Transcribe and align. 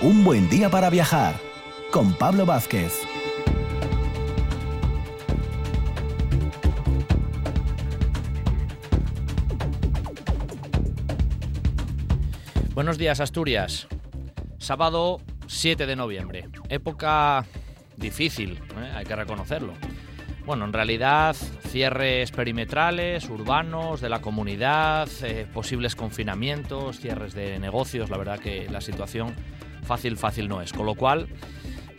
Un 0.00 0.22
buen 0.22 0.48
día 0.48 0.70
para 0.70 0.90
viajar 0.90 1.34
con 1.90 2.12
Pablo 2.12 2.46
Vázquez. 2.46 3.02
Buenos 12.74 12.96
días 12.96 13.18
Asturias. 13.18 13.88
Sábado 14.58 15.20
7 15.48 15.84
de 15.84 15.96
noviembre. 15.96 16.48
Época 16.68 17.44
difícil, 17.96 18.52
¿eh? 18.52 18.92
hay 18.94 19.04
que 19.04 19.16
reconocerlo. 19.16 19.72
Bueno, 20.46 20.64
en 20.64 20.72
realidad 20.72 21.34
cierres 21.66 22.30
perimetrales, 22.30 23.28
urbanos, 23.28 24.00
de 24.00 24.08
la 24.08 24.20
comunidad, 24.20 25.08
eh, 25.22 25.44
posibles 25.52 25.96
confinamientos, 25.96 27.00
cierres 27.00 27.34
de 27.34 27.58
negocios, 27.58 28.10
la 28.10 28.16
verdad 28.16 28.38
que 28.38 28.68
la 28.70 28.80
situación 28.80 29.34
fácil, 29.88 30.16
fácil 30.16 30.48
no 30.48 30.60
es. 30.60 30.72
Con 30.72 30.86
lo 30.86 30.94
cual, 30.94 31.26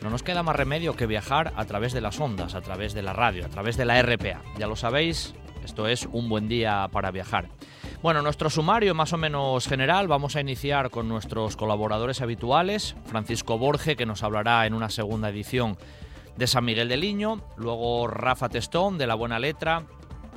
no 0.02 0.10
nos 0.10 0.24
queda 0.24 0.44
más 0.44 0.56
remedio 0.56 0.96
que 0.96 1.08
viajar 1.08 1.52
a 1.58 1.66
través 1.66 1.92
de 1.92 2.02
las 2.02 2.20
ondas, 2.20 2.56
a 2.56 2.62
través 2.62 2.94
de 2.94 3.02
la 3.02 3.14
radio, 3.14 3.46
a 3.46 3.50
través 3.50 3.76
de 3.76 3.86
la 3.86 4.02
RPA. 4.02 4.42
Ya 4.58 4.68
lo 4.68 4.76
sabéis, 4.76 5.34
esto 5.66 5.88
es 5.88 6.06
un 6.06 6.30
buen 6.30 6.48
día 6.48 6.88
para 6.92 7.12
viajar. 7.12 7.50
Bueno, 8.02 8.22
nuestro 8.22 8.50
sumario 8.50 8.96
más 8.96 9.12
o 9.12 9.18
menos 9.18 9.68
general, 9.68 10.08
vamos 10.08 10.36
a 10.36 10.42
iniciar 10.42 10.90
con 10.90 11.10
nuestros 11.10 11.58
colaboradores 11.58 12.22
habituales, 12.22 12.96
Francisco 13.06 13.58
Borge, 13.58 13.98
que 13.98 14.06
nos 14.06 14.24
hablará 14.24 14.66
en 14.66 14.74
una 14.74 14.90
segunda 14.90 15.30
edición 15.30 15.78
de 16.38 16.48
San 16.48 16.64
Miguel 16.64 16.88
de 16.88 16.96
Liño, 16.96 17.42
luego 17.58 18.08
Rafa 18.08 18.48
Testón 18.48 18.98
de 18.98 19.08
La 19.08 19.16
Buena 19.16 19.40
Letra, 19.40 19.84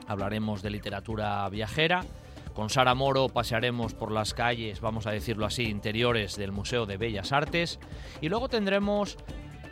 hablaremos 0.08 0.62
de 0.62 0.70
literatura 0.70 1.48
viajera, 1.50 2.04
con 2.54 2.70
Sara 2.70 2.94
Moro 2.94 3.28
pasearemos 3.28 3.94
por 3.94 4.12
las 4.12 4.34
calles, 4.34 4.80
vamos 4.80 5.06
a 5.06 5.10
decirlo 5.10 5.46
así, 5.46 5.64
interiores 5.64 6.36
del 6.36 6.52
Museo 6.52 6.86
de 6.86 6.96
Bellas 6.96 7.32
Artes 7.32 7.78
y 8.20 8.28
luego 8.28 8.48
tendremos 8.48 9.16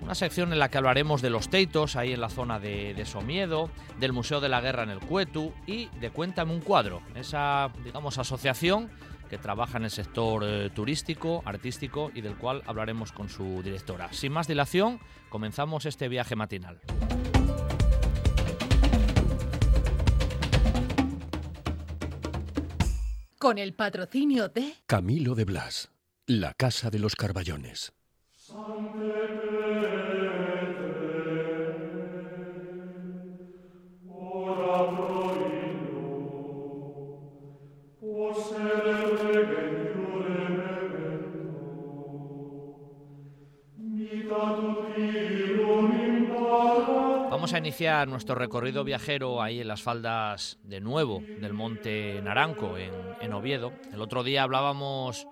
una 0.01 0.15
sección 0.15 0.53
en 0.53 0.59
la 0.59 0.71
que 0.71 0.79
hablaremos 0.79 1.23
de 1.23 1.31
los 1.31 1.51
teitos 1.51 1.97
ahí 1.97 2.13
en 2.13 2.21
la 2.21 2.31
zona 2.31 2.59
de, 2.59 2.95
de, 2.95 3.05
Somiedo, 3.05 3.71
del 3.99 4.13
Museo 4.13 4.41
de 4.41 4.49
la 4.49 4.61
Guerra 4.61 4.83
en 4.83 4.91
el 4.91 5.01
Cuetu 5.01 5.53
y 5.67 5.87
de 6.01 6.11
Cuéntame 6.11 6.53
un 6.53 6.61
cuadro, 6.61 7.03
esa, 7.15 7.71
digamos, 7.85 8.19
asociación 8.19 8.91
que 9.29 9.39
trabaja 9.39 9.79
en 9.79 9.85
el 9.85 9.91
sector 9.91 10.43
eh, 10.45 10.71
turístico, 10.71 11.43
artístico 11.45 12.11
y 12.15 12.21
del 12.21 12.37
cual 12.37 12.63
hablaremos 12.67 13.13
con 13.13 13.29
su 13.29 13.63
directora. 13.63 14.13
Sin 14.13 14.33
más 14.33 14.49
dilación, 14.49 15.01
comenzamos 15.29 15.87
este 15.87 16.09
viaje 16.09 16.35
matinal. 16.35 16.81
Con 23.41 23.57
el 23.57 23.73
patrocinio 23.73 24.51
de 24.51 24.75
Camilo 24.85 25.35
de 25.35 25.47
Blas, 25.47 25.89
la 26.27 26.53
Casa 26.53 26.91
de 26.91 26.99
los 26.99 27.17
Carballones. 27.17 27.95
Vamos 47.51 47.65
a 47.65 47.67
iniciar 47.67 48.07
nuestro 48.07 48.37
recorrido 48.37 48.85
viajero 48.85 49.43
ahí 49.43 49.61
en 49.61 49.67
las 49.67 49.83
faldas 49.83 50.61
de 50.63 50.81
nuevo 50.81 51.21
del 51.41 51.53
Monte 51.53 52.21
Naranco, 52.23 52.79
en, 52.79 52.93
en, 53.21 53.33
Oviedo. 53.33 53.73
El 53.93 54.01
otro 54.03 54.23
día 54.23 54.45
hablábamos 54.45 55.27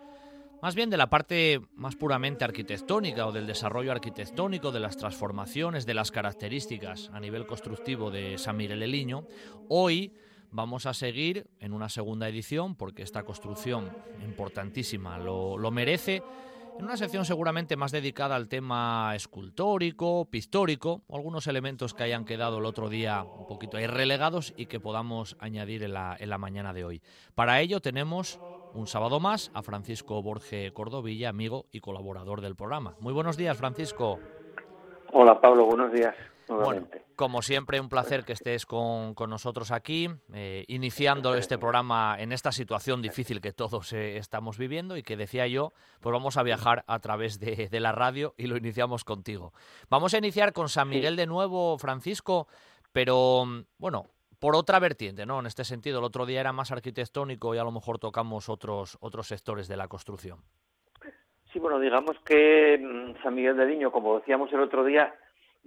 más 0.60 0.74
bien 0.74 0.90
de 0.90 0.96
la 0.96 1.10
parte 1.10 1.60
más 1.76 1.94
puramente 1.94 2.44
arquitectónica 2.44 3.24
o 3.24 3.30
del 3.30 3.46
desarrollo 3.46 3.92
arquitectónico, 3.92 4.72
de 4.72 4.80
las 4.80 4.96
transformaciones, 4.96 5.86
de 5.86 5.94
las 5.94 6.10
características 6.10 7.08
a 7.12 7.20
nivel 7.20 7.46
constructivo 7.46 8.10
de 8.10 8.36
San 8.36 8.56
Miguel 8.56 8.80
de 8.80 8.88
Liño. 8.88 9.24
Hoy 9.68 10.12
vamos 10.50 10.86
a 10.86 10.94
seguir 10.94 11.46
en 11.60 11.72
una 11.72 11.88
segunda 11.88 12.28
edición 12.28 12.74
porque 12.74 13.04
esta 13.04 13.22
construcción 13.22 13.92
importantísima 14.24 15.18
lo, 15.18 15.56
lo 15.56 15.70
merece 15.70 16.24
en 16.78 16.84
una 16.84 16.96
sección 16.96 17.24
seguramente 17.24 17.76
más 17.76 17.90
dedicada 17.90 18.36
al 18.36 18.48
tema 18.48 19.12
escultórico, 19.16 20.26
pictórico, 20.26 21.02
algunos 21.12 21.46
elementos 21.48 21.92
que 21.92 22.04
hayan 22.04 22.24
quedado 22.24 22.58
el 22.58 22.64
otro 22.64 22.88
día 22.88 23.24
un 23.24 23.46
poquito 23.46 23.76
ahí 23.76 23.86
relegados 23.86 24.54
y 24.56 24.66
que 24.66 24.78
podamos 24.78 25.36
añadir 25.40 25.82
en 25.82 25.94
la, 25.94 26.16
en 26.18 26.30
la 26.30 26.38
mañana 26.38 26.72
de 26.72 26.84
hoy. 26.84 27.02
Para 27.34 27.60
ello 27.60 27.80
tenemos 27.80 28.40
un 28.74 28.86
sábado 28.86 29.18
más 29.18 29.50
a 29.54 29.62
Francisco 29.62 30.22
Borge 30.22 30.72
Cordovilla, 30.72 31.30
amigo 31.30 31.66
y 31.72 31.80
colaborador 31.80 32.40
del 32.40 32.54
programa. 32.54 32.94
Muy 33.00 33.12
buenos 33.12 33.36
días, 33.36 33.58
Francisco. 33.58 34.20
Hola, 35.12 35.40
Pablo, 35.40 35.64
buenos 35.66 35.92
días. 35.92 36.14
Bueno, 36.48 36.88
como 37.16 37.42
siempre, 37.42 37.80
un 37.80 37.88
placer 37.88 38.24
que 38.24 38.32
estés 38.32 38.64
con, 38.64 39.14
con 39.14 39.30
nosotros 39.30 39.70
aquí, 39.70 40.08
eh, 40.32 40.64
iniciando 40.68 41.34
este 41.34 41.58
programa 41.58 42.16
en 42.18 42.32
esta 42.32 42.52
situación 42.52 43.02
difícil 43.02 43.40
que 43.40 43.52
todos 43.52 43.92
eh, 43.92 44.16
estamos 44.16 44.58
viviendo 44.58 44.96
y 44.96 45.02
que 45.02 45.16
decía 45.16 45.46
yo, 45.46 45.72
pues 46.00 46.12
vamos 46.12 46.36
a 46.36 46.42
viajar 46.42 46.84
a 46.86 46.98
través 47.00 47.38
de, 47.38 47.68
de, 47.68 47.80
la 47.80 47.92
radio 47.92 48.34
y 48.36 48.46
lo 48.46 48.56
iniciamos 48.56 49.04
contigo. 49.04 49.52
Vamos 49.90 50.14
a 50.14 50.18
iniciar 50.18 50.52
con 50.52 50.68
San 50.68 50.88
Miguel 50.88 51.16
de 51.16 51.26
nuevo, 51.26 51.76
Francisco, 51.78 52.48
pero 52.92 53.44
bueno, 53.78 54.06
por 54.38 54.54
otra 54.54 54.78
vertiente, 54.78 55.26
¿no? 55.26 55.40
En 55.40 55.46
este 55.46 55.64
sentido, 55.64 55.98
el 55.98 56.04
otro 56.04 56.24
día 56.24 56.40
era 56.40 56.52
más 56.52 56.70
arquitectónico 56.70 57.54
y 57.54 57.58
a 57.58 57.64
lo 57.64 57.72
mejor 57.72 57.98
tocamos 57.98 58.48
otros, 58.48 58.96
otros 59.00 59.26
sectores 59.26 59.68
de 59.68 59.76
la 59.76 59.88
construcción. 59.88 60.38
Sí, 61.52 61.58
bueno, 61.58 61.80
digamos 61.80 62.16
que 62.24 62.78
mm, 62.78 63.22
San 63.22 63.34
Miguel 63.34 63.56
de 63.56 63.66
Liño, 63.66 63.90
como 63.90 64.18
decíamos 64.18 64.52
el 64.52 64.60
otro 64.60 64.84
día, 64.84 65.14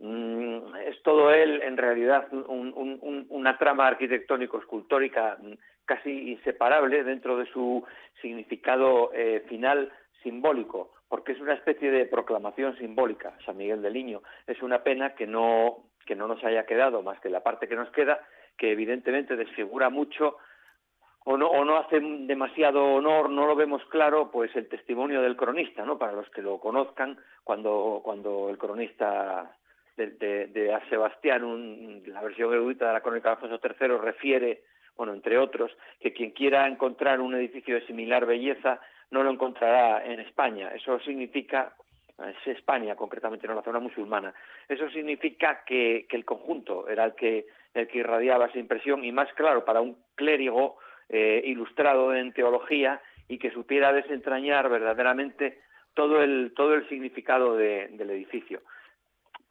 Mm, 0.03 0.75
es 0.87 0.99
todo 1.03 1.31
él 1.31 1.61
en 1.61 1.77
realidad 1.77 2.27
un, 2.31 2.73
un, 2.75 3.27
una 3.29 3.55
trama 3.59 3.85
arquitectónico-escultórica 3.85 5.37
mm, 5.39 5.53
casi 5.85 6.31
inseparable 6.31 7.03
dentro 7.03 7.37
de 7.37 7.45
su 7.45 7.85
significado 8.19 9.11
eh, 9.13 9.45
final 9.47 9.91
simbólico, 10.23 10.93
porque 11.07 11.33
es 11.33 11.39
una 11.39 11.53
especie 11.53 11.91
de 11.91 12.07
proclamación 12.07 12.75
simbólica. 12.79 13.37
San 13.45 13.57
Miguel 13.57 13.83
de 13.83 13.91
Liño 13.91 14.23
es 14.47 14.63
una 14.63 14.81
pena 14.81 15.13
que 15.13 15.27
no, 15.27 15.83
que 16.07 16.15
no 16.15 16.27
nos 16.27 16.43
haya 16.43 16.65
quedado 16.65 17.03
más 17.03 17.19
que 17.19 17.29
la 17.29 17.43
parte 17.43 17.67
que 17.67 17.75
nos 17.75 17.91
queda, 17.91 18.21
que 18.57 18.71
evidentemente 18.71 19.35
desfigura 19.35 19.91
mucho 19.91 20.37
o 21.25 21.37
no, 21.37 21.47
o 21.47 21.63
no 21.63 21.77
hace 21.77 21.99
demasiado 21.99 22.95
honor, 22.95 23.29
no 23.29 23.45
lo 23.45 23.55
vemos 23.55 23.85
claro, 23.85 24.31
pues 24.31 24.55
el 24.55 24.67
testimonio 24.67 25.21
del 25.21 25.37
cronista, 25.37 25.85
¿no? 25.85 25.99
Para 25.99 26.13
los 26.13 26.27
que 26.31 26.41
lo 26.41 26.59
conozcan, 26.59 27.19
cuando, 27.43 28.01
cuando 28.03 28.49
el 28.49 28.57
cronista 28.57 29.55
de, 29.97 30.73
a 30.73 30.87
Sebastián, 30.89 32.01
la 32.05 32.21
versión 32.21 32.53
erudita 32.53 32.87
de 32.87 32.93
la 32.93 33.01
crónica 33.01 33.29
de 33.29 33.35
Alfonso 33.35 33.59
III, 33.63 33.97
refiere, 33.97 34.63
bueno, 34.95 35.13
entre 35.13 35.37
otros, 35.37 35.71
que 35.99 36.13
quien 36.13 36.31
quiera 36.31 36.67
encontrar 36.67 37.19
un 37.19 37.35
edificio 37.35 37.75
de 37.75 37.85
similar 37.85 38.25
belleza 38.25 38.79
no 39.11 39.23
lo 39.23 39.31
encontrará 39.31 40.05
en 40.05 40.19
España. 40.19 40.71
Eso 40.73 40.99
significa, 40.99 41.73
es 42.17 42.47
España 42.57 42.95
concretamente, 42.95 43.47
no 43.47 43.55
la 43.55 43.63
zona 43.63 43.79
musulmana, 43.79 44.33
eso 44.67 44.89
significa 44.89 45.63
que, 45.65 46.07
el 46.09 46.25
conjunto 46.25 46.87
era 46.87 47.05
el 47.05 47.15
que, 47.15 47.45
irradiaba 47.93 48.47
esa 48.47 48.59
impresión 48.59 49.05
y 49.05 49.11
más 49.13 49.31
claro 49.33 49.63
para 49.63 49.79
un 49.79 49.97
clérigo 50.15 50.77
eh, 51.07 51.41
ilustrado 51.45 52.13
en 52.13 52.33
teología 52.33 53.01
y 53.29 53.37
que 53.37 53.51
supiera 53.51 53.93
desentrañar 53.93 54.69
verdaderamente 54.69 55.59
todo 55.93 56.21
el, 56.21 56.53
todo 56.53 56.73
el 56.73 56.87
significado 56.89 57.55
de, 57.55 57.87
del 57.93 58.09
edificio 58.09 58.61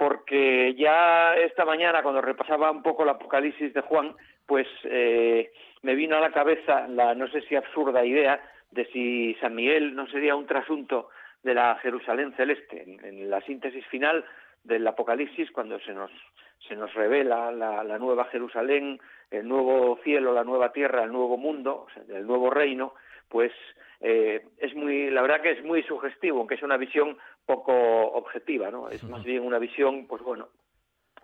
porque 0.00 0.74
ya 0.78 1.34
esta 1.34 1.66
mañana 1.66 2.02
cuando 2.02 2.22
repasaba 2.22 2.70
un 2.70 2.82
poco 2.82 3.02
el 3.02 3.10
Apocalipsis 3.10 3.74
de 3.74 3.82
Juan, 3.82 4.16
pues 4.46 4.66
eh, 4.84 5.52
me 5.82 5.94
vino 5.94 6.16
a 6.16 6.20
la 6.20 6.32
cabeza 6.32 6.88
la 6.88 7.14
no 7.14 7.28
sé 7.28 7.42
si 7.42 7.54
absurda 7.54 8.02
idea 8.02 8.40
de 8.70 8.86
si 8.86 9.34
San 9.42 9.54
Miguel 9.54 9.94
no 9.94 10.06
sería 10.06 10.36
un 10.36 10.46
trasunto 10.46 11.10
de 11.42 11.52
la 11.52 11.76
Jerusalén 11.82 12.32
celeste. 12.34 12.82
En, 12.82 13.28
la 13.28 13.42
síntesis 13.42 13.86
final 13.88 14.24
del 14.64 14.86
Apocalipsis, 14.86 15.50
cuando 15.50 15.78
se 15.80 15.92
nos, 15.92 16.10
se 16.66 16.76
nos 16.76 16.94
revela 16.94 17.52
la, 17.52 17.98
nueva 17.98 18.24
Jerusalén, 18.24 18.98
el 19.30 19.46
nuevo 19.46 19.98
cielo, 20.02 20.32
la 20.32 20.44
nueva 20.44 20.72
tierra, 20.72 21.04
el 21.04 21.12
nuevo 21.12 21.36
mundo, 21.36 21.88
el 22.08 22.26
nuevo 22.26 22.48
reino, 22.48 22.94
pues 23.28 23.52
eh, 24.00 24.46
es 24.56 24.74
muy, 24.74 25.10
la 25.10 25.20
verdad 25.20 25.42
que 25.42 25.50
es 25.50 25.62
muy 25.62 25.82
sugestivo, 25.82 26.38
aunque 26.38 26.54
es 26.54 26.62
una 26.62 26.78
visión 26.78 27.18
poco 27.50 27.72
objetiva, 28.12 28.70
¿no? 28.70 28.88
Es 28.88 29.02
más 29.02 29.24
bien 29.24 29.42
una 29.42 29.58
visión, 29.58 30.06
pues 30.06 30.22
bueno, 30.22 30.50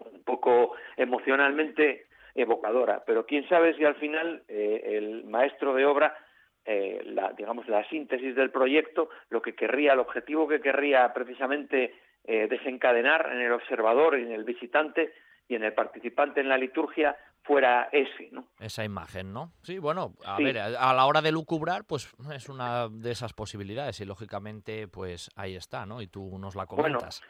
un 0.00 0.24
poco 0.24 0.74
emocionalmente 0.96 2.06
evocadora. 2.34 3.04
Pero 3.06 3.24
quién 3.26 3.48
sabe 3.48 3.74
si 3.76 3.84
al 3.84 3.94
final 3.94 4.42
eh, 4.48 4.82
el 4.98 5.24
maestro 5.24 5.72
de 5.72 5.86
obra, 5.86 6.18
eh, 6.64 7.00
la, 7.04 7.32
digamos, 7.32 7.68
la 7.68 7.88
síntesis 7.88 8.34
del 8.34 8.50
proyecto, 8.50 9.08
lo 9.30 9.40
que 9.40 9.54
querría, 9.54 9.92
el 9.92 10.00
objetivo 10.00 10.48
que 10.48 10.60
querría 10.60 11.12
precisamente 11.14 11.94
eh, 12.24 12.48
desencadenar 12.50 13.30
en 13.32 13.42
el 13.42 13.52
observador 13.52 14.16
en 14.16 14.32
el 14.32 14.42
visitante 14.42 15.12
y 15.46 15.54
en 15.54 15.62
el 15.62 15.74
participante 15.74 16.40
en 16.40 16.48
la 16.48 16.58
liturgia 16.58 17.16
fuera 17.46 17.88
ese, 17.92 18.28
¿no? 18.32 18.46
Esa 18.58 18.84
imagen, 18.84 19.32
¿no? 19.32 19.52
Sí, 19.62 19.78
bueno, 19.78 20.14
a 20.24 20.38
ver, 20.38 20.58
a 20.58 20.92
la 20.92 21.06
hora 21.06 21.22
de 21.22 21.32
lucubrar, 21.32 21.84
pues 21.84 22.12
es 22.34 22.48
una 22.48 22.88
de 22.88 23.10
esas 23.10 23.32
posibilidades 23.32 24.00
y 24.00 24.04
lógicamente, 24.04 24.88
pues 24.88 25.30
ahí 25.36 25.56
está, 25.56 25.86
¿no? 25.86 26.02
Y 26.02 26.08
tú 26.08 26.38
nos 26.38 26.56
la 26.56 26.66
comentas. 26.66 27.22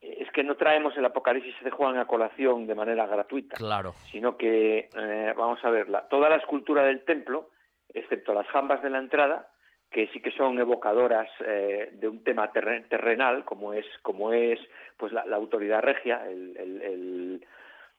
es 0.00 0.30
que 0.32 0.42
no 0.42 0.56
traemos 0.56 0.96
el 0.96 1.04
Apocalipsis 1.04 1.54
de 1.62 1.70
Juan 1.70 1.98
a 1.98 2.06
colación 2.06 2.66
de 2.66 2.74
manera 2.74 3.06
gratuita, 3.06 3.56
claro. 3.56 3.94
sino 4.10 4.36
que, 4.36 4.88
eh, 4.94 5.34
vamos 5.36 5.64
a 5.64 5.70
ver, 5.70 5.86
toda 6.10 6.28
la 6.28 6.36
escultura 6.36 6.84
del 6.84 7.04
templo, 7.04 7.50
excepto 7.92 8.34
las 8.34 8.46
jambas 8.48 8.82
de 8.82 8.90
la 8.90 8.98
entrada, 8.98 9.48
que 9.90 10.08
sí 10.08 10.20
que 10.20 10.32
son 10.32 10.58
evocadoras 10.58 11.28
eh, 11.40 11.90
de 11.92 12.08
un 12.08 12.22
tema 12.22 12.50
terrenal, 12.52 13.44
como 13.44 13.72
es, 13.72 13.86
como 14.02 14.32
es 14.32 14.58
pues 14.96 15.12
la, 15.12 15.22
autoridad 15.34 15.80
regia, 15.80 16.28
el, 16.28 16.56
el, 16.56 16.82
el, 16.82 17.46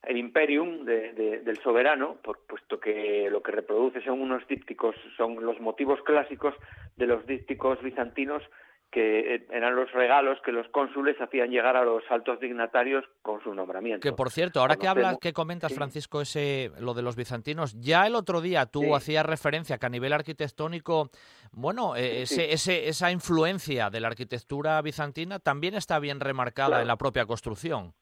imperium 0.08 0.86
del 0.86 1.58
soberano, 1.62 2.18
por, 2.24 2.40
puesto 2.48 2.80
que 2.80 3.30
lo 3.30 3.44
que 3.44 3.52
reproduce 3.52 4.02
son 4.02 4.22
unos 4.22 4.48
dípticos, 4.48 4.96
son 5.18 5.44
los 5.46 5.60
motivos 5.60 6.02
clásicos 6.04 6.56
de 6.96 7.08
los 7.08 7.26
dípticos 7.26 7.82
bizantinos 7.82 8.44
que 8.92 9.36
eh, 9.36 9.48
eran 9.52 9.76
los 9.76 9.92
regalos 9.92 10.40
que 10.44 10.52
los 10.52 10.68
cónsules 10.70 11.16
hacían 11.22 11.52
llegar 11.52 11.78
a 11.78 11.84
los 11.84 12.04
altos 12.10 12.40
dignatarios 12.40 13.06
con 13.22 13.42
su 13.44 13.54
nombramiento. 13.54 14.02
Que 14.02 14.14
por 14.14 14.32
cierto, 14.32 14.62
ahora 14.62 14.78
que 14.78 14.88
hablas, 14.88 15.18
que 15.20 15.32
comentas, 15.32 15.74
Francisco, 15.74 16.22
ese 16.22 16.72
lo 16.80 16.94
de 16.94 17.04
los 17.04 17.16
bizantinos, 17.16 17.76
ya 17.80 18.08
el 18.08 18.16
otro 18.16 18.42
día 18.42 18.66
tú 18.66 18.96
hacías 18.96 19.26
referencia 19.26 19.78
que 19.78 19.86
a 19.86 19.90
nivel 19.90 20.14
arquitectónico, 20.14 21.12
bueno, 21.52 21.96
eh, 21.96 22.24
ese, 22.24 22.88
esa 22.88 23.12
influencia 23.12 23.90
de 23.90 24.00
la 24.00 24.08
arquitectura 24.08 24.82
bizantina 24.82 25.40
también 25.40 25.76
está 25.76 26.00
bien 26.00 26.20
remarcada 26.20 26.82
en 26.82 26.88
la 26.88 26.98
propia 26.98 27.26
construcción. 27.26 27.94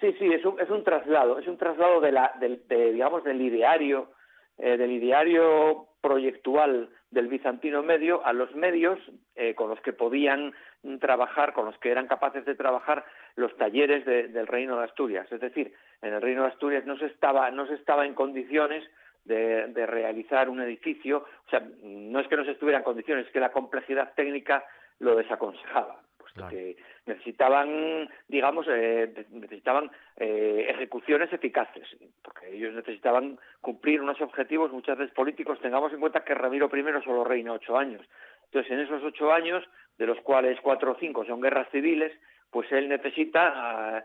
Sí, 0.00 0.14
sí, 0.18 0.32
es 0.32 0.44
un, 0.46 0.58
es 0.58 0.70
un 0.70 0.82
traslado, 0.82 1.38
es 1.38 1.46
un 1.46 1.58
traslado 1.58 2.00
de 2.00 2.10
la, 2.10 2.32
del, 2.40 2.62
digamos, 2.68 3.22
del 3.22 3.40
ideario, 3.40 4.10
eh, 4.56 4.78
del 4.78 4.92
ideario 4.92 5.88
proyectual 6.00 6.88
del 7.10 7.28
bizantino 7.28 7.82
medio 7.82 8.24
a 8.24 8.32
los 8.32 8.54
medios 8.54 8.98
eh, 9.34 9.54
con 9.54 9.68
los 9.68 9.80
que 9.80 9.92
podían 9.92 10.54
trabajar, 11.00 11.52
con 11.52 11.66
los 11.66 11.76
que 11.78 11.90
eran 11.90 12.06
capaces 12.06 12.46
de 12.46 12.54
trabajar 12.54 13.04
los 13.36 13.54
talleres 13.58 14.06
del 14.06 14.46
reino 14.46 14.78
de 14.78 14.84
Asturias. 14.84 15.30
Es 15.30 15.40
decir, 15.40 15.74
en 16.00 16.14
el 16.14 16.22
reino 16.22 16.42
de 16.42 16.48
Asturias 16.48 16.86
no 16.86 16.96
se 16.96 17.06
estaba, 17.06 17.50
no 17.50 17.66
se 17.66 17.74
estaba 17.74 18.06
en 18.06 18.14
condiciones 18.14 18.88
de, 19.24 19.66
realizar 19.86 20.48
un 20.48 20.62
edificio, 20.62 21.26
o 21.46 21.50
sea, 21.50 21.62
no 21.82 22.20
es 22.20 22.28
que 22.28 22.36
no 22.36 22.44
se 22.44 22.52
estuviera 22.52 22.78
en 22.78 22.84
condiciones, 22.84 23.26
es 23.26 23.32
que 23.32 23.40
la 23.40 23.52
complejidad 23.52 24.14
técnica 24.14 24.64
lo 24.98 25.16
desaconsejaba 25.16 26.00
que 26.48 26.76
necesitaban, 27.10 28.08
digamos, 28.28 28.66
eh, 28.68 29.26
necesitaban 29.30 29.90
eh, 30.16 30.66
ejecuciones 30.70 31.32
eficaces, 31.32 31.86
porque 32.22 32.54
ellos 32.54 32.74
necesitaban 32.74 33.38
cumplir 33.60 34.00
unos 34.00 34.20
objetivos 34.20 34.72
muchas 34.72 34.98
veces 34.98 35.14
políticos. 35.14 35.60
Tengamos 35.60 35.92
en 35.92 36.00
cuenta 36.00 36.24
que 36.24 36.34
Ramiro 36.34 36.70
I 36.72 37.02
solo 37.04 37.24
reina 37.24 37.52
ocho 37.52 37.76
años. 37.76 38.02
Entonces, 38.46 38.72
en 38.72 38.80
esos 38.80 39.02
ocho 39.04 39.32
años, 39.32 39.62
de 39.98 40.06
los 40.06 40.18
cuales 40.22 40.58
cuatro 40.62 40.92
o 40.92 40.96
cinco 40.98 41.24
son 41.24 41.40
guerras 41.40 41.68
civiles, 41.70 42.12
pues 42.50 42.70
él 42.72 42.88
necesita, 42.88 43.52
ah, 43.54 44.04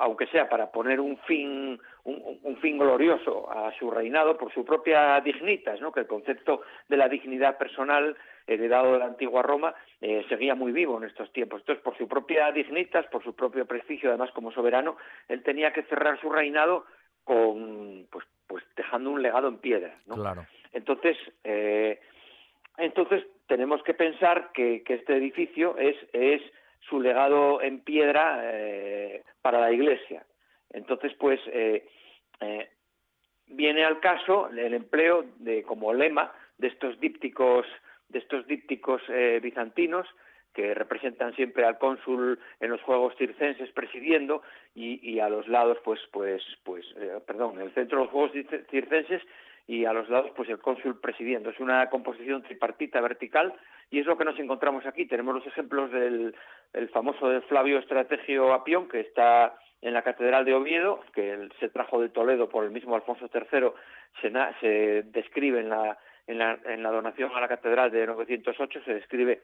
aunque 0.00 0.26
sea 0.26 0.48
para 0.48 0.70
poner 0.72 1.00
un 1.00 1.16
fin, 1.18 1.80
un, 2.02 2.56
fin 2.56 2.76
glorioso 2.76 3.50
a 3.50 3.72
su 3.78 3.90
reinado 3.90 4.36
por 4.36 4.52
su 4.52 4.64
propia 4.64 5.20
dignitas, 5.20 5.80
¿no? 5.80 5.92
que 5.92 6.00
el 6.00 6.06
concepto 6.06 6.62
de 6.88 6.96
la 6.96 7.08
dignidad 7.08 7.56
personal 7.56 8.16
heredado 8.46 8.92
de 8.92 8.98
la 8.98 9.06
antigua 9.06 9.42
Roma 9.42 9.74
eh, 10.00 10.24
seguía 10.28 10.54
muy 10.54 10.72
vivo 10.72 10.98
en 10.98 11.04
estos 11.04 11.32
tiempos. 11.32 11.60
Entonces, 11.60 11.82
por 11.84 11.96
su 11.96 12.08
propia 12.08 12.50
dignitas, 12.50 13.06
por 13.06 13.22
su 13.22 13.34
propio 13.34 13.64
prestigio, 13.64 14.10
además 14.10 14.32
como 14.32 14.50
soberano, 14.50 14.96
él 15.28 15.42
tenía 15.42 15.72
que 15.72 15.84
cerrar 15.84 16.20
su 16.20 16.30
reinado 16.30 16.84
con, 17.22 18.06
pues, 18.10 18.26
pues 18.48 18.64
dejando 18.76 19.10
un 19.10 19.22
legado 19.22 19.48
en 19.48 19.58
piedra. 19.58 19.94
¿no? 20.06 20.16
Claro. 20.16 20.46
Entonces, 20.72 21.16
eh, 21.44 22.00
entonces 22.76 23.24
tenemos 23.46 23.82
que 23.84 23.94
pensar 23.94 24.50
que, 24.52 24.82
que 24.82 24.94
este 24.94 25.16
edificio 25.16 25.78
es, 25.78 25.96
es 26.12 26.42
su 26.88 27.00
legado 27.00 27.62
en 27.62 27.80
piedra 27.80 28.40
eh, 28.42 29.22
para 29.42 29.60
la 29.60 29.72
Iglesia. 29.72 30.24
Entonces, 30.70 31.12
pues, 31.18 31.40
eh, 31.46 31.86
eh, 32.40 32.68
viene 33.46 33.84
al 33.84 34.00
caso 34.00 34.48
el 34.48 34.74
empleo 34.74 35.24
de 35.38 35.62
como 35.62 35.92
lema 35.92 36.32
de 36.58 36.68
estos 36.68 36.98
dípticos, 37.00 37.66
de 38.08 38.18
estos 38.18 38.46
dípticos 38.46 39.02
bizantinos 39.42 40.06
que 40.52 40.72
representan 40.72 41.34
siempre 41.34 41.64
al 41.64 41.78
cónsul 41.78 42.38
en 42.60 42.70
los 42.70 42.80
Juegos 42.82 43.16
Circenses 43.16 43.70
presidiendo 43.72 44.42
y, 44.74 45.18
a 45.18 45.28
los 45.28 45.48
lados, 45.48 45.78
pues, 45.84 46.00
pues, 46.12 46.42
pues, 46.62 46.86
perdón, 47.26 47.56
en 47.56 47.62
el 47.62 47.74
centro 47.74 47.98
de 47.98 48.04
los 48.04 48.12
Juegos 48.12 48.32
Circenses 48.70 49.22
y 49.66 49.84
a 49.84 49.92
los 49.92 50.08
lados 50.08 50.30
pues 50.36 50.48
el 50.48 50.58
cónsul 50.58 51.00
presidiendo. 51.00 51.50
Es 51.50 51.60
una 51.60 51.88
composición 51.88 52.42
tripartita 52.42 53.00
vertical 53.00 53.54
y 53.90 54.00
es 54.00 54.06
lo 54.06 54.16
que 54.18 54.24
nos 54.24 54.38
encontramos 54.38 54.84
aquí. 54.86 55.06
Tenemos 55.06 55.34
los 55.34 55.46
ejemplos 55.46 55.90
del 55.90 56.34
el 56.72 56.88
famoso 56.88 57.28
de 57.28 57.40
Flavio 57.42 57.78
Estrategio 57.78 58.52
Apión, 58.52 58.88
que 58.88 59.00
está 59.00 59.56
en 59.80 59.94
la 59.94 60.02
Catedral 60.02 60.44
de 60.44 60.54
Oviedo, 60.54 61.00
que 61.14 61.48
se 61.60 61.68
trajo 61.68 62.00
de 62.00 62.08
Toledo 62.08 62.48
por 62.48 62.64
el 62.64 62.70
mismo 62.70 62.96
Alfonso 62.96 63.30
III, 63.32 63.70
se, 64.20 64.32
se 64.60 65.02
describe 65.12 65.60
en 65.60 65.68
la, 65.68 65.98
en, 66.26 66.38
la, 66.38 66.58
en 66.64 66.82
la 66.82 66.90
donación 66.90 67.30
a 67.34 67.40
la 67.40 67.48
Catedral 67.48 67.90
de 67.90 68.06
908, 68.06 68.80
se 68.84 68.94
describe 68.94 69.42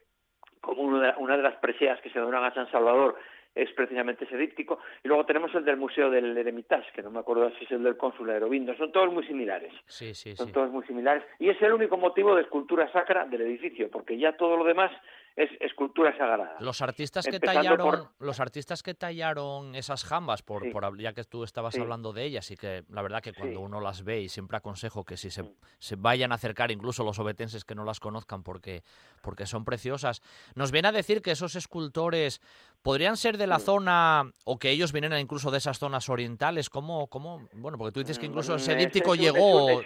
como 0.61 0.83
una 0.83 1.13
de, 1.13 1.19
una 1.19 1.37
de 1.37 1.43
las 1.43 1.57
preseas 1.57 2.01
que 2.01 2.11
se 2.11 2.19
donan 2.19 2.45
a 2.45 2.55
San 2.55 2.71
Salvador 2.71 3.17
es 3.55 3.71
precisamente 3.73 4.25
ese 4.25 4.37
díptico. 4.37 4.79
Y 5.03 5.09
luego 5.09 5.27
tenemos 5.27 5.55
el 5.55 5.65
del 5.65 5.77
Museo 5.77 6.11
del 6.11 6.37
Eremitage, 6.37 6.93
que 6.95 7.03
no 7.03 7.11
me 7.11 7.21
acuerdo 7.21 7.51
si 7.59 7.65
es 7.65 7.71
el 7.73 7.83
del 7.83 7.97
cónsul 7.97 8.29
de 8.29 8.35
Aerovindo. 8.35 8.75
Son 8.77 8.93
todos 8.93 9.13
muy 9.13 9.25
similares. 9.27 9.73
Sí, 9.87 10.15
sí, 10.15 10.37
Son 10.37 10.53
todos 10.53 10.71
muy 10.71 10.85
similares. 10.87 11.25
Y 11.39 11.49
es 11.49 11.61
el 11.63 11.73
único 11.73 11.97
motivo 11.97 12.35
de 12.35 12.43
escultura 12.43 12.91
sacra 12.93 13.27
del 13.27 13.43
edificio, 13.43 13.91
porque 13.91 14.19
ya 14.19 14.37
todo 14.37 14.57
lo 14.57 14.65
demás 14.65 14.91
es 15.37 15.51
escultura 15.61 16.17
sagrada. 16.17 16.57
Los 16.61 16.83
artistas 16.83 17.27
que 17.27 17.41
tallaron, 17.41 18.09
los 18.19 18.41
artistas 18.41 18.83
que 18.83 18.95
tallaron 18.95 19.75
esas 19.75 20.05
jambas, 20.05 20.43
por, 20.43 20.99
ya 20.99 21.13
que 21.13 21.25
tú 21.25 21.45
estabas 21.45 21.79
hablando 21.79 22.13
de 22.13 22.25
ellas, 22.25 22.51
y 22.51 22.57
que 22.57 22.85
la 22.89 23.03
verdad 23.03 23.23
que 23.23 23.33
cuando 23.33 23.61
uno 23.61 23.81
las 23.81 24.05
ve, 24.05 24.21
y 24.21 24.29
siempre 24.29 24.57
aconsejo 24.57 25.05
que 25.05 25.17
si 25.17 25.31
se, 25.31 25.45
se, 25.79 25.97
vayan 25.97 26.33
a 26.33 26.35
acercar, 26.37 26.71
incluso 26.71 27.05
los 27.05 27.19
obetenses 27.19 27.65
que 27.65 27.75
no 27.75 27.85
las 27.85 28.01
conozcan, 28.01 28.43
porque, 28.43 28.83
porque 29.23 29.47
son 29.47 29.65
preciosas, 29.65 30.23
nos 30.55 30.73
viene 30.73 30.89
a 30.89 30.93
decir 30.93 31.23
que 31.23 31.31
esos 31.31 31.57
escultores 31.57 32.41
podrían 32.83 33.17
ser 33.17 33.39
de 33.39 33.47
la 33.47 33.59
zona, 33.59 34.33
o 34.45 34.59
que 34.59 34.71
ellos 34.71 34.93
vinieran 34.93 35.21
incluso 35.21 35.51
de 35.51 35.59
esas 35.59 35.79
zonas 35.79 36.09
orientales, 36.09 36.71
¿cómo, 36.71 37.07
cómo? 37.07 37.49
Bueno, 37.55 37.79
porque 37.79 37.93
tú 37.93 38.01
dices 38.01 38.19
que 38.19 38.27
incluso 38.27 38.53
mm, 38.53 38.57
ese 38.57 38.75
díptico 38.75 39.15
llegó, 39.15 39.83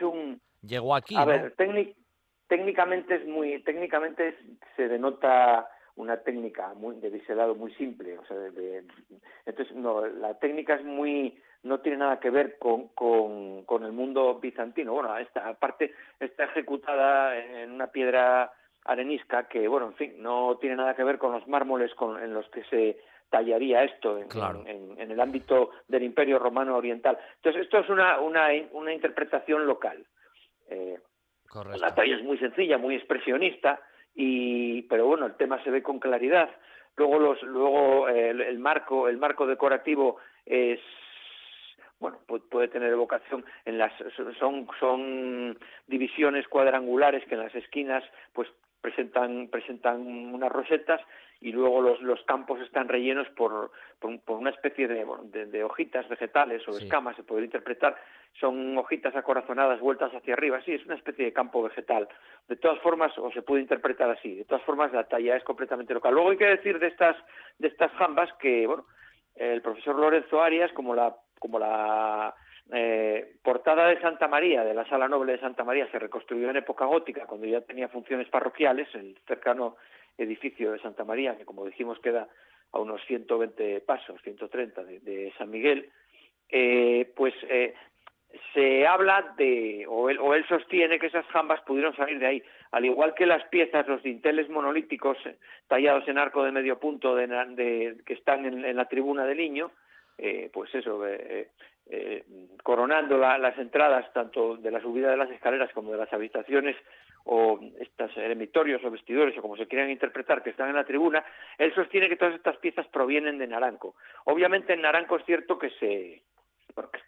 llegó 0.63 0.95
aquí. 0.95 1.17
A 1.17 1.25
ver, 1.25 1.55
técnicamente 2.49 3.17
es 3.17 3.27
muy 3.27 3.63
técnicamente 3.63 4.37
se 4.77 4.89
denota 4.89 5.69
una 5.97 6.17
técnica 6.19 6.75
muy 6.75 6.97
de 6.97 7.11
biselado 7.11 7.55
muy 7.55 7.73
simple 7.75 8.19
o 8.19 8.25
sea 8.27 8.37
entonces 9.47 9.75
no 9.77 10.07
la 10.07 10.39
técnica 10.39 10.75
es 10.75 10.85
muy 10.85 11.41
no 11.65 11.81
tiene 11.81 11.99
nada 11.99 12.21
que 12.21 12.31
ver 12.31 12.59
con, 12.59 12.89
con, 12.89 13.65
con 13.65 13.85
el 13.85 13.93
mundo 13.93 14.39
bizantino. 14.39 14.93
Bueno 14.93 15.17
esta 15.19 15.53
parte 15.55 15.93
está 16.21 16.45
ejecutada 16.45 17.37
en 17.37 17.73
una 17.73 17.89
piedra 17.89 18.53
arenisca 18.85 19.49
que 19.49 19.67
bueno 19.67 19.87
en 19.89 19.95
fin 19.95 20.23
no 20.23 20.59
tiene 20.61 20.77
nada 20.77 20.95
que 20.95 21.05
ver 21.05 21.19
con 21.19 21.33
los 21.33 21.49
mármoles 21.49 21.93
con, 21.95 22.23
en 22.23 22.35
los 22.35 22.49
que 22.51 22.63
se 22.65 22.99
tallaría 23.31 23.83
esto 23.83 24.19
en, 24.19 24.29
en, 24.67 25.01
en, 25.01 25.11
el 25.11 25.19
ámbito 25.19 25.71
del 25.89 26.05
Imperio 26.05 26.39
Romano 26.39 26.77
Oriental. 26.77 27.19
Entonces 27.37 27.63
esto 27.63 27.79
es 27.79 27.89
una 27.89 28.21
una, 28.21 28.49
una 28.73 28.93
interpretación 28.93 29.67
local. 29.67 30.07
Eh, 30.69 30.99
la 31.77 31.95
talla 31.95 32.17
es 32.17 32.23
muy 32.23 32.39
sencilla, 32.39 32.79
muy 32.79 32.97
expresionista, 32.97 33.81
y, 34.15 34.83
pero 34.83 35.07
bueno, 35.07 35.27
el 35.27 35.35
tema 35.35 35.63
se 35.63 35.71
ve 35.71 35.83
con 35.83 35.99
claridad. 35.99 36.51
Luego, 36.97 37.19
los, 37.19 37.43
luego 37.43 38.09
el, 38.09 38.59
marco, 38.59 39.09
el 39.09 39.19
marco 39.19 39.47
decorativo 39.47 40.19
es 40.47 40.81
bueno, 42.01 42.19
puede 42.51 42.69
tener 42.69 42.91
evocación 42.91 43.45
en 43.65 43.79
las 43.79 43.93
son 44.39 44.69
son 44.79 45.59
divisiones 45.87 46.47
cuadrangulares 46.49 47.25
que 47.27 47.35
en 47.35 47.41
las 47.41 47.55
esquinas 47.55 48.05
pues 48.33 48.49
presentan 48.81 49.49
presentan 49.49 50.01
unas 50.35 50.53
rosetas 50.53 51.01
y 51.41 51.53
luego 51.53 51.81
los, 51.83 52.01
los 52.01 52.23
campos 52.23 52.61
están 52.61 52.89
rellenos 52.89 53.29
por, 53.37 53.71
por, 53.99 54.39
una 54.39 54.51
especie 54.51 54.89
de, 54.89 55.07
de, 55.47 55.65
hojitas 55.65 56.09
vegetales 56.09 56.67
o 56.67 56.79
escamas, 56.79 57.17
se 57.17 57.23
puede 57.23 57.45
interpretar, 57.45 57.97
son 58.41 58.77
hojitas 58.77 59.15
acorazonadas 59.15 59.81
vueltas 59.81 60.13
hacia 60.13 60.35
arriba, 60.35 60.61
sí, 60.65 60.73
es 60.73 60.85
una 60.87 60.97
especie 60.97 61.25
de 61.25 61.33
campo 61.33 61.63
vegetal. 61.63 62.09
De 62.49 62.57
todas 62.57 62.81
formas, 62.81 63.17
o 63.19 63.31
se 63.31 63.43
puede 63.43 63.63
interpretar 63.63 64.11
así, 64.11 64.35
de 64.35 64.45
todas 64.45 64.65
formas 64.65 64.93
la 64.93 65.05
talla 65.05 65.37
es 65.37 65.45
completamente 65.45 65.95
local. 65.95 66.15
Luego 66.15 66.31
hay 66.31 66.37
que 66.37 66.47
decir 66.47 66.79
de 66.79 66.89
estas, 66.89 67.17
de 67.59 67.69
estas 67.69 67.93
jambas 67.93 68.33
que, 68.41 68.67
bueno, 68.67 68.87
el 69.37 69.63
profesor 69.63 69.97
Lorenzo 69.97 70.43
Arias, 70.43 70.73
como 70.73 70.95
la, 70.95 71.15
como 71.39 71.59
la 71.59 72.35
eh, 72.73 73.37
portada 73.43 73.89
de 73.89 74.01
Santa 74.01 74.27
María, 74.29 74.65
de 74.65 74.75
la 74.75 74.89
Sala 74.89 75.09
Noble 75.09 75.33
de 75.33 75.41
Santa 75.41 75.65
María, 75.65 75.91
se 75.91 75.99
reconstruyó 75.99 76.51
en 76.51 76.57
época 76.57 76.87
gótica, 76.87 77.27
cuando 77.27 77.47
ya 77.47 77.61
tenía 77.61 77.89
funciones 77.89 78.29
parroquiales, 78.29 78.89
el 78.95 79.19
cercano 79.27 79.77
edificio 80.17 80.73
de 80.73 80.79
Santa 80.81 81.05
María, 81.05 81.37
que 81.37 81.45
como 81.45 81.67
dijimos 81.67 81.99
queda 82.01 82.29
a 82.73 82.79
unos 82.79 83.01
120 83.07 83.81
pasos, 83.83 84.21
130 84.23 84.83
de, 84.85 85.33
San 85.37 85.51
Miguel, 85.51 85.91
eh, 86.49 87.13
pues 87.15 87.35
eh, 87.49 87.75
se 88.53 88.87
habla 88.87 89.35
de, 89.37 89.87
o 89.89 90.11
él, 90.11 90.19
o 90.19 90.35
él 90.35 90.47
sostiene 90.49 90.99
que 90.99 91.07
esas 91.07 91.27
jambas 91.27 91.61
pudieron 91.63 91.95
salir 91.97 92.19
de 92.19 92.27
ahí, 92.27 92.43
al 92.73 92.85
igual 92.85 93.15
que 93.15 93.27
las 93.27 93.45
piezas, 93.49 93.87
los 93.87 94.03
dinteles 94.03 94.49
monolíticos 94.49 95.17
eh, 95.25 95.37
tallados 95.69 96.07
en 96.09 96.19
arco 96.19 96.45
de 96.45 96.53
medio 96.53 96.79
punto 96.79 97.15
de, 97.15 97.97
que 98.05 98.15
están 98.15 98.45
en, 98.45 98.77
la 98.77 98.87
tribuna 98.87 99.25
del 99.25 99.39
Niño, 99.39 99.71
eh, 100.19 100.51
pues 100.53 100.75
eso, 100.75 101.03
eh, 101.07 101.49
coronando 102.63 103.19
las 103.19 103.59
entradas 103.59 104.13
tanto 104.13 104.57
de 104.57 104.71
la 104.71 104.81
subida 104.81 105.11
de 105.11 105.17
las 105.17 105.31
escaleras 105.31 105.71
como 105.73 105.93
de 105.93 105.99
las 105.99 106.13
habitaciones 106.13 106.77
o 107.25 107.59
estos 107.79 108.17
eremitorios 108.17 108.85
o 108.85 108.91
vestidores 108.91 109.37
o 109.37 109.43
como 109.43 109.57
se 109.57 109.67
quieran 109.67 109.91
interpretar 109.91 110.43
que 110.43 110.51
están 110.51 110.69
en 110.69 110.77
la 110.77 110.85
tribuna, 110.85 111.25
él 111.59 111.75
sostiene 111.75 112.09
que 112.09 112.17
todas 112.17 112.35
estas 112.35 112.57
piezas 112.59 112.87
provienen 112.89 113.39
de 113.39 113.47
Naranco. 113.47 113.95
Obviamente 114.25 114.73
en 114.73 114.83
Naranco 114.83 115.17
es 115.17 115.25
cierto 115.25 115.59
que 115.59 115.71
se 115.71 116.23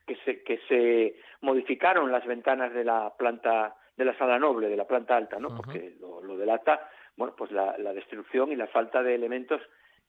que 0.06 0.16
se, 0.25 0.42
que 0.42 0.58
se 0.68 1.16
modificaron 1.40 2.12
las 2.12 2.25
ventanas 2.26 2.73
de 2.73 2.85
la 2.85 3.12
planta 3.16 3.76
de 3.96 4.04
la 4.04 4.16
sala 4.18 4.38
noble, 4.38 4.68
de 4.68 4.76
la 4.76 4.87
planta 4.87 5.16
alta, 5.16 5.38
¿no? 5.38 5.56
Porque 5.56 5.94
lo, 6.00 6.23
lo, 6.23 6.37
delata, 6.37 6.90
bueno, 7.16 7.35
pues 7.37 7.50
la, 7.50 7.78
la 7.78 7.94
destrucción 7.94 8.52
y 8.52 8.56
la 8.56 8.66
falta 8.66 9.02
de 9.02 9.14
elementos 9.14 9.61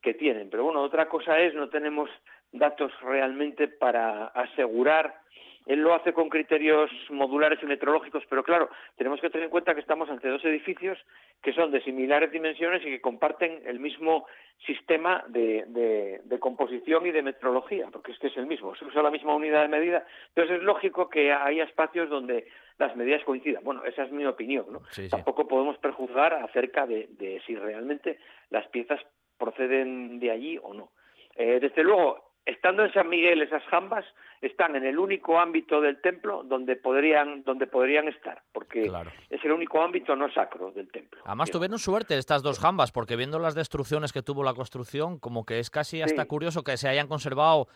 que 0.02 0.14
tienen. 0.14 0.50
Pero 0.50 0.66
bueno, 0.66 0.82
otra 0.82 1.08
cosa 1.08 1.40
es, 1.40 1.56
no 1.56 1.70
tenemos 1.70 2.10
datos 2.52 2.92
realmente 3.02 3.68
para 3.68 4.28
asegurar 4.28 5.22
él 5.68 5.82
lo 5.82 5.94
hace 5.94 6.14
con 6.14 6.30
criterios 6.30 6.90
modulares 7.10 7.60
y 7.62 7.66
metrológicos, 7.66 8.24
pero 8.30 8.44
claro, 8.44 8.70
tenemos 8.96 9.20
que 9.20 9.30
tener 9.30 9.46
en 9.46 9.52
cuenta 9.52 9.74
que 9.74 9.82
estamos 9.82 10.10
ante 10.10 10.30
dos 10.30 10.44
edificios 10.46 10.98
que 11.44 11.54
son 11.54 11.72
de 11.72 11.82
similares 11.82 12.32
dimensiones 12.32 12.82
y 12.84 12.86
que 12.86 13.02
comparten 13.02 13.62
el 13.66 13.80
mismo 13.80 14.26
sistema 14.66 15.24
de, 15.28 16.22
composición 16.40 17.06
y 17.06 17.12
de 17.12 17.22
metrología, 17.22 17.88
porque 17.92 18.14
es 18.14 18.20
que 18.20 18.28
es 18.28 18.38
el 18.38 18.48
mismo, 18.48 18.76
se 18.76 18.86
usa 18.86 19.04
la 19.04 19.12
misma 19.12 19.36
unidad 19.36 19.64
de 19.64 19.68
medida, 19.68 20.06
entonces 20.30 20.58
es 20.58 20.64
lógico 20.64 21.10
que 21.10 21.34
haya 21.34 21.66
espacios 21.66 22.10
donde 22.10 22.48
las 22.78 22.96
medidas 22.96 23.24
coincidan. 23.26 23.64
Bueno, 23.64 23.84
esa 23.84 24.04
es 24.04 24.12
mi 24.12 24.26
opinión, 24.26 24.66
¿no? 24.72 24.82
Tampoco 25.10 25.48
podemos 25.48 25.78
prejuzgar 25.80 26.34
acerca 26.34 26.86
de, 26.86 27.42
si 27.46 27.56
realmente 27.56 28.20
las 28.50 28.68
piezas 28.68 29.02
proceden 29.38 30.20
de 30.20 30.32
allí 30.32 30.58
o 30.62 30.74
no. 30.74 30.92
Eh, 31.36 31.60
desde 31.60 31.84
luego, 31.84 32.27
estando 32.48 32.84
en 32.84 32.94
San 32.94 33.10
Miguel 33.10 33.42
esas 33.42 33.64
jambas 33.66 34.06
están 34.42 34.76
en 34.76 34.86
el 34.86 34.98
único 34.98 35.40
ámbito 35.40 35.82
del 35.82 36.02
templo 36.02 36.44
donde 36.44 36.76
podrían 36.76 37.44
donde 37.44 37.68
podrían 37.68 38.08
estar 38.08 38.42
porque 38.54 38.90
es 39.30 39.44
el 39.44 39.52
único 39.52 39.82
ámbito 39.82 40.16
no 40.16 40.32
sacro 40.32 40.72
del 40.72 40.90
templo. 40.90 41.22
Además 41.26 41.52
tuvieron 41.52 41.78
suerte 41.78 42.18
estas 42.18 42.42
dos 42.42 42.60
jambas 42.60 42.92
porque 42.92 43.16
viendo 43.16 43.38
las 43.38 43.54
destrucciones 43.54 44.14
que 44.14 44.22
tuvo 44.22 44.44
la 44.44 44.54
construcción 44.54 45.20
como 45.20 45.46
que 45.46 45.60
es 45.60 45.70
casi 45.70 46.02
hasta 46.02 46.26
curioso 46.26 46.64
que 46.64 46.78
se 46.78 46.88
hayan 46.88 47.08
conservado 47.08 47.68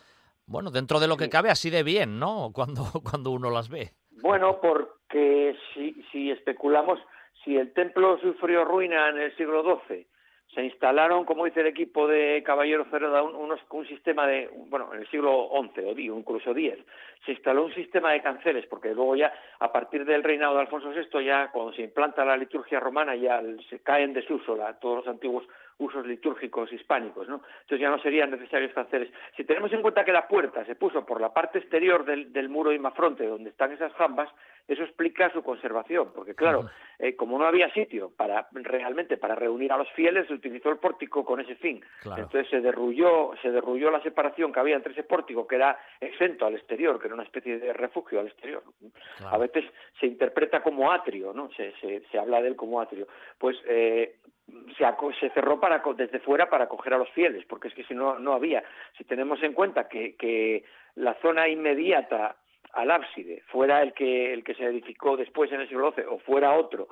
bueno 0.46 0.70
dentro 0.70 0.98
de 1.00 1.08
lo 1.08 1.16
que 1.16 1.28
cabe 1.28 1.50
así 1.50 1.70
de 1.70 1.82
bien, 1.82 2.18
¿no? 2.18 2.50
Cuando 2.54 2.84
cuando 3.08 3.30
uno 3.30 3.50
las 3.50 3.68
ve. 3.68 3.90
Bueno, 4.22 4.58
porque 4.60 5.56
si 5.74 6.02
si 6.10 6.30
especulamos 6.30 6.98
si 7.44 7.56
el 7.56 7.72
templo 7.72 8.18
sufrió 8.20 8.64
ruina 8.64 9.10
en 9.10 9.18
el 9.18 9.36
siglo 9.36 9.62
XII 9.88 10.06
se 10.54 10.62
instalaron, 10.62 11.24
como 11.24 11.46
dice 11.46 11.60
el 11.60 11.66
equipo 11.66 12.06
de 12.06 12.42
Caballero 12.44 12.84
Cerrada, 12.90 13.22
un, 13.22 13.34
un, 13.70 13.86
sistema 13.86 14.26
de, 14.26 14.50
bueno, 14.68 14.92
en 14.92 15.00
el 15.00 15.08
siglo 15.08 15.48
XI 15.74 16.10
o 16.10 16.18
incluso 16.18 16.50
X, 16.50 16.74
se 17.24 17.32
instaló 17.32 17.64
un 17.64 17.74
sistema 17.74 18.12
de 18.12 18.20
canceles, 18.20 18.66
porque 18.66 18.94
luego 18.94 19.16
ya, 19.16 19.32
a 19.60 19.72
partir 19.72 20.04
del 20.04 20.22
reinado 20.22 20.54
de 20.54 20.60
Alfonso 20.60 20.90
VI, 20.90 21.24
ya 21.24 21.50
cuando 21.50 21.72
se 21.72 21.82
implanta 21.82 22.24
la 22.24 22.36
liturgia 22.36 22.80
romana, 22.80 23.14
ya 23.16 23.40
se 23.70 23.80
caen 23.80 24.10
en 24.10 24.14
desuso 24.14 24.58
todos 24.80 24.96
los 24.96 25.08
antiguos 25.08 25.44
usos 25.78 26.06
litúrgicos 26.06 26.72
hispánicos, 26.72 27.28
¿no? 27.28 27.42
Entonces 27.62 27.80
ya 27.80 27.90
no 27.90 27.98
serían 27.98 28.30
necesarios 28.30 28.72
canceles. 28.72 29.10
Si 29.36 29.44
tenemos 29.44 29.72
en 29.72 29.82
cuenta 29.82 30.04
que 30.04 30.12
la 30.12 30.28
puerta 30.28 30.64
se 30.64 30.74
puso 30.74 31.04
por 31.04 31.20
la 31.20 31.32
parte 31.32 31.58
exterior 31.58 32.04
del, 32.04 32.48
muro 32.48 32.72
imafronte, 32.72 33.26
donde 33.26 33.50
están 33.50 33.72
esas 33.72 33.92
jambas, 33.94 34.28
eso 34.68 34.84
explica 34.84 35.30
su 35.32 35.42
conservación, 35.42 36.12
porque 36.14 36.34
claro, 36.34 36.70
eh, 36.98 37.16
como 37.16 37.38
no 37.38 37.46
había 37.46 37.72
sitio 37.72 38.12
para 38.16 38.48
realmente 38.52 39.16
para 39.16 39.34
reunir 39.34 39.72
a 39.72 39.76
los 39.76 39.90
fieles, 39.92 40.26
se 40.28 40.34
utilizó 40.34 40.70
el 40.70 40.78
pórtico 40.78 41.24
con 41.24 41.40
ese 41.40 41.56
fin. 41.56 41.84
Entonces 42.04 42.48
se 42.48 42.60
derrulló, 42.60 43.32
se 43.42 43.50
derrulló 43.50 43.90
la 43.90 44.02
separación 44.02 44.52
que 44.52 44.60
había 44.60 44.76
entre 44.76 44.92
ese 44.92 45.02
pórtico 45.02 45.46
que 45.46 45.56
era 45.56 45.78
exento 46.00 46.46
al 46.46 46.54
exterior, 46.54 47.00
que 47.00 47.06
era 47.06 47.14
una 47.14 47.24
especie 47.24 47.58
de 47.58 47.72
refugio 47.72 48.20
al 48.20 48.28
exterior. 48.28 48.62
A 49.26 49.38
veces 49.38 49.64
se 49.98 50.06
interpreta 50.06 50.62
como 50.62 50.92
atrio, 50.92 51.32
¿no? 51.32 51.50
Se, 51.52 51.72
se, 51.80 52.02
se 52.10 52.18
habla 52.18 52.40
de 52.40 52.48
él 52.48 52.56
como 52.56 52.80
atrio. 52.80 53.08
Pues 53.38 53.56
eh, 53.66 54.16
se, 54.76 54.84
se, 55.20 55.30
cerró 55.30 55.60
para, 55.60 55.82
desde 55.96 56.20
fuera 56.20 56.48
para 56.48 56.64
acoger 56.64 56.94
a 56.94 56.98
los 56.98 57.10
fieles, 57.10 57.44
porque 57.46 57.68
es 57.68 57.74
que 57.74 57.84
si 57.84 57.94
no, 57.94 58.18
no 58.18 58.32
había. 58.32 58.62
Si 58.96 59.04
tenemos 59.04 59.42
en 59.42 59.54
cuenta 59.54 59.88
que, 59.88 60.16
que 60.16 60.64
la 60.94 61.14
zona 61.14 61.48
inmediata 61.48 62.36
al 62.72 62.90
ábside 62.90 63.42
fuera 63.48 63.82
el 63.82 63.92
que, 63.92 64.32
el 64.32 64.44
que 64.44 64.54
se 64.54 64.64
edificó 64.64 65.16
después 65.16 65.52
en 65.52 65.60
el 65.60 65.68
siglo 65.68 65.92
XII 65.92 66.04
o 66.08 66.18
fuera 66.18 66.54
otro, 66.54 66.88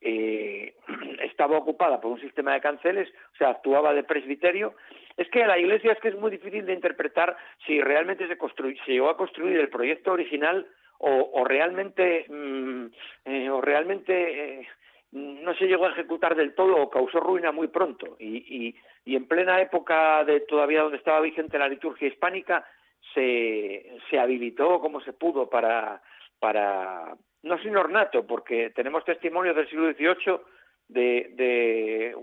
eh, 0.00 0.74
estaba 1.22 1.58
ocupada 1.58 2.00
por 2.00 2.12
un 2.12 2.20
sistema 2.20 2.52
de 2.54 2.60
canceles, 2.60 3.08
o 3.34 3.36
sea, 3.36 3.50
actuaba 3.50 3.94
de 3.94 4.04
presbiterio. 4.04 4.74
Es 5.16 5.28
que 5.30 5.46
la 5.46 5.58
iglesia 5.58 5.92
es 5.92 6.00
que 6.00 6.08
es 6.08 6.18
muy 6.18 6.30
difícil 6.30 6.66
de 6.66 6.74
interpretar 6.74 7.36
si 7.66 7.80
realmente 7.80 8.28
se, 8.28 8.36
se 8.36 8.92
llegó 8.92 9.08
a 9.08 9.16
construir 9.16 9.58
el 9.58 9.68
proyecto 9.68 10.12
original 10.12 10.66
o, 10.98 11.44
realmente, 11.44 12.24
mm, 12.28 12.86
eh, 13.26 13.50
o 13.50 13.60
realmente 13.60 14.60
eh, 14.60 14.68
no 15.12 15.54
se 15.54 15.66
llegó 15.66 15.86
a 15.86 15.90
ejecutar 15.90 16.34
del 16.34 16.54
todo 16.54 16.76
o 16.76 16.88
causó 16.90 17.20
ruina 17.20 17.52
muy 17.52 17.68
pronto. 17.68 18.16
Y, 18.18 18.36
y, 18.38 18.76
y 19.04 19.16
en 19.16 19.26
plena 19.26 19.60
época 19.60 20.24
de 20.24 20.40
todavía 20.40 20.82
donde 20.82 20.96
estaba 20.96 21.20
vigente 21.20 21.58
la 21.58 21.68
liturgia 21.68 22.08
hispánica, 22.08 22.64
se, 23.12 23.98
se 24.08 24.18
habilitó 24.18 24.80
como 24.80 25.00
se 25.00 25.12
pudo 25.12 25.48
para, 25.48 26.02
para, 26.38 27.16
no 27.42 27.58
sin 27.58 27.76
ornato, 27.76 28.26
porque 28.26 28.70
tenemos 28.70 29.04
testimonios 29.04 29.56
del 29.56 29.68
siglo 29.68 29.92
XVIII 29.92 30.40
de, 30.88 31.30
de, 31.34 32.16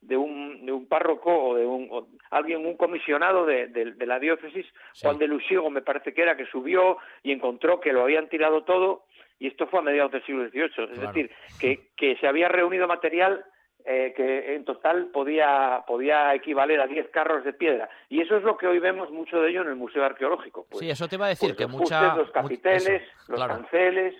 de, 0.00 0.16
un, 0.16 0.64
de 0.64 0.72
un 0.72 0.86
párroco 0.86 1.32
o 1.32 1.54
de 1.54 1.66
un, 1.66 2.18
alguien, 2.30 2.64
un 2.64 2.76
comisionado 2.76 3.44
de, 3.44 3.68
de, 3.68 4.06
la 4.06 4.18
diócesis, 4.18 4.66
Juan 5.02 5.18
de 5.18 5.26
Luciego 5.26 5.70
me 5.70 5.82
parece 5.82 6.14
que 6.14 6.22
era, 6.22 6.36
que 6.36 6.46
subió 6.46 6.98
y 7.22 7.32
encontró 7.32 7.80
que 7.80 7.92
lo 7.92 8.02
habían 8.02 8.28
tirado 8.28 8.64
todo, 8.64 9.04
y 9.38 9.48
esto 9.48 9.66
fue 9.66 9.80
a 9.80 9.82
mediados 9.82 10.12
del 10.12 10.24
siglo 10.24 10.48
XVIII, 10.48 10.92
es 10.92 11.00
decir, 11.00 11.30
que, 11.60 11.90
que 11.96 12.16
se 12.16 12.26
había 12.26 12.48
reunido 12.48 12.88
material 12.88 13.44
eh, 13.86 14.12
que 14.16 14.54
en 14.54 14.64
total 14.64 15.06
podía, 15.12 15.84
podía 15.86 16.34
equivaler 16.34 16.80
a 16.80 16.86
10 16.86 17.08
carros 17.10 17.44
de 17.44 17.52
piedra. 17.52 17.88
Y 18.08 18.20
eso 18.20 18.36
es 18.36 18.42
lo 18.42 18.56
que 18.56 18.66
hoy 18.66 18.80
vemos 18.80 19.10
mucho 19.10 19.40
de 19.40 19.50
ello 19.50 19.62
en 19.62 19.68
el 19.68 19.76
Museo 19.76 20.04
Arqueológico. 20.04 20.66
Pues, 20.68 20.80
sí, 20.80 20.90
eso 20.90 21.06
te 21.06 21.14
iba 21.14 21.26
a 21.26 21.28
decir, 21.28 21.54
pues 21.54 21.58
que 21.58 21.66
mucha... 21.66 22.16
los 22.16 22.30
capiteles, 22.30 23.02
los 23.28 23.46
canceles... 23.46 24.14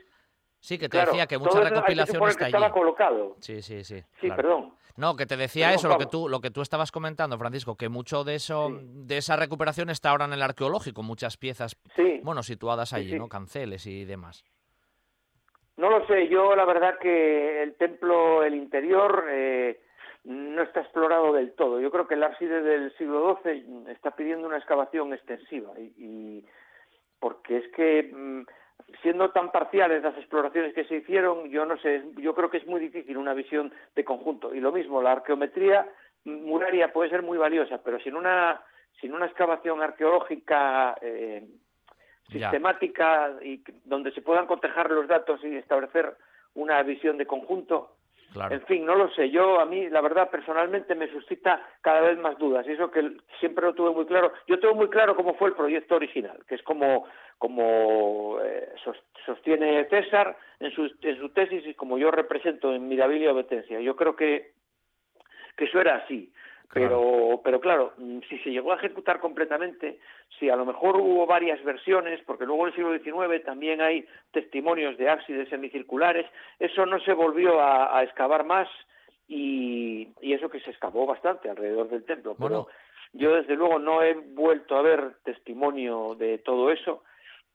Sí, 0.61 0.79
que 0.79 0.89
te 0.89 0.99
decía 0.99 1.27
que 1.27 1.39
mucha 1.39 1.61
recopilación 1.61 2.29
está 2.29 2.39
que 2.39 2.45
estaba 2.47 2.73
colocado. 2.73 3.37
Sí, 3.41 3.63
sí, 3.63 3.85
sí. 3.85 4.03
Sí, 4.21 4.29
perdón. 4.31 4.75
No, 4.97 5.15
que 5.15 5.27
te 5.27 5.37
decía 5.37 5.75
eso, 5.75 5.89
lo 5.89 5.99
que 5.99 6.07
tú 6.07 6.29
lo 6.29 6.41
que 6.41 6.51
tú 6.51 6.63
estabas 6.63 6.91
comentando, 6.91 7.39
Francisco, 7.39 7.77
que 7.77 7.89
mucho 7.89 8.25
de 8.25 8.37
eso 8.37 8.71
de 8.81 9.19
esa 9.19 9.37
recuperación 9.37 9.91
está 9.91 10.11
ahora 10.11 10.25
en 10.25 10.33
el 10.33 10.43
arqueológico, 10.43 11.03
muchas 11.03 11.37
piezas, 11.37 11.77
bueno, 12.23 12.43
situadas 12.43 12.95
allí, 12.95 13.17
¿no? 13.19 13.29
Canceles 13.29 13.87
y 13.87 14.05
demás. 14.05 14.45
No 15.77 15.91
lo 15.91 16.07
sé, 16.07 16.29
yo 16.29 16.57
la 16.57 16.65
verdad 16.65 16.99
que 16.99 17.63
el 17.63 17.75
templo, 17.75 18.43
el 18.43 18.55
interior, 18.55 19.27
eh, 19.29 19.81
no 20.25 20.63
está 20.63 20.81
explorado 20.81 21.33
del 21.33 21.53
todo. 21.53 21.81
Yo 21.81 21.91
creo 21.91 22.09
que 22.09 22.15
el 22.15 22.23
ábside 22.23 22.63
del 22.63 22.93
siglo 22.97 23.39
XII 23.43 23.85
está 23.89 24.11
pidiendo 24.13 24.47
una 24.47 24.57
excavación 24.57 25.13
extensiva 25.13 25.73
y, 25.79 26.45
porque 27.21 27.59
es 27.59 27.69
que 27.69 28.11
mm, 28.13 28.43
siendo 29.03 29.31
tan 29.31 29.53
parciales 29.53 30.03
las 30.03 30.17
exploraciones 30.17 30.75
que 30.75 30.85
se 30.85 30.97
hicieron, 30.97 31.49
yo 31.51 31.65
no 31.65 31.77
sé, 31.79 32.03
yo 32.17 32.35
creo 32.35 32.51
que 32.51 32.59
es 32.59 32.67
muy 32.67 32.81
difícil 32.81 33.17
una 33.17 33.35
visión 33.35 33.73
de 33.95 34.05
conjunto. 34.05 34.55
Y 34.55 34.61
lo 34.61 34.73
mismo, 34.73 35.01
la 35.01 35.13
arqueometría 35.13 35.87
muraria 36.25 36.93
puede 36.93 37.11
ser 37.11 37.23
muy 37.23 37.39
valiosa, 37.39 37.81
pero 37.85 38.01
sin 38.01 38.17
una 38.17 38.61
sin 39.01 39.13
una 39.13 39.27
excavación 39.27 39.83
arqueológica 39.83 40.97
eh, 41.03 41.47
sistemática 42.31 43.35
y 43.43 43.63
donde 43.85 44.13
se 44.13 44.23
puedan 44.23 44.47
cotejar 44.47 44.91
los 44.91 45.09
datos 45.09 45.43
y 45.45 45.57
establecer 45.57 46.17
una 46.55 46.83
visión 46.83 47.19
de 47.19 47.27
conjunto. 47.27 47.97
En 48.51 48.61
fin, 48.67 48.85
no 48.85 48.95
lo 48.95 49.09
sé. 49.11 49.31
Yo, 49.31 49.61
a 49.61 49.65
mí, 49.65 49.89
la 49.89 50.01
verdad, 50.01 50.31
personalmente 50.31 50.95
me 50.95 51.09
suscita 51.09 51.63
cada 51.81 52.03
vez 52.03 52.19
más 52.19 52.37
dudas. 52.39 52.67
Y 52.67 52.73
eso 52.73 52.91
que 52.91 53.17
siempre 53.41 53.65
lo 53.65 53.75
tuve 53.75 53.93
muy 53.93 54.05
claro. 54.05 54.33
Yo 54.47 54.59
tengo 54.59 54.75
muy 54.75 54.89
claro 54.89 55.17
cómo 55.17 55.35
fue 55.35 55.49
el 55.49 55.55
proyecto 55.55 55.97
original, 55.97 56.39
que 56.47 56.57
es 56.57 56.63
como, 56.63 57.07
como 57.39 58.39
eh, 58.43 58.75
sostiene 59.25 59.87
César 59.89 60.37
en 60.61 60.71
su, 60.73 60.91
en 61.01 61.19
su 61.19 61.31
tesis 61.31 61.67
y 61.67 61.75
como 61.75 61.97
yo 61.99 62.11
represento 62.11 62.75
en 62.75 62.89
Mirabilia 62.89 63.33
Obetencia. 63.33 63.81
Yo 63.81 63.97
creo 63.97 64.17
que, 64.17 64.53
que 65.57 65.65
eso 65.65 65.81
era 65.81 65.97
así. 65.97 66.31
Pero, 66.73 67.41
pero 67.45 67.61
claro, 67.61 67.93
mm, 67.97 68.21
si 68.29 68.39
se 68.39 68.51
llegó 68.51 68.73
a 68.73 68.77
ejecutar 68.77 69.21
completamente, 69.21 69.99
si 70.39 70.51
a 70.51 70.57
lo 70.57 70.67
mejor 70.67 70.97
hubo 70.97 71.27
varias 71.27 71.63
versiones, 71.65 72.21
porque 72.27 72.47
luego 72.47 72.67
en 72.67 72.73
el 72.73 73.03
siglo 73.03 73.27
XIX 73.29 73.45
también 73.45 73.81
hay 73.81 74.07
testimonios 74.33 74.97
de 74.99 75.09
ábsides 75.09 75.49
semicirculares, 75.49 76.27
eso 76.59 76.85
no 76.87 77.01
se 77.01 77.13
volvió 77.13 77.61
a, 77.61 78.03
excavar 78.03 78.45
más 78.45 78.69
y, 79.29 80.09
y, 80.21 80.33
eso 80.35 80.51
que 80.51 80.61
se 80.61 80.71
excavó 80.71 81.07
bastante 81.07 81.49
alrededor 81.49 81.89
del 81.89 82.05
templo. 82.05 82.37
Pero 82.39 82.69
yo 83.13 83.35
desde 83.35 83.57
luego 83.57 83.79
no 83.79 84.03
he 84.03 84.15
vuelto 84.15 84.77
a 84.77 84.83
ver 84.83 85.17
testimonio 85.25 86.15
de 86.17 86.39
todo 86.39 86.71
eso 86.71 87.03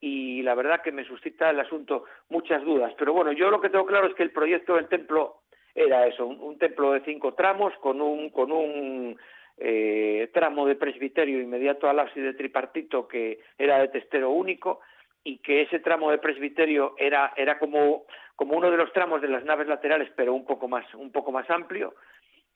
y 0.01 0.41
la 0.41 0.55
verdad 0.55 0.81
que 0.81 0.91
me 0.91 1.05
suscita 1.05 1.51
el 1.51 1.59
asunto 1.59 2.05
muchas 2.29 2.63
dudas. 2.63 2.91
Pero 2.97 3.13
bueno, 3.13 3.31
yo 3.31 3.51
lo 3.51 3.61
que 3.61 3.69
tengo 3.69 3.85
claro 3.85 4.07
es 4.07 4.15
que 4.15 4.23
el 4.23 4.31
proyecto 4.31 4.75
del 4.75 4.87
templo 4.87 5.40
era 5.75 6.07
eso, 6.07 6.25
un, 6.25 6.57
templo 6.57 6.93
de 6.93 7.01
cinco 7.01 7.33
tramos 7.33 7.73
con 7.79 8.01
un, 8.01 8.29
con 8.29 8.51
un 8.51 9.17
eh, 9.57 10.29
tramo 10.33 10.65
de 10.65 10.75
presbiterio 10.75 11.39
inmediato 11.39 11.89
al 11.89 11.99
ábside 11.99 12.33
tripartito 12.33 13.07
que 13.07 13.39
era 13.57 13.79
de 13.79 13.89
testero 13.89 14.31
único 14.31 14.81
y 15.23 15.37
que 15.37 15.61
ese 15.61 15.79
tramo 15.79 16.11
de 16.11 16.17
presbiterio 16.17 16.95
era, 16.97 17.33
era 17.35 17.59
como, 17.59 18.05
como 18.35 18.57
uno 18.57 18.71
de 18.71 18.77
los 18.77 18.91
tramos 18.91 19.21
de 19.21 19.27
las 19.27 19.45
naves 19.45 19.67
laterales, 19.67 20.11
pero 20.15 20.33
un 20.33 20.45
poco 20.45 20.67
más, 20.67 20.91
un 20.95 21.11
poco 21.11 21.31
más 21.31 21.49
amplio. 21.49 21.93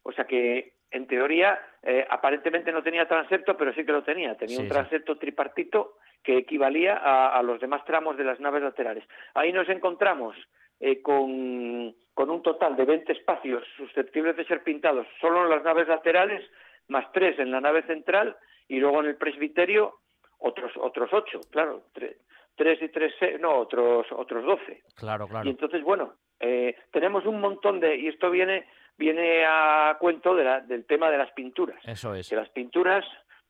O 0.03 0.12
sea 0.12 0.25
que, 0.25 0.74
en 0.91 1.07
teoría, 1.07 1.60
eh, 1.84 2.05
aparentemente 2.10 2.72
no 2.72 2.84
tenía 2.84 3.07
transepto, 3.07 3.57
pero 3.57 3.74
sí 3.74 3.86
que 3.86 3.91
lo 3.91 4.03
tenía. 4.03 4.36
Tenía 4.36 4.60
un 4.60 4.67
transepto 4.67 5.17
tripartito 5.17 5.98
que 6.24 6.38
equivalía 6.38 6.95
a, 6.95 7.41
los 7.43 7.60
demás 7.60 7.86
tramos 7.86 8.17
de 8.17 8.24
las 8.24 8.39
naves 8.39 8.63
laterales. 8.63 9.03
Ahí 9.36 9.51
nos 9.53 9.69
encontramos 9.69 10.36
eh, 10.79 11.01
con, 11.01 11.96
con, 12.13 12.29
un 12.29 12.41
total 12.41 12.75
de 12.75 12.86
20 12.86 13.12
espacios 13.13 13.63
susceptibles 13.77 14.36
de 14.36 14.46
ser 14.46 14.63
pintados 14.63 15.08
solo 15.20 15.44
en 15.44 15.50
las 15.50 15.63
naves 15.63 15.88
laterales, 15.88 16.44
más 16.88 17.12
tres 17.12 17.39
en 17.39 17.51
la 17.51 17.62
nave 17.62 17.84
central, 17.84 18.36
y 18.67 18.79
luego 18.79 19.01
en 19.01 19.08
el 19.08 19.15
presbiterio 19.15 20.00
otros 20.39 20.72
otros 20.77 21.10
ocho, 21.13 21.39
claro, 21.50 21.84
tres 21.94 22.82
y 22.82 22.89
tres, 22.89 23.13
no, 23.39 23.55
otros 23.55 24.05
otros 24.12 24.44
doce. 24.46 24.84
Claro, 24.96 25.27
claro. 25.27 25.48
Y 25.48 25.51
entonces, 25.51 25.82
bueno, 25.84 26.15
eh, 26.39 26.75
tenemos 26.91 27.25
un 27.25 27.39
montón 27.39 27.79
de, 27.79 27.96
y 27.96 28.08
esto 28.08 28.29
viene 28.29 28.65
viene 28.98 29.46
a 29.46 29.98
cuento 30.00 30.36
de 30.36 30.44
la, 30.44 30.62
del 30.62 30.86
tema 30.86 31.10
de 31.10 31.17
las 31.17 31.32
pinturas. 31.32 31.79
Eso 31.86 32.13
es. 32.15 32.29
Que 32.29 32.36
las 32.36 32.50
pinturas 32.50 33.05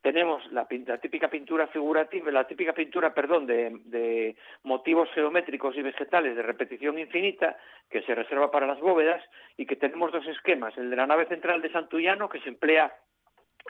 tenemos 0.05 0.45
la, 0.51 0.67
típica 0.67 1.31
pintura 1.31 1.65
figurativa, 1.65 2.29
la 2.29 2.45
típica 2.45 2.73
pintura, 2.73 3.11
perdón, 3.11 3.47
de, 3.47 4.35
motivos 4.61 5.09
geométricos 5.15 5.75
y 5.75 5.81
vegetales 5.81 6.35
de 6.35 6.43
repetición 6.43 6.99
infinita 6.99 7.57
que 7.89 8.03
se 8.03 8.13
reserva 8.13 8.51
para 8.51 8.67
las 8.67 8.79
bóvedas 8.79 9.23
y 9.57 9.65
que 9.65 9.77
tenemos 9.77 10.11
dos 10.11 10.27
esquemas, 10.27 10.77
el 10.77 10.91
de 10.91 10.95
la 10.95 11.07
nave 11.07 11.25
central 11.25 11.59
de 11.59 11.71
Santullano 11.71 12.29
que 12.29 12.39
se 12.41 12.49
emplea 12.49 12.93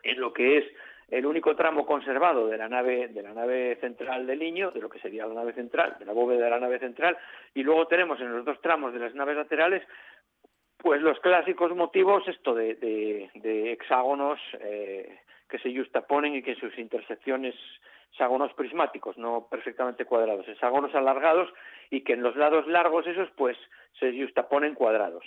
en 0.04 0.20
lo 0.20 0.34
que 0.34 0.58
es 0.58 0.65
el 1.08 1.25
único 1.25 1.56
tramo 1.56 1.86
conservado 1.86 2.48
de 2.48 2.58
la 2.58 2.68
nave 2.68 3.77
central 3.80 4.27
del 4.27 4.39
Niño, 4.39 4.72
de 4.72 4.82
lo 4.82 4.89
que 4.89 5.00
sería 5.00 5.25
la 5.25 5.36
nave 5.36 5.54
central, 5.54 5.96
de 5.98 6.04
la 6.04 6.12
bóveda 6.12 6.44
de 6.44 6.50
la 6.50 6.60
nave 6.60 6.80
central, 6.80 7.18
y 7.54 7.63
luego 7.63 7.88
tenemos 7.88 8.20
en 8.20 8.34
los 8.34 8.44
dos 8.44 8.60
tramos 8.60 8.92
de 8.92 9.00
las 9.00 9.15
naves 9.15 9.38
laterales 9.38 9.84
pues 10.80 11.01
los 11.01 11.18
clásicos 11.22 11.74
motivos 11.74 12.27
esto 12.27 12.54
de, 12.54 12.75
de, 12.75 13.72
hexágonos 13.72 14.39
eh, 14.60 15.18
que 15.49 15.59
se 15.59 15.75
justaponen 15.75 16.35
y 16.35 16.41
que 16.41 16.51
en 16.51 16.59
sus 16.59 16.77
intersecciones 16.77 17.55
hexágonos 18.11 18.53
prismáticos, 18.53 19.17
no 19.17 19.47
perfectamente 19.49 20.05
cuadrados, 20.05 20.47
hexágonos 20.47 20.95
alargados 20.95 21.49
y 21.89 22.01
que 22.01 22.13
en 22.13 22.23
los 22.23 22.35
lados 22.35 22.65
largos 22.67 23.05
esos 23.07 23.29
pues 23.35 23.57
se 23.99 24.11
justaponen 24.19 24.73
cuadrados. 24.73 25.23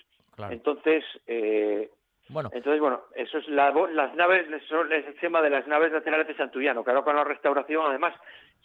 Entonces, 0.51 1.05
eh, 1.27 1.91
bueno. 2.29 2.51
Entonces, 2.53 2.81
bueno, 2.81 3.03
eso 3.15 3.39
es 3.39 3.49
la, 3.49 3.71
las 3.71 4.15
naves, 4.15 4.47
son 4.69 4.93
el 4.93 5.05
esquema 5.05 5.41
de 5.43 5.51
las 5.51 5.67
naves 5.67 5.93
laterales 5.93 6.29
de 6.29 6.37
Santullano, 6.37 6.85
que 6.85 6.91
ahora 6.91 7.03
con 7.03 7.17
la 7.17 7.25
restauración 7.25 7.87
además 7.87 8.15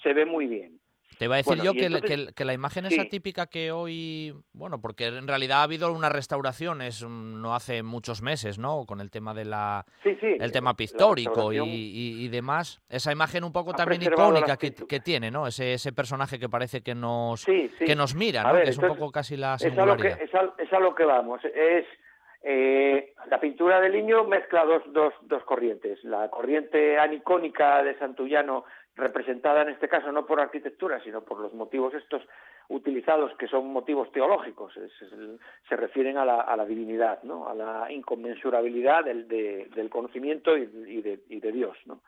se 0.02 0.14
ve 0.14 0.26
muy 0.26 0.48
bien. 0.48 0.80
Te 1.18 1.26
iba 1.26 1.36
a 1.36 1.38
decir 1.38 1.62
yo 1.62 1.74
que, 1.74 2.34
que, 2.36 2.46
la 2.46 2.54
imagen 2.54 2.86
esa 2.86 3.06
típica 3.06 3.48
que 3.48 3.72
hoy, 3.72 4.34
bueno, 4.54 4.82
porque 4.82 5.08
en 5.08 5.28
realidad 5.28 5.60
ha 5.60 5.64
habido 5.64 5.92
una 5.92 6.10
restauración, 6.10 6.82
es 6.82 7.04
no 7.04 7.56
hace 7.56 7.84
muchos 7.84 8.22
meses, 8.22 8.60
¿no? 8.60 8.86
Con 8.86 9.02
el 9.02 9.12
tema 9.12 9.34
de 9.34 9.46
la, 9.46 9.86
el 10.04 10.52
tema 10.52 10.76
pictórico 10.76 11.54
y, 11.54 11.60
y, 11.60 12.28
demás. 12.28 12.82
Esa 12.90 13.12
imagen 13.12 13.44
un 13.44 13.52
poco 13.52 13.74
también 13.74 14.02
icónica 14.02 14.58
que, 14.58 14.74
que, 14.74 15.00
tiene, 15.00 15.32
¿no? 15.32 15.48
Ese, 15.48 15.74
ese 15.74 15.94
personaje 15.94 16.40
que 16.40 16.50
parece 16.50 16.82
que 16.82 16.96
nos, 16.96 17.46
que 17.46 17.96
nos 17.96 18.16
mira, 18.16 18.44
¿no? 18.44 18.62
que 18.62 18.70
es 18.70 18.78
un 18.78 18.88
poco 18.88 19.12
casi 19.12 19.38
la 19.38 19.58
singularidad. 19.58 20.22
Es 20.22 20.34
a 20.34 20.42
lo 20.44 20.56
que, 20.56 20.64
es 20.64 20.74
a 20.74 20.80
lo 20.80 20.96
que 20.96 21.06
vamos. 21.06 21.42
Es 21.46 21.86
eh, 22.46 23.14
la 23.30 23.40
pintura 23.40 23.80
del 23.80 23.94
niño 23.94 24.26
mezcla 24.26 24.66
dos, 24.66 24.84
dos, 24.88 25.14
dos 25.22 25.44
corrientes. 25.44 26.04
La 26.04 26.30
corriente 26.30 27.00
anicónica 27.00 27.82
de 27.82 27.98
Santullano, 27.98 28.66
representada 28.96 29.64
en 29.64 29.70
este 29.70 29.90
caso 29.90 30.12
no 30.12 30.26
por 30.26 30.40
arquitectura, 30.40 31.02
sino 31.04 31.22
por 31.22 31.40
los 31.40 31.54
motivos 31.54 31.94
estos 31.94 32.22
utilizados, 32.70 33.36
que 33.38 33.48
son 33.48 33.72
motivos 33.74 34.12
teológicos, 34.12 34.74
se 35.68 35.76
refieren 35.76 36.18
a 36.18 36.26
la, 36.26 36.42
a 36.42 36.56
la, 36.56 36.66
divinidad, 36.66 37.22
¿no? 37.24 37.50
a 37.50 37.54
la 37.54 37.92
inconmensurabilidad 37.92 39.04
del, 39.04 39.28
del 39.28 39.90
conocimiento 39.90 40.56
y, 40.58 40.66
de, 41.02 41.20
y 41.30 41.40
de 41.40 41.52
Dios. 41.52 41.78
¿no? 41.86 42.00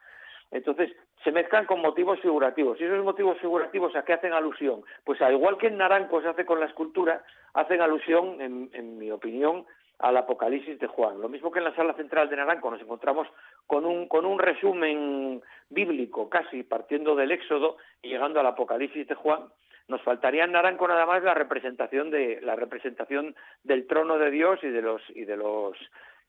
Entonces, 0.52 0.92
se 1.24 1.32
mezclan 1.32 1.66
con 1.66 1.82
motivos 1.82 2.20
figurativos. 2.22 2.80
¿Y 2.80 2.86
esos 2.86 3.04
motivos 3.04 3.38
figurativos 3.40 3.96
a 3.96 4.04
qué 4.04 4.14
hacen 4.14 4.34
alusión? 4.34 4.84
Pues 5.04 5.22
al 5.22 5.34
igual 5.34 5.58
que 5.58 5.68
en 5.68 5.78
Naranco 5.78 6.22
se 6.22 6.30
hace 6.30 6.46
con 6.46 6.60
la 6.60 6.68
escultura, 6.68 7.24
hacen 7.54 7.82
alusión, 7.82 8.40
en, 8.40 8.70
en 8.74 8.98
mi 8.98 9.12
opinión, 9.12 9.66
al 10.00 10.18
Apocalipsis 10.18 10.80
de 10.80 10.88
Juan. 10.88 11.22
Lo 11.22 11.30
mismo 11.30 11.52
que 11.52 11.60
en 11.60 11.66
la 11.66 11.76
sala 11.76 11.94
central 11.94 12.30
de 12.30 12.36
Naranco 12.36 12.70
nos 12.70 12.82
encontramos 12.82 13.28
con 13.68 13.86
un, 13.86 14.08
con 14.08 14.26
un 14.26 14.40
resumen 14.40 15.42
bíblico, 15.70 16.30
casi 16.30 16.64
partiendo 16.64 17.16
del 17.16 17.32
Éxodo 17.32 17.78
y 18.02 18.10
llegando 18.10 18.40
al 18.40 18.48
Apocalipsis 18.48 19.08
de 19.08 19.16
Juan, 19.16 19.46
nos 19.88 20.02
faltaría 20.02 20.46
en 20.46 20.52
Naranco 20.52 20.88
nada 20.88 21.06
más 21.06 21.24
la 21.24 21.34
representación 21.34 22.10
de 22.10 22.42
la 22.42 22.56
representación 22.56 23.36
del 23.64 23.86
trono 23.86 24.18
de 24.18 24.32
Dios 24.32 24.60
y 24.64 24.70
de 24.70 24.82
los 24.82 25.02
y 25.10 25.26
de 25.26 25.38
los 25.38 25.78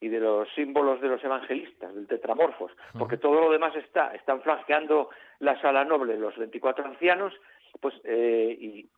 y 0.01 0.09
de 0.09 0.21
los 0.21 0.47
símbolos 0.55 1.01
de 1.01 1.09
los 1.09 1.25
evangelistas, 1.25 1.95
del 1.95 2.07
tetramorfos, 2.07 2.71
porque 2.99 3.17
todo 3.17 3.41
lo 3.41 3.51
demás 3.51 3.75
está, 3.77 4.15
están 4.15 4.43
flanqueando 4.43 5.09
la 5.39 5.59
sala 5.63 5.85
noble 5.85 6.19
los 6.19 6.37
24 6.37 6.85
ancianos, 6.85 7.33
pues 7.81 7.95
eh, 8.05 8.57
y, 8.61 8.89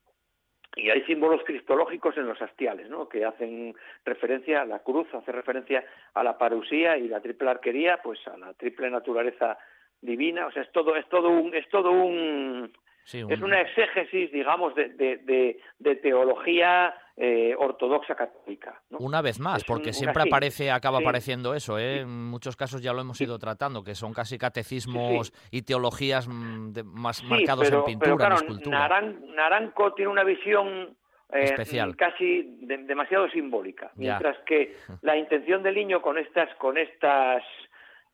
y 0.77 0.91
hay 0.91 1.03
símbolos 1.05 1.43
cristológicos 1.45 2.17
en 2.17 2.27
los 2.27 2.41
hastiales, 2.41 2.89
¿no? 2.89 3.09
que 3.09 3.25
hacen 3.25 3.75
referencia 4.05 4.63
a 4.63 4.67
la 4.67 4.81
cruz, 4.81 5.13
hace 5.15 5.33
referencia 5.33 5.85
a 6.15 6.23
la 6.23 6.39
parusía 6.39 6.97
y 6.97 7.09
la 7.09 7.21
triple 7.21 7.51
arquería, 7.51 8.01
pues 8.03 8.27
a 8.29 8.37
la 8.37 8.53
triple 8.55 8.91
naturaleza 8.91 9.59
divina, 10.01 10.47
o 10.47 10.53
sea, 10.53 10.63
es 10.63 10.71
todo, 10.71 10.95
es 10.97 11.09
todo 11.09 11.31
un, 11.31 11.55
es 11.55 11.69
todo 11.69 11.91
un, 11.91 12.73
es 13.13 13.41
una 13.41 13.61
exégesis, 13.61 14.31
digamos, 14.33 14.75
de, 14.75 14.89
de, 14.91 15.61
de, 15.79 15.97
teología 15.97 16.95
eh, 17.17 17.55
ortodoxa 17.57 18.15
católica. 18.15 18.83
Una 18.91 19.23
vez 19.23 19.41
más, 19.41 19.65
porque 19.65 19.93
siempre 19.93 20.25
aparece, 20.25 20.71
acaba 20.71 20.99
apareciendo 20.99 21.55
eso, 21.55 21.79
¿eh? 21.79 22.01
en 22.01 22.31
muchos 22.31 22.57
casos 22.57 22.83
ya 22.83 22.93
lo 22.93 23.01
hemos 23.01 23.21
ido 23.21 23.39
tratando, 23.39 23.83
que 23.83 23.95
son 23.95 24.13
casi 24.13 24.37
catecismos 24.37 25.33
y 25.51 25.63
teologías 25.63 26.29
mm, 26.29 26.73
más 26.85 27.25
marcados 27.25 27.71
en 27.73 27.85
pintura, 27.85 28.27
en 28.27 28.33
escultura. 28.35 29.01
Naranco 29.35 29.95
tiene 29.95 30.11
una 30.11 30.25
visión 30.25 30.95
eh, 31.33 31.45
Especial. 31.45 31.97
casi 31.97 32.59
demasiado 32.61 33.29
simbólica, 33.31 33.91
mientras 33.97 34.37
que 34.45 34.77
la 35.03 35.17
intención 35.17 35.63
del 35.63 35.77
niño 35.77 36.03
con 36.03 36.19
estas, 36.19 36.55
con 36.57 36.77
estas 36.77 37.43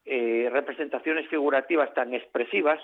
representaciones 0.06 1.26
figurativas 1.28 1.94
tan 1.94 2.12
expresivas 2.12 2.78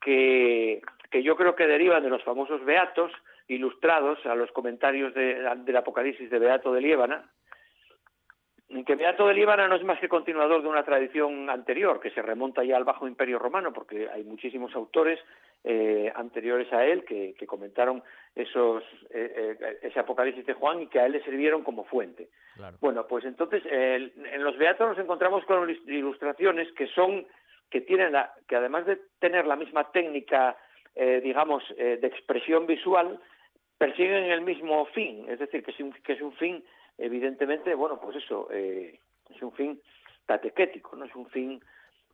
que 0.00 0.80
que 1.12 1.22
yo 1.22 1.36
creo 1.36 1.54
que 1.54 1.66
derivan 1.66 2.02
de 2.02 2.10
los 2.10 2.24
famosos 2.24 2.64
beatos 2.64 3.12
ilustrados 3.46 4.24
a 4.26 4.34
los 4.34 4.50
comentarios 4.50 5.14
del 5.14 5.76
Apocalipsis 5.76 6.30
de 6.30 6.38
Beato 6.38 6.72
de 6.72 6.80
Liébana, 6.80 7.30
que 8.86 8.94
Beato 8.94 9.28
de 9.28 9.34
Líbana 9.34 9.68
no 9.68 9.76
es 9.76 9.84
más 9.84 10.00
que 10.00 10.08
continuador 10.08 10.62
de 10.62 10.68
una 10.68 10.82
tradición 10.82 11.50
anterior, 11.50 12.00
que 12.00 12.10
se 12.10 12.22
remonta 12.22 12.64
ya 12.64 12.78
al 12.78 12.84
Bajo 12.84 13.06
Imperio 13.06 13.38
Romano, 13.38 13.72
porque 13.72 14.08
hay 14.08 14.24
muchísimos 14.24 14.74
autores 14.74 15.20
eh, 15.62 16.10
anteriores 16.16 16.72
a 16.72 16.86
él 16.86 17.04
que, 17.04 17.34
comentaron 17.46 18.02
esos, 18.34 18.82
eh, 19.10 19.56
eh, 19.60 19.78
ese 19.82 20.00
Apocalipsis 20.00 20.46
de 20.46 20.54
Juan 20.54 20.80
y 20.80 20.86
que 20.86 21.00
a 21.00 21.06
él 21.06 21.12
le 21.12 21.22
sirvieron 21.22 21.62
como 21.62 21.84
fuente. 21.84 22.30
Bueno, 22.80 23.06
pues 23.06 23.26
entonces 23.26 23.62
en 23.66 24.42
los 24.42 24.56
Beatos 24.56 24.88
nos 24.88 24.98
encontramos 24.98 25.44
con 25.44 25.68
ilustraciones 25.68 26.72
que 26.72 26.86
son, 26.86 27.26
que 27.68 27.82
tienen 27.82 28.12
la, 28.12 28.32
que 28.48 28.56
además 28.56 28.86
de 28.86 28.98
tener 29.18 29.46
la 29.46 29.56
misma 29.56 29.90
técnica 29.92 30.56
eh, 30.94 31.20
digamos, 31.22 31.64
eh, 31.76 31.98
de 32.00 32.06
expresión 32.06 32.66
visual, 32.66 33.18
persiguen 33.78 34.24
el 34.24 34.42
mismo 34.42 34.84
fin, 34.86 35.24
es 35.28 35.38
decir, 35.38 35.64
que 35.64 35.70
es 35.70 35.80
un, 35.80 35.92
que 35.92 36.12
es 36.12 36.20
un 36.20 36.32
fin, 36.34 36.62
evidentemente, 36.98 37.74
bueno, 37.74 37.98
pues 38.00 38.16
eso, 38.16 38.48
eh, 38.52 38.98
es 39.34 39.42
un 39.42 39.52
fin 39.52 39.80
catequético, 40.26 40.96
no 40.96 41.06
es 41.06 41.14
un 41.14 41.26
fin 41.30 41.60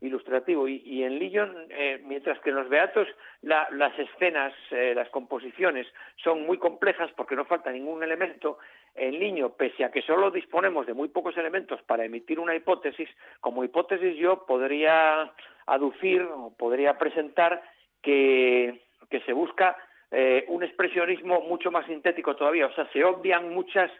ilustrativo. 0.00 0.68
Y, 0.68 1.02
en 1.02 1.18
Lillon, 1.18 1.66
mientras 2.04 2.38
que 2.38 2.50
en 2.50 2.56
los 2.56 2.68
Beatos 2.68 3.08
las 3.42 3.98
escenas, 3.98 4.54
las 4.70 5.08
composiciones 5.10 5.88
son 6.22 6.46
muy 6.46 6.56
complejas 6.56 7.10
porque 7.16 7.34
no 7.34 7.44
falta 7.44 7.72
ningún 7.72 8.04
elemento, 8.04 8.58
en 8.94 9.18
Liño, 9.18 9.50
pese 9.50 9.84
a 9.84 9.90
que 9.90 10.02
solo 10.02 10.30
disponemos 10.30 10.86
de 10.86 10.94
muy 10.94 11.08
pocos 11.08 11.36
elementos 11.36 11.82
para 11.82 12.04
emitir 12.04 12.38
una 12.38 12.54
hipótesis, 12.54 13.08
como 13.40 13.64
hipótesis 13.64 14.16
yo 14.16 14.46
podría 14.46 15.32
aducir 15.66 16.22
o 16.22 16.54
podría 16.56 16.96
presentar 16.96 17.62
que, 18.02 18.82
se 19.24 19.32
busca 19.32 19.76
eh, 20.10 20.44
un 20.48 20.62
expresionismo 20.62 21.40
mucho 21.42 21.70
más 21.70 21.86
sintético 21.86 22.36
todavía, 22.36 22.66
o 22.66 22.74
sea, 22.74 22.88
se 22.92 23.04
obvian 23.04 23.52
muchas 23.52 23.90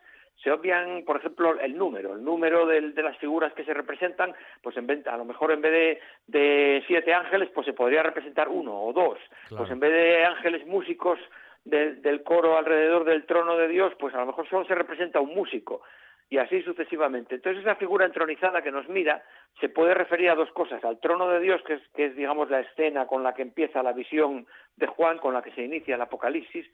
se 0.42 0.52
obvian, 0.52 1.02
por 1.04 1.16
ejemplo, 1.16 1.58
el 1.58 1.76
número, 1.76 2.14
el 2.14 2.22
número 2.22 2.64
de, 2.64 2.80
las 3.02 3.16
figuras 3.18 3.52
que 3.54 3.64
se 3.64 3.74
representan, 3.74 4.32
pues 4.62 4.76
en 4.76 4.87
vez, 4.87 5.04
a 5.08 5.16
lo 5.16 5.24
mejor 5.24 5.50
en 5.50 5.61
vez 5.61 6.00
de, 6.28 6.84
siete 6.87 7.12
ángeles, 7.12 7.50
pues 7.52 7.66
se 7.66 7.72
podría 7.72 8.04
representar 8.04 8.48
uno 8.48 8.80
o 8.80 8.92
dos. 8.92 9.18
Pues 9.48 9.68
en 9.70 9.80
vez 9.80 9.92
de 9.92 10.24
ángeles 10.24 10.64
músicos 10.66 11.18
del 11.64 12.22
coro 12.22 12.56
alrededor 12.56 13.04
del 13.04 13.26
trono 13.26 13.56
de 13.56 13.66
Dios, 13.66 13.92
pues 13.98 14.14
a 14.14 14.18
lo 14.18 14.26
mejor 14.26 14.48
solo 14.48 14.64
se 14.64 14.76
representa 14.76 15.20
un 15.20 15.34
músico 15.34 15.82
y 16.30 16.38
así 16.38 16.62
sucesivamente. 16.62 17.36
Entonces 17.36 17.62
esa 17.62 17.76
figura 17.76 18.06
entronizada 18.06 18.62
que 18.62 18.70
nos 18.70 18.88
mira 18.88 19.22
se 19.60 19.68
puede 19.68 19.94
referir 19.94 20.30
a 20.30 20.34
dos 20.34 20.50
cosas, 20.52 20.84
al 20.84 21.00
trono 21.00 21.28
de 21.28 21.40
Dios, 21.40 21.62
que 21.66 21.74
es, 21.74 21.82
que 21.94 22.06
es 22.06 22.16
digamos 22.16 22.50
la 22.50 22.60
escena 22.60 23.06
con 23.06 23.22
la 23.22 23.34
que 23.34 23.42
empieza 23.42 23.82
la 23.82 23.92
visión 23.92 24.46
de 24.76 24.86
Juan, 24.86 25.18
con 25.18 25.34
la 25.34 25.42
que 25.42 25.52
se 25.52 25.62
inicia 25.62 25.94
el 25.94 26.02
Apocalipsis, 26.02 26.66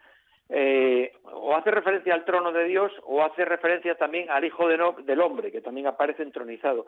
eh, 0.51 1.13
o 1.25 1.57
hace 1.57 1.71
referencia 1.71 2.13
al 2.13 2.25
trono 2.25 2.53
de 2.53 2.65
Dios 2.65 2.93
o 3.05 3.23
hace 3.23 3.47
referencia 3.47 3.95
también 3.95 4.31
al 4.31 4.45
Hijo 4.45 4.69
del 4.69 5.21
Hombre, 5.21 5.51
que 5.51 5.63
también 5.63 5.87
aparece 5.87 6.23
entronizado. 6.23 6.87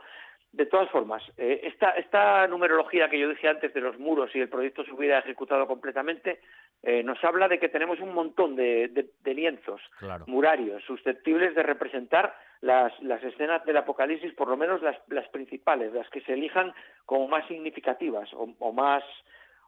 De 0.52 0.64
todas 0.66 0.88
formas, 0.90 1.22
eh, 1.36 1.70
esta, 1.96 2.46
numerología 2.46 3.10
que 3.10 3.18
yo 3.18 3.28
dije 3.28 3.48
antes 3.48 3.74
de 3.74 3.80
los 3.80 3.98
muros 3.98 4.34
y 4.34 4.40
el 4.40 4.48
proyecto 4.48 4.84
se 4.84 4.92
hubiera 4.92 5.18
ejecutado 5.18 5.66
completamente, 5.66 6.40
eh, 6.82 7.02
nos 7.02 7.22
habla 7.24 7.46
de 7.48 7.58
que 7.58 7.68
tenemos 7.68 8.00
un 8.00 8.14
montón 8.14 8.56
de, 8.56 9.10
lienzos 9.24 9.82
murarios 10.26 10.82
susceptibles 10.84 11.54
de 11.54 11.62
representar 11.62 12.34
las, 12.62 12.92
escenas 13.22 13.64
del 13.66 13.76
Apocalipsis, 13.76 14.32
por 14.32 14.48
lo 14.48 14.56
menos 14.56 14.80
las, 14.82 15.28
principales, 15.28 15.92
las 15.92 16.08
que 16.08 16.22
se 16.22 16.32
elijan 16.32 16.72
como 17.04 17.28
más 17.28 17.46
significativas 17.48 18.30
o, 18.32 18.72
más 18.72 19.04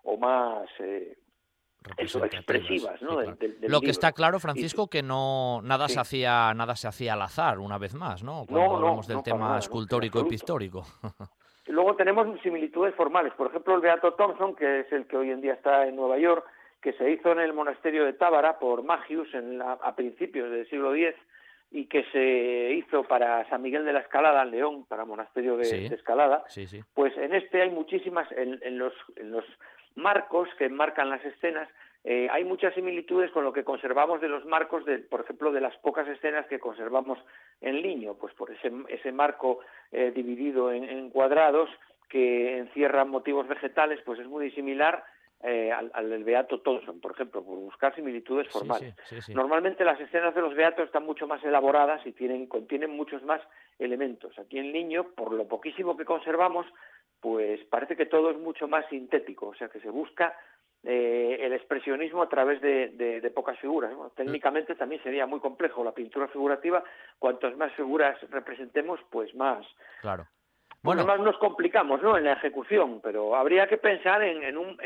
o 0.04 0.16
más 0.16 0.68
expresivas, 1.86 3.00
¿no? 3.02 3.20
Lo 3.68 3.80
que 3.80 3.90
está 3.90 4.12
claro, 4.12 4.40
Francisco, 4.40 4.88
que 4.88 5.02
no 5.02 5.60
nada 5.62 5.88
se 5.88 6.00
hacía 6.00 6.52
nada 6.54 6.76
se 6.76 6.88
hacía 6.88 7.14
al 7.14 7.22
azar 7.22 7.58
una 7.58 7.78
vez 7.78 7.94
más, 7.94 8.22
¿no? 8.22 8.44
Cuando 8.46 8.76
hablamos 8.76 9.06
del 9.06 9.22
tema 9.22 9.58
escultórico 9.58 10.20
y 10.20 10.24
pictórico. 10.24 10.84
Luego 11.66 11.96
tenemos 11.96 12.26
similitudes 12.40 12.94
formales, 12.94 13.34
por 13.34 13.48
ejemplo, 13.48 13.74
el 13.74 13.82
Beato 13.82 14.14
Thompson, 14.14 14.56
que 14.56 14.80
es 14.80 14.92
el 14.92 15.06
que 15.06 15.18
hoy 15.18 15.30
en 15.30 15.42
día 15.42 15.52
está 15.52 15.86
en 15.86 15.96
Nueva 15.96 16.18
York, 16.18 16.44
que 16.80 16.94
se 16.94 17.10
hizo 17.10 17.32
en 17.32 17.40
el 17.40 17.52
monasterio 17.52 18.06
de 18.06 18.14
Tábara 18.14 18.58
por 18.58 18.82
Magius 18.82 19.32
en 19.34 19.60
a 19.60 19.94
principios 19.94 20.50
del 20.50 20.68
siglo 20.70 20.94
X 20.94 21.14
y 21.70 21.86
que 21.86 22.04
se 22.12 22.72
hizo 22.72 23.04
para 23.04 23.48
San 23.50 23.62
Miguel 23.62 23.84
de 23.84 23.92
la 23.92 24.00
Escalada 24.00 24.42
en 24.42 24.50
León, 24.50 24.84
para 24.86 25.04
monasterio 25.04 25.56
de, 25.56 25.86
Escalada, 25.86 26.44
pues 26.94 27.16
en 27.18 27.34
este 27.34 27.62
hay 27.62 27.70
muchísimas, 27.70 28.30
en, 28.32 28.78
los, 28.78 28.94
en 29.16 29.30
los 29.30 29.44
marcos 29.98 30.48
que 30.58 30.68
marcan 30.68 31.10
las 31.10 31.24
escenas, 31.24 31.68
eh, 32.04 32.28
hay 32.30 32.44
muchas 32.44 32.74
similitudes 32.74 33.30
con 33.32 33.44
lo 33.44 33.52
que 33.52 33.64
conservamos 33.64 34.20
de 34.20 34.28
los 34.28 34.44
marcos, 34.46 34.84
de, 34.84 34.98
por 34.98 35.20
ejemplo, 35.20 35.52
de 35.52 35.60
las 35.60 35.76
pocas 35.78 36.06
escenas 36.08 36.46
que 36.46 36.60
conservamos 36.60 37.18
en 37.60 37.82
Liño, 37.82 38.14
pues 38.14 38.32
por 38.34 38.50
ese, 38.50 38.72
ese 38.88 39.12
marco 39.12 39.58
eh, 39.92 40.12
dividido 40.14 40.72
en, 40.72 41.10
cuadrados 41.10 41.68
que 42.08 42.58
encierran 42.58 43.10
motivos 43.10 43.46
vegetales, 43.48 44.00
pues 44.06 44.20
es 44.20 44.26
muy 44.26 44.50
similar 44.52 45.04
eh, 45.42 45.70
al, 45.70 46.08
del 46.08 46.24
Beato 46.24 46.60
Thompson, 46.60 47.00
por 47.00 47.12
ejemplo, 47.12 47.44
por 47.44 47.58
buscar 47.58 47.94
similitudes 47.94 48.48
formales. 48.48 48.94
Normalmente 49.28 49.84
las 49.84 50.00
escenas 50.00 50.34
de 50.34 50.40
los 50.40 50.54
Beatos 50.54 50.86
están 50.86 51.04
mucho 51.04 51.26
más 51.26 51.44
elaboradas 51.44 52.06
y 52.06 52.12
tienen, 52.12 52.46
contienen 52.46 52.90
muchos 52.90 53.22
más 53.24 53.42
elementos. 53.78 54.38
Aquí 54.38 54.58
en 54.58 54.72
Liño, 54.72 55.10
por 55.14 55.32
lo 55.32 55.46
poquísimo 55.46 55.96
que 55.96 56.04
conservamos, 56.04 56.66
pues 57.20 57.64
parece 57.64 57.96
que 57.96 58.06
todo 58.06 58.30
es 58.30 58.38
mucho 58.38 58.68
más 58.68 58.86
sintético, 58.88 59.48
o 59.48 59.54
sea 59.54 59.68
que 59.68 59.80
se 59.80 59.90
busca 59.90 60.36
eh, 60.84 61.38
el 61.40 61.52
expresionismo 61.52 62.22
a 62.22 62.28
través 62.28 62.60
de, 62.60 63.32
pocas 63.34 63.58
figuras. 63.58 63.92
técnicamente 64.14 64.74
también 64.74 65.02
sería 65.02 65.26
muy 65.26 65.40
complejo 65.40 65.84
la 65.84 65.92
pintura 65.92 66.28
figurativa, 66.28 66.82
cuantas 67.18 67.56
más 67.56 67.72
figuras 67.74 68.18
representemos, 68.30 69.00
pues 69.10 69.34
más. 69.34 69.66
Claro. 70.00 70.26
Bueno, 70.80 71.04
más 71.04 71.18
nos 71.18 71.36
complicamos, 71.38 72.00
¿no? 72.02 72.16
En 72.16 72.24
la 72.24 72.34
ejecución, 72.34 73.00
pero 73.02 73.34
habría 73.34 73.66
que 73.66 73.78
pensar 73.78 74.22
en, 74.22 74.56
un, 74.56 74.78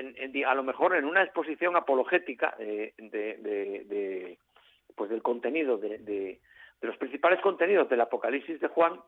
a 0.47 0.55
lo 0.55 0.63
mejor 0.63 0.97
en 0.97 1.05
una 1.05 1.23
exposición 1.23 1.77
apologética 1.77 2.55
de, 2.59 2.95
de 2.97 4.39
pues 4.95 5.11
del 5.11 5.23
contenido 5.23 5.79
de, 5.79 6.41
los 6.81 6.97
principales 6.97 7.41
contenidos 7.41 7.89
del 7.89 8.01
Apocalipsis 8.01 8.61
de 8.61 8.69
Juan 8.69 9.01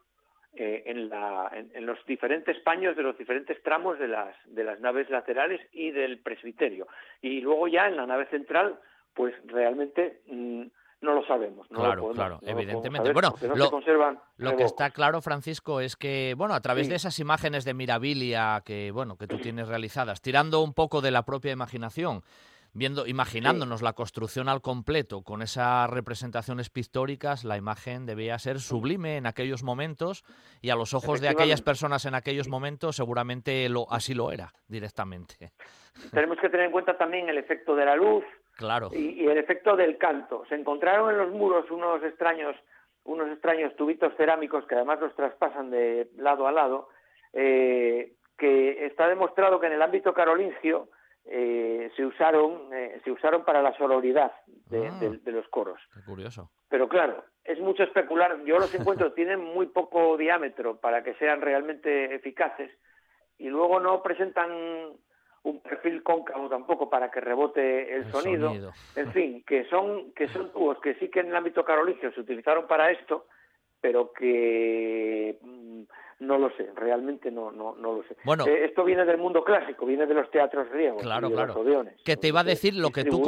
eh, 0.57 0.85
en, 0.87 1.09
la, 1.09 1.51
en, 1.53 1.85
los 1.85 1.99
diferentes 2.07 2.59
paños 2.61 2.97
de 2.97 3.03
los 3.03 3.19
diferentes 3.19 3.63
tramos 3.63 3.99
de 3.99 4.09
las, 4.09 4.37
de 4.47 4.65
las 4.65 4.81
naves 4.81 5.11
laterales 5.11 5.61
y 5.73 5.91
del 5.91 6.19
presbiterio. 6.19 6.87
Y 7.23 7.41
luego 7.41 7.69
ya 7.69 7.89
en 7.89 7.97
la 7.97 8.07
nave 8.07 8.27
central, 8.27 8.79
pues 9.15 9.35
realmente 9.47 10.23
mm, 10.27 10.63
no 11.01 11.15
lo 11.15 11.27
sabemos. 11.27 11.69
claro, 11.69 12.11
claro, 12.13 12.39
evidentemente. 12.43 13.13
bueno, 13.13 13.35
lo, 14.37 14.57
que 14.57 14.65
está 14.65 14.91
claro, 14.91 15.21
Francisco, 15.21 15.81
es 15.81 15.97
que, 15.97 16.35
bueno, 16.37 16.55
a 16.55 16.61
través 16.61 16.89
de 16.89 16.97
esas 16.97 17.19
imágenes 17.19 17.65
de 17.65 17.75
Mirabilia 17.75 18.63
que, 18.65 18.91
bueno, 18.91 19.17
que 19.17 19.27
tú 19.27 19.39
tienes 19.39 19.69
realizadas, 19.69 20.23
tirando 20.23 20.63
un 20.63 20.73
poco 20.73 21.01
de 21.01 21.11
la 21.11 21.25
propia 21.25 21.53
imaginación, 21.53 22.23
viendo, 22.75 23.07
imaginándonos 23.07 23.83
la 23.83 23.93
construcción 23.93 24.49
al 24.49 24.61
completo 24.61 25.23
con 25.23 25.43
esas 25.43 25.89
representaciones 25.89 26.71
pictóricas, 26.71 27.45
la 27.45 27.57
imagen 27.57 28.05
debía 28.05 28.39
ser 28.39 28.59
sublime 28.59 29.17
en 29.17 29.27
aquellos 29.27 29.63
momentos 29.63 30.25
y 30.61 30.71
a 30.71 30.77
los 30.77 30.93
ojos 30.93 31.21
de 31.21 31.29
aquellas 31.29 31.63
personas 31.63 32.05
en 32.05 32.15
aquellos 32.15 32.49
momentos 32.49 32.97
seguramente 32.97 33.69
lo, 33.69 33.87
así 33.91 34.15
lo 34.15 34.33
era 34.33 34.53
directamente. 34.69 35.53
Tenemos 36.13 36.39
que 36.39 36.49
tener 36.49 36.67
en 36.67 36.73
cuenta 36.73 36.99
también 36.99 37.29
el 37.29 37.39
efecto 37.39 37.77
de 37.77 37.85
la 37.85 37.95
luz 37.95 38.25
claro. 38.57 38.91
y, 38.93 39.27
el 39.27 39.39
efecto 39.39 39.77
del 39.77 39.97
canto. 39.97 40.45
Se 40.49 40.57
encontraron 40.57 41.11
en 41.11 41.19
los 41.19 41.31
muros 41.31 41.71
unos 41.71 42.03
extraños, 42.03 42.57
unos 43.05 43.31
extraños 43.31 43.75
tubitos 43.77 44.13
cerámicos 44.17 44.67
que 44.67 44.75
además 44.75 45.01
los 45.01 45.15
traspasan 45.15 45.71
de 45.71 46.09
lado 46.17 46.49
a 46.49 46.53
lado, 46.53 46.89
eh, 47.33 48.15
que 48.37 48.87
está 48.87 49.09
demostrado 49.09 49.61
que 49.61 49.69
en 49.69 49.75
el 49.75 49.83
ámbito 49.83 50.13
carolingio 50.13 50.89
eh, 51.27 51.91
se 51.97 52.05
usaron 52.05 52.73
eh, 52.73 53.01
se 53.03 53.11
usaron 53.11 53.45
para 53.45 53.63
la 53.63 53.77
sororidad 53.77 54.33
de, 54.47 54.89
ah. 54.89 55.31
los 55.31 55.49
coros. 55.49 55.81
curioso. 56.07 56.51
Pero 56.69 56.89
claro, 56.89 57.25
es 57.45 57.59
mucho 57.61 57.83
especular. 57.83 58.43
Yo 58.45 58.59
los 58.59 58.75
encuentro 58.79 59.13
tienen 59.13 59.41
muy 59.41 59.67
poco 59.67 60.17
diámetro 60.17 60.81
para 60.81 61.03
que 61.03 61.15
sean 61.15 61.41
realmente 61.41 62.15
eficaces 62.15 62.71
y 63.39 63.49
luego 63.49 63.81
no 63.81 64.03
presentan 64.03 64.51
un 65.45 65.61
perfil 65.61 66.03
cóncavo 66.03 66.49
tampoco 66.49 66.89
para 66.89 67.11
que 67.11 67.21
rebote 67.21 67.95
el, 67.95 68.11
sonido. 68.11 68.53
En 68.97 69.13
fin, 69.13 69.45
que 69.47 69.65
son 69.67 70.13
que 70.13 70.29
son 70.29 70.51
tubos 70.53 70.79
que 70.81 70.95
sí 70.95 71.11
que 71.11 71.21
en 71.21 71.29
el 71.29 71.37
ámbito 71.37 71.65
carolingio 71.65 72.13
se 72.13 72.21
utilizaron 72.21 72.67
para 72.67 72.91
esto, 72.91 73.27
pero 73.85 74.15
que 74.15 75.39
mm, 75.43 75.83
no 76.21 76.39
lo 76.39 76.49
sé, 76.57 76.71
realmente 76.75 77.31
no, 77.31 77.53
no, 77.53 77.75
no 77.75 77.97
lo 77.97 78.03
sé. 78.05 78.17
Bueno, 78.25 78.47
eh, 78.47 78.65
esto 78.65 78.83
viene 78.83 79.05
del 79.05 79.19
mundo 79.19 79.45
clásico, 79.45 79.85
viene 79.85 80.07
de 80.07 80.15
los 80.15 80.31
teatros 80.31 80.71
griegos. 80.71 81.03
Claro, 81.03 81.31
claro. 81.31 81.55
que 82.03 82.17
te 82.17 82.29
iba 82.29 82.41
a 82.41 82.45
decir 82.45 82.75
lo 82.77 82.89
que, 82.89 83.05
tú 83.05 83.23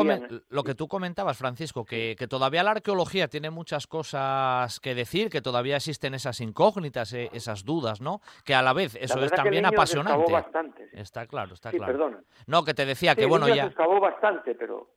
lo 0.49 0.62
que 0.62 0.75
tú 0.75 0.88
comentabas, 0.88 1.37
Francisco, 1.37 1.85
que, 1.85 2.16
que, 2.19 2.27
todavía 2.27 2.62
la 2.62 2.71
arqueología 2.71 3.29
tiene 3.29 3.51
muchas 3.51 3.87
cosas 3.87 4.81
que 4.81 4.95
decir, 4.95 5.29
que 5.29 5.42
todavía 5.42 5.77
existen 5.77 6.14
esas 6.14 6.40
incógnitas, 6.40 7.12
eh, 7.12 7.29
esas 7.35 7.66
dudas, 7.66 8.01
¿no? 8.01 8.23
Que 8.47 8.55
a 8.55 8.62
la 8.62 8.73
vez 8.73 8.97
eso 8.99 9.23
es 9.23 9.31
también 9.33 9.66
apasionante. 9.66 10.33
Bastante, 10.33 10.88
Está 10.95 11.27
claro, 11.27 11.53
está 11.53 11.71
sí, 11.71 11.77
claro. 11.77 11.92
Perdona. 11.92 12.23
No, 12.47 12.64
que 12.64 12.73
te 12.73 12.87
decía 12.87 13.14
que 13.14 13.27
bueno 13.27 13.47
ya. 13.47 13.69
Se 13.69 14.01
bastante, 14.01 14.55
pero 14.55 14.88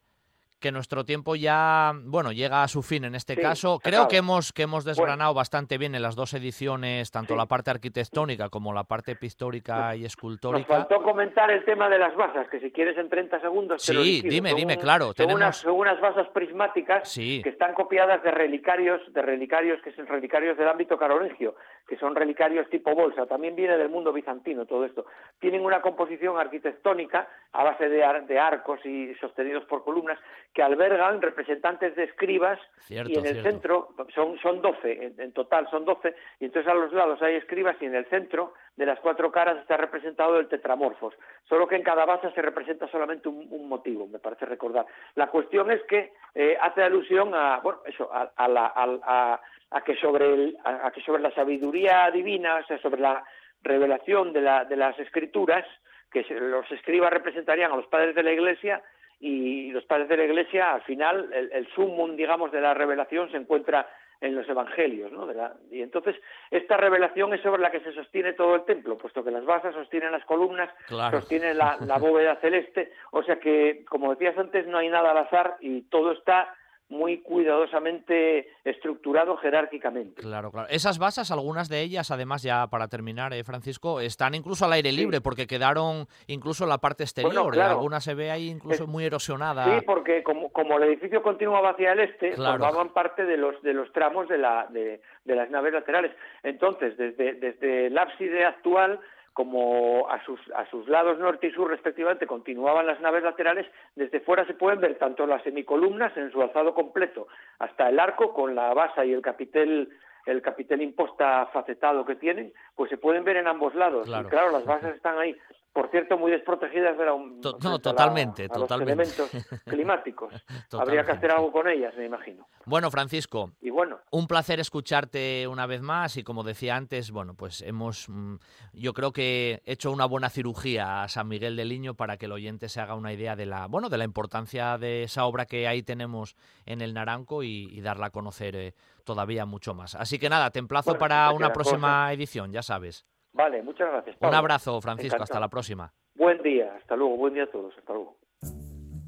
que 0.59 0.71
nuestro 0.71 1.05
tiempo 1.05 1.35
ya, 1.35 1.93
bueno, 2.03 2.31
llega 2.31 2.63
a 2.63 2.67
su 2.67 2.81
fin 2.81 3.05
en 3.05 3.15
este 3.15 3.35
caso. 3.37 3.79
Creo 3.79 4.07
que 4.07 4.17
hemos, 4.17 4.51
que 4.53 4.63
hemos 4.63 4.85
desgranado 4.85 5.33
bastante 5.33 5.77
bien 5.77 5.95
en 5.95 6.01
las 6.01 6.15
dos 6.15 6.33
ediciones, 6.33 7.11
tanto 7.11 7.35
la 7.35 7.45
parte 7.45 7.71
arquitectónica 7.71 8.49
como 8.49 8.73
la 8.73 8.83
parte 8.83 9.15
pictórica 9.15 9.95
y 9.95 10.05
escultórica. 10.05 10.67
Nos 10.67 10.87
faltó 10.87 11.03
comentar 11.03 11.49
el 11.51 11.63
tema 11.65 11.89
de 11.89 11.97
las 11.97 12.15
basas, 12.15 12.47
que 12.49 12.59
si 12.59 12.71
quieres 12.71 12.97
en 12.97 13.09
30 13.09 13.39
segundos. 13.39 13.81
Sí, 13.81 14.21
dime, 14.21 14.53
dime, 14.53 14.77
claro. 14.77 15.07
Son, 15.07 15.15
tenemos... 15.15 15.65
unas, 15.65 16.01
basas 16.01 16.27
prismáticas 16.29 17.13
que 17.15 17.49
están 17.49 17.73
copiadas 17.73 18.21
de 18.23 18.31
relicarios, 18.31 19.01
de 19.13 19.21
relicarios 19.21 19.81
que 19.81 19.91
son 19.93 20.07
relicarios 20.07 20.57
del 20.57 20.67
ámbito 20.67 20.97
carolingio, 20.97 21.55
que 21.89 21.97
son 21.97 22.15
relicarios 22.15 22.69
tipo 22.69 22.93
bolsa. 22.93 23.25
También 23.25 23.55
viene 23.55 23.75
del 23.75 23.89
mundo 23.89 24.13
bizantino 24.13 24.67
todo 24.67 24.85
esto. 24.85 25.07
Tienen 25.39 25.65
una 25.65 25.81
composición 25.81 26.37
arquitectónica 26.37 27.27
a 27.51 27.63
base 27.63 27.89
de, 27.89 28.05
de 28.27 28.39
arcos 28.39 28.85
y 28.85 29.15
sostenidos 29.15 29.65
por 29.65 29.83
columnas 29.83 30.19
que 30.53 30.61
albergan 30.61 31.21
representantes 31.21 31.95
de 31.95 32.03
escribas 32.03 32.59
y 32.87 32.97
en 32.97 33.25
el 33.25 33.41
centro 33.41 33.89
son, 34.13 34.37
son 34.39 34.61
12, 34.61 35.13
en, 35.17 35.31
total 35.31 35.67
son 35.69 35.85
12, 35.85 36.15
y 36.39 36.45
entonces 36.45 36.71
a 36.71 36.75
los 36.75 36.93
lados 36.93 37.21
hay 37.21 37.35
escribas 37.35 37.75
y 37.81 37.85
en 37.85 37.95
el 37.95 38.05
centro 38.05 38.53
de 38.75 38.85
las 38.85 38.99
cuatro 38.99 39.31
caras 39.31 39.57
está 39.57 39.77
representado 39.77 40.39
el 40.39 40.47
tetramorfos, 40.47 41.13
solo 41.47 41.67
que 41.67 41.75
en 41.75 41.83
cada 41.83 42.05
base 42.05 42.31
se 42.31 42.41
representa 42.41 42.87
solamente 42.87 43.29
un, 43.29 43.67
motivo, 43.67 44.07
me 44.07 44.19
parece 44.19 44.45
recordar. 44.45 44.85
La 45.15 45.27
cuestión 45.27 45.69
es 45.71 45.81
que 45.83 46.13
eh, 46.33 46.57
hace 46.59 46.83
alusión 46.83 47.33
a, 47.35 47.59
bueno, 47.59 47.79
eso, 47.85 48.09
a, 48.11 48.47
la, 48.47 48.71
a, 48.75 49.39
que 49.85 49.95
sobre 49.97 50.33
el, 50.33 50.57
a, 50.63 50.91
que 50.91 51.01
sobre 51.01 51.21
la 51.21 51.31
sabiduría 51.31 52.09
divina, 52.11 52.55
o 52.55 52.65
sea, 52.65 52.79
sobre 52.81 53.01
la 53.01 53.23
revelación 53.61 54.33
de, 54.33 54.41
la, 54.41 54.65
de 54.65 54.75
las 54.75 54.97
escrituras, 54.99 55.65
que 56.11 56.25
los 56.39 56.69
escribas 56.71 57.11
representarían 57.11 57.71
a 57.71 57.75
los 57.75 57.87
padres 57.87 58.15
de 58.15 58.23
la 58.23 58.31
Iglesia, 58.31 58.81
y 59.19 59.71
los 59.71 59.83
padres 59.85 60.07
de 60.07 60.17
la 60.17 60.23
Iglesia, 60.23 60.73
al 60.73 60.81
final, 60.83 61.29
el, 61.33 61.51
el 61.51 61.67
sumum, 61.73 62.15
digamos, 62.15 62.51
de 62.51 62.61
la 62.61 62.73
revelación 62.73 63.29
se 63.31 63.37
encuentra 63.37 63.87
en 64.21 64.35
los 64.35 64.47
evangelios, 64.49 65.11
¿no? 65.13 65.27
y 65.71 65.81
entonces 65.81 66.15
esta 66.51 66.75
revelación 66.75 67.33
es 67.33 67.41
sobre 67.41 67.61
la 67.61 67.71
que 67.71 67.79
se 67.79 67.93
sostiene 67.93 68.33
todo 68.33 68.55
el 68.55 68.65
templo, 68.65 68.97
puesto 68.97 69.23
que 69.23 69.31
las 69.31 69.45
basas 69.45 69.73
sostienen 69.73 70.11
las 70.11 70.25
columnas, 70.25 70.69
sostiene 71.11 71.53
la, 71.53 71.77
la 71.85 71.97
bóveda 71.97 72.35
celeste, 72.37 72.91
o 73.11 73.23
sea 73.23 73.39
que, 73.39 73.85
como 73.85 74.11
decías 74.11 74.37
antes, 74.37 74.67
no 74.67 74.77
hay 74.77 74.89
nada 74.89 75.11
al 75.11 75.19
azar 75.19 75.55
y 75.61 75.83
todo 75.83 76.11
está 76.11 76.53
muy 76.89 77.21
cuidadosamente 77.21 78.49
estructurado 78.63 79.37
jerárquicamente. 79.37 80.21
Claro, 80.21 80.51
claro. 80.51 80.67
Esas 80.69 80.97
basas, 80.97 81.31
algunas 81.31 81.69
de 81.69 81.81
ellas, 81.81 82.09
además, 82.09 82.41
ya 82.41 82.67
para 82.67 82.87
terminar, 82.87 83.31
eh, 83.33 83.43
Francisco, 83.43 84.01
están 84.01 84.33
incluso 84.33 84.65
al 84.65 84.73
aire 84.73 84.91
libre, 84.91 85.21
porque 85.21 85.45
quedaron 85.45 86.07
incluso 86.27 86.65
la 86.65 86.79
parte 86.79 87.03
exterior. 87.03 87.57
Algunas 87.59 88.03
se 88.03 88.15
ve 88.15 88.31
ahí 88.31 88.49
incluso 88.49 88.87
muy 88.87 89.05
erosionada. 89.05 89.65
Sí, 89.65 89.85
porque 89.85 90.23
como, 90.23 90.49
como 90.49 90.77
el 90.77 90.83
edificio 90.83 91.21
continuaba 91.21 91.71
hacia 91.71 91.93
el 91.93 91.99
este, 91.99 92.35
formaban 92.35 92.89
parte 92.89 93.23
de 93.23 93.37
los, 93.37 93.61
de 93.61 93.73
los 93.73 93.91
tramos 93.93 94.27
de, 94.27 94.39
la, 94.39 94.67
de, 94.69 95.01
de 95.25 95.35
las 95.35 95.49
naves 95.51 95.73
laterales. 95.73 96.11
Entonces, 96.41 96.97
desde, 96.97 97.33
desde 97.33 97.87
el 97.87 97.97
ábside 97.97 98.45
actual 98.45 98.99
como 99.39 100.05
a 100.09 100.21
sus, 100.25 100.37
a 100.53 100.69
sus 100.69 100.85
lados 100.89 101.17
norte 101.17 101.47
y 101.47 101.51
sur 101.51 101.69
respectivamente 101.69 102.27
continuaban 102.27 102.85
las 102.85 102.99
naves 102.99 103.23
laterales, 103.23 103.65
desde 103.95 104.19
fuera 104.19 104.45
se 104.45 104.53
pueden 104.53 104.81
ver 104.81 104.97
tanto 104.97 105.25
las 105.25 105.41
semicolumnas 105.43 106.11
en 106.17 106.29
su 106.29 106.41
alzado 106.41 106.73
completo 106.73 107.29
hasta 107.57 107.87
el 107.87 108.01
arco 108.01 108.33
con 108.33 108.53
la 108.53 108.73
base 108.73 109.05
y 109.05 109.13
el 109.13 109.21
capitel 109.21 109.87
el 110.25 110.41
capitel 110.41 110.81
imposta 110.81 111.45
facetado 111.53 112.05
que 112.05 112.17
tienen, 112.17 112.51
pues 112.75 112.89
se 112.89 112.97
pueden 112.97 113.23
ver 113.23 113.37
en 113.37 113.47
ambos 113.47 113.73
lados. 113.75 114.09
Y 114.09 114.23
claro, 114.25 114.51
las 114.51 114.65
bases 114.65 114.93
están 114.93 115.17
ahí 115.17 115.33
por 115.79 115.89
cierto, 115.91 116.17
muy 116.17 116.29
desprotegidas 116.29 116.97
de 116.97 117.05
la, 117.05 117.11
no, 117.11 117.79
totalmente, 117.79 118.49
los 118.53 118.69
elementos 118.69 119.31
climáticos. 119.65 120.33
Habría 120.73 121.05
que 121.05 121.13
hacer 121.13 121.31
algo 121.31 121.53
con 121.53 121.69
ellas, 121.69 121.95
me 121.95 122.05
imagino. 122.05 122.45
Bueno, 122.65 122.91
Francisco, 122.91 123.53
y 123.61 123.69
bueno, 123.69 123.97
un 124.11 124.27
placer 124.27 124.59
escucharte 124.59 125.47
una 125.47 125.67
vez 125.67 125.81
más 125.81 126.17
y 126.17 126.23
como 126.23 126.43
decía 126.43 126.75
antes, 126.75 127.11
bueno, 127.11 127.33
pues 127.33 127.61
hemos, 127.61 128.09
mm, 128.09 128.35
yo 128.73 128.93
creo 128.93 129.13
que 129.13 129.61
hecho 129.63 129.89
una 129.91 130.03
buena 130.03 130.29
cirugía 130.29 131.03
a 131.03 131.07
San 131.07 131.29
Miguel 131.29 131.55
del 131.55 131.69
Liño 131.69 131.93
para 131.93 132.17
que 132.17 132.25
el 132.25 132.33
oyente 132.33 132.67
se 132.67 132.81
haga 132.81 132.95
una 132.95 133.13
idea 133.13 133.37
de 133.37 133.45
la, 133.45 133.67
bueno, 133.67 133.87
de 133.87 133.99
la 133.99 134.03
importancia 134.03 134.77
de 134.77 135.03
esa 135.03 135.23
obra 135.23 135.45
que 135.45 135.65
ahí 135.65 135.81
tenemos 135.81 136.35
en 136.65 136.81
el 136.81 136.93
Naranco 136.93 137.41
y, 137.41 137.79
darla 137.79 138.07
a 138.07 138.09
conocer 138.09 138.57
eh, 138.57 138.73
todavía 139.05 139.45
mucho 139.45 139.73
más. 139.73 139.95
Así 139.95 140.19
que 140.19 140.27
nada, 140.27 140.51
te 140.51 140.59
emplazo 140.59 140.97
para 140.97 141.31
una 141.31 141.53
próxima 141.53 142.11
edición, 142.11 142.51
ya 142.51 142.63
sabes. 142.63 143.05
Vale, 143.33 143.61
muchas 143.63 143.89
gracias. 143.91 144.17
Un 144.19 144.33
abrazo, 144.33 144.81
Francisco. 144.81 145.21
Hasta 145.21 145.39
la 145.39 145.47
próxima. 145.47 145.93
Buen 146.15 146.41
día. 146.41 146.75
Hasta 146.75 146.95
luego. 146.95 147.17
Buen 147.17 147.33
día 147.33 147.43
a 147.43 147.51
todos. 147.51 147.73
Hasta 147.77 147.93
luego. 147.93 148.17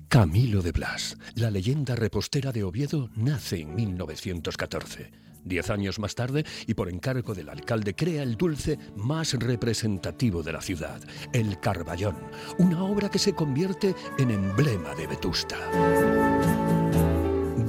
Camilo 0.08 0.62
de 0.62 0.74
Blas, 0.74 1.18
la 1.36 1.50
leyenda 1.50 1.96
repostera 1.96 2.52
de 2.52 2.66
Oviedo, 2.66 3.10
nace 3.16 3.62
en 3.62 3.74
1914. 3.74 5.10
Diez 5.44 5.70
años 5.70 6.00
más 6.00 6.16
tarde, 6.16 6.44
y 6.68 6.74
por 6.74 6.90
encargo 6.90 7.34
del 7.34 7.50
alcalde, 7.50 7.96
crea 7.96 8.22
el 8.22 8.36
dulce 8.36 8.78
más 8.96 9.34
representativo 9.34 10.44
de 10.44 10.54
la 10.54 10.62
ciudad, 10.62 11.00
el 11.34 11.60
Carballón, 11.60 12.18
una 12.60 12.84
obra 12.84 13.10
que 13.10 13.20
se 13.20 13.34
convierte 13.34 13.96
en 14.20 14.32
emblema 14.32 14.94
de 14.96 15.08
Vetusta. 15.08 15.58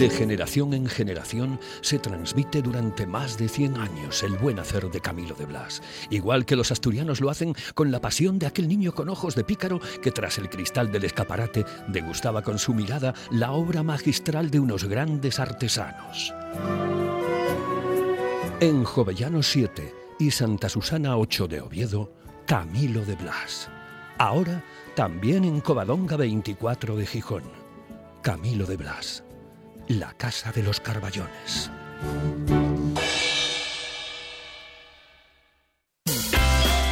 De 0.03 0.11
generación 0.11 0.75
en 0.75 0.89
generación 0.89 1.61
se 1.81 2.01
transmite 2.01 2.61
durante 2.61 3.07
más 3.07 3.39
de 3.39 3.49
100 3.49 3.77
años 3.77 4.25
el 4.25 4.37
buen 4.37 4.59
hacer 4.59 4.91
de 4.91 5.01
Camilo 5.01 5.37
de 5.37 5.47
Blas, 5.47 5.81
igual 6.11 6.45
que 6.45 6.57
los 6.57 6.73
asturianos 6.73 7.21
lo 7.21 7.31
hacen 7.31 7.55
con 7.77 7.93
la 7.93 8.01
pasión 8.01 8.37
de 8.41 8.49
aquel 8.49 8.67
niño 8.67 8.93
con 8.97 9.09
ojos 9.09 9.37
de 9.37 9.45
pícaro 9.45 9.79
que 10.03 10.11
tras 10.11 10.39
el 10.39 10.51
cristal 10.51 10.91
del 10.91 11.05
escaparate 11.05 11.65
degustaba 11.87 12.43
con 12.43 12.59
su 12.59 12.75
mirada 12.75 13.15
la 13.31 13.53
obra 13.53 13.85
magistral 13.85 14.51
de 14.51 14.59
unos 14.59 14.87
grandes 14.87 15.39
artesanos. 15.39 16.35
En 18.59 18.83
Jovellano 18.83 19.41
7 19.41 19.95
y 20.19 20.33
Santa 20.33 20.69
Susana 20.69 21.17
8 21.17 21.47
de 21.47 21.61
Oviedo, 21.61 22.13
Camilo 22.45 23.05
de 23.05 23.15
Blas. 23.15 23.71
Ahora 24.19 24.65
también 24.97 25.45
en 25.45 25.61
Covadonga 25.61 26.17
24 26.17 26.97
de 26.97 27.07
Gijón. 27.07 27.45
Camilo 28.21 28.67
de 28.67 28.77
Blas 28.77 29.23
la 29.99 30.13
Casa 30.15 30.53
de 30.53 30.63
los 30.63 30.81
Carballones. 30.81 31.71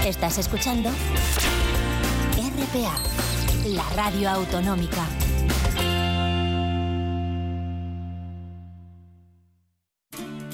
Estás 0.05 0.39
escuchando 0.39 0.91
RPA, 2.37 2.97
la 3.69 3.89
radio 3.91 4.31
autonómica. 4.31 5.07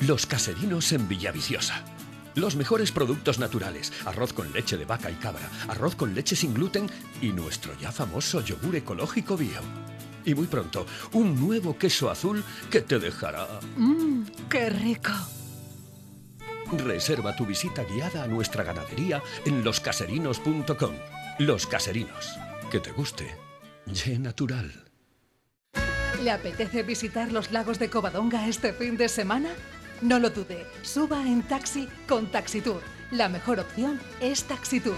Los 0.06 0.26
caserinos 0.26 0.92
en 0.92 1.08
Villaviciosa. 1.08 1.82
Los 2.34 2.54
mejores 2.54 2.92
productos 2.92 3.38
naturales, 3.38 3.92
arroz 4.04 4.34
con 4.34 4.52
leche 4.52 4.76
de 4.76 4.84
vaca 4.84 5.10
y 5.10 5.14
cabra, 5.14 5.48
arroz 5.68 5.96
con 5.96 6.14
leche 6.14 6.36
sin 6.36 6.52
gluten 6.52 6.88
y 7.22 7.28
nuestro 7.28 7.72
ya 7.80 7.90
famoso 7.90 8.42
yogur 8.42 8.76
ecológico 8.76 9.36
bio. 9.36 9.95
Y 10.26 10.34
muy 10.34 10.48
pronto, 10.48 10.84
un 11.12 11.40
nuevo 11.40 11.78
queso 11.78 12.10
azul 12.10 12.44
que 12.68 12.82
te 12.82 12.98
dejará... 12.98 13.46
¡Mmm, 13.76 14.24
qué 14.50 14.68
rico! 14.68 15.12
Reserva 16.72 17.36
tu 17.36 17.46
visita 17.46 17.84
guiada 17.84 18.24
a 18.24 18.26
nuestra 18.26 18.64
ganadería 18.64 19.22
en 19.44 19.64
loscaserinos.com. 19.64 20.94
Los 21.38 21.66
Caserinos. 21.68 22.36
Que 22.72 22.80
te 22.80 22.90
guste. 22.90 23.36
Ye 23.86 24.18
natural. 24.18 24.90
¿Le 26.24 26.32
apetece 26.32 26.82
visitar 26.82 27.30
los 27.30 27.52
lagos 27.52 27.78
de 27.78 27.88
Covadonga 27.88 28.48
este 28.48 28.72
fin 28.72 28.96
de 28.96 29.08
semana? 29.08 29.50
No 30.02 30.18
lo 30.18 30.30
dude, 30.30 30.66
suba 30.82 31.22
en 31.22 31.42
taxi 31.42 31.88
con 32.08 32.26
Taxitour. 32.32 32.82
La 33.12 33.28
mejor 33.28 33.60
opción 33.60 34.00
es 34.20 34.42
Taxitour. 34.42 34.96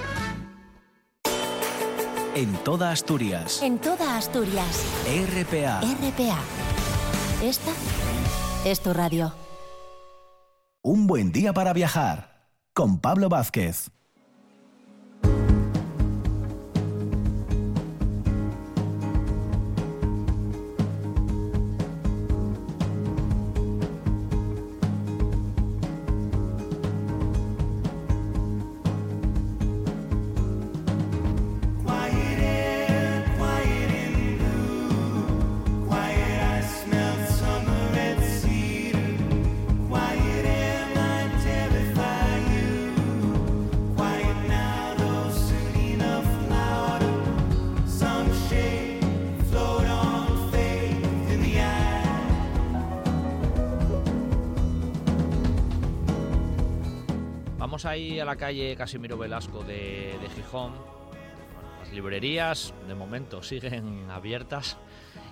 En 2.39 2.55
toda 2.63 2.93
Asturias. 2.93 3.61
En 3.65 3.81
toda 3.81 4.17
Asturias. 4.17 4.85
RPA. 5.09 5.81
RPA. 5.81 6.39
Esta 7.43 7.73
es 8.65 8.79
tu 8.79 8.93
radio. 8.93 9.35
Un 10.81 11.09
buen 11.09 11.33
día 11.33 11.53
para 11.53 11.73
viajar. 11.73 12.47
Con 12.75 13.01
Pablo 13.01 13.29
Vázquez. 13.29 13.91
Ahí 57.99 58.21
a 58.21 58.25
la 58.25 58.37
calle 58.37 58.77
Casimiro 58.77 59.19
Velasco 59.19 59.65
de, 59.65 60.17
Gijón. 60.37 60.73
las 61.81 61.93
librerías 61.93 62.73
de 62.87 62.95
momento 62.95 63.43
siguen 63.43 64.09
abiertas 64.09 64.79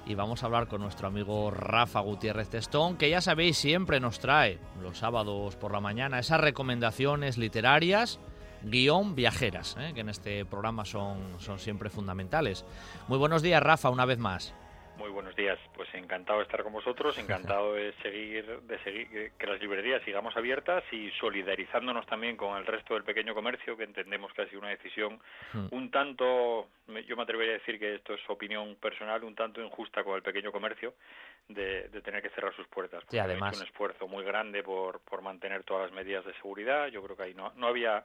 y 0.05 0.17
vamos 0.17 0.43
a 0.43 0.47
hablar 0.47 0.67
con 0.67 0.81
nuestro 0.81 1.07
amigo 1.07 1.53
Rafa 1.53 2.01
Gutiérrez 2.01 2.49
Testón, 2.49 2.97
que 2.97 3.09
ya 3.09 3.21
sabéis 3.21 3.57
siempre 3.57 4.01
nos 4.01 4.19
trae 4.19 4.59
los 4.83 4.99
sábados 4.99 5.55
por 5.55 5.73
la 5.73 5.81
mañana 5.81 6.19
esas 6.19 6.41
recomendaciones 6.41 7.39
literarias, 7.39 8.19
guion 8.63 9.15
viajeras, 9.15 9.77
¿eh? 9.79 9.93
que 9.95 10.01
en 10.01 10.09
este 10.09 10.45
programa 10.45 10.85
son, 10.85 11.39
son 11.39 11.61
siempre 11.61 11.89
fundamentales. 11.89 12.65
Muy 13.07 13.19
buenos 13.19 13.43
días 13.43 13.63
Rafa, 13.63 13.91
una 13.91 14.07
vez 14.07 14.19
más. 14.19 14.55
Muy 14.97 15.11
buenos 15.11 15.37
días, 15.37 15.59
pues 15.75 15.93
encantado 15.95 16.39
de 16.39 16.45
estar 16.45 16.63
con 16.63 16.73
vosotros, 16.73 17.19
encantado 17.19 17.75
de 17.75 17.93
seguir, 18.03 18.61
de 18.63 18.79
seguir 18.79 19.33
que 19.39 19.47
las 19.47 19.61
librerías 19.61 20.03
sigamos 20.05 20.35
abiertas 20.37 20.85
y 20.91 21.11
solidarizándonos 21.21 22.07
también 22.07 22.37
con 22.37 22.57
el 22.57 22.65
resto 22.65 22.95
del 22.95 23.05
pequeño 23.05 23.35
comercio, 23.35 23.77
que 23.77 23.85
entendemos 23.85 24.33
que 24.33 24.43
ha 24.43 24.47
sido 24.47 24.61
una 24.61 24.71
decisión 24.71 25.21
hmm. 25.53 25.67
un 25.71 25.91
tanto, 25.91 26.69
yo 27.07 27.17
me 27.17 27.23
atrevería 27.23 27.55
a 27.55 27.59
decir 27.59 27.79
que 27.79 27.97
esto 27.97 28.15
es 28.15 28.21
opinión 28.29 28.77
personal, 28.77 29.23
un 29.25 29.35
tanto 29.35 29.61
injusta 29.61 30.03
con 30.03 30.17
el 30.17 30.23
pequeño 30.23 30.51
comercio 30.51 30.95
de, 31.49 31.91
tener 32.03 32.23
que 32.23 32.31
cerrar 32.31 32.55
sus 32.55 32.67
puertas. 32.69 33.05
Sí, 33.11 33.19
además. 33.19 33.57
Un 33.57 33.67
esfuerzo 33.67 34.09
muy 34.09 34.25
grande 34.25 34.63
por, 34.63 35.01
por 35.01 35.21
mantener 35.21 35.65
todas 35.65 35.91
las 35.91 35.93
medidas 35.93 36.25
de 36.25 36.33
seguridad. 36.35 36.89
Yo 36.89 37.03
creo 37.03 37.17
que 37.17 37.25
ahí 37.25 37.35
no, 37.35 37.53
no 37.57 37.67
había 37.67 38.05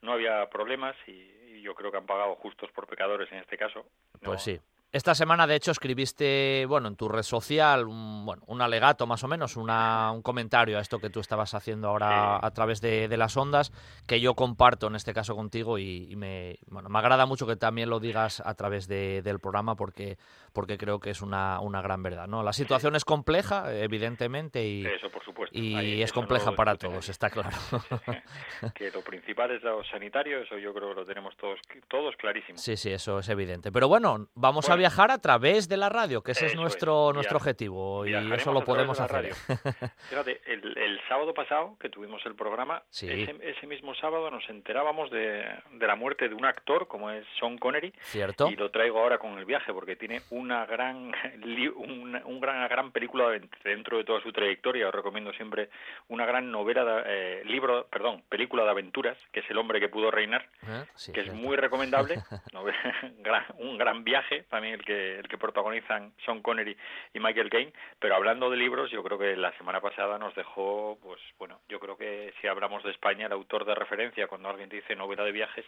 no 0.00 0.12
había 0.12 0.50
problemas 0.50 0.96
y, 1.06 1.40
yo 1.62 1.76
creo 1.76 1.92
que 1.92 1.98
han 1.98 2.06
pagado 2.06 2.34
justos 2.34 2.72
por 2.72 2.88
pecadores 2.88 3.30
en 3.30 3.38
este 3.38 3.56
caso. 3.56 3.86
pues 4.20 4.42
sí 4.42 4.60
Esta 4.92 5.14
semana, 5.14 5.46
de 5.46 5.54
hecho, 5.54 5.70
escribiste, 5.70 6.66
bueno, 6.68 6.86
en 6.86 6.96
tu 6.96 7.08
red 7.08 7.22
social, 7.22 7.86
un, 7.86 8.26
bueno, 8.26 8.42
un 8.46 8.60
alegato 8.60 9.06
más 9.06 9.24
o 9.24 9.28
menos, 9.28 9.56
una, 9.56 10.12
un 10.12 10.20
comentario 10.20 10.76
a 10.76 10.82
esto 10.82 10.98
que 10.98 11.08
tú 11.08 11.18
estabas 11.20 11.54
haciendo 11.54 11.88
ahora 11.88 12.38
a 12.44 12.50
través 12.50 12.82
de, 12.82 13.08
de, 13.08 13.16
las 13.16 13.34
ondas, 13.38 13.72
que 14.06 14.20
yo 14.20 14.34
comparto 14.34 14.88
en 14.88 14.96
este 14.96 15.14
caso 15.14 15.34
contigo 15.34 15.78
y, 15.78 16.08
y, 16.10 16.16
me, 16.16 16.58
bueno, 16.66 16.90
me 16.90 16.98
agrada 16.98 17.24
mucho 17.24 17.46
que 17.46 17.56
también 17.56 17.88
lo 17.88 18.00
digas 18.00 18.42
a 18.44 18.52
través 18.52 18.86
de, 18.86 19.22
del 19.22 19.40
programa 19.40 19.76
porque, 19.76 20.18
porque 20.52 20.78
creo 20.78 21.00
que 21.00 21.10
es 21.10 21.22
una, 21.22 21.60
una 21.60 21.82
gran 21.82 22.02
verdad, 22.02 22.26
¿no? 22.28 22.42
La 22.42 22.52
situación 22.52 22.96
es 22.96 23.04
compleja, 23.04 23.74
evidentemente, 23.74 24.66
y, 24.66 24.86
eso, 24.86 25.10
por 25.10 25.24
supuesto. 25.24 25.58
y 25.58 25.74
Ahí, 25.74 26.02
es 26.02 26.12
compleja 26.12 26.50
no 26.50 26.56
para 26.56 26.76
todos, 26.76 27.08
está 27.08 27.30
claro. 27.30 27.50
que 28.74 28.90
lo 28.90 29.02
principal 29.02 29.50
es 29.50 29.62
lo 29.62 29.82
sanitario, 29.84 30.40
eso 30.40 30.58
yo 30.58 30.72
creo 30.74 30.90
que 30.90 30.94
lo 30.96 31.04
tenemos 31.04 31.36
todos, 31.36 31.60
todos 31.88 32.14
clarísimo. 32.16 32.58
Sí, 32.58 32.76
sí, 32.76 32.90
eso 32.90 33.18
es 33.18 33.28
evidente. 33.28 33.72
Pero 33.72 33.88
bueno, 33.88 34.28
vamos 34.34 34.66
bueno, 34.66 34.74
a 34.74 34.76
viajar 34.76 35.10
a 35.10 35.18
través 35.18 35.68
de 35.68 35.76
la 35.76 35.88
radio, 35.88 36.22
que 36.22 36.32
ese 36.32 36.46
es 36.46 36.56
nuestro, 36.56 37.10
es. 37.10 37.14
nuestro 37.14 37.38
objetivo 37.38 38.06
y 38.06 38.14
eso 38.14 38.52
lo 38.52 38.64
podemos 38.64 39.00
hacer. 39.00 39.34
Fíjate, 40.10 40.40
el, 40.46 40.76
el, 40.76 41.00
sábado 41.08 41.34
pasado 41.34 41.76
que 41.78 41.88
tuvimos 41.88 42.24
el 42.26 42.34
programa, 42.34 42.82
sí. 42.90 43.08
ese, 43.10 43.36
ese, 43.42 43.66
mismo 43.66 43.94
sábado 43.94 44.30
nos 44.30 44.48
enterábamos 44.48 45.10
de, 45.10 45.44
de, 45.72 45.86
la 45.86 45.96
muerte 45.96 46.28
de 46.28 46.34
un 46.34 46.44
actor 46.44 46.88
como 46.88 47.10
es 47.10 47.26
Sean 47.38 47.58
Connery. 47.58 47.92
Cierto. 48.00 48.48
Y 48.48 48.56
lo 48.56 48.70
traigo 48.70 49.00
ahora 49.00 49.18
con 49.18 49.38
el 49.38 49.44
viaje 49.44 49.72
porque 49.72 49.96
tiene 49.96 50.20
una 50.42 50.66
gran, 50.66 51.12
una, 51.76 52.22
un 52.26 52.40
gran, 52.40 52.56
una 52.56 52.68
gran 52.68 52.92
película 52.92 53.28
dentro 53.64 53.98
de 53.98 54.04
toda 54.04 54.20
su 54.20 54.32
trayectoria. 54.32 54.88
Os 54.88 54.94
recomiendo 54.94 55.32
siempre 55.32 55.70
una 56.08 56.26
gran 56.26 56.50
novela, 56.50 56.84
de, 56.84 57.02
eh, 57.06 57.44
libro, 57.44 57.86
perdón, 57.86 58.22
película 58.28 58.64
de 58.64 58.70
aventuras, 58.70 59.16
que 59.32 59.40
es 59.40 59.50
El 59.50 59.58
hombre 59.58 59.80
que 59.80 59.88
pudo 59.88 60.10
reinar, 60.10 60.48
¿Eh? 60.62 60.84
sí, 60.94 61.12
que 61.12 61.20
es 61.20 61.32
muy 61.32 61.56
recomendable. 61.56 62.16
un 63.58 63.78
gran 63.78 64.04
viaje, 64.04 64.44
también 64.44 64.74
el 64.74 64.84
que 64.84 65.18
el 65.18 65.28
que 65.28 65.38
protagonizan 65.38 66.12
Sean 66.24 66.42
Connery 66.42 66.76
y 67.14 67.20
Michael 67.20 67.50
Caine, 67.50 67.72
pero 67.98 68.14
hablando 68.14 68.50
de 68.50 68.56
libros, 68.56 68.90
yo 68.90 69.02
creo 69.02 69.18
que 69.18 69.36
la 69.36 69.56
semana 69.56 69.80
pasada 69.80 70.18
nos 70.18 70.34
dejó, 70.34 70.98
pues 71.02 71.20
bueno, 71.38 71.60
yo 71.68 71.78
creo 71.80 71.96
que 71.96 72.34
si 72.40 72.46
hablamos 72.46 72.82
de 72.82 72.90
España, 72.90 73.26
el 73.26 73.32
autor 73.32 73.64
de 73.64 73.74
referencia, 73.74 74.26
cuando 74.26 74.48
alguien 74.48 74.68
te 74.68 74.76
dice 74.76 74.96
novela 74.96 75.24
de 75.24 75.32
viajes, 75.32 75.64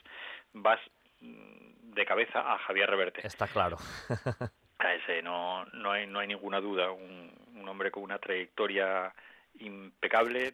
vas 0.52 0.80
de 1.20 2.04
cabeza 2.04 2.40
a 2.52 2.58
Javier 2.58 2.90
Reverte. 2.90 3.26
Está 3.26 3.46
claro. 3.46 3.76
A 4.78 4.94
ese 4.94 5.22
no, 5.22 5.64
no, 5.66 5.92
hay, 5.92 6.06
no 6.06 6.18
hay 6.18 6.28
ninguna 6.28 6.60
duda, 6.60 6.90
un, 6.90 7.32
hombre 7.66 7.90
con 7.90 8.02
una 8.02 8.18
trayectoria 8.18 9.14
impecable, 9.58 10.52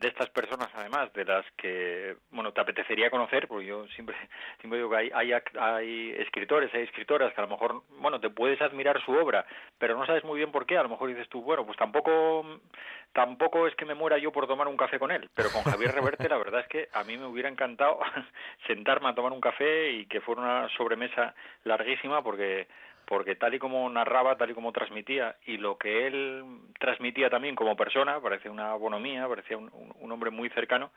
de 0.00 0.08
estas 0.08 0.28
personas 0.30 0.68
además 0.74 1.12
de 1.12 1.24
las 1.24 1.44
que 1.56 2.16
bueno 2.30 2.52
te 2.52 2.60
apetecería 2.60 3.10
conocer 3.10 3.46
porque 3.48 3.66
yo 3.66 3.86
siempre 3.88 4.16
siempre 4.60 4.78
digo 4.78 4.90
que 4.90 4.96
hay, 4.96 5.10
hay 5.14 5.32
hay 5.58 6.10
escritores 6.18 6.72
hay 6.74 6.82
escritoras 6.82 7.32
que 7.34 7.40
a 7.40 7.44
lo 7.44 7.50
mejor 7.50 7.82
bueno 8.00 8.20
te 8.20 8.30
puedes 8.30 8.60
admirar 8.60 9.02
su 9.04 9.12
obra 9.12 9.44
pero 9.78 9.96
no 9.96 10.06
sabes 10.06 10.24
muy 10.24 10.38
bien 10.38 10.52
por 10.52 10.66
qué. 10.66 10.78
A 10.78 10.82
lo 10.82 10.88
mejor 10.88 11.08
dices 11.08 11.28
tú 11.28 11.42
bueno 11.42 11.64
pues 11.66 11.76
tampoco 11.76 12.60
tampoco 13.12 13.66
es 13.66 13.74
que 13.76 13.84
me 13.84 13.94
muera 13.94 14.18
yo 14.18 14.32
por 14.32 14.46
tomar 14.46 14.68
un 14.68 14.76
café 14.76 14.98
con 14.98 15.10
él 15.10 15.28
pero 15.34 15.50
con 15.50 15.62
Javier 15.62 15.92
Reverte 15.94 16.28
la 16.28 16.38
verdad 16.38 16.60
es 16.60 16.68
que 16.68 16.88
a 16.92 17.04
mí 17.04 17.16
me 17.16 17.26
hubiera 17.26 17.48
encantado 17.48 17.98
sentarme 18.66 19.08
a 19.08 19.14
tomar 19.14 19.32
un 19.32 19.40
café 19.40 19.90
y 19.90 20.06
que 20.06 20.20
fuera 20.20 20.40
una 20.40 20.68
sobremesa 20.76 21.34
larguísima 21.64 22.22
porque 22.22 22.66
porque 23.06 23.36
tal 23.36 23.54
y 23.54 23.58
como 23.58 23.88
narraba, 23.90 24.36
tal 24.36 24.50
y 24.50 24.54
como 24.54 24.72
transmitía, 24.72 25.36
y 25.46 25.56
lo 25.56 25.76
que 25.78 26.06
él 26.06 26.44
transmitía 26.78 27.30
también 27.30 27.54
como 27.54 27.76
persona, 27.76 28.20
parecía 28.20 28.50
una 28.50 28.74
bonomía, 28.74 29.28
parecía 29.28 29.56
un, 29.56 29.70
un, 29.72 30.12
hombre 30.12 30.30
muy 30.30 30.48
cercano, 30.50 30.90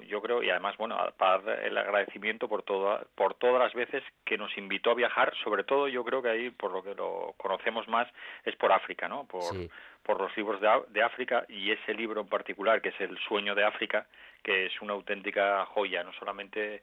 yo 0.00 0.20
creo, 0.20 0.42
y 0.42 0.50
además, 0.50 0.76
bueno, 0.76 0.96
para 1.16 1.54
el 1.64 1.76
agradecimiento 1.78 2.48
por, 2.48 2.62
todo, 2.62 3.00
por 3.14 3.34
todas 3.34 3.60
las 3.60 3.74
veces 3.74 4.02
que 4.24 4.36
nos 4.36 4.56
invitó 4.58 4.90
a 4.90 4.94
viajar, 4.94 5.32
sobre 5.44 5.64
todo 5.64 5.88
yo 5.88 6.04
creo 6.04 6.22
que 6.22 6.30
ahí, 6.30 6.50
por 6.50 6.72
lo 6.72 6.82
que 6.82 6.94
lo 6.94 7.34
conocemos 7.36 7.86
más, 7.88 8.08
es 8.44 8.56
por 8.56 8.72
África, 8.72 9.08
¿no? 9.08 9.24
Por, 9.26 9.42
sí. 9.42 9.70
por 10.02 10.20
los 10.20 10.36
libros 10.36 10.60
de, 10.60 10.68
de 10.88 11.02
África 11.02 11.44
y 11.48 11.70
ese 11.70 11.94
libro 11.94 12.20
en 12.20 12.28
particular, 12.28 12.82
que 12.82 12.88
es 12.88 13.00
El 13.00 13.16
sueño 13.18 13.54
de 13.54 13.64
África, 13.64 14.06
que 14.42 14.66
es 14.66 14.80
una 14.82 14.94
auténtica 14.94 15.64
joya, 15.66 16.02
no 16.02 16.12
solamente 16.14 16.82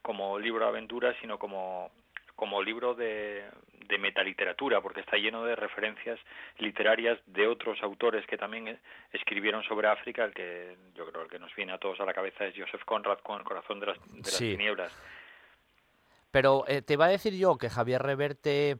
como 0.00 0.38
libro 0.38 0.64
de 0.64 0.70
aventuras, 0.70 1.16
sino 1.20 1.38
como 1.38 1.90
como 2.36 2.62
libro 2.62 2.94
de, 2.94 3.44
de 3.88 3.98
metaliteratura, 3.98 4.80
porque 4.80 5.00
está 5.00 5.16
lleno 5.16 5.44
de 5.44 5.56
referencias 5.56 6.18
literarias 6.58 7.18
de 7.26 7.46
otros 7.46 7.82
autores 7.82 8.26
que 8.26 8.38
también 8.38 8.78
escribieron 9.12 9.62
sobre 9.64 9.88
África, 9.88 10.24
el 10.24 10.34
que 10.34 10.76
yo 10.94 11.06
creo 11.10 11.22
el 11.22 11.30
que 11.30 11.38
nos 11.38 11.54
viene 11.54 11.72
a 11.72 11.78
todos 11.78 12.00
a 12.00 12.04
la 12.04 12.14
cabeza 12.14 12.46
es 12.46 12.54
Joseph 12.56 12.84
Conrad 12.84 13.18
con 13.18 13.38
El 13.38 13.44
corazón 13.44 13.80
de 13.80 13.86
las, 13.86 13.98
de 14.00 14.18
las 14.18 14.30
sí. 14.30 14.50
tinieblas. 14.52 14.96
Pero 16.30 16.64
eh, 16.66 16.80
te 16.80 16.94
iba 16.94 17.04
a 17.04 17.10
decir 17.10 17.34
yo 17.34 17.58
que 17.58 17.68
Javier 17.68 18.02
Reverte 18.02 18.78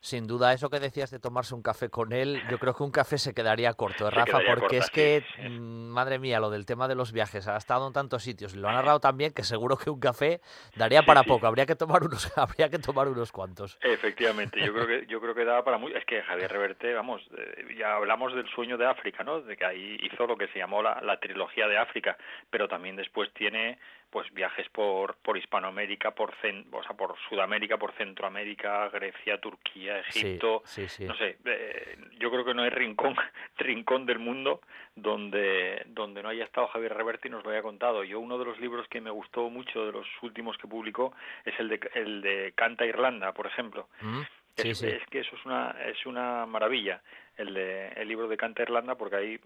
sin 0.00 0.26
duda, 0.26 0.52
eso 0.52 0.70
que 0.70 0.78
decías 0.80 1.10
de 1.10 1.18
tomarse 1.18 1.54
un 1.54 1.62
café 1.62 1.88
con 1.90 2.12
él, 2.12 2.40
yo 2.50 2.58
creo 2.58 2.74
que 2.74 2.82
un 2.82 2.90
café 2.92 3.18
se 3.18 3.34
quedaría 3.34 3.72
corto, 3.74 4.06
¿eh, 4.06 4.10
Rafa, 4.10 4.26
quedaría 4.26 4.54
porque 4.54 4.78
corta, 4.78 4.84
es 4.84 4.90
que, 4.90 5.22
sí. 5.34 5.42
Mmm, 5.48 5.88
madre 5.88 6.18
mía, 6.18 6.38
lo 6.40 6.50
del 6.50 6.66
tema 6.66 6.86
de 6.86 6.94
los 6.94 7.12
viajes, 7.12 7.48
ha 7.48 7.56
estado 7.56 7.86
en 7.86 7.92
tantos 7.92 8.22
sitios 8.22 8.54
y 8.54 8.58
lo 8.58 8.68
ha 8.68 8.72
narrado 8.72 9.00
también 9.00 9.32
que 9.32 9.42
seguro 9.42 9.76
que 9.76 9.90
un 9.90 9.98
café 10.00 10.40
daría 10.76 11.00
Sí, 11.00 11.06
para 11.06 11.22
sí. 11.22 11.28
poco, 11.28 11.46
habría 11.46 11.66
que 11.66 11.74
tomar 11.74 12.02
unos, 12.04 12.30
habría 12.38 12.68
que 12.68 12.78
tomar 12.78 13.08
unos 13.08 13.32
cuantos. 13.32 13.78
Efectivamente, 13.82 14.60
yo 14.64 14.72
creo 14.72 14.86
que 14.86 15.06
yo 15.06 15.20
creo 15.20 15.34
que 15.34 15.44
daba 15.44 15.64
para 15.64 15.78
mucho. 15.78 15.96
Es 15.96 16.04
que 16.04 16.22
Javier 16.22 16.50
Reverte, 16.52 16.94
vamos, 16.94 17.20
eh, 17.36 17.74
ya 17.76 17.94
hablamos 17.96 18.34
del 18.34 18.48
sueño 18.50 18.76
de 18.78 18.86
África, 18.86 19.24
¿no? 19.24 19.40
De 19.40 19.56
que 19.56 19.64
ahí 19.64 19.98
hizo 20.02 20.26
lo 20.26 20.36
que 20.36 20.48
se 20.48 20.58
llamó 20.58 20.82
la, 20.82 21.00
la 21.02 21.18
trilogía 21.18 21.66
de 21.66 21.76
África, 21.78 22.16
pero 22.50 22.68
también 22.68 22.96
después 22.96 23.32
tiene 23.34 23.78
pues 24.10 24.32
viajes 24.32 24.68
por 24.70 25.16
por 25.16 25.36
Hispanoamérica, 25.36 26.12
por 26.12 26.34
cen, 26.36 26.66
o 26.72 26.82
sea, 26.82 26.96
por 26.96 27.16
Sudamérica, 27.28 27.76
por 27.76 27.92
Centroamérica, 27.92 28.88
Grecia, 28.88 29.38
Turquía, 29.38 30.00
Egipto, 30.00 30.62
sí, 30.64 30.88
sí, 30.88 30.88
sí. 30.88 31.04
no 31.04 31.14
sé, 31.16 31.38
eh, 31.44 31.98
yo 32.18 32.30
creo 32.30 32.44
que 32.44 32.54
no 32.54 32.62
hay 32.62 32.70
rincón 32.70 33.14
rincón 33.58 34.06
del 34.06 34.18
mundo 34.18 34.60
donde 34.94 35.82
donde 35.86 36.22
no 36.22 36.28
haya 36.28 36.44
estado 36.44 36.68
Javier 36.68 36.94
Reverte 36.94 37.28
y 37.28 37.30
nos 37.30 37.44
lo 37.44 37.50
haya 37.50 37.62
contado. 37.62 38.04
Yo 38.04 38.20
uno 38.20 38.38
de 38.38 38.44
los 38.44 38.58
libros 38.60 38.86
que 38.88 39.00
me 39.00 39.10
gustó 39.10 39.50
mucho 39.50 39.84
de 39.84 39.92
los 39.92 40.06
últimos 40.22 40.56
que 40.58 40.68
publicó 40.68 41.14
es 41.44 41.58
el 41.58 41.68
de 41.68 41.80
el 41.94 42.22
de 42.22 42.52
Canta 42.54 42.84
Irlanda, 42.86 43.32
por 43.32 43.46
ejemplo. 43.46 43.88
¿Mm? 44.00 44.20
Sí, 44.56 44.70
es, 44.70 44.78
sí. 44.78 44.88
es 44.88 45.06
que 45.08 45.20
eso 45.20 45.36
es 45.36 45.44
una 45.44 45.70
es 45.86 46.04
una 46.06 46.44
maravilla 46.46 47.00
el 47.36 47.54
de 47.54 47.88
el 47.88 48.08
libro 48.08 48.26
de 48.26 48.36
Canta 48.36 48.62
Irlanda 48.62 48.96
porque 48.96 49.16
ahí 49.16 49.40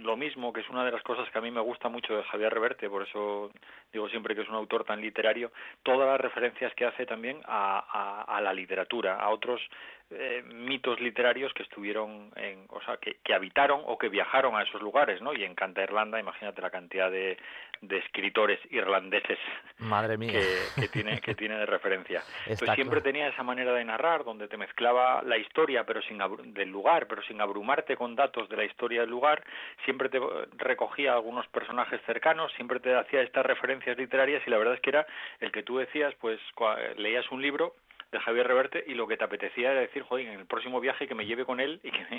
lo 0.00 0.16
mismo, 0.16 0.52
que 0.52 0.60
es 0.60 0.68
una 0.68 0.84
de 0.84 0.92
las 0.92 1.02
cosas 1.02 1.28
que 1.30 1.38
a 1.38 1.40
mí 1.40 1.50
me 1.50 1.60
gusta 1.60 1.88
mucho 1.88 2.16
de 2.16 2.22
Javier 2.24 2.52
Reverte, 2.52 2.88
por 2.88 3.02
eso 3.02 3.50
digo 3.92 4.08
siempre 4.08 4.34
que 4.34 4.42
es 4.42 4.48
un 4.48 4.54
autor 4.54 4.84
tan 4.84 5.00
literario, 5.00 5.52
todas 5.82 6.08
las 6.08 6.20
referencias 6.20 6.74
que 6.74 6.86
hace 6.86 7.06
también 7.06 7.40
a, 7.44 8.24
a, 8.26 8.36
a 8.36 8.40
la 8.40 8.52
literatura, 8.52 9.16
a 9.16 9.28
otros 9.30 9.60
eh, 10.10 10.42
mitos 10.42 11.00
literarios 11.00 11.52
que 11.52 11.62
estuvieron 11.62 12.30
en, 12.36 12.64
o 12.70 12.80
sea, 12.82 12.96
que, 12.96 13.18
que, 13.22 13.34
habitaron 13.34 13.82
o 13.84 13.98
que 13.98 14.08
viajaron 14.08 14.56
a 14.56 14.62
esos 14.62 14.80
lugares, 14.80 15.20
¿no? 15.20 15.34
Y 15.34 15.44
en 15.44 15.54
Canta 15.54 15.82
Irlanda, 15.82 16.18
imagínate 16.18 16.62
la 16.62 16.70
cantidad 16.70 17.10
de, 17.10 17.36
de 17.80 17.98
escritores 17.98 18.58
irlandeses 18.70 19.38
Madre 19.78 20.16
mía. 20.16 20.32
Que, 20.32 20.80
que, 20.80 20.88
tiene 20.88 21.20
que 21.20 21.34
tiene 21.34 21.56
de 21.58 21.66
referencia. 21.66 22.20
Está 22.46 22.52
Entonces 22.52 22.74
siempre 22.74 23.00
claro. 23.00 23.12
tenía 23.12 23.28
esa 23.28 23.42
manera 23.42 23.72
de 23.72 23.84
narrar 23.84 24.24
donde 24.24 24.48
te 24.48 24.56
mezclaba 24.56 25.22
la 25.22 25.36
historia, 25.36 25.84
pero 25.84 26.02
sin 26.02 26.18
del 26.54 26.70
lugar, 26.70 27.06
pero 27.06 27.22
sin 27.22 27.40
abrumarte 27.40 27.96
con 27.96 28.16
datos 28.16 28.48
de 28.48 28.56
la 28.56 28.64
historia 28.64 29.02
del 29.02 29.10
lugar, 29.10 29.44
siempre 29.84 30.08
te 30.08 30.20
recogía 30.56 31.12
algunos 31.12 31.46
personajes 31.48 32.00
cercanos, 32.06 32.52
siempre 32.54 32.80
te 32.80 32.94
hacía 32.94 33.22
estas 33.22 33.44
referencias 33.46 33.96
literarias 33.96 34.42
y 34.46 34.50
la 34.50 34.58
verdad 34.58 34.74
es 34.74 34.80
que 34.80 34.90
era 34.90 35.06
el 35.40 35.52
que 35.52 35.62
tú 35.62 35.78
decías, 35.78 36.14
pues 36.20 36.40
leías 36.96 37.30
un 37.30 37.42
libro 37.42 37.74
de 38.10 38.20
Javier 38.20 38.46
Reverte 38.46 38.84
y 38.86 38.94
lo 38.94 39.06
que 39.06 39.16
te 39.16 39.24
apetecía 39.24 39.72
era 39.72 39.80
decir, 39.80 40.02
joder, 40.02 40.26
en 40.26 40.40
el 40.40 40.46
próximo 40.46 40.80
viaje 40.80 41.06
que 41.06 41.14
me 41.14 41.26
lleve 41.26 41.44
con 41.44 41.60
él 41.60 41.80
y 41.82 41.90
que 41.90 42.06
me, 42.10 42.16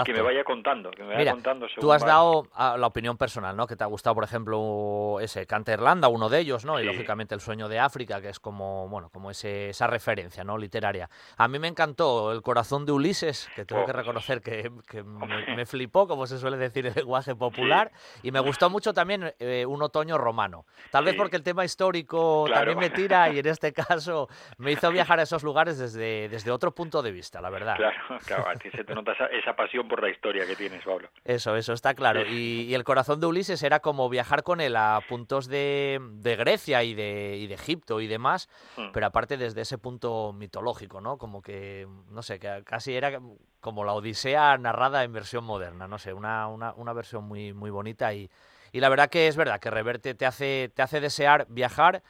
y 0.00 0.04
que 0.04 0.12
me 0.14 0.22
vaya 0.22 0.44
contando, 0.44 0.90
que 0.90 1.02
me 1.02 1.08
vaya 1.08 1.18
Mira, 1.18 1.32
contando. 1.32 1.66
Tú 1.78 1.92
has 1.92 2.02
va. 2.02 2.06
dado 2.08 2.48
a, 2.54 2.78
la 2.78 2.86
opinión 2.86 3.18
personal, 3.18 3.54
¿no? 3.54 3.66
Que 3.66 3.76
te 3.76 3.84
ha 3.84 3.86
gustado, 3.86 4.14
por 4.14 4.24
ejemplo, 4.24 5.18
ese 5.20 5.46
Canta 5.46 5.72
Irlanda, 5.72 6.08
uno 6.08 6.30
de 6.30 6.40
ellos, 6.40 6.64
¿no? 6.64 6.76
Sí. 6.76 6.82
Y 6.82 6.86
lógicamente 6.86 7.34
El 7.34 7.40
sueño 7.40 7.68
de 7.68 7.78
África, 7.78 8.20
que 8.22 8.30
es 8.30 8.40
como, 8.40 8.88
bueno, 8.88 9.10
como 9.10 9.30
ese, 9.30 9.68
esa 9.70 9.86
referencia, 9.86 10.42
¿no? 10.42 10.56
Literaria. 10.56 11.10
A 11.36 11.48
mí 11.48 11.58
me 11.58 11.68
encantó 11.68 12.32
El 12.32 12.40
corazón 12.40 12.86
de 12.86 12.92
Ulises, 12.92 13.50
que 13.54 13.64
tengo 13.64 13.82
Oh, 13.82 13.86
que 13.86 13.92
reconocer 13.92 14.40
que, 14.40 14.72
que 14.88 15.02
me, 15.02 15.54
me, 15.54 15.66
flipó, 15.66 16.08
como 16.08 16.26
se 16.26 16.38
suele 16.38 16.56
decir 16.56 16.86
en 16.86 16.92
el 16.92 16.96
lenguaje 16.96 17.34
popular, 17.34 17.92
sí. 17.94 18.28
y 18.28 18.32
me 18.32 18.40
gustó 18.40 18.70
mucho 18.70 18.94
también 18.94 19.34
eh, 19.38 19.66
Un 19.66 19.82
otoño 19.82 20.16
romano. 20.16 20.64
Tal 20.90 21.04
sí. 21.04 21.10
vez 21.10 21.16
porque 21.16 21.36
el 21.36 21.42
tema 21.42 21.62
histórico 21.64 22.44
claro. 22.46 22.72
también 22.72 22.78
me 22.78 22.96
tira 22.96 23.28
y 23.28 23.38
en 23.40 23.46
este 23.46 23.72
caso 23.74 24.28
me 24.56 24.72
hizo 24.72 24.90
viajar 24.90 25.20
a 25.20 25.25
esos 25.26 25.42
lugares 25.42 25.78
desde 25.78 26.28
desde, 26.28 26.50
otro 26.50 26.72
punto 26.72 27.02
de 27.02 27.12
vista, 27.12 27.40
la 27.40 27.50
verdad. 27.50 27.76
Claro, 27.76 28.18
claro, 28.24 28.48
a 28.48 28.54
ti 28.54 28.70
se 28.70 28.84
te 28.84 28.94
nota 28.94 29.12
esa, 29.12 29.26
esa, 29.26 29.54
pasión 29.54 29.88
por 29.88 30.02
la 30.02 30.08
historia 30.08 30.46
que 30.46 30.56
tienes, 30.56 30.84
Pablo. 30.84 31.08
Eso, 31.24 31.56
eso 31.56 31.72
está 31.72 31.94
claro. 31.94 32.24
Y, 32.26 32.62
y, 32.62 32.74
el 32.74 32.84
corazón 32.84 33.20
de 33.20 33.26
Ulises 33.26 33.62
era 33.62 33.80
como 33.80 34.08
viajar 34.08 34.42
con 34.42 34.60
él 34.60 34.76
a 34.76 35.00
puntos 35.08 35.48
de, 35.48 36.00
de 36.00 36.36
Grecia 36.36 36.82
y 36.82 36.94
de, 36.94 37.36
y 37.36 37.46
de, 37.46 37.54
Egipto 37.54 38.00
y 38.00 38.06
demás, 38.06 38.48
hmm. 38.76 38.92
pero 38.92 39.06
aparte 39.06 39.36
desde 39.36 39.62
ese 39.62 39.78
punto 39.78 40.32
mitológico, 40.32 41.00
¿no? 41.00 41.18
Como 41.18 41.42
que, 41.42 41.86
no 42.10 42.22
sé, 42.22 42.38
que 42.38 42.62
casi 42.64 42.94
era 42.94 43.18
como 43.60 43.84
la 43.84 43.92
Odisea 43.94 44.56
narrada 44.58 45.04
en 45.04 45.12
versión 45.12 45.44
moderna, 45.44 45.88
no 45.88 45.98
sé, 45.98 46.12
una, 46.12 46.46
una, 46.48 46.72
una 46.74 46.92
versión 46.92 47.24
muy, 47.24 47.52
muy 47.52 47.70
bonita 47.70 48.12
y, 48.12 48.30
y 48.72 48.80
la 48.80 48.88
verdad 48.88 49.08
que 49.08 49.26
es 49.26 49.36
verdad 49.36 49.58
que 49.58 49.70
Reverte 49.70 50.14
te 50.14 50.26
hace, 50.26 50.70
te 50.74 50.82
hace 50.82 51.00
desear 51.00 51.46
viajar 51.48 52.02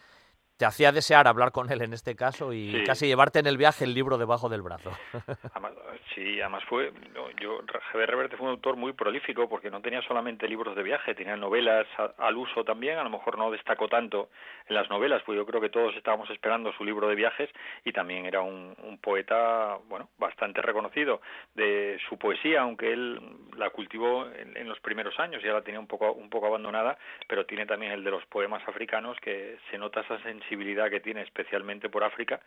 te 0.56 0.64
hacía 0.64 0.90
desear 0.90 1.28
hablar 1.28 1.52
con 1.52 1.70
él 1.70 1.82
en 1.82 1.92
este 1.92 2.16
caso 2.16 2.52
y 2.52 2.82
casi 2.84 3.06
llevarte 3.06 3.40
en 3.40 3.46
el 3.46 3.58
viaje 3.58 3.84
el 3.84 3.92
libro 3.92 4.16
debajo 4.16 4.48
del 4.48 4.62
brazo. 4.62 4.90
sí, 6.14 6.40
además 6.40 6.64
fue, 6.64 6.92
yo, 7.40 7.60
Javier 7.92 8.10
Reverte 8.10 8.36
fue 8.36 8.46
un 8.46 8.52
autor 8.52 8.76
muy 8.76 8.94
prolífico 8.94 9.48
porque 9.48 9.70
no 9.70 9.82
tenía 9.82 10.00
solamente 10.02 10.48
libros 10.48 10.74
de 10.74 10.82
viaje, 10.82 11.14
tenía 11.14 11.36
novelas 11.36 11.86
al 12.16 12.36
uso 12.36 12.64
también, 12.64 12.96
a 12.98 13.04
lo 13.04 13.10
mejor 13.10 13.36
no 13.36 13.50
destacó 13.50 13.88
tanto 13.88 14.30
en 14.66 14.74
las 14.74 14.88
novelas, 14.88 15.22
pues 15.26 15.36
yo 15.36 15.44
creo 15.44 15.60
que 15.60 15.68
todos 15.68 15.94
estábamos 15.94 16.30
esperando 16.30 16.72
su 16.72 16.84
libro 16.84 17.06
de 17.08 17.14
viajes 17.14 17.50
y 17.84 17.92
también 17.92 18.24
era 18.24 18.40
un, 18.40 18.74
poeta, 19.02 19.76
bueno, 19.88 20.08
bastante 20.18 20.62
reconocido 20.62 21.20
de 21.54 21.98
su 22.08 22.18
poesía, 22.18 22.62
aunque 22.62 22.92
él 22.92 23.20
la 23.56 23.68
cultivó 23.70 24.26
en, 24.26 24.66
los 24.66 24.80
primeros 24.80 25.16
años, 25.20 25.42
ya 25.42 25.52
la 25.52 25.62
tenía 25.62 25.78
un 25.78 25.86
poco, 25.86 26.12
un 26.12 26.30
poco 26.30 26.46
abandonada, 26.46 26.98
pero 27.28 27.44
tiene 27.44 27.66
también 27.66 27.92
el 27.92 28.02
de 28.02 28.10
los 28.10 28.24
poemas 28.26 28.66
africanos 28.66 29.16
que 29.20 29.58
se 29.70 29.78
nota 29.78 30.00
esa 30.00 30.20
sensibilidad 30.22 30.45
sensibilidad 30.46 30.90
que 30.90 31.00
tiene 31.00 31.22
especialmente 31.22 31.88
por 31.88 32.04
África, 32.04 32.40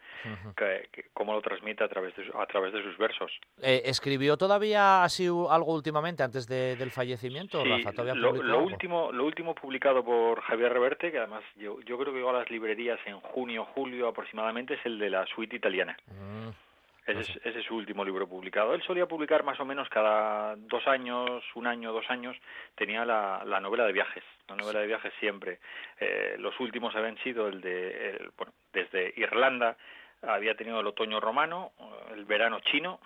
que, 0.55 1.05
cómo 1.13 1.33
lo 1.33 1.41
transmite 1.41 1.83
a 1.83 1.87
través 1.87 2.15
de, 2.15 2.23
a 2.33 2.45
través 2.45 2.73
de 2.73 2.83
sus 2.83 2.97
versos. 2.97 3.31
Eh, 3.61 3.81
¿Escribió 3.85 4.37
todavía 4.37 5.03
así 5.03 5.27
algo 5.27 5.73
últimamente 5.73 6.23
antes 6.23 6.47
del 6.47 6.91
fallecimiento, 6.91 7.63
lo, 7.65 8.59
último, 8.59 9.11
lo 9.11 9.25
último 9.25 9.55
publicado 9.55 10.03
por 10.03 10.41
Javier 10.41 10.73
Reverte, 10.73 11.11
que 11.11 11.17
además 11.17 11.43
yo, 11.57 11.79
yo 11.81 11.97
creo 11.97 12.13
que 12.13 12.19
llegó 12.19 12.29
a 12.29 12.39
las 12.39 12.49
librerías 12.49 12.99
en 13.05 13.19
junio, 13.19 13.65
julio 13.75 14.07
aproximadamente, 14.07 14.75
es 14.75 14.85
el 14.85 14.99
de 14.99 15.09
la 15.09 15.25
suite 15.27 15.55
italiana. 15.55 15.97
Mm. 16.07 16.68
Ese 17.09 17.59
es, 17.59 17.65
su 17.65 17.75
último 17.75 18.05
libro 18.05 18.27
publicado. 18.27 18.73
Él 18.73 18.83
solía 18.83 19.07
publicar 19.07 19.43
más 19.43 19.59
o 19.59 19.65
menos 19.65 19.89
cada 19.89 20.55
dos 20.55 20.87
años, 20.87 21.43
un 21.55 21.65
año, 21.65 21.91
dos 21.91 22.09
años, 22.09 22.37
tenía 22.75 23.03
la, 23.05 23.59
novela 23.61 23.85
de 23.85 23.93
viajes, 23.93 24.23
la 24.47 24.55
novela 24.55 24.79
de 24.79 24.87
viajes 24.87 25.13
siempre. 25.19 25.59
Eh, 25.99 26.35
los 26.37 26.59
últimos 26.59 26.95
habían 26.95 27.17
sido 27.19 27.47
el 27.47 27.61
de, 27.61 28.29
bueno, 28.37 28.53
desde 28.71 29.13
Irlanda, 29.17 29.75
había 30.21 30.55
tenido 30.55 30.81
el 30.81 30.87
otoño 30.87 31.19
romano, 31.19 31.71
el 32.13 32.25
verano 32.25 32.59
chino, 32.59 32.99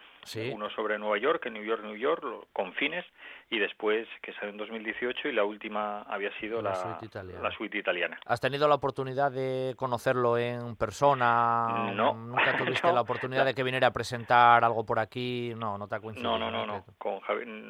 uno 0.53 0.69
sobre 0.71 0.97
Nueva 0.97 1.17
York, 1.17 1.45
New 1.49 1.63
York, 1.63 1.83
New 1.83 1.95
York, 1.95 2.23
Confines, 2.53 3.05
y 3.49 3.59
después 3.59 4.07
que 4.21 4.33
salió 4.33 4.49
en 4.49 4.57
2018 4.57 5.27
y 5.27 5.31
la 5.33 5.43
última 5.43 6.01
había 6.03 6.31
sido 6.39 6.61
la, 6.61 6.71
la, 6.71 7.51
suite, 7.51 7.77
italiana. 7.77 8.19
¿Has 8.25 8.41
tenido 8.41 8.67
la 8.67 8.75
oportunidad 8.75 9.31
de 9.31 9.75
conocerlo 9.77 10.37
en 10.37 10.75
persona? 10.75 11.91
No. 11.93 12.13
¿Nunca 12.13 12.57
tuviste 12.57 12.91
la 12.91 13.01
oportunidad 13.01 13.45
de 13.45 13.53
que 13.53 13.63
viniera 13.63 13.87
a 13.87 13.93
presentar 13.93 14.63
algo 14.63 14.85
por 14.85 14.99
aquí? 14.99 15.53
No, 15.55 15.77
no 15.77 15.87
te 15.87 15.95
ha 15.95 15.99
coincidido. 15.99 16.37
No, 16.37 16.51
no, 16.51 16.51
no, 16.51 16.65
no. 16.65 16.85
Con 16.97 17.21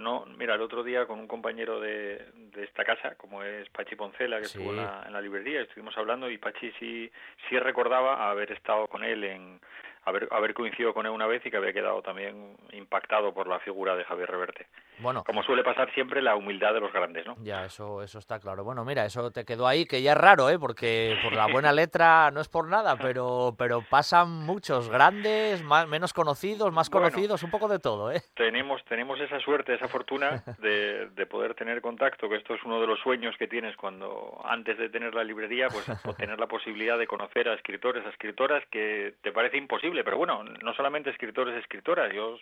no. 0.01 0.25
Mira, 0.37 0.55
el 0.55 0.61
otro 0.61 0.83
día 0.83 1.05
con 1.05 1.19
un 1.19 1.27
compañero 1.27 1.79
de, 1.79 2.31
de 2.53 2.63
esta 2.63 2.83
casa, 2.83 3.15
como 3.15 3.43
es 3.43 3.69
Pachi 3.69 3.95
Poncela, 3.95 4.37
que 4.39 4.45
estuvo 4.45 4.71
en 4.71 4.77
la, 4.77 5.03
en 5.05 5.13
la 5.13 5.21
librería, 5.21 5.61
estuvimos 5.61 5.97
hablando 5.97 6.29
y 6.29 6.37
Pachi 6.37 6.71
sí, 6.79 7.11
sí 7.49 7.59
recordaba 7.59 8.29
haber 8.29 8.51
estado 8.51 8.87
con 8.87 9.03
él 9.03 9.23
en 9.23 9.59
haber, 10.05 10.27
haber 10.31 10.53
coincidido 10.53 10.93
con 10.93 11.05
él 11.05 11.11
una 11.11 11.27
vez 11.27 11.45
y 11.45 11.51
que 11.51 11.57
había 11.57 11.73
quedado 11.73 12.01
también 12.01 12.57
impactado 12.71 13.33
por 13.33 13.47
la 13.47 13.59
figura 13.59 13.95
de 13.95 14.03
Javier 14.03 14.29
Reverte. 14.29 14.67
Bueno, 14.99 15.23
como 15.23 15.43
suele 15.43 15.63
pasar 15.63 15.91
siempre 15.93 16.21
la 16.21 16.35
humildad 16.35 16.73
de 16.73 16.79
los 16.79 16.93
grandes, 16.93 17.25
¿no? 17.25 17.35
Ya, 17.41 17.65
eso, 17.65 18.01
eso 18.03 18.19
está 18.19 18.39
claro. 18.39 18.63
Bueno, 18.63 18.85
mira, 18.85 19.05
eso 19.05 19.31
te 19.31 19.45
quedó 19.45 19.67
ahí, 19.67 19.85
que 19.85 20.01
ya 20.01 20.13
es 20.13 20.17
raro, 20.17 20.49
¿eh? 20.49 20.59
Porque 20.59 21.17
por 21.23 21.33
la 21.33 21.47
buena 21.47 21.71
letra 21.71 22.31
no 22.31 22.41
es 22.41 22.47
por 22.47 22.67
nada, 22.67 22.95
pero, 22.97 23.55
pero 23.57 23.81
pasan 23.89 24.29
muchos 24.29 24.89
grandes, 24.89 25.63
más, 25.63 25.87
menos 25.87 26.13
conocidos, 26.13 26.71
más 26.71 26.89
conocidos, 26.89 27.43
un 27.43 27.51
poco 27.51 27.67
de 27.67 27.79
todo, 27.79 28.11
¿eh? 28.11 28.21
Tenemos, 28.35 28.83
tenemos 28.85 29.19
esa 29.19 29.39
suerte, 29.39 29.73
esa 29.73 29.87
fortuna 29.87 30.43
de, 30.59 31.09
de 31.09 31.25
poder 31.25 31.55
tener 31.55 31.81
contacto, 31.81 32.29
que 32.29 32.35
esto 32.35 32.55
es 32.55 32.63
uno 32.63 32.79
de 32.79 32.87
los 32.87 32.99
sueños 32.99 33.35
que 33.37 33.47
tienes 33.47 33.75
cuando 33.75 34.41
antes 34.45 34.77
de 34.77 34.89
tener 34.89 35.13
la 35.13 35.23
librería, 35.23 35.67
pues 35.69 35.85
tener 36.17 36.39
la 36.39 36.47
posibilidad 36.47 36.97
de 36.97 37.07
conocer 37.07 37.49
a 37.49 37.53
escritores, 37.53 38.05
a 38.05 38.09
escritoras 38.09 38.63
que 38.71 39.15
te 39.21 39.31
parece 39.31 39.57
imposible, 39.57 39.92
pero 40.03 40.17
bueno, 40.17 40.43
no 40.43 40.73
solamente 40.73 41.09
escritores, 41.09 41.55
escritoras, 41.57 42.11
yo 42.13 42.37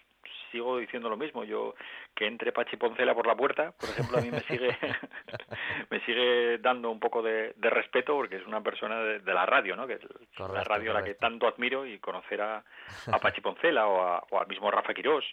sigo 0.52 0.78
diciendo 0.78 1.10
lo 1.10 1.18
mismo, 1.18 1.44
yo 1.44 1.76
que 2.16 2.28
entre 2.28 2.52
Pachi 2.52 2.78
Poncela 2.78 3.16
por 3.16 3.26
la 3.26 3.36
puerta, 3.36 3.72
por 3.72 3.90
ejemplo, 3.90 4.18
a 4.18 4.22
mí 4.22 4.30
me 4.30 4.42
sigue 4.42 4.78
me 5.90 6.00
sigue 6.02 6.58
dando 6.60 6.92
un 6.92 7.00
poco 7.00 7.22
de, 7.22 7.54
respeto 7.62 8.14
porque 8.14 8.36
es 8.36 8.46
una 8.46 8.62
persona 8.62 9.02
de, 9.02 9.34
la 9.34 9.46
radio, 9.46 9.76
¿no? 9.76 9.88
Que 9.88 9.94
es 9.94 10.02
la 10.38 10.64
radio 10.64 10.92
a 10.92 10.96
la 10.96 11.04
que 11.04 11.16
tanto 11.16 11.48
admiro 11.48 11.86
y 11.86 12.00
conocer 12.00 12.42
a, 12.42 12.64
a 13.12 13.20
Pachi 13.20 13.42
Poncela 13.42 13.88
o, 13.88 14.28
o 14.30 14.40
al 14.40 14.48
mismo 14.48 14.70
Rafa 14.70 14.94
Quirós 14.94 15.26